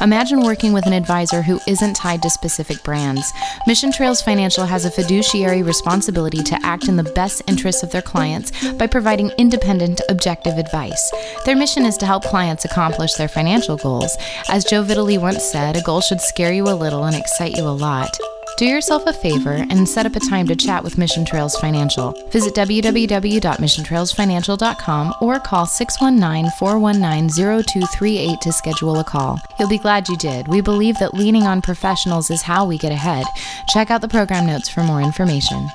Imagine 0.00 0.40
working 0.40 0.72
with 0.72 0.86
an 0.86 0.92
advisor 0.92 1.40
who 1.40 1.60
isn't 1.68 1.94
tied 1.94 2.20
to 2.22 2.30
specific 2.30 2.82
brands. 2.82 3.32
Mission 3.66 3.92
Trails 3.92 4.20
Financial 4.20 4.66
has 4.66 4.84
a 4.84 4.90
fiduciary 4.90 5.62
responsibility 5.62 6.42
to 6.42 6.58
act 6.64 6.88
in 6.88 6.96
the 6.96 7.12
best 7.14 7.42
interests 7.46 7.84
of 7.84 7.92
their 7.92 8.02
clients 8.02 8.50
by 8.74 8.88
providing 8.88 9.30
independent, 9.38 10.00
objective 10.08 10.58
advice. 10.58 11.12
Their 11.44 11.56
mission 11.56 11.86
is 11.86 11.96
to 11.98 12.06
help 12.06 12.24
clients 12.24 12.64
accomplish 12.64 13.14
their 13.14 13.28
financial 13.28 13.76
goals. 13.76 14.16
As 14.48 14.64
Joe 14.64 14.82
Vitale 14.82 15.18
once 15.18 15.44
said, 15.44 15.76
a 15.76 15.82
goal 15.82 16.00
should 16.00 16.20
scare 16.20 16.52
you 16.52 16.64
a 16.64 16.74
little 16.74 17.04
and 17.04 17.14
excite 17.14 17.56
you 17.56 17.62
a 17.62 17.70
lot. 17.70 18.18
Do 18.56 18.66
yourself 18.66 19.04
a 19.06 19.12
favor 19.12 19.66
and 19.68 19.88
set 19.88 20.06
up 20.06 20.14
a 20.14 20.20
time 20.20 20.46
to 20.46 20.54
chat 20.54 20.84
with 20.84 20.96
Mission 20.96 21.24
Trails 21.24 21.56
Financial. 21.56 22.12
Visit 22.30 22.54
www.missiontrailsfinancial.com 22.54 25.14
or 25.20 25.40
call 25.40 25.66
619 25.66 26.52
419 26.58 27.64
0238 27.64 28.40
to 28.40 28.52
schedule 28.52 29.00
a 29.00 29.04
call. 29.04 29.40
You'll 29.58 29.68
be 29.68 29.78
glad 29.78 30.08
you 30.08 30.16
did. 30.16 30.46
We 30.48 30.60
believe 30.60 30.98
that 30.98 31.14
leaning 31.14 31.42
on 31.44 31.62
professionals 31.62 32.30
is 32.30 32.42
how 32.42 32.64
we 32.64 32.78
get 32.78 32.92
ahead. 32.92 33.26
Check 33.68 33.90
out 33.90 34.02
the 34.02 34.08
program 34.08 34.46
notes 34.46 34.68
for 34.68 34.84
more 34.84 35.00
information. 35.00 35.66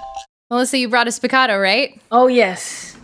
Melissa, 0.49 0.77
you 0.77 0.87
brought 0.89 1.07
a 1.07 1.11
spiccato, 1.11 1.61
right? 1.61 1.99
Oh, 2.11 2.27
yes. 2.27 2.95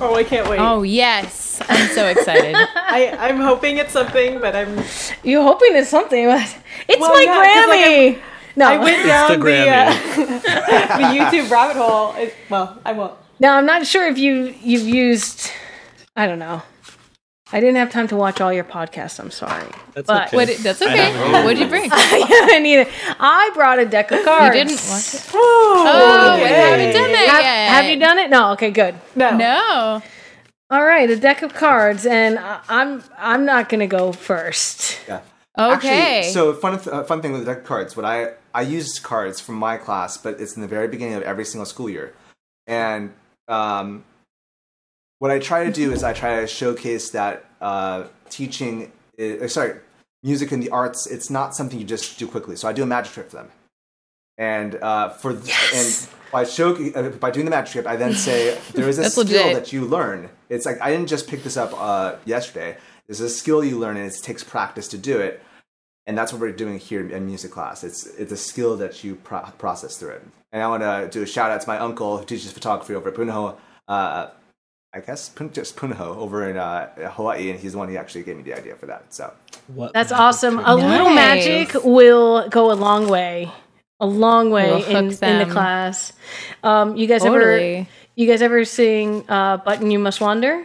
Oh, 0.00 0.14
I 0.14 0.24
can't 0.24 0.48
wait. 0.48 0.58
Oh, 0.58 0.82
yes. 0.82 1.41
I'm 1.68 1.88
so 1.90 2.06
excited. 2.08 2.54
I, 2.56 3.16
I'm 3.20 3.38
hoping 3.40 3.78
it's 3.78 3.92
something, 3.92 4.40
but 4.40 4.54
I'm. 4.56 4.76
You're 5.22 5.42
hoping 5.42 5.76
it's 5.76 5.88
something, 5.90 6.26
but 6.26 6.56
it's 6.88 7.00
Well, 7.00 7.12
my 7.14 7.20
yeah, 7.22 7.34
'cause, 7.34 7.68
like, 7.68 7.84
Grammy. 7.84 8.20
no, 8.56 8.66
I 8.68 8.78
went 8.78 9.06
down 9.06 9.30
the 9.30 9.44
the, 9.44 9.68
uh, 9.68 9.92
the 10.98 11.18
YouTube 11.18 11.50
rabbit 11.50 11.76
hole. 11.76 12.14
It, 12.16 12.34
well, 12.50 12.78
I 12.84 12.92
won't. 12.92 13.14
now 13.40 13.56
I'm 13.58 13.66
not 13.66 13.86
sure 13.86 14.06
if 14.08 14.18
you 14.18 14.54
you've 14.62 14.86
used. 14.88 15.50
I 16.16 16.26
don't 16.26 16.38
know. 16.38 16.62
I 17.54 17.60
didn't 17.60 17.76
have 17.76 17.90
time 17.90 18.08
to 18.08 18.16
watch 18.16 18.40
all 18.40 18.50
your 18.50 18.64
podcasts. 18.64 19.20
I'm 19.20 19.30
sorry. 19.30 19.66
That's 19.92 20.06
But- 20.06 20.28
okay. 20.28 20.36
What, 20.36 20.48
that's 20.62 20.80
I 20.80 20.86
okay. 20.86 21.10
haven't 21.10 21.44
What'd 21.44 21.58
you 21.58 21.66
bring? 21.68 21.90
I 21.92 22.58
need 22.62 22.76
it. 22.80 22.88
I 23.20 23.50
brought 23.52 23.78
a 23.78 23.84
deck 23.84 24.10
of 24.10 24.24
cards. 24.24 24.56
You 24.56 24.64
didn't 24.64 24.80
watch 24.88 25.14
it? 25.14 25.30
Oh, 25.34 25.84
Oh, 25.86 26.36
we 26.36 26.42
haven't 26.48 26.92
done 26.94 27.12
that 27.12 27.28
Have, 27.28 27.42
yet. 27.44 27.68
have 27.74 27.84
you 27.90 27.98
done 28.00 28.18
it? 28.20 28.30
No. 28.30 28.52
Okay, 28.52 28.70
good. 28.70 28.94
No. 29.14 29.36
No. 29.36 30.02
All 30.72 30.82
right, 30.86 31.10
a 31.10 31.16
deck 31.16 31.42
of 31.42 31.52
cards, 31.52 32.06
and 32.06 32.38
I- 32.38 32.60
I'm 32.66 33.04
I'm 33.18 33.44
not 33.44 33.68
gonna 33.68 33.86
go 33.86 34.10
first. 34.10 34.98
Yeah. 35.06 35.20
Okay. 35.58 36.20
Actually, 36.20 36.32
so 36.32 36.54
fun, 36.54 36.80
uh, 36.90 37.04
fun 37.04 37.20
thing 37.20 37.32
with 37.32 37.42
the 37.44 37.46
deck 37.52 37.58
of 37.58 37.64
cards. 37.64 37.94
What 37.94 38.06
I 38.06 38.32
I 38.54 38.62
used 38.62 39.02
cards 39.02 39.38
from 39.38 39.56
my 39.56 39.76
class, 39.76 40.16
but 40.16 40.40
it's 40.40 40.56
in 40.56 40.62
the 40.62 40.68
very 40.68 40.88
beginning 40.88 41.12
of 41.12 41.22
every 41.24 41.44
single 41.44 41.66
school 41.66 41.90
year, 41.90 42.14
and 42.66 43.12
um, 43.48 44.02
what 45.18 45.30
I 45.30 45.38
try 45.38 45.64
to 45.64 45.70
do 45.70 45.92
is 45.92 46.02
I 46.02 46.14
try 46.14 46.40
to 46.40 46.46
showcase 46.46 47.10
that 47.10 47.44
uh, 47.60 48.04
teaching, 48.30 48.92
is, 49.18 49.42
uh, 49.42 49.48
sorry, 49.48 49.74
music 50.22 50.52
and 50.52 50.62
the 50.62 50.70
arts. 50.70 51.06
It's 51.06 51.28
not 51.28 51.54
something 51.54 51.78
you 51.78 51.84
just 51.84 52.18
do 52.18 52.26
quickly. 52.26 52.56
So 52.56 52.66
I 52.66 52.72
do 52.72 52.82
a 52.82 52.86
magic 52.86 53.12
trick 53.12 53.28
for 53.28 53.36
them, 53.36 53.50
and 54.38 54.76
uh, 54.76 55.10
for 55.10 55.32
and 55.32 56.08
by 56.32 56.44
show 56.44 56.74
uh, 56.94 57.10
by 57.10 57.30
doing 57.30 57.44
the 57.44 57.50
magic 57.50 57.72
trick, 57.72 57.86
I 57.86 57.96
then 57.96 58.14
say 58.14 58.58
there 58.74 58.88
is 58.88 58.98
a 58.98 59.08
skill 59.10 59.24
legit. 59.24 59.54
that 59.54 59.72
you 59.72 59.84
learn. 59.84 60.30
It's 60.48 60.66
like 60.66 60.80
I 60.80 60.90
didn't 60.90 61.08
just 61.08 61.28
pick 61.28 61.44
this 61.44 61.56
up 61.56 61.72
uh, 61.76 62.16
yesterday. 62.24 62.76
There's 63.06 63.20
a 63.20 63.28
skill 63.28 63.62
you 63.62 63.78
learn, 63.78 63.96
and 63.96 64.10
it 64.10 64.16
takes 64.22 64.42
practice 64.42 64.88
to 64.88 64.98
do 64.98 65.20
it 65.20 65.42
and 66.06 66.18
that's 66.18 66.32
what 66.32 66.40
we're 66.40 66.52
doing 66.52 66.78
here 66.78 67.08
in 67.08 67.26
music 67.26 67.50
class. 67.52 67.84
It's 67.84 68.06
it's 68.06 68.32
a 68.32 68.36
skill 68.36 68.76
that 68.78 69.04
you 69.04 69.16
pro- 69.16 69.42
process 69.58 69.96
through 69.96 70.10
it. 70.10 70.22
And 70.50 70.62
I 70.62 70.68
want 70.68 70.82
to 70.82 71.08
do 71.10 71.22
a 71.22 71.26
shout 71.26 71.50
out 71.50 71.60
to 71.60 71.68
my 71.68 71.78
uncle 71.78 72.18
who 72.18 72.24
teaches 72.24 72.52
photography 72.52 72.94
over 72.94 73.08
at 73.08 73.14
Punahou. 73.14 73.56
Uh, 73.88 74.28
I 74.94 75.00
guess 75.00 75.30
Pun- 75.30 75.52
just 75.52 75.76
Punahou 75.76 76.16
over 76.16 76.50
in 76.50 76.56
uh, 76.58 77.10
Hawaii, 77.12 77.50
and 77.50 77.58
he's 77.58 77.72
the 77.72 77.78
one 77.78 77.88
who 77.88 77.96
actually 77.96 78.24
gave 78.24 78.36
me 78.36 78.42
the 78.42 78.54
idea 78.54 78.74
for 78.74 78.86
that. 78.86 79.14
So 79.14 79.32
What 79.68 79.94
That's 79.94 80.12
awesome. 80.12 80.56
trick? 80.56 80.66
A 80.66 80.74
little 80.74 81.10
magic 81.10 81.72
will 81.82 82.48
go 82.50 82.70
a 82.72 82.74
long 82.74 83.08
way. 83.08 83.50
A 84.02 84.06
long 84.06 84.50
way 84.50 84.82
in, 84.90 84.96
in 84.96 85.38
the 85.38 85.46
class. 85.48 86.12
Um, 86.64 86.96
you 86.96 87.06
guys 87.06 87.24
ever 87.24 87.38
Totally. 87.38 87.88
you 88.16 88.26
guys 88.26 88.42
ever 88.42 88.64
sing 88.64 89.24
uh, 89.28 89.58
"Button 89.58 89.92
You 89.92 90.00
Must 90.00 90.20
Wander"? 90.20 90.64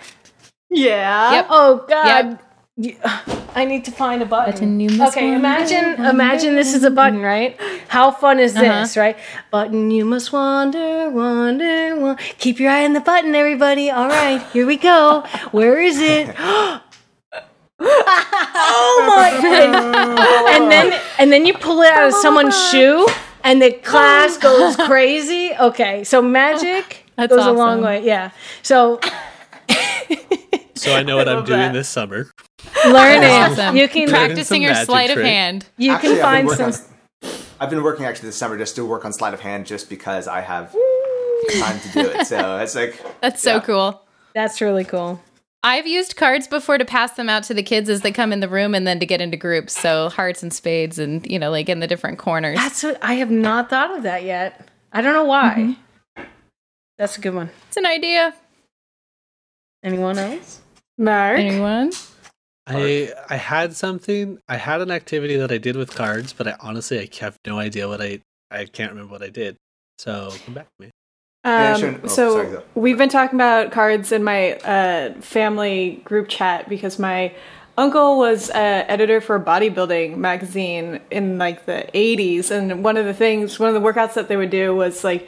Yeah. 0.71 1.33
Yep. 1.33 1.47
Oh 1.49 1.85
God, 1.87 2.39
Yep. 2.79 3.07
I 3.55 3.65
need 3.65 3.85
to 3.85 3.91
find 3.91 4.21
a 4.21 4.25
button. 4.25 4.53
Button 4.53 4.79
you 4.79 4.89
must 4.91 5.17
okay, 5.17 5.31
wander, 5.31 5.37
imagine 5.37 6.05
imagine 6.05 6.55
this 6.55 6.73
is 6.73 6.83
a 6.83 6.91
button, 6.91 7.21
right? 7.21 7.59
How 7.87 8.11
fun 8.11 8.39
is 8.39 8.53
this, 8.53 8.97
right? 8.97 9.17
Button 9.49 9.89
you 9.89 10.05
must 10.05 10.31
wander, 10.33 11.09
wander, 11.09 11.95
wander. 11.95 12.21
Keep 12.37 12.59
your 12.59 12.69
eye 12.71 12.85
on 12.85 12.93
the 12.93 13.01
button, 13.01 13.33
everybody. 13.33 13.89
All 13.89 14.07
right, 14.07 14.41
here 14.53 14.65
we 14.67 14.77
go. 14.77 15.21
Where 15.51 15.79
is 15.79 15.99
it? 15.99 16.35
oh 17.79 19.03
my! 19.07 19.29
And, 19.43 19.75
and 20.63 20.71
then 20.71 21.01
and 21.17 21.31
then 21.31 21.45
you 21.45 21.53
pull 21.55 21.81
it 21.81 21.91
out 21.91 22.07
of 22.09 22.13
someone's 22.13 22.55
shoe, 22.69 23.07
and 23.43 23.61
the 23.61 23.71
class 23.73 24.37
goes 24.47 24.75
crazy. 24.75 25.53
Okay, 25.59 26.03
so 26.03 26.21
magic 26.21 27.03
That's 27.15 27.35
goes 27.35 27.45
a 27.45 27.51
long 27.51 27.81
way. 27.81 28.05
Yeah. 28.05 28.31
So 28.63 28.99
So 30.75 30.93
I 30.95 31.03
know 31.03 31.17
what 31.17 31.27
I'm 31.27 31.43
doing 31.45 31.59
that. 31.59 31.73
this 31.73 31.89
summer. 31.89 32.27
Learning. 32.85 33.23
it. 33.23 33.31
Awesome. 33.31 33.75
You 33.75 33.87
can 33.87 34.07
Practicing 34.09 34.61
your 34.61 34.71
magic 34.73 34.85
sleight 34.85 35.09
of 35.09 35.17
hand. 35.17 35.65
you 35.77 35.91
Actually, 35.91 36.17
can 36.17 36.25
I've 36.25 36.45
been 36.45 36.45
find 36.45 36.47
working 36.47 36.71
some. 36.73 36.85
on- 37.23 37.31
I've 37.59 37.69
been 37.71 37.81
working 37.83 38.05
actually 38.05 38.29
this 38.29 38.35
summer 38.37 38.55
just 38.57 38.75
to 38.75 38.85
work 38.85 39.03
on 39.03 39.11
sleight 39.11 39.33
of 39.33 39.39
hand, 39.39 39.65
just 39.65 39.89
because 39.89 40.27
I 40.27 40.41
have 40.41 40.75
time 41.59 41.79
to 41.79 41.89
do 41.91 41.99
it. 42.01 42.27
So 42.27 42.57
it's 42.59 42.75
like 42.75 43.03
That's 43.21 43.41
so 43.41 43.59
cool. 43.61 44.03
That's 44.35 44.61
really 44.61 44.83
cool. 44.83 45.19
I've 45.67 45.85
used 45.85 46.15
cards 46.15 46.47
before 46.47 46.77
to 46.77 46.85
pass 46.85 47.11
them 47.11 47.27
out 47.27 47.43
to 47.43 47.53
the 47.53 47.61
kids 47.61 47.89
as 47.89 47.99
they 47.99 48.13
come 48.13 48.31
in 48.31 48.39
the 48.39 48.47
room 48.47 48.73
and 48.73 48.87
then 48.87 49.01
to 49.01 49.05
get 49.05 49.19
into 49.19 49.35
groups. 49.35 49.77
So 49.77 50.07
hearts 50.07 50.41
and 50.41 50.53
spades 50.53 50.97
and, 50.97 51.29
you 51.29 51.37
know, 51.37 51.51
like 51.51 51.67
in 51.67 51.81
the 51.81 51.87
different 51.87 52.19
corners. 52.19 52.55
That's 52.55 52.83
what 52.83 52.97
I 53.03 53.15
have 53.15 53.29
not 53.29 53.69
thought 53.69 53.97
of 53.97 54.03
that 54.03 54.23
yet. 54.23 54.65
I 54.93 55.01
don't 55.01 55.13
know 55.13 55.25
why. 55.25 55.75
Mm-hmm. 56.17 56.23
That's 56.97 57.17
a 57.17 57.21
good 57.21 57.35
one. 57.35 57.49
It's 57.67 57.75
an 57.75 57.85
idea. 57.85 58.33
Anyone 59.83 60.17
else? 60.17 60.61
Mark. 60.97 61.37
Anyone? 61.37 61.91
I 62.65 63.11
I 63.29 63.35
had 63.35 63.75
something. 63.75 64.39
I 64.47 64.55
had 64.55 64.79
an 64.79 64.89
activity 64.89 65.35
that 65.35 65.51
I 65.51 65.57
did 65.57 65.75
with 65.75 65.93
cards, 65.93 66.31
but 66.31 66.47
I 66.47 66.55
honestly 66.61 66.97
I 66.97 67.09
have 67.19 67.37
no 67.45 67.59
idea 67.59 67.89
what 67.89 68.01
I 68.01 68.21
I 68.49 68.63
can't 68.65 68.93
remember 68.93 69.11
what 69.11 69.21
I 69.21 69.29
did. 69.29 69.57
So 69.97 70.31
come 70.45 70.53
back 70.53 70.67
to 70.79 70.85
me. 70.85 70.91
Yeah, 71.45 71.73
Um, 71.73 71.79
sure. 71.79 71.95
Oh, 72.03 72.07
so 72.07 72.33
sorry, 72.43 72.63
we've 72.75 72.97
been 72.97 73.09
talking 73.09 73.37
about 73.37 73.71
cards 73.71 74.11
in 74.11 74.23
my 74.23 74.53
uh, 74.57 75.13
family 75.21 76.01
group 76.03 76.27
chat 76.27 76.67
because 76.67 76.99
my 76.99 77.33
uncle 77.77 78.17
was 78.17 78.49
uh, 78.49 78.53
editor 78.87 79.21
for 79.21 79.35
a 79.35 79.43
bodybuilding 79.43 80.17
magazine 80.17 80.99
in 81.11 81.37
like 81.37 81.65
the 81.65 81.87
80s 81.93 82.49
and 82.51 82.83
one 82.83 82.97
of 82.97 83.05
the 83.05 83.13
things 83.13 83.59
one 83.59 83.73
of 83.73 83.75
the 83.81 83.87
workouts 83.87 84.15
that 84.15 84.27
they 84.27 84.35
would 84.35 84.49
do 84.49 84.75
was 84.75 85.03
like 85.03 85.27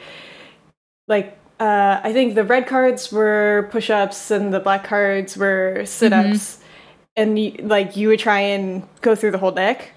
like 1.06 1.38
uh, 1.60 2.00
i 2.02 2.12
think 2.12 2.34
the 2.34 2.42
red 2.42 2.66
cards 2.66 3.12
were 3.12 3.68
push-ups 3.70 4.32
and 4.32 4.52
the 4.52 4.58
black 4.60 4.82
cards 4.84 5.36
were 5.36 5.84
sit-ups. 5.86 6.58
And 7.16 7.38
you, 7.38 7.52
like 7.62 7.96
you 7.96 8.08
would 8.08 8.20
try 8.20 8.40
and 8.40 8.86
go 9.02 9.14
through 9.14 9.32
the 9.32 9.38
whole 9.38 9.50
deck. 9.50 9.90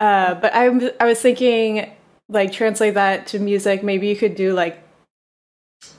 Uh, 0.00 0.34
but 0.34 0.52
I, 0.54 0.66
I 1.00 1.06
was 1.06 1.20
thinking 1.20 1.90
like 2.28 2.52
translate 2.52 2.94
that 2.94 3.26
to 3.28 3.38
music. 3.38 3.82
Maybe 3.82 4.08
you 4.08 4.16
could 4.16 4.34
do 4.34 4.52
like 4.52 4.82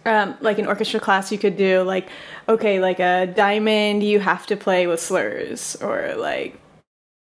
um, 0.05 0.35
like 0.41 0.59
an 0.59 0.67
orchestra 0.67 0.99
class, 0.99 1.31
you 1.31 1.37
could 1.37 1.57
do 1.57 1.83
like, 1.83 2.09
okay, 2.47 2.79
like 2.79 2.99
a 2.99 3.27
diamond, 3.27 4.03
you 4.03 4.19
have 4.19 4.45
to 4.47 4.55
play 4.55 4.87
with 4.87 4.99
slurs, 4.99 5.75
or 5.81 6.15
like 6.17 6.59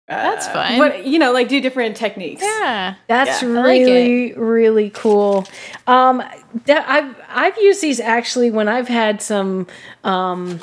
that's 0.08 0.48
uh, 0.48 0.52
fun. 0.52 0.78
But 0.78 1.06
you 1.06 1.18
know, 1.18 1.32
like 1.32 1.48
do 1.48 1.60
different 1.60 1.96
techniques. 1.96 2.42
Yeah, 2.42 2.94
that's 3.06 3.42
yeah. 3.42 3.48
really 3.48 4.28
like 4.28 4.38
really 4.38 4.90
cool. 4.90 5.46
Um, 5.86 6.22
that 6.66 6.88
I've 6.88 7.16
I've 7.28 7.56
used 7.58 7.80
these 7.80 8.00
actually 8.00 8.50
when 8.50 8.68
I've 8.68 8.88
had 8.88 9.22
some 9.22 9.66
um, 10.02 10.60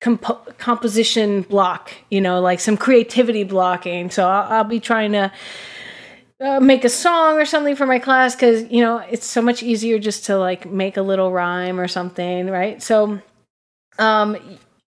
comp- 0.00 0.58
composition 0.58 1.42
block. 1.42 1.92
You 2.10 2.20
know, 2.20 2.40
like 2.40 2.60
some 2.60 2.76
creativity 2.76 3.44
blocking. 3.44 4.10
So 4.10 4.28
I'll, 4.28 4.52
I'll 4.52 4.64
be 4.64 4.80
trying 4.80 5.12
to. 5.12 5.32
Uh, 6.42 6.58
make 6.58 6.84
a 6.84 6.88
song 6.88 7.38
or 7.38 7.44
something 7.44 7.76
for 7.76 7.86
my 7.86 7.98
class 7.98 8.34
because 8.34 8.68
you 8.70 8.80
know 8.80 8.98
it's 8.98 9.26
so 9.26 9.40
much 9.40 9.62
easier 9.62 9.98
just 9.98 10.24
to 10.24 10.36
like 10.36 10.68
make 10.70 10.96
a 10.96 11.02
little 11.02 11.30
rhyme 11.30 11.78
or 11.78 11.86
something 11.86 12.48
right 12.48 12.82
so 12.82 13.20
um 14.00 14.36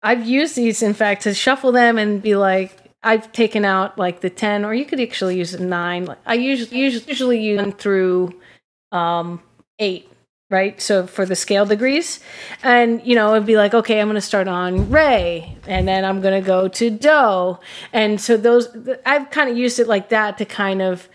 i've 0.03 0.27
used 0.27 0.55
these 0.55 0.83
in 0.83 0.93
fact 0.93 1.23
to 1.23 1.33
shuffle 1.33 1.71
them 1.71 1.97
and 1.97 2.21
be 2.21 2.35
like 2.35 2.89
I've 3.01 3.31
taken 3.31 3.63
out 3.63 3.97
like 3.97 4.19
the 4.19 4.29
10, 4.29 4.65
or 4.65 4.73
you 4.73 4.85
could 4.85 4.99
actually 4.99 5.37
use 5.37 5.53
a 5.53 5.63
9. 5.63 6.15
I 6.25 6.33
usually, 6.33 6.77
usually 6.77 7.41
use 7.41 7.59
them 7.59 7.71
through 7.71 8.37
um, 8.91 9.41
8, 9.79 10.11
right? 10.49 10.81
So 10.81 11.07
for 11.07 11.25
the 11.25 11.35
scale 11.35 11.65
degrees. 11.65 12.19
And, 12.61 13.01
you 13.05 13.15
know, 13.15 13.33
it'd 13.35 13.45
be 13.45 13.55
like, 13.55 13.73
okay, 13.73 14.01
I'm 14.01 14.07
going 14.07 14.15
to 14.15 14.21
start 14.21 14.49
on 14.49 14.89
Re, 14.89 15.55
and 15.65 15.87
then 15.87 16.03
I'm 16.03 16.19
going 16.19 16.41
to 16.41 16.45
go 16.45 16.67
to 16.67 16.89
Do. 16.89 17.57
And 17.93 18.19
so 18.19 18.35
those, 18.35 18.67
I've 19.05 19.29
kind 19.29 19.49
of 19.49 19.57
used 19.57 19.79
it 19.79 19.87
like 19.87 20.09
that 20.09 20.37
to 20.39 20.45
kind 20.45 20.81
of 20.81 21.07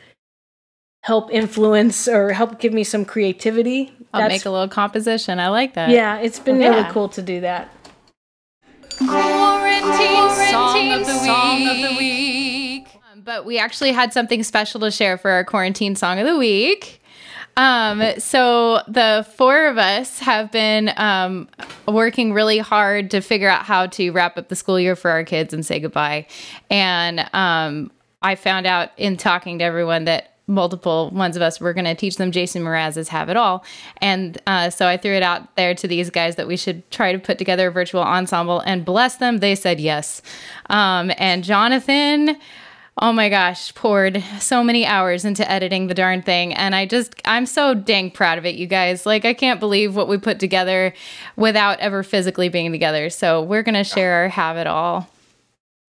help 1.05 1.31
influence 1.31 2.09
or 2.09 2.33
help 2.33 2.59
give 2.59 2.73
me 2.73 2.83
some 2.83 3.05
creativity. 3.05 3.93
I'll 4.15 4.23
That's, 4.23 4.33
make 4.33 4.47
a 4.47 4.51
little 4.51 4.69
composition. 4.69 5.39
I 5.39 5.49
like 5.49 5.75
that. 5.75 5.91
Yeah, 5.91 6.17
it's 6.17 6.39
been 6.39 6.59
yeah. 6.59 6.71
really 6.71 6.91
cool 6.93 7.11
to 7.11 7.21
do 7.21 7.43
that. 7.43 7.69
Quarantine, 8.97 10.31
song, 10.51 10.93
of 10.93 11.01
the, 11.01 11.19
song 11.19 11.69
of 11.69 11.77
the 11.91 11.97
week. 11.99 12.89
Um, 13.13 13.21
but 13.21 13.45
we 13.45 13.59
actually 13.59 13.93
had 13.93 14.15
something 14.15 14.43
special 14.43 14.81
to 14.81 14.91
share 14.91 15.19
for 15.19 15.31
our 15.31 15.45
quarantine 15.45 15.95
song 15.95 16.21
of 16.21 16.27
the 16.27 16.39
week. 16.39 17.03
Um, 17.59 18.03
so 18.19 18.81
the 18.89 19.27
four 19.37 19.67
of 19.67 19.77
us 19.77 20.21
have 20.21 20.51
been 20.51 20.91
um, 20.97 21.51
working 21.87 22.33
really 22.33 22.59
hard 22.59 23.11
to 23.11 23.21
figure 23.21 23.51
out 23.51 23.67
how 23.67 23.89
to 23.89 24.11
wrap 24.11 24.39
up 24.39 24.49
the 24.49 24.57
school 24.57 24.81
year 24.81 24.97
for 24.97 25.11
our 25.11 25.23
kids 25.23 25.53
and 25.53 25.67
say 25.67 25.81
goodbye. 25.81 26.29
And 26.71 27.29
um, 27.35 27.91
I 28.23 28.37
found 28.37 28.67
out 28.67 28.89
in 28.97 29.19
talking 29.19 29.59
to 29.59 29.65
everyone 29.65 30.07
that 30.07 30.34
multiple 30.47 31.11
ones 31.11 31.37
of 31.37 31.43
us 31.43 31.61
were 31.61 31.73
going 31.73 31.85
to 31.85 31.95
teach 31.95 32.17
them 32.17 32.31
Jason 32.31 32.63
Mraz's 32.63 33.09
Have 33.09 33.29
It 33.29 33.37
All. 33.37 33.65
And 33.99 34.39
uh, 34.47 34.71
so 34.71 34.87
I 34.87 34.97
threw 34.97 35.13
it 35.13 35.23
out 35.23 35.55
there 35.57 35.75
to 35.75 35.89
these 35.89 36.11
guys 36.11 36.37
that 36.37 36.47
we 36.47 36.57
should 36.57 36.89
try 36.91 37.13
to 37.13 37.19
put 37.19 37.39
together 37.39 37.69
a 37.69 37.73
virtual 37.73 38.03
ensemble 38.03 38.61
and 38.61 38.85
bless 38.85 39.17
them. 39.17 39.39
They 39.39 39.55
said 39.55 39.81
yes. 39.81 40.21
Um, 40.69 41.11
and 41.17 41.45
Jonathan, 41.45 42.37
oh 42.99 43.13
my 43.13 43.29
gosh, 43.29 43.75
poured 43.75 44.23
so 44.39 44.63
many 44.63 44.87
hours 44.87 45.25
into 45.25 45.51
editing 45.51 45.87
the 45.87 45.95
darn 45.95 46.23
thing. 46.23 46.53
And 46.55 46.75
I 46.75 46.87
just, 46.87 47.15
I'm 47.25 47.47
so 47.47 47.75
dang 47.75 48.11
proud 48.11 48.39
of 48.39 48.45
it, 48.45 48.55
you 48.55 48.67
guys. 48.67 49.07
Like, 49.07 49.25
I 49.25 49.35
can't 49.35 49.61
believe 49.61 49.97
what 49.97 50.09
we 50.09 50.19
put 50.19 50.39
together 50.39 50.93
without 51.37 51.81
ever 51.81 52.03
physically 52.03 52.49
being 52.49 52.71
together. 52.71 53.11
So 53.11 53.43
we're 53.43 53.63
going 53.63 53.75
to 53.75 53.85
share 53.85 54.15
our 54.15 54.29
Have 54.29 54.57
It 54.57 54.67
All. 54.67 55.09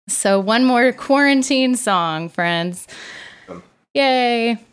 So, 0.07 0.39
one 0.39 0.65
more 0.65 0.91
quarantine 0.91 1.75
song, 1.75 2.29
friends. 2.29 2.87
Yay. 3.93 4.68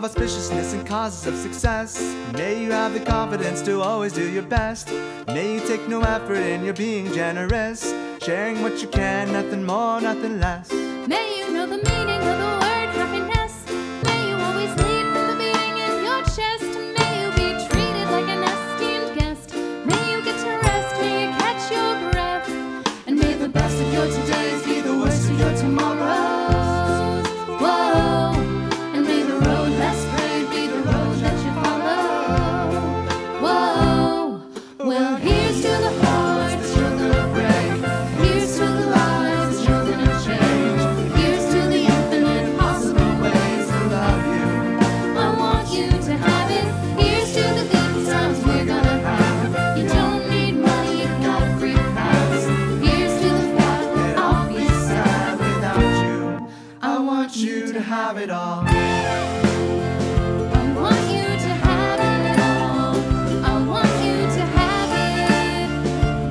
Have 0.00 0.12
auspiciousness 0.12 0.74
and 0.74 0.86
causes 0.86 1.26
of 1.26 1.34
success. 1.34 1.98
May 2.34 2.62
you 2.62 2.70
have 2.70 2.92
the 2.92 3.00
confidence 3.00 3.62
to 3.62 3.80
always 3.80 4.12
do 4.12 4.28
your 4.30 4.42
best. 4.42 4.90
May 5.28 5.54
you 5.54 5.60
take 5.66 5.88
no 5.88 6.02
effort 6.02 6.34
in 6.34 6.66
your 6.66 6.74
being 6.74 7.10
generous. 7.14 7.94
Sharing 8.20 8.60
what 8.60 8.82
you 8.82 8.88
can, 8.88 9.32
nothing 9.32 9.64
more, 9.64 9.98
nothing 10.02 10.38
less. 10.38 10.70
May 10.70 11.38
you 11.38 11.50
know 11.50 11.66
the 11.66 11.78
meaning 11.78 12.20
of 12.30 12.36
the 12.44 12.52
word 12.60 12.90
happiness. 13.00 13.54
May 14.04 14.28
you 14.28 14.36
always 14.36 14.70
lead 14.84 15.06
from 15.14 15.28
the 15.30 15.36
beating 15.38 15.78
in 15.78 16.04
your 16.04 16.22
chest. 16.24 16.65
Have 58.16 58.24
it 58.24 58.30
all. 58.30 58.64
I 60.54 60.72
want 60.72 61.04
you 61.12 61.24
to 61.44 61.52
have 61.68 62.00
it 62.00 62.38
all. 62.40 62.96
I 63.44 63.66
want 63.66 63.92
you 64.04 64.16
to 64.36 64.42
have 64.56 64.90
it. 65.04 65.68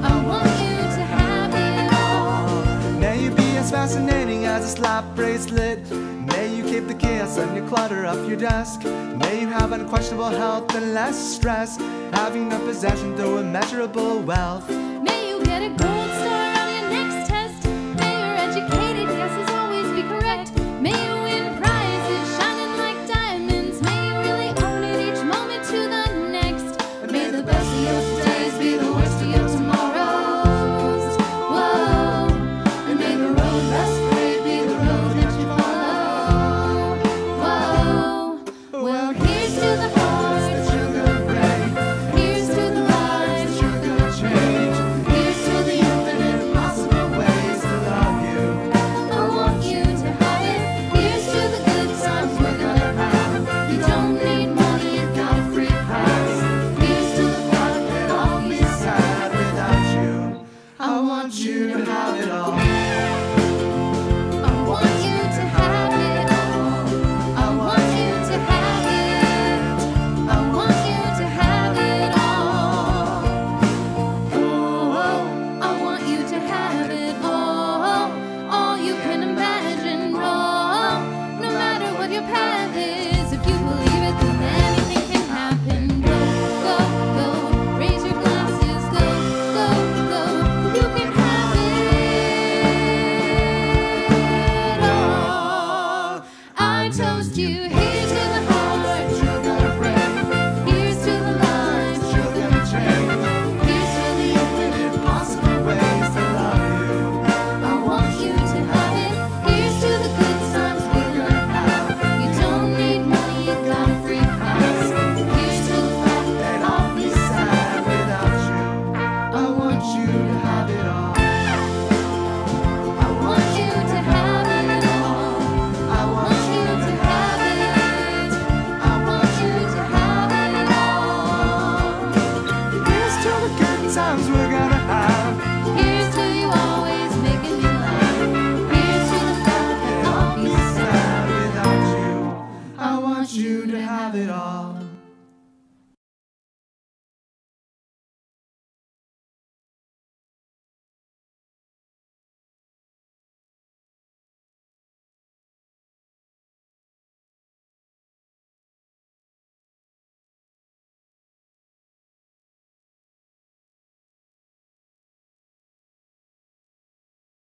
I 0.04 0.26
want 0.26 0.50
you 0.66 0.78
to 0.98 1.04
have 1.16 1.54
it 1.54 1.94
all. 1.94 3.00
May 3.00 3.24
you 3.24 3.32
be 3.32 3.58
as 3.58 3.70
fascinating 3.70 4.46
as 4.46 4.66
a 4.66 4.68
slap 4.68 5.16
bracelet. 5.16 5.80
May 5.92 6.56
you 6.56 6.64
keep 6.64 6.88
the 6.88 6.96
chaos 6.96 7.38
and 7.38 7.56
your 7.56 7.68
clutter 7.68 8.08
off 8.08 8.28
your 8.28 8.38
desk. 8.38 8.84
May 8.84 9.42
you 9.42 9.48
have 9.48 9.72
unquestionable 9.72 10.30
health 10.30 10.74
and 10.74 10.94
less 10.94 11.18
stress. 11.36 11.78
Having 12.14 12.50
no 12.50 12.60
possession 12.66 13.16
though 13.16 13.38
immeasurable 13.38 14.20
wealth. 14.22 14.68
May 14.70 15.30
you 15.30 15.44
get 15.44 15.62
a 15.62 15.70
gold 15.70 16.12
star 16.22 16.46
on 16.62 16.68
your 16.74 16.90
next 16.90 17.30
test. 17.30 17.68
May 18.00 18.14
your 18.24 18.36
educated 18.48 19.08
guesses 19.08 19.50
always 19.54 19.88
be 19.92 20.02
correct. 20.02 20.52
May 20.82 20.96
you 21.06 21.15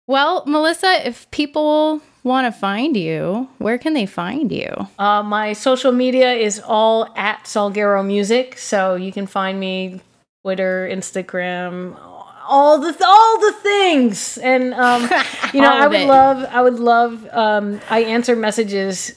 Well, 0.07 0.45
Melissa, 0.47 1.07
if 1.07 1.31
people 1.31 2.01
want 2.23 2.53
to 2.53 2.59
find 2.59 2.97
you, 2.97 3.49
where 3.59 3.79
can 3.79 3.95
they 3.95 4.07
find 4.07 4.53
you? 4.53 4.89
Uh, 4.99 5.23
my 5.23 5.53
social 5.53 5.93
media 5.93 6.33
is 6.33 6.61
all 6.65 7.13
at 7.17 7.45
Salguero 7.45 8.05
Music, 8.05 8.59
so 8.59 8.97
you 8.97 9.13
can 9.13 9.27
find 9.27 9.59
me 9.59 10.01
Twitter, 10.43 10.89
Instagram, 10.91 11.99
all 12.47 12.79
the 12.79 12.95
all 13.05 13.41
the 13.41 13.53
things. 13.63 14.37
And 14.39 14.75
um, 14.75 15.03
you 15.55 15.61
know, 15.61 15.73
I 15.73 15.87
would 15.87 16.01
it. 16.01 16.07
love, 16.07 16.45
I 16.51 16.61
would 16.61 16.79
love. 16.79 17.27
Um, 17.33 17.81
I 17.89 18.01
answer 18.01 18.37
messages 18.37 19.15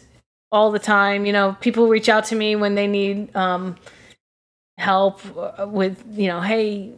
all 0.52 0.72
the 0.72 0.80
time. 0.80 1.26
You 1.26 1.34
know, 1.34 1.58
people 1.60 1.88
reach 1.88 2.10
out 2.10 2.26
to 2.26 2.36
me 2.36 2.56
when 2.56 2.76
they 2.76 2.88
need 2.88 3.36
um, 3.36 3.76
help 4.78 5.22
with, 5.68 6.04
you 6.12 6.28
know, 6.28 6.42
hey, 6.42 6.94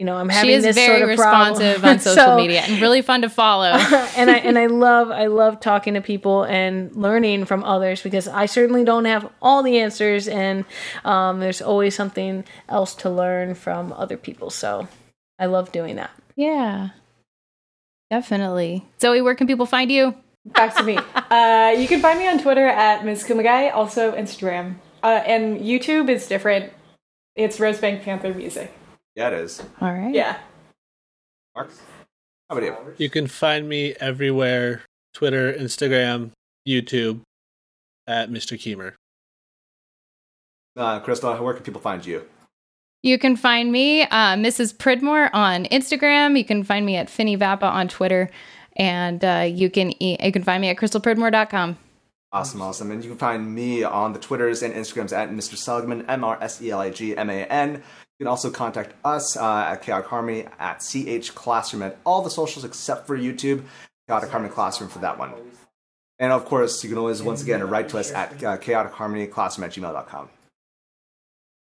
you 0.00 0.06
know, 0.06 0.16
I'm 0.16 0.30
having 0.30 0.48
She 0.48 0.54
is 0.54 0.64
this 0.64 0.76
very 0.76 1.00
sort 1.00 1.10
of 1.10 1.16
problem. 1.18 1.50
responsive 1.52 1.84
on 1.84 1.98
social 2.08 2.24
So- 2.24 2.36
media 2.36 2.62
and 2.62 2.80
really 2.80 3.02
fun 3.02 3.20
to 3.20 3.28
follow. 3.28 3.66
and 4.16 4.30
I 4.30 4.38
and 4.38 4.58
I 4.58 4.64
love 4.66 5.10
I 5.10 5.26
love 5.26 5.60
talking 5.60 5.92
to 5.94 6.00
people 6.00 6.44
and 6.44 6.90
learning 6.96 7.44
from 7.44 7.62
others 7.64 8.02
because 8.02 8.26
I 8.26 8.46
certainly 8.46 8.82
don't 8.82 9.04
have 9.04 9.30
all 9.42 9.62
the 9.62 9.78
answers 9.78 10.26
and 10.26 10.64
um, 11.04 11.40
there's 11.40 11.60
always 11.60 11.94
something 11.94 12.44
else 12.68 12.94
to 12.96 13.10
learn 13.10 13.54
from 13.54 13.92
other 13.92 14.16
people. 14.16 14.48
So 14.48 14.88
I 15.38 15.46
love 15.46 15.70
doing 15.70 15.96
that. 15.96 16.10
yeah, 16.34 16.90
definitely. 18.10 18.84
Zoe, 19.00 19.20
where 19.20 19.34
can 19.34 19.46
people 19.46 19.66
find 19.66 19.90
you? 19.92 20.14
Back 20.46 20.74
to 20.76 20.82
me. 20.82 20.98
Uh, 21.30 21.70
you 21.78 21.86
can 21.86 22.00
find 22.00 22.18
me 22.18 22.26
on 22.26 22.40
Twitter 22.42 22.66
at 22.66 23.04
Ms. 23.04 23.22
Kumagai, 23.22 23.72
also 23.72 24.10
Instagram. 24.16 24.74
Uh, 25.00 25.22
and 25.24 25.60
YouTube 25.60 26.08
is 26.10 26.26
different. 26.26 26.72
It's 27.36 27.58
Rosebank 27.58 28.02
Panther 28.02 28.34
Music. 28.34 28.72
Yeah, 29.14 29.28
it 29.28 29.34
is. 29.34 29.62
All 29.80 29.92
right. 29.92 30.14
Yeah. 30.14 30.38
Mark, 31.54 31.70
how 32.48 32.56
about 32.56 32.64
you? 32.64 32.76
You 32.98 33.10
can 33.10 33.26
find 33.26 33.68
me 33.68 33.94
everywhere 34.00 34.82
Twitter, 35.14 35.52
Instagram, 35.52 36.30
YouTube 36.66 37.20
at 38.06 38.30
Mr. 38.30 38.56
Keemer. 38.58 38.94
Uh, 40.76 41.00
Crystal, 41.00 41.34
where 41.42 41.54
can 41.54 41.64
people 41.64 41.80
find 41.80 42.04
you? 42.06 42.24
You 43.02 43.18
can 43.18 43.34
find 43.34 43.72
me, 43.72 44.02
uh, 44.02 44.36
Mrs. 44.36 44.76
Pridmore, 44.76 45.30
on 45.34 45.64
Instagram. 45.66 46.36
You 46.38 46.44
can 46.44 46.62
find 46.64 46.84
me 46.84 46.96
at 46.96 47.08
Finny 47.08 47.36
Vappa 47.36 47.62
on 47.64 47.88
Twitter, 47.88 48.30
and 48.76 49.24
uh, 49.24 49.46
you 49.48 49.70
can 49.70 49.90
e- 50.02 50.18
you 50.22 50.30
can 50.32 50.42
find 50.44 50.60
me 50.60 50.68
at 50.68 50.76
crystalpridmore.com. 50.76 51.78
Awesome, 52.32 52.62
awesome. 52.62 52.90
And 52.92 53.02
you 53.02 53.10
can 53.10 53.18
find 53.18 53.54
me 53.54 53.82
on 53.82 54.12
the 54.12 54.18
Twitters 54.20 54.62
and 54.62 54.72
Instagrams 54.74 55.12
at 55.16 55.30
Mr. 55.30 55.56
Seligman, 55.56 56.04
M 56.08 56.22
R 56.22 56.38
S 56.42 56.62
E 56.62 56.70
L 56.70 56.80
I 56.80 56.90
G 56.90 57.16
M 57.16 57.30
A 57.30 57.44
N. 57.46 57.82
You 58.20 58.24
can 58.24 58.32
also 58.32 58.50
contact 58.50 58.92
us 59.02 59.34
uh, 59.38 59.64
at 59.70 59.76
Chaotic 59.80 60.06
Harmony 60.06 60.44
at 60.58 60.80
CH 60.80 61.34
Classroom 61.34 61.82
at 61.82 61.96
all 62.04 62.20
the 62.20 62.28
socials 62.28 62.66
except 62.66 63.06
for 63.06 63.16
YouTube, 63.16 63.62
Chaotic 64.06 64.28
Harmony 64.28 64.52
Classroom 64.52 64.90
for 64.90 64.98
that 64.98 65.18
one. 65.18 65.32
And 66.18 66.30
of 66.30 66.44
course, 66.44 66.84
you 66.84 66.90
can 66.90 66.98
always, 66.98 67.22
once 67.22 67.42
again, 67.42 67.66
write 67.66 67.88
to 67.88 67.98
us 67.98 68.12
at 68.12 68.44
uh, 68.44 68.58
chaoticharmonyclassroom 68.58 69.64
at 69.64 69.70
gmail.com. 69.70 70.28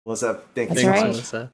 Melissa, 0.04 0.42
thank 0.54 0.68
you 0.68 0.74
That's 0.74 0.82
so 0.82 0.90
right. 0.90 1.06
much. 1.06 1.12
Melissa. 1.12 1.52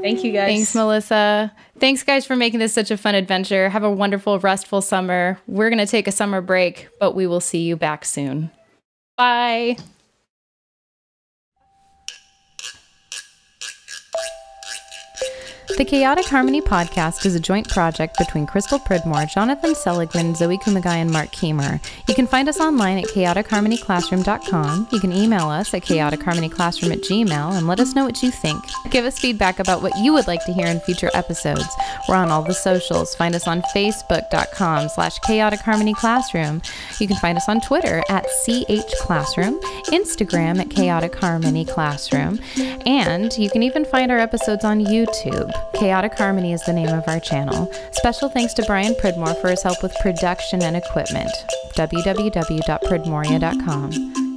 Thank 0.00 0.24
you 0.24 0.32
guys. 0.32 0.48
Thanks, 0.48 0.74
Melissa. 0.74 1.52
Thanks, 1.78 2.02
guys, 2.02 2.24
for 2.24 2.36
making 2.36 2.60
this 2.60 2.72
such 2.72 2.90
a 2.90 2.96
fun 2.96 3.14
adventure. 3.14 3.68
Have 3.68 3.84
a 3.84 3.90
wonderful, 3.90 4.38
restful 4.38 4.80
summer. 4.80 5.38
We're 5.46 5.68
going 5.68 5.84
to 5.84 5.86
take 5.86 6.08
a 6.08 6.12
summer 6.12 6.40
break, 6.40 6.88
but 6.98 7.14
we 7.14 7.26
will 7.26 7.40
see 7.40 7.58
you 7.58 7.76
back 7.76 8.06
soon. 8.06 8.50
Bye. 9.18 9.76
The 15.76 15.84
Chaotic 15.86 16.26
Harmony 16.26 16.60
podcast 16.60 17.24
is 17.24 17.34
a 17.34 17.40
joint 17.40 17.66
project 17.68 18.18
between 18.18 18.46
Crystal 18.46 18.78
Pridmore, 18.78 19.24
Jonathan 19.24 19.74
Seligman, 19.74 20.34
Zoe 20.34 20.58
Kumagai, 20.58 20.96
and 20.96 21.10
Mark 21.10 21.30
Keemer. 21.30 21.80
You 22.06 22.14
can 22.14 22.26
find 22.26 22.50
us 22.50 22.60
online 22.60 22.98
at 22.98 23.06
chaoticharmonyclassroom.com. 23.06 24.88
You 24.92 25.00
can 25.00 25.12
email 25.12 25.48
us 25.48 25.72
at 25.72 25.82
chaoticharmonyclassroom 25.82 26.92
at 26.92 27.00
gmail 27.00 27.56
and 27.56 27.66
let 27.66 27.80
us 27.80 27.94
know 27.94 28.04
what 28.04 28.22
you 28.22 28.30
think. 28.30 28.62
Give 28.90 29.06
us 29.06 29.18
feedback 29.18 29.58
about 29.58 29.80
what 29.80 29.96
you 29.98 30.12
would 30.12 30.26
like 30.26 30.44
to 30.46 30.52
hear 30.52 30.66
in 30.66 30.80
future 30.80 31.10
episodes. 31.14 31.68
We're 32.08 32.16
on 32.16 32.28
all 32.28 32.42
the 32.42 32.52
socials. 32.52 33.14
Find 33.14 33.34
us 33.34 33.48
on 33.48 33.62
facebook.com 33.74 34.90
slash 34.90 35.18
chaotic 35.20 35.60
harmony 35.60 35.94
classroom. 35.94 36.60
You 36.98 37.08
can 37.08 37.16
find 37.16 37.38
us 37.38 37.48
on 37.48 37.60
Twitter 37.62 38.02
at 38.10 38.26
CH 38.44 38.92
Classroom, 39.00 39.58
Instagram 39.86 40.60
at 40.60 40.68
chaotic 40.70 41.14
harmony 41.16 41.64
classroom, 41.64 42.38
and 42.84 43.32
you 43.38 43.48
can 43.48 43.62
even 43.62 43.84
find 43.86 44.12
our 44.12 44.18
episodes 44.18 44.64
on 44.64 44.80
YouTube. 44.84 45.50
Chaotic 45.74 46.16
Harmony 46.16 46.52
is 46.52 46.64
the 46.64 46.72
name 46.72 46.88
of 46.88 47.06
our 47.08 47.20
channel. 47.20 47.70
Special 47.92 48.28
thanks 48.28 48.54
to 48.54 48.64
Brian 48.64 48.94
Pridmore 48.94 49.34
for 49.34 49.50
his 49.50 49.62
help 49.62 49.82
with 49.82 49.94
production 49.96 50.62
and 50.62 50.76
equipment. 50.76 51.30
www.pridmoria.com. 51.74 54.29